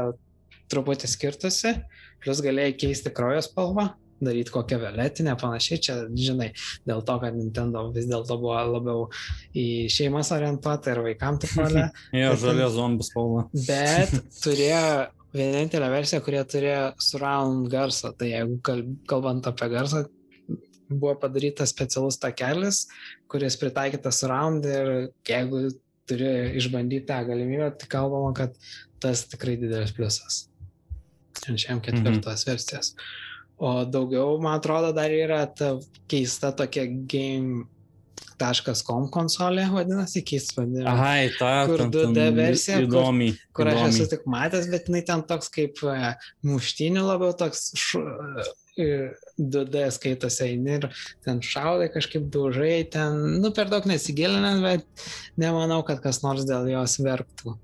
truputį 0.72 1.10
skirtusi, 1.12 1.76
plus 2.24 2.40
galėjai 2.44 2.78
keisti 2.86 3.12
kraujo 3.14 3.42
spalvą, 3.46 3.90
daryti 4.24 4.54
kokią 4.54 4.78
violetinę, 4.80 5.34
panašiai, 5.40 5.80
čia, 5.84 5.96
žinai, 6.16 6.52
dėl 6.88 7.02
to, 7.04 7.18
kad 7.20 7.36
Nintendo 7.36 7.82
vis 7.92 8.06
dėlto 8.08 8.38
buvo 8.40 8.60
labiau 8.72 9.02
į 9.58 9.66
šeimas 9.92 10.32
orientuota 10.36 10.94
ir 10.94 11.02
vaikam 11.04 11.40
tik 11.44 11.52
valia, 11.60 11.90
Jo, 12.22 12.32
žalė 12.40 12.70
zombis 12.72 13.10
spalva. 13.12 13.48
bet 13.68 14.14
turėjo 14.40 14.86
vienintelę 15.34 15.90
versiją, 15.92 16.22
kurie 16.26 16.42
turėjo 16.46 16.84
surround 17.02 17.70
garsą, 17.72 18.14
tai 18.18 18.34
jeigu 18.34 18.60
kalb- 18.66 18.96
kalbant 19.10 19.48
apie 19.50 19.70
garsą, 19.72 20.04
buvo 20.90 21.16
padarytas 21.20 21.74
specialus 21.74 22.20
takelis, 22.22 22.86
kuris 23.32 23.58
pritaikytas 23.58 24.22
surround 24.22 24.66
ir 24.70 24.94
jeigu 25.28 25.66
turi 26.10 26.32
išbandyti 26.60 27.08
tą 27.10 27.22
galimybę, 27.28 27.72
tai 27.80 27.90
kalbama, 27.92 28.34
kad 28.38 28.56
tas 29.04 29.26
tikrai 29.32 29.56
didelis 29.60 29.94
pliusas. 29.96 30.44
Šiam 31.44 31.82
ketvirtos 31.84 32.44
mhm. 32.44 32.50
versijos. 32.52 32.94
O 33.64 33.84
daugiau, 33.88 34.38
man 34.42 34.58
atrodo, 34.60 34.92
dar 34.96 35.14
yra 35.14 35.44
ta 35.48 35.76
keista 36.10 36.52
tokia 36.56 36.86
game.com 38.44 39.08
konsolė, 39.14 39.66
vadinasi, 39.72 40.24
keistas 40.28 40.58
vadinimas. 40.58 41.00
Ai, 41.00 41.30
ta. 41.40 41.66
Kur 41.70 41.78
ten- 41.84 41.92
2D 41.94 42.14
ten 42.18 42.36
versija, 42.36 42.78
kur- 42.82 42.88
Įdomiai. 42.90 43.38
kur 43.54 43.68
aš 43.72 43.82
esu 43.90 44.10
tik 44.10 44.26
matęs, 44.26 44.70
bet 44.72 44.88
jinai 44.90 45.06
ten 45.06 45.24
toks 45.24 45.50
kaip 45.50 45.78
e, 45.84 46.16
muštinių 46.46 47.04
labiau 47.08 47.34
toks 47.38 47.72
e, 48.78 49.12
2D 49.40 49.84
skaitosi 49.94 50.44
eini 50.50 50.78
ir 50.80 50.88
ten 51.24 51.40
šaudai 51.42 51.90
kažkaip 51.94 52.30
daužai, 52.34 52.90
ten, 52.92 53.40
nu, 53.42 53.52
per 53.52 53.70
daug 53.72 53.86
nesigilinant, 53.86 54.62
bet 54.66 54.86
nemanau, 55.38 55.84
kad 55.86 56.02
kas 56.04 56.22
nors 56.24 56.46
dėl 56.50 56.70
jos 56.72 56.98
verktų. 57.06 57.58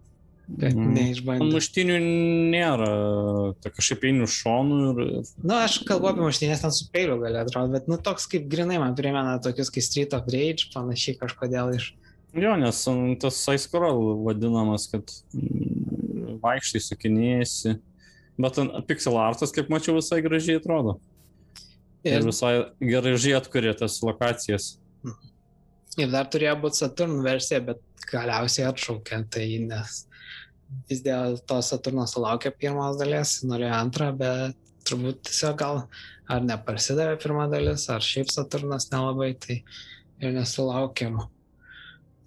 Mhm. 0.49 0.93
neišbandė. 0.95 1.47
Muštinių 1.53 1.97
nėra, 2.49 2.89
tai 3.61 3.71
kažkaip 3.75 4.07
einu 4.09 4.25
šonu 4.29 4.79
ir... 4.89 5.01
Na, 5.43 5.43
nu, 5.43 5.53
aš 5.61 5.77
kalbu 5.87 6.09
apie 6.09 6.25
muštinės 6.25 6.63
ten 6.63 6.73
su 6.73 6.87
peiliu 6.93 7.19
gali 7.21 7.37
atrodo, 7.37 7.69
bet, 7.75 7.85
nu, 7.91 7.99
toks 8.01 8.25
kaip 8.31 8.47
grinai 8.49 8.79
man 8.81 8.97
primena 8.97 9.37
tokius 9.43 9.69
kaip 9.73 9.85
Street 9.85 10.15
of 10.17 10.27
Rage, 10.33 10.71
panašiai 10.73 11.19
kažkodėl 11.21 11.75
iš. 11.77 11.91
Jo, 12.37 12.55
nes 12.61 12.81
tas 13.21 13.37
Saiskoral 13.45 14.01
vadinamas, 14.25 14.89
kad 14.91 15.13
vaikštai 16.43 16.81
sukinėjasi. 16.87 17.77
Bet 18.39 18.55
ten 18.55 18.69
pixel 18.87 19.17
artas, 19.19 19.53
kaip 19.53 19.69
mačiau, 19.71 19.97
visai 19.97 20.21
gražiai 20.23 20.59
atrodo. 20.61 20.97
Ir 22.07 22.21
Ir, 22.21 22.27
visai 22.29 22.53
gražiai 22.79 23.35
atkuria 23.37 23.73
tas 23.75 23.99
lokacijas. 24.05 24.77
ir 25.99 26.11
dar 26.13 26.29
turėjo 26.31 26.55
būti 26.61 26.79
Saturn 26.79 27.19
versija, 27.25 27.59
bet 27.59 27.81
galiausiai 28.09 28.69
atšaukė 28.69 29.25
tai, 29.33 29.47
nes 29.67 30.05
vis 30.89 31.01
dėlto 31.05 31.59
Saturnas 31.65 32.13
sulaukė 32.15 32.51
pirmos 32.57 32.99
dalies, 32.99 33.39
norėjo 33.47 33.73
antrą, 33.77 34.11
bet 34.17 34.57
turbūt 34.89 35.23
tiesiog 35.29 35.57
gal 35.59 35.83
ar 36.29 36.45
neparsidavė 36.45 37.17
pirmą 37.21 37.47
dalis, 37.51 37.87
ar 37.89 38.05
šiaip 38.05 38.31
Saturnas 38.33 38.89
nelabai, 38.93 39.33
tai 39.41 39.61
ir 40.21 40.33
nesulaukėm. 40.35 41.19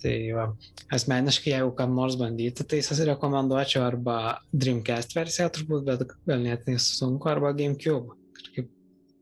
Tai 0.03 0.15
va, 0.35 0.49
asmeniškai, 0.91 1.53
jeigu 1.53 1.71
kam 1.79 1.93
nors 1.95 2.17
bandyti, 2.19 2.65
tai 2.67 2.81
rekomenduočiau 2.83 3.85
arba 3.87 4.17
Dreamcast 4.51 5.15
versiją 5.15 5.47
turbūt, 5.55 5.85
bet 5.87 6.03
ganėtinai 6.27 6.81
sunku, 6.83 7.31
arba 7.31 7.53
GameCube. 7.55 8.17
Kažkaip, 8.39 8.73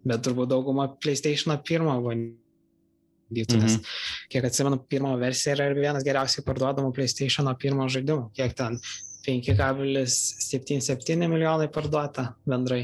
bet 0.09 0.25
turbūt 0.25 0.49
dauguma 0.55 0.89
PlayStation 0.97 1.53
1 1.53 1.85
bandytų, 2.07 3.61
nes 3.61 3.77
Mhm. 3.77 3.85
kiek 4.33 4.49
atsimenu, 4.49 4.81
pirmo 4.89 5.13
versija 5.21 5.53
yra 5.55 5.75
vienas 5.77 6.03
geriausiai 6.03 6.47
parduodamų 6.49 6.95
PlayStation 6.97 7.53
1 7.53 7.93
žaidimų. 7.93 8.33
Kiek 8.33 8.57
ten 8.57 8.81
5,77 9.27 11.29
milijonai 11.29 11.69
parduota 11.73 12.25
bendrai, 12.49 12.83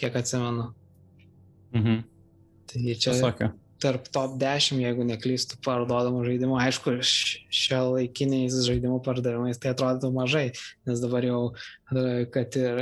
kiek 0.00 0.12
atsimenu. 0.20 0.64
Mhm. 1.74 1.94
Tai 2.70 2.80
čia 2.94 3.12
Pasakė. 3.12 3.46
tarp 3.82 4.04
top 4.14 4.30
10, 4.40 4.80
jeigu 4.80 5.02
neklystų, 5.04 5.54
parduodamų 5.66 6.20
žaidimų. 6.28 6.54
Aišku, 6.62 6.88
šio 7.04 7.82
laikiniais 7.98 8.54
žaidimų 8.66 8.98
pardavimais 9.04 9.58
tai 9.60 9.68
atrodytų 9.74 10.08
mažai, 10.14 10.48
nes 10.88 10.98
dabar 11.02 11.22
jau, 11.26 11.42
e, 11.92 11.94
kad 12.32 12.48
ir 12.56 12.74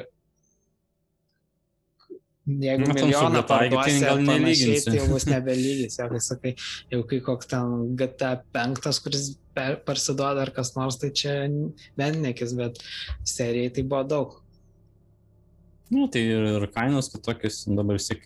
jeigu 2.46 2.86
Na, 2.86 2.94
su 2.98 3.06
milijoną 3.06 3.42
parduosi, 3.46 4.00
gal 4.02 4.22
panašiai, 4.26 4.80
tai 4.84 4.96
jau 4.98 5.08
bus 5.12 5.26
nebelygis. 5.30 5.98
Jau, 6.00 6.08
kai 6.10 6.20
sakai, 6.20 6.54
jau 6.92 7.02
kai 7.08 7.20
koks 7.22 7.50
ten 7.52 7.74
GTA 7.98 8.32
5, 8.56 9.02
kuris 9.04 9.32
per- 9.54 9.80
parsiduoda 9.86 10.46
ar 10.46 10.50
kas 10.54 10.74
nors, 10.76 10.98
tai 10.98 11.12
čia 11.14 11.36
bendnekis, 11.98 12.56
bet 12.58 12.80
serijai 13.24 13.74
tai 13.74 13.84
buvo 13.86 14.02
daug. 14.14 14.38
Nu, 15.92 16.06
tai 16.08 16.22
ir, 16.24 16.44
ir 16.56 16.66
kainos 16.72 17.10
kitokios, 17.12 17.66
dabar 17.68 17.98
vis 17.98 18.08
tiek 18.08 18.22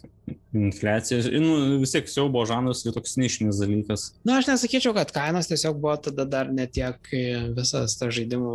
infliacija. 0.54 1.18
Nu, 1.42 1.80
vis 1.82 1.92
tiek 1.96 2.06
siaubo 2.08 2.44
žanras 2.46 2.84
tai 2.84 2.92
toks 2.94 3.16
nišinis 3.18 3.58
dalykas. 3.58 4.12
Na, 4.22 4.36
aš 4.38 4.46
nesakyčiau, 4.52 4.94
kad 4.94 5.10
kainos 5.14 5.50
tiesiog 5.50 5.80
buvo 5.82 5.96
tada 5.98 6.28
dar 6.30 6.52
netiek 6.54 7.10
visas 7.56 7.98
tas 7.98 8.14
žaidimų 8.14 8.52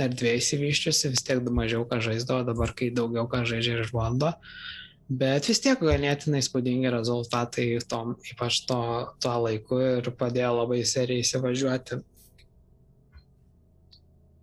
erdvė 0.00 0.34
įsivyščiusi, 0.38 1.08
vis 1.14 1.24
tiek 1.24 1.40
mažiau 1.56 1.86
ką 1.88 2.02
žaisdavo, 2.04 2.44
dabar 2.52 2.74
kai 2.76 2.90
daugiau 2.94 3.24
ką 3.32 3.42
žaidžia 3.48 3.78
ir 3.78 3.86
išbando. 3.88 4.34
Bet 5.10 5.48
vis 5.50 5.58
tiek 5.58 5.80
ganėtinai 5.82 6.38
spūdingi 6.46 6.90
rezultatai 6.94 7.64
tom, 7.90 8.12
ypač 8.30 8.60
to, 8.68 8.76
tuo 9.18 9.32
laiku 9.42 9.80
ir 9.82 10.10
padėjo 10.14 10.52
labai 10.60 10.84
seriai 10.86 11.24
įsivažiuoti. 11.24 11.98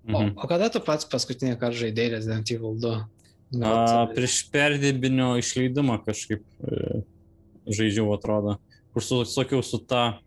O, 0.08 0.20
Mhm. 0.22 0.34
o 0.38 0.48
kada 0.48 0.70
tu 0.72 0.80
pats 0.80 1.06
paskutinį 1.08 1.58
kartą 1.60 1.76
žaidėjai 1.84 2.12
Resident 2.16 2.52
Evil 2.52 2.76
2? 2.80 2.94
A, 3.64 4.08
prieš 4.12 4.38
perdėbinio 4.52 5.34
išleidimą 5.40 5.98
kažkaip 6.06 6.44
e, 6.64 7.02
žaidžiau, 7.68 8.12
atrodo. 8.16 8.58
Kur 8.94 9.04
su, 9.04 9.22
sakiau, 9.28 9.64
su 9.64 9.80
ta, 9.88 10.20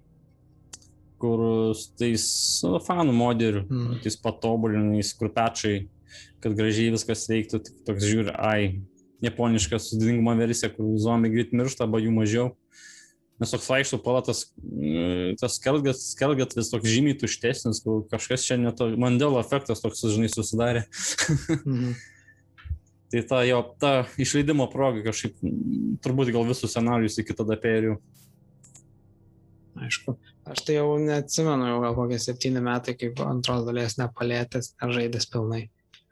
kur 1.21 1.75
su 1.77 1.89
tais 2.01 2.25
nu, 2.65 2.79
fanų 2.81 3.13
modeliu, 3.17 3.65
Mm. 3.69 4.01
tais 4.03 4.17
patobulinais, 4.17 5.13
kur 5.17 5.29
pečiai, 5.29 5.89
kad 6.41 6.53
gražiai 6.57 6.93
viskas 6.93 7.27
veiktų, 7.29 7.61
tik 7.65 7.85
toks 7.85 8.05
žiūri, 8.05 8.33
ai, 8.37 8.81
japoniška 9.25 9.81
sudėtinguma 9.83 10.37
versija, 10.39 10.71
kur 10.73 10.95
zombiai 11.01 11.35
greit 11.35 11.55
miršta, 11.57 11.87
arba 11.87 12.01
jų 12.03 12.15
mažiau. 12.15 12.51
Nes 13.41 13.53
toks 13.55 13.71
vaikštų 13.73 13.99
palatas, 14.05 14.45
mm, 14.61 15.39
tas 15.41 15.57
skelgas, 15.57 16.03
skelgatvis 16.13 16.69
toks 16.73 16.89
žymiai 16.93 17.17
tuštesnis, 17.17 17.81
kur 17.85 18.03
kažkas 18.11 18.45
čia 18.45 18.59
neto, 18.61 18.91
Mandela 19.01 19.41
efektas 19.41 19.81
toks, 19.81 20.05
žinai, 20.05 20.29
susidarė. 20.33 20.87
Mhm. 21.65 21.95
Tai 23.11 23.21
ta 23.27 23.41
jo, 23.43 23.59
ta 23.83 24.05
išleidimo 24.23 24.69
proga 24.71 25.01
kažkaip, 25.03 25.41
turbūt 25.99 26.29
gal 26.31 26.45
visus 26.47 26.71
scenarius 26.71 27.19
iki 27.19 27.35
tada 27.35 27.57
perėjau. 27.59 27.97
Aišku. 29.83 30.15
Aš 30.51 30.63
tai 30.67 30.77
jau 30.77 30.95
neatsimenu, 31.03 31.67
jau 31.73 31.81
gal 31.83 31.97
kokie 31.99 32.21
septyni 32.23 32.63
metai, 32.63 32.95
kaip 32.99 33.19
antros 33.27 33.65
dalies 33.67 33.99
nepalėtęs, 33.99 34.77
nežaidęs 34.79 35.27
pilnai. 35.33 35.65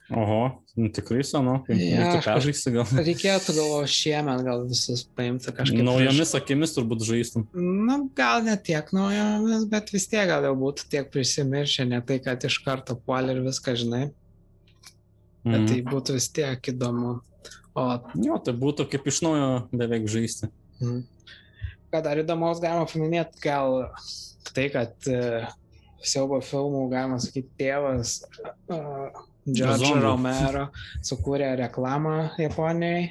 Oho, 0.09 0.63
nu, 0.81 0.89
tikrai 0.89 1.21
senokai. 1.27 1.77
Ja, 1.77 2.07
tu 2.15 2.23
peržaisi 2.25 2.71
gal. 2.73 2.87
Reikėtų 2.97 3.53
galvo 3.59 3.81
šiemet 3.93 4.41
gal 4.47 4.63
visus 4.71 5.03
paimti 5.19 5.53
kažkaip. 5.53 5.83
Naujomis 5.85 6.33
akimis 6.39 6.73
turbūt 6.73 7.05
žaistum. 7.05 7.45
Na, 7.53 7.99
gal 8.17 8.41
ne 8.47 8.55
tiek 8.57 8.89
naujomis, 8.97 9.67
bet 9.69 9.93
vis 9.93 10.07
tiek 10.09 10.25
gal 10.31 10.47
jau 10.49 10.55
būtų 10.57 10.87
tiek 10.95 11.11
prisimiršę, 11.13 11.85
ne 11.91 12.01
tai, 12.09 12.17
kad 12.25 12.41
iš 12.49 12.57
karto 12.65 12.97
puolė 12.97 13.37
ir 13.37 13.43
viską 13.51 13.77
žinai, 13.77 14.07
bet 15.45 15.61
Mhm. 15.61 15.67
tai 15.75 15.79
būtų 15.93 16.17
vis 16.17 16.29
tiek 16.33 16.73
įdomu. 16.73 17.19
O 17.77 17.85
Jo, 18.25 18.39
tai 18.43 18.57
būtų 18.59 18.89
kaip 18.91 19.05
iš 19.13 19.21
naujo 19.23 19.69
beveik 19.77 20.09
žaisti. 20.09 20.49
mm, 20.81 21.05
ką 21.93 22.03
dar 22.03 22.17
įdomaus 22.25 22.61
galima 22.65 22.89
paminėti, 22.89 23.41
gal 23.45 23.93
tai, 24.55 24.71
kad 24.73 24.95
uh, 25.13 25.53
siaubo 26.05 26.41
filmų, 26.45 26.87
galima 26.93 27.19
sakyti, 27.23 27.51
tėvas 27.59 28.21
uh, 28.71 29.09
George. 29.49 29.95
Romero 30.03 30.69
sukūrė 31.07 31.55
reklamą 31.59 32.17
Japonijai 32.41 33.09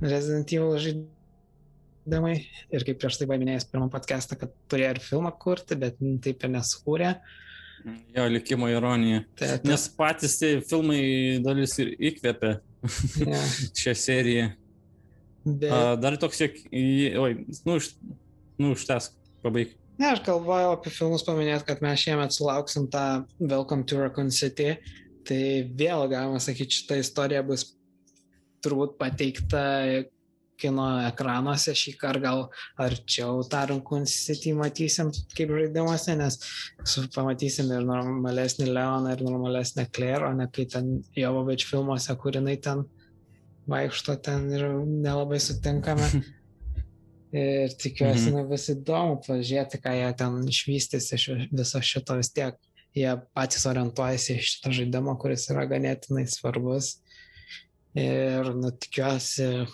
Resident 0.00 0.52
Evil 0.52 0.78
žaidimai. 0.80 2.36
Ir 2.72 2.84
kaip 2.86 3.00
prieš 3.00 3.20
tai 3.20 3.28
buvo 3.28 3.40
minėjęs 3.42 3.68
pirmą 3.70 3.90
podcastą, 3.92 4.38
kad 4.40 4.52
turėjo 4.70 4.94
ir 4.94 5.02
filmą 5.04 5.32
kurti, 5.40 5.78
bet 5.80 6.00
taip 6.24 6.44
ir 6.46 6.52
nesukūrė. 6.56 7.14
Jo, 8.16 8.26
likimo 8.28 8.68
ironija. 8.68 9.22
Tai, 9.38 9.54
tai, 9.60 9.70
Nes 9.70 9.86
patys 9.96 10.36
tie 10.40 10.50
filmai 10.68 11.00
dalis 11.44 11.78
ir 11.80 11.94
įkvėpė 12.10 12.54
ja, 13.24 13.42
šią 13.82 13.94
seriją. 13.96 14.48
bet, 15.46 15.70
A, 15.72 15.96
dar 16.00 16.16
toks, 16.20 16.40
kiek... 16.42 16.60
Oi, 17.24 17.30
nu, 17.64 17.78
už, 17.80 17.92
nu 18.60 18.74
užtesk, 18.76 19.16
pabaig. 19.44 19.76
Ne, 20.00 20.12
aš 20.14 20.22
galvojau 20.24 20.72
apie 20.74 20.92
filmus 20.94 21.24
paminėti, 21.26 21.66
kad 21.68 21.82
mes 21.84 22.00
šiemet 22.00 22.34
sulauksim 22.34 22.88
tą 22.92 23.26
Welcome 23.38 23.84
to 23.84 24.00
Raccoon 24.00 24.32
City. 24.32 24.78
Tai 25.28 25.42
vėl 25.76 26.06
galima 26.08 26.40
sakyti, 26.40 26.80
šita 26.80 26.96
istorija 27.02 27.42
bus 27.46 27.66
turbūt 28.64 28.96
pateikta 29.00 29.60
kino 30.60 30.86
ekranuose 31.08 31.72
šį 31.76 31.94
kartą 32.00 32.20
gal 32.24 32.42
arčiau 32.80 33.44
tą 33.48 33.62
Raccoon 33.70 34.08
City 34.08 34.52
matysim 34.56 35.12
kaip 35.36 35.52
žaidimuose, 35.56 36.16
nes 36.20 36.40
pamatysim 37.14 37.70
ir 37.76 37.84
normalesnį 37.88 38.70
Leoną, 38.72 39.14
ir 39.14 39.24
normalesnę 39.24 39.86
Claire, 39.92 40.28
o 40.28 40.34
ne 40.36 40.48
kai 40.52 40.66
ten 40.68 40.98
Jovovič 41.16 41.68
filmuose, 41.68 42.16
kur 42.20 42.36
jinai 42.40 42.56
ten 42.60 42.84
vaikšto 43.70 44.16
ten 44.24 44.48
ir 44.52 44.68
nelabai 44.80 45.40
sutinkame. 45.40 46.08
Ir 47.32 47.70
tikiuosi, 47.78 48.30
Mhm. 48.32 48.38
mhm. 48.40 48.48
bus 48.50 48.64
įdomu 48.72 49.20
pažiūrėti, 49.22 49.78
ką 49.78 49.92
jie 49.94 50.08
ten 50.18 50.40
išvystys 50.50 51.12
iš 51.14 51.28
viso 51.52 51.78
šito 51.80 52.16
vis 52.18 52.32
tiek. 52.34 52.56
Jie 52.90 53.12
patys 53.38 53.66
orientuojasi 53.70 54.34
į 54.34 54.42
šitą 54.42 54.72
žaidimą, 54.74 55.14
kuris 55.22 55.44
yra 55.52 55.62
ganėtinai 55.70 56.24
svarbus. 56.26 56.96
Ir, 57.94 58.50
nu, 58.58 58.70
tikiuosi 58.74 59.66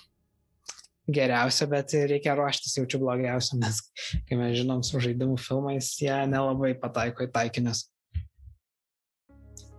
geriausia, 1.09 1.67
bet 1.71 1.93
reikia 2.11 2.35
ruoštis 2.37 2.77
jaučiu 2.77 2.99
blogiausia, 3.01 3.57
nes, 3.61 3.81
kai 4.29 4.37
mes 4.37 4.57
žinom, 4.59 4.83
su 4.85 5.01
žaidimų 5.01 5.39
filmais 5.41 5.93
jie 6.01 6.17
nelabai 6.29 6.75
pataiko 6.81 7.25
į 7.25 7.31
taikinius. 7.33 7.87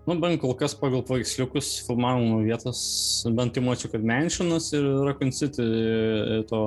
Nu, 0.08 0.16
bent 0.16 0.40
kol 0.40 0.54
kas 0.56 0.72
pagal 0.80 1.02
paveiksliukus 1.04 1.82
filmavimo 1.84 2.38
vietos, 2.46 2.80
bent 3.36 3.58
jau 3.58 3.64
mačiau, 3.66 3.90
kad 3.92 4.06
Mansionas 4.08 4.70
ir 4.72 4.86
Raccoon 5.04 5.34
City, 5.36 5.66
e, 5.66 6.38
to 6.48 6.60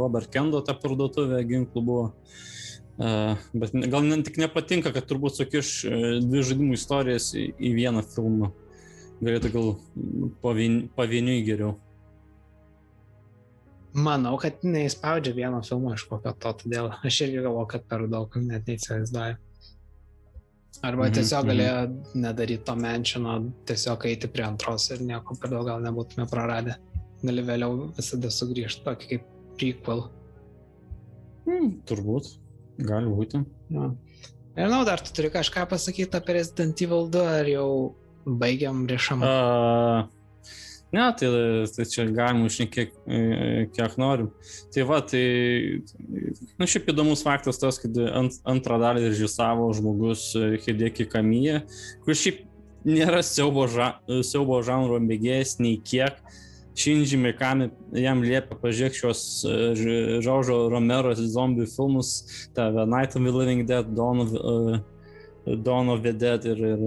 Robert 0.00 0.26
Kendo 0.34 0.58
ta 0.66 0.74
parduotuvė 0.74 1.44
ginklų 1.46 1.82
buvo. 1.86 2.08
Uh, 3.00 3.38
bet 3.56 3.72
gal 3.72 4.02
man 4.04 4.20
tik 4.26 4.36
nepatinka, 4.42 4.90
kad 4.92 5.06
turbūt 5.08 5.38
sukiš 5.38 5.68
e, 5.88 6.00
dvi 6.20 6.42
žaidimų 6.44 6.74
istorijas 6.76 7.30
į, 7.38 7.46
į 7.56 7.70
vieną 7.78 8.02
filmą. 8.04 8.50
Galėtų 9.22 9.52
gal 9.54 9.70
pavien, 10.42 10.82
pavieniui 10.98 11.38
geriau. 11.46 11.78
Manau, 13.96 14.34
kad 14.42 14.60
neįspaudžia 14.66 15.32
vieno 15.38 15.62
filmo 15.64 15.94
iš 15.94 16.04
kokio 16.10 16.34
to, 16.42 16.52
todėl 16.64 16.90
aš 16.98 17.22
irgi 17.24 17.46
galvoju, 17.46 17.70
kad 17.72 17.86
per 17.88 18.04
daug 18.10 18.36
net 18.42 18.68
neįsivaizduoju. 18.68 19.38
Arba 20.80 21.08
Mhm, 21.08 21.14
tiesiog 21.18 21.44
mhm. 21.44 21.50
galėjo 21.50 22.20
nedaryti 22.24 22.64
to 22.64 22.74
menšino, 22.78 23.34
tiesiog 23.68 24.06
eiti 24.08 24.30
prie 24.32 24.46
antros 24.46 24.90
ir 24.94 25.02
nieko 25.04 25.36
per 25.40 25.50
daug 25.52 25.66
gal 25.68 25.82
nebūtume 25.84 26.28
praradę. 26.30 26.76
Gali 27.20 27.42
vėliau 27.44 27.90
visada 27.96 28.30
sugrįžti 28.32 28.86
tokį 28.86 29.08
kaip 29.10 29.26
prequel. 29.60 30.06
Hmm, 31.44 31.74
turbūt. 31.88 32.30
Gali 32.80 33.10
būti. 33.12 33.42
Nu. 33.74 33.90
Nežinau, 34.56 34.84
dar 34.88 35.02
tu 35.04 35.12
turi 35.12 35.28
kažką 35.32 35.66
pasakyti 35.68 36.16
apie 36.16 36.38
Resident 36.38 36.80
Evil 36.80 37.10
2, 37.12 37.26
ar 37.42 37.50
jau 37.50 37.68
baigiam 38.24 38.86
rišam? 38.88 39.22
A, 39.22 40.08
ne, 40.92 41.06
tai, 41.18 41.30
tai 41.74 41.86
čia 41.88 42.06
galima 42.10 42.50
išnekėti 42.50 42.94
kiek, 42.94 43.72
kiek 43.76 43.96
norim. 44.00 44.30
Tai 44.74 44.86
va, 44.88 45.00
tai, 45.06 45.22
na, 46.58 46.68
šiaip 46.70 46.90
įdomus 46.92 47.24
faktas 47.26 47.60
tas, 47.62 47.78
kad 47.82 47.96
ant, 48.10 48.40
antrą 48.48 48.80
dalį 48.82 49.08
režisavo 49.08 49.70
žmogus 49.76 50.30
e, 50.38 50.52
Hideki 50.64 51.08
Kamija, 51.10 51.62
kuris 52.04 52.24
šiaip 52.24 52.44
nėra 52.88 53.22
siaubo, 53.26 53.66
ža, 53.70 53.94
siaubo 54.26 54.60
žanro 54.66 55.00
mėgėjas 55.02 55.58
nei 55.62 55.80
kiek. 55.84 56.20
Shinji 56.80 57.18
Mikami 57.18 57.66
jam 57.98 58.22
liepia 58.24 58.56
pažiūrėti 58.56 59.00
šios 59.02 59.22
Žaužo 60.24 60.62
Romero 60.72 61.10
zombių 61.18 61.66
filmus, 61.68 62.12
tą 62.56 62.70
Night 62.86 63.16
of 63.18 63.26
the 63.26 63.32
Living 63.34 63.66
Dead, 63.68 63.90
Dawn 63.92 64.22
of, 64.22 64.32
uh, 64.38 64.78
The 65.44 66.12
Dead 66.12 66.44
ir, 66.44 66.58
ir, 66.58 66.80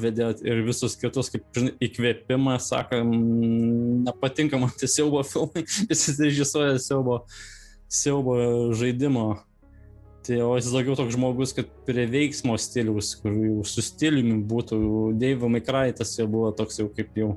the 0.00 0.10
Dead 0.10 0.40
ir 0.42 0.62
visus 0.66 0.96
kitus 0.96 1.28
kaip 1.30 1.44
žinai, 1.54 1.74
įkvėpimą, 1.84 2.56
sako, 2.62 3.02
nepatinka 4.06 4.60
man 4.60 4.72
tie 4.78 4.88
siaubo 4.88 5.22
filmai, 5.30 5.66
jis 5.90 6.06
režisuoja 6.20 6.78
siaubo, 6.80 7.20
siaubo 7.88 8.38
žaidimo. 8.76 9.28
Tai 10.26 10.40
o 10.42 10.54
jis 10.56 10.72
daugiau 10.74 10.96
toks 10.98 11.14
žmogus, 11.14 11.52
kad 11.54 11.68
prie 11.86 12.08
veiksmo 12.10 12.56
stiliaus, 12.58 13.12
kur 13.20 13.36
jau 13.36 13.60
su 13.68 13.84
stiliumi 13.84 14.40
būtų, 14.48 14.80
Dave 15.20 15.52
Mikraitas 15.52 16.16
jau 16.18 16.26
buvo 16.30 16.50
toks 16.56 16.80
jau 16.80 16.88
kaip 16.90 17.14
jau 17.20 17.36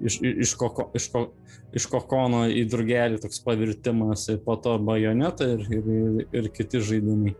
iš, 0.00 0.18
iš, 0.20 0.54
koko, 0.60 0.90
iš, 0.94 1.08
ko, 1.12 1.22
iš 1.76 1.86
kokono 1.88 2.44
į 2.52 2.66
drugelį 2.68 3.20
toks 3.22 3.40
pavirtimas 3.44 4.26
ir 4.32 4.42
po 4.44 4.58
to 4.60 4.76
bajonetą 4.82 5.48
ir, 5.54 5.66
ir, 5.72 5.90
ir, 5.96 6.22
ir 6.40 6.50
kiti 6.52 6.82
žaidimai. 6.84 7.36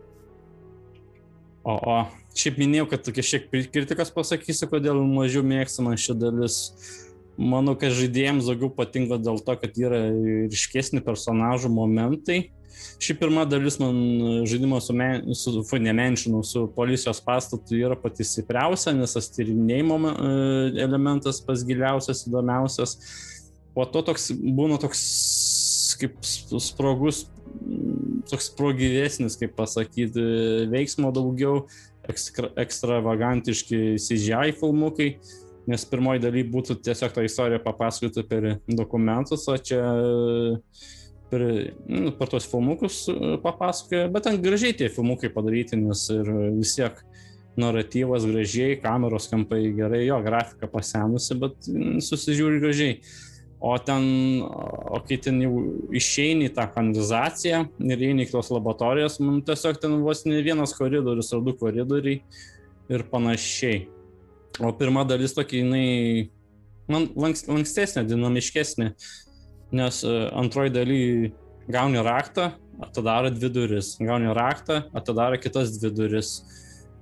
O, 1.67 1.75
o 1.75 1.95
šiaip 2.37 2.61
minėjau, 2.61 2.87
kad 2.93 3.03
tokia 3.03 3.25
šiek 3.25 3.49
tiek 3.51 3.67
kritikas 3.73 4.13
pasakysiu, 4.15 4.69
kodėl 4.71 5.01
mažiau 5.03 5.43
mėgstama 5.43 5.97
ši 5.99 6.15
dalis. 6.15 6.59
Manau, 7.37 7.75
kad 7.77 7.93
žaidėjams 7.93 8.47
daugiau 8.47 8.71
patinka 8.73 9.19
dėl 9.21 9.41
to, 9.45 9.53
kad 9.61 9.75
yra 9.77 9.99
ryškesni 10.49 11.03
personažų 11.05 11.69
momentai. 11.69 12.47
Ši 13.01 13.13
pirma 13.19 13.43
dalis 13.45 13.77
man 13.81 13.97
žaidimo 14.49 14.79
su, 14.81 14.95
men, 14.97 15.27
su 15.37 15.61
fu, 15.67 15.77
nemenšinu, 15.81 16.41
su 16.45 16.63
policijos 16.73 17.19
pastatu 17.25 17.77
yra 17.77 17.97
pati 17.99 18.25
stipriausia, 18.25 18.93
nes 18.97 19.13
tas 19.17 19.29
tyrinėjimo 19.35 19.97
e, 20.09 20.11
elementas 20.85 21.41
pas 21.45 21.65
giliausias, 21.67 22.23
įdomiausias. 22.29 22.95
Po 23.75 23.85
to 23.91 24.05
toks 24.07 24.31
būna 24.33 24.79
toks 24.81 25.03
kaip 25.99 26.17
sprogus, 26.23 27.25
toks 28.29 28.49
sprogyvesnis, 28.51 29.37
kaip 29.39 29.55
pasakyti, 29.57 30.23
veiksmo 30.71 31.11
daugiau, 31.15 31.65
ekstra, 32.07 32.51
ekstravagantiški 32.59 33.97
CGI 34.01 34.55
filmukai, 34.59 35.13
nes 35.67 35.83
pirmoji 35.89 36.23
daly 36.23 36.45
būtų 36.47 36.79
tiesiog 36.83 37.15
tą 37.15 37.25
istoriją 37.27 37.59
papasakoti 37.65 38.23
per 38.27 38.49
dokumentus, 38.67 39.47
o 39.51 39.57
čia 39.59 39.81
per, 41.31 41.43
nu, 41.91 42.13
per 42.15 42.31
tos 42.31 42.47
filmukus 42.47 43.03
papasakoja, 43.43 44.07
bet 44.13 44.27
ten 44.27 44.39
gražiai 44.43 44.75
tie 44.77 44.89
filmukai 44.91 45.31
padaryti, 45.33 45.79
nes 45.79 46.07
ir 46.13 46.31
vis 46.55 46.75
tiek 46.77 47.01
naratyvas 47.57 48.25
gražiai, 48.29 48.77
kameros 48.81 49.27
kampai 49.31 49.63
gerai, 49.75 50.05
jo 50.05 50.19
grafika 50.23 50.69
pasenusi, 50.71 51.37
bet 51.41 51.71
susižiūri 52.05 52.61
gražiai. 52.63 52.99
O 53.59 53.73
ten, 53.81 54.03
o 54.45 54.99
kai 55.01 55.17
ten 55.17 55.39
jau 55.41 55.53
išeini 55.97 56.45
į 56.45 56.53
tą 56.53 56.67
kanalizaciją 56.75 57.63
ir 57.89 58.03
eini 58.05 58.27
į 58.27 58.29
tos 58.29 58.51
laboratorijas, 58.53 59.17
man 59.17 59.39
tiesiog 59.45 59.79
ten 59.81 59.95
vos 60.05 60.21
ne 60.29 60.43
vienas 60.45 60.75
koridorius 60.77 61.33
ar 61.33 61.41
du 61.41 61.55
koridoriai 61.57 62.21
ir 62.93 63.05
panašiai. 63.09 63.87
O 64.61 64.69
pirma 64.77 65.03
dalis 65.09 65.33
tokia, 65.37 65.63
jinai 65.63 66.29
man 66.89 67.09
lanks, 67.17 67.47
lankstesnė, 67.49 68.05
dinamiškesnė, 68.11 68.91
nes 69.77 70.03
antroji 70.05 70.73
daly 70.77 71.01
gauni 71.67 72.01
raktą, 72.05 72.51
atidaro 72.81 73.33
dvi 73.33 73.49
duris, 73.53 73.95
gauni 73.97 74.29
raktą, 74.37 74.83
atidaro 74.95 75.41
kitas 75.41 75.73
dvi 75.79 75.91
duris. 75.97 76.37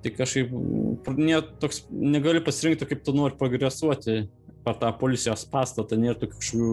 Tai 0.00 0.12
kažkaip 0.14 0.52
ne, 1.18 1.38
toks, 1.60 1.84
negali 1.90 2.40
pasirinkti, 2.44 2.88
kaip 2.88 3.04
tu 3.04 3.14
nori 3.16 3.36
progresuoti 3.38 4.22
per 4.66 4.78
tą 4.80 4.90
policijos 4.98 5.46
pastatą, 5.50 5.98
nėra 6.00 6.18
tokių 6.18 6.40
kažkokių 6.40 6.70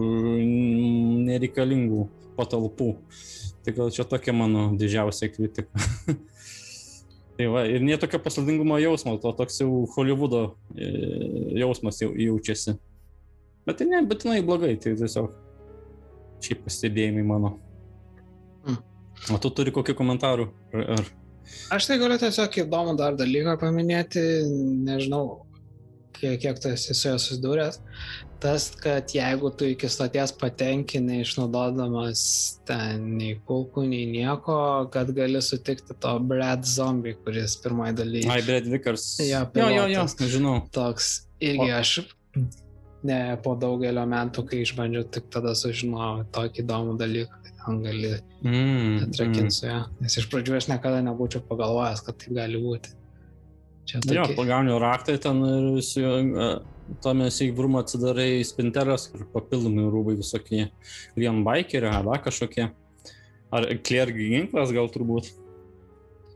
nereikalingų 1.28 2.08
patalpų. 2.34 2.90
Tai 3.64 3.74
gal 3.76 3.92
čia 3.94 4.04
tokia 4.08 4.34
mano 4.36 4.66
didžiausia 4.78 5.30
kritika. 5.32 5.84
tai 7.38 7.46
va, 7.52 7.62
ir 7.70 7.84
nėra 7.86 8.02
tokio 8.02 8.20
paslaptingumo 8.24 8.80
jausmo, 8.82 9.14
to 9.22 9.32
toks 9.38 9.62
jau 9.62 9.84
Hollywoodo 9.94 10.42
jausmas 10.74 12.02
jau 12.02 12.10
jaučiasi. 12.10 12.76
Bet 13.64 13.80
tai 13.80 13.88
nebūtinai 13.92 14.42
blogai, 14.44 14.74
tai 14.76 14.96
tiesiog 14.98 15.30
šiaip 16.44 16.66
pastebėjimai 16.66 17.24
mano. 17.24 17.54
Mm. 18.66 18.80
O 19.32 19.40
tu 19.40 19.54
turi 19.54 19.72
kokių 19.72 19.94
komentarų? 19.96 20.50
Ar, 20.74 20.84
ar... 20.98 21.08
Aš 21.76 21.88
tai 21.88 21.96
galiu 22.02 22.18
tiesiog 22.20 22.58
įdomų 22.64 22.98
dar 22.98 23.16
dalyką 23.16 23.56
paminėti, 23.62 24.20
nežinau, 24.84 25.44
kiek, 26.16 26.40
kiek 26.42 26.60
tu 26.62 26.70
esi 26.72 26.94
su 26.94 27.08
juo 27.10 27.18
susidūręs. 27.20 27.80
Tas, 28.44 28.66
kad 28.76 29.08
jeigu 29.14 29.48
tu 29.56 29.64
iki 29.72 29.88
stoties 29.88 30.32
patenki 30.36 30.98
neišnaudodamas 31.00 32.24
ten 32.68 33.06
nei 33.18 33.38
kulkų, 33.48 33.86
nei 33.88 34.04
nieko, 34.10 34.56
kad 34.92 35.12
gali 35.16 35.40
sutikti 35.44 35.96
to 36.00 36.12
Brad 36.28 36.66
Zombie, 36.68 37.14
kuris 37.24 37.56
pirmoji 37.64 37.96
dalyje. 38.02 38.28
Ai, 38.34 38.42
Brad 38.44 38.68
Vickers. 38.68 39.06
Jo, 39.24 39.46
jo, 39.56 39.68
jo, 39.78 39.86
jo, 39.94 40.04
žinau. 40.34 40.58
Toks 40.74 41.14
irgi 41.40 41.70
O- 41.70 41.78
aš 41.78 41.94
ne 43.04 43.36
po 43.44 43.54
daugelio 43.60 44.04
metų, 44.08 44.44
kai 44.48 44.62
išbandžiau, 44.64 45.06
tik 45.12 45.30
tada 45.32 45.52
sužinojau 45.56 46.24
tokį 46.34 46.64
įdomų 46.64 46.98
dalyką, 47.00 47.40
kad 47.46 47.58
ten 47.64 47.82
gali 47.84 48.12
Mm, 48.44 48.98
atrakinti 49.06 49.54
su 49.56 49.66
ją. 49.70 49.78
Nes 50.04 50.18
iš 50.20 50.26
pradžių 50.28 50.56
aš 50.58 50.66
niekada 50.68 51.00
nebūčiau 51.04 51.40
pagalvojęs, 51.48 52.02
kad 52.04 52.18
taip 52.20 52.34
gali 52.36 52.60
būti. 52.60 52.92
Čia 53.84 54.00
Jo, 54.00 54.24
tokie... 54.24 54.36
pagauni 54.38 54.78
raktą 54.80 55.16
ten 55.20 55.42
ir 55.44 55.68
juo, 55.84 56.14
e, 56.16 56.48
tuomet 57.04 57.40
įgrumą 57.46 57.84
atsidarai 57.84 58.44
spinteles 58.46 59.10
ir 59.12 59.24
papildomi 59.32 59.86
rūbai 59.92 60.16
visokie. 60.20 60.68
Vien 61.16 61.42
bikerio, 61.46 61.92
ar 61.92 62.08
dar 62.08 62.22
kažkokie. 62.24 62.70
Ar 63.54 63.66
kliergi 63.86 64.30
ginklas 64.32 64.72
gal 64.74 64.88
turbūt. 64.92 65.30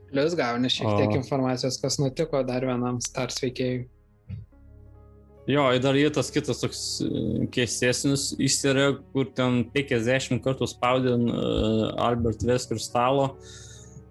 Plius 0.09 0.35
gauni 0.37 0.69
šiek 0.73 0.89
O. 0.89 0.97
tiek 0.97 1.15
informacijos, 1.19 1.77
kas 1.81 1.99
nutiko 2.01 2.41
dar 2.45 2.65
vienam 2.65 3.01
Stars 3.03 3.41
veikėjui. 3.43 3.87
Jo, 5.49 5.63
ir 5.73 5.81
dar 5.81 5.97
yra 5.97 6.11
tas 6.13 6.29
kitas 6.29 6.61
toks 6.61 6.79
e, 7.01 7.09
keistesnis 7.53 8.27
įsirė, 8.37 8.91
kur 9.13 9.31
ten 9.33 9.63
50 9.73 10.43
kartų 10.45 10.67
spaudė 10.69 11.15
e, 11.17 11.39
Albert 12.05 12.45
Wesker 12.45 12.77
stalo, 12.81 13.31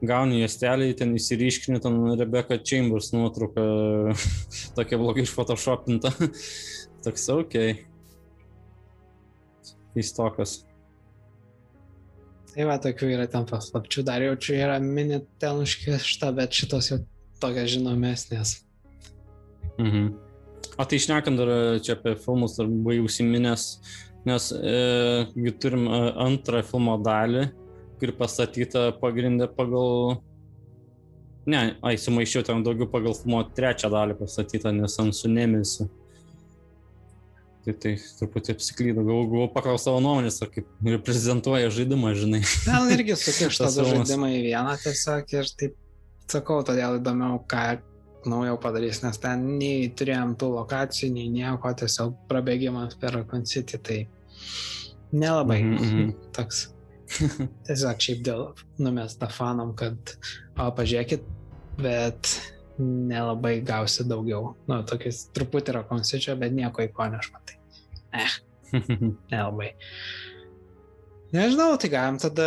gauni 0.05 0.43
juostelį, 0.43 0.93
ten 0.99 1.15
įsiriškini, 1.19 1.81
ten 1.83 1.99
Rebecca 2.19 2.59
Chambers 2.63 3.11
nuotrauka, 3.15 3.65
tokia 4.79 5.01
blogai 5.01 5.27
išphotoshopinta. 5.27 6.13
toks, 7.05 7.29
ok. 7.35 7.59
Keistokas. 9.97 10.63
Tai 12.55 12.67
va, 12.67 12.79
tokių 12.83 13.13
yra 13.15 13.27
ten 13.31 13.45
paslapčių, 13.47 14.03
dar 14.07 14.23
jaučiu 14.25 14.57
yra 14.59 14.79
mini 14.83 15.21
ten 15.43 15.61
užkišta, 15.63 16.33
bet 16.35 16.57
šitos 16.57 16.91
jau 16.91 17.03
tokios 17.43 17.71
žinomesnės. 17.77 18.57
Mhm. 19.79 20.09
O 20.79 20.85
tai 20.87 20.99
išnekant 20.99 21.39
dar 21.39 21.51
e, 21.51 21.61
čia 21.83 21.97
apie 21.97 22.15
filmus, 22.19 22.57
dar 22.59 22.69
buvai 22.71 23.01
užsiminęs, 23.03 23.65
nes 24.27 24.51
e, 24.55 25.53
turim 25.63 25.87
e, 25.87 26.01
antrą 26.23 26.63
filmo 26.67 26.97
dalį, 27.03 27.49
kuri 28.01 28.15
pastatyta 28.17 28.93
pagrindę 29.03 29.49
pagal... 29.49 30.19
Ne, 31.49 31.79
ai, 31.81 31.97
sumaišiau 31.97 32.45
ten 32.45 32.61
daugiau 32.65 32.91
pagal 32.93 33.15
filmo 33.17 33.41
trečią 33.57 33.89
dalį 33.93 34.19
pastatyta, 34.19 34.73
nes 34.77 34.99
ant 35.01 35.17
su 35.17 35.31
nemėsi. 35.33 35.87
Tai 37.65 37.75
tai 37.83 37.95
truputį 38.21 38.55
apsiklydau, 38.55 39.05
gal 39.05 39.25
gavau 39.31 39.49
paklausti 39.53 39.89
savo 39.89 40.03
nuomonės, 40.05 40.39
ar 40.45 40.51
kaip 40.53 40.69
reprezentuoja 40.85 41.73
žaidimą, 41.73 42.13
žinai. 42.17 42.43
Ten 42.65 42.93
irgi 42.95 43.17
sukišta 43.21 43.71
du 43.77 43.87
žaidimai 43.89 44.31
į 44.39 44.43
vieną 44.51 44.77
tiesiog 44.85 45.35
ir 45.37 45.51
taip 45.61 45.77
sakau, 46.33 46.61
todėl 46.69 47.01
įdomiau, 47.01 47.41
ką 47.49 47.65
naujo 48.29 48.57
padarys, 48.61 49.03
nes 49.05 49.21
ten 49.21 49.45
nei 49.59 49.89
turėjom 49.97 50.35
tų 50.41 50.51
lokacijų, 50.55 51.11
nei 51.15 51.29
nieko, 51.33 51.73
tiesiog 51.81 52.17
prabėgimas 52.31 52.97
per 53.01 53.15
Raccoon 53.17 53.47
City, 53.49 53.81
tai 53.81 53.99
nelabai 55.13 55.63
Mhm, 55.63 55.85
mhm. 55.85 56.13
toks. 56.37 56.69
Tiesiog 57.67 58.05
šiaip 58.05 58.23
dėl 58.27 58.45
numesta 58.83 59.31
fanam, 59.33 59.73
kad, 59.79 60.15
o 60.59 60.69
pažiūrėkit, 60.77 61.25
bet 61.81 62.35
nelabai 62.79 63.59
gausi 63.67 64.07
daugiau. 64.07 64.53
Nu, 64.71 64.83
tokis 64.87 65.27
truputį 65.35 65.75
yra 65.75 65.83
konsičio, 65.89 66.37
bet 66.39 66.55
nieko 66.55 66.85
ikoniško. 66.87 67.43
Tai. 67.49 67.59
Eh, 68.19 68.37
nelabai. 69.33 69.73
Nežinau, 71.35 71.75
tai 71.81 71.91
galim 71.93 72.21
tada 72.21 72.47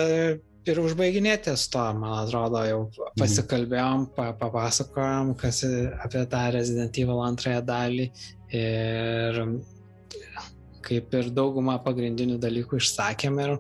ir 0.70 0.80
užbaiginėti 0.82 1.54
su 1.58 1.70
to, 1.74 1.84
man 1.98 2.16
atrodo, 2.24 2.62
jau 2.66 2.80
pasikalbėjom, 3.20 4.08
pa, 4.16 4.32
papasakojom, 4.38 5.36
kas 5.42 5.64
apie 6.06 6.24
tą 6.30 6.46
Resident 6.56 6.98
Evil 7.02 7.22
antrąją 7.26 7.62
dalį 7.66 8.08
ir 8.58 9.42
kaip 10.86 11.14
ir 11.18 11.30
daugumą 11.34 11.78
pagrindinių 11.86 12.40
dalykų 12.42 12.82
išsakėm 12.82 13.38
ir 13.44 13.56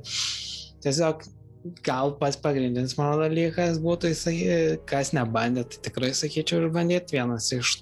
tiesiog 0.83 1.23
gal 1.85 2.15
pats 2.17 2.39
pagrindinis 2.41 2.97
mano 2.97 3.19
dalykas 3.21 3.79
būtų, 3.83 4.11
jisai, 4.11 4.35
kas 4.89 5.13
nebandė, 5.13 5.67
tai 5.69 5.81
tikrai 5.87 6.11
sakyčiau 6.17 6.65
išbandyti 6.65 7.17
vienas 7.19 7.51
iš 7.55 7.81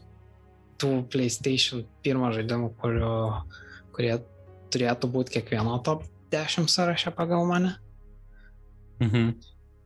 tų 0.80 0.92
PlayStation 1.12 1.86
pirmo 2.04 2.32
žaidimų, 2.36 2.74
kurio, 2.80 3.14
kurie 3.96 4.18
turėtų 4.74 5.12
būti 5.12 5.38
kiekvieno 5.38 5.80
top 5.86 6.06
10 6.34 6.70
sąraše 6.72 7.14
pagal 7.16 7.48
mane. 7.50 7.76
Mhm. 9.04 9.32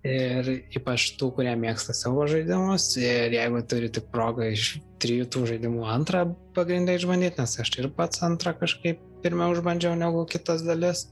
Ir 0.03 0.49
ypač 0.75 1.13
tų, 1.15 1.29
kurie 1.37 1.53
mėgsta 1.55 1.93
savo 1.95 2.25
žaidimus. 2.27 2.89
Ir 2.99 3.31
jeigu 3.37 3.61
turi 3.71 3.87
tik 3.93 4.09
progą 4.11 4.49
iš 4.51 4.73
trijų 4.99 5.29
tų 5.31 5.45
žaidimų 5.53 5.85
antrą 5.87 6.25
pagrindą 6.57 6.97
išbandyti, 6.97 7.39
nes 7.39 7.55
aš 7.63 7.71
ir 7.79 7.87
pats 7.95 8.19
antrą 8.27 8.51
kažkaip 8.59 8.99
pirmiau 9.23 9.53
užbandžiau 9.55 9.95
negu 9.95 10.25
kitas 10.27 10.65
dalis. 10.67 11.05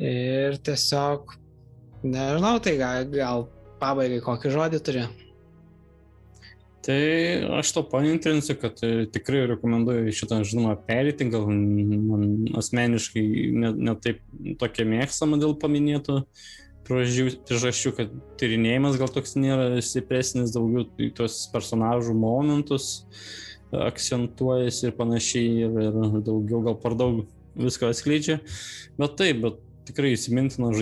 Ir 0.00 0.56
tiesiog, 0.66 1.36
nežinau, 2.02 2.56
tai 2.62 2.74
gal, 2.80 3.04
gal 3.12 3.46
pabaigai 3.82 4.22
kokį 4.24 4.54
žodį 4.54 4.80
turi. 4.84 5.04
Tai 6.84 6.96
aš 7.60 7.70
to 7.72 7.82
panintrinsiu, 7.88 8.58
kad 8.60 8.80
e, 8.84 9.06
tikrai 9.08 9.46
rekomenduoju 9.48 10.12
šitą, 10.12 10.42
žinoma, 10.44 10.74
perėti, 10.84 11.30
gal 11.32 11.46
man 11.48 12.26
asmeniškai 12.60 13.24
netaip 13.56 14.20
ne 14.36 14.56
tokia 14.60 14.84
mėgstama 14.90 15.38
dėl 15.40 15.56
paminėtų 15.62 16.18
priežasčių, 16.84 17.94
kad 17.96 18.12
tyrinėjimas 18.40 18.98
gal 19.00 19.08
toks 19.08 19.32
nėra 19.40 19.80
stipresnis, 19.80 20.52
daugiau 20.52 20.84
tos 21.16 21.38
personažų 21.54 22.18
momentus 22.20 23.06
akcentuojasi 23.72 24.90
ir 24.90 24.96
panašiai, 24.98 25.54
ir, 25.64 25.78
ir 25.86 26.20
daugiau 26.26 26.60
gal 26.68 26.76
per 26.82 26.98
daug 27.00 27.24
visko 27.56 27.88
atskleidžia. 27.88 28.42
Bet 29.00 29.16
taip, 29.18 29.40
bet 29.40 29.62
tikrai 29.88 30.14
įsimintinas 30.14 30.78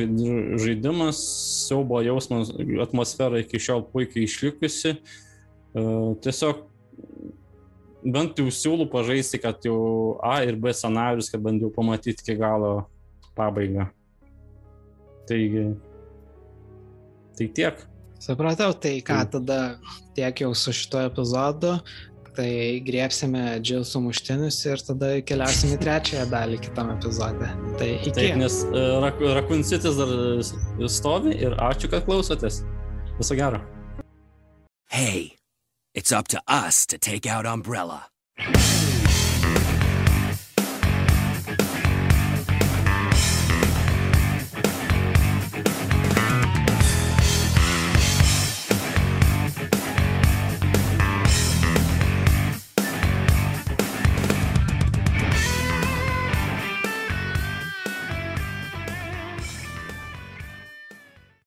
žaidimas, 0.62 1.20
siaubo 1.66 2.00
jausmas, 2.04 2.52
atmosfera 2.84 3.40
iki 3.42 3.60
šiol 3.62 3.84
puikiai 3.92 4.26
išlikusi. 4.28 4.96
Tiesiog 5.72 6.66
bent 8.02 8.38
jau 8.38 8.50
siūlau 8.50 8.88
pažaisti, 8.90 9.40
kad 9.42 9.62
jau 9.66 10.18
A 10.26 10.40
ir 10.46 10.58
B 10.58 10.74
scenarius, 10.74 11.30
kad 11.32 11.42
bent 11.42 11.62
jau 11.62 11.70
pamatyti 11.74 12.22
iki 12.22 12.36
galo 12.38 12.84
pabaigą. 13.38 13.88
Taigi, 15.28 15.64
tai 17.38 17.48
tiek. 17.56 17.84
Supratau, 18.22 18.74
tai 18.78 19.00
ką 19.02 19.18
tada 19.34 19.58
tiek 20.14 20.44
jau 20.44 20.52
su 20.54 20.74
šituo 20.74 21.00
epizodu, 21.08 21.76
tai 22.36 22.80
griepsime 22.86 23.58
džilsų 23.64 24.02
muštinius 24.06 24.60
ir 24.68 24.86
tada 24.86 25.12
keliausime 25.26 25.76
į 25.76 25.82
trečiąją 25.82 26.24
dalį 26.32 26.62
kitam 26.64 26.94
epizode. 26.94 27.50
Tai 27.80 27.90
iki. 27.98 28.14
Taip, 28.16 28.40
nes 28.40 28.62
uh, 28.70 29.10
Rakun 29.36 29.62
Cities 29.66 30.00
dar 30.00 30.16
stovi 30.88 31.36
ir 31.38 31.58
ačiū, 31.60 31.92
kad 31.92 32.08
klausotės. 32.08 32.62
Viso 33.20 33.38
gero. 33.38 33.60
Hey. 34.92 35.32
It's 35.94 36.10
up 36.10 36.26
to 36.28 36.40
us 36.48 36.86
to 36.86 36.96
take 36.96 37.26
out 37.26 37.44
Umbrella. 37.44 38.06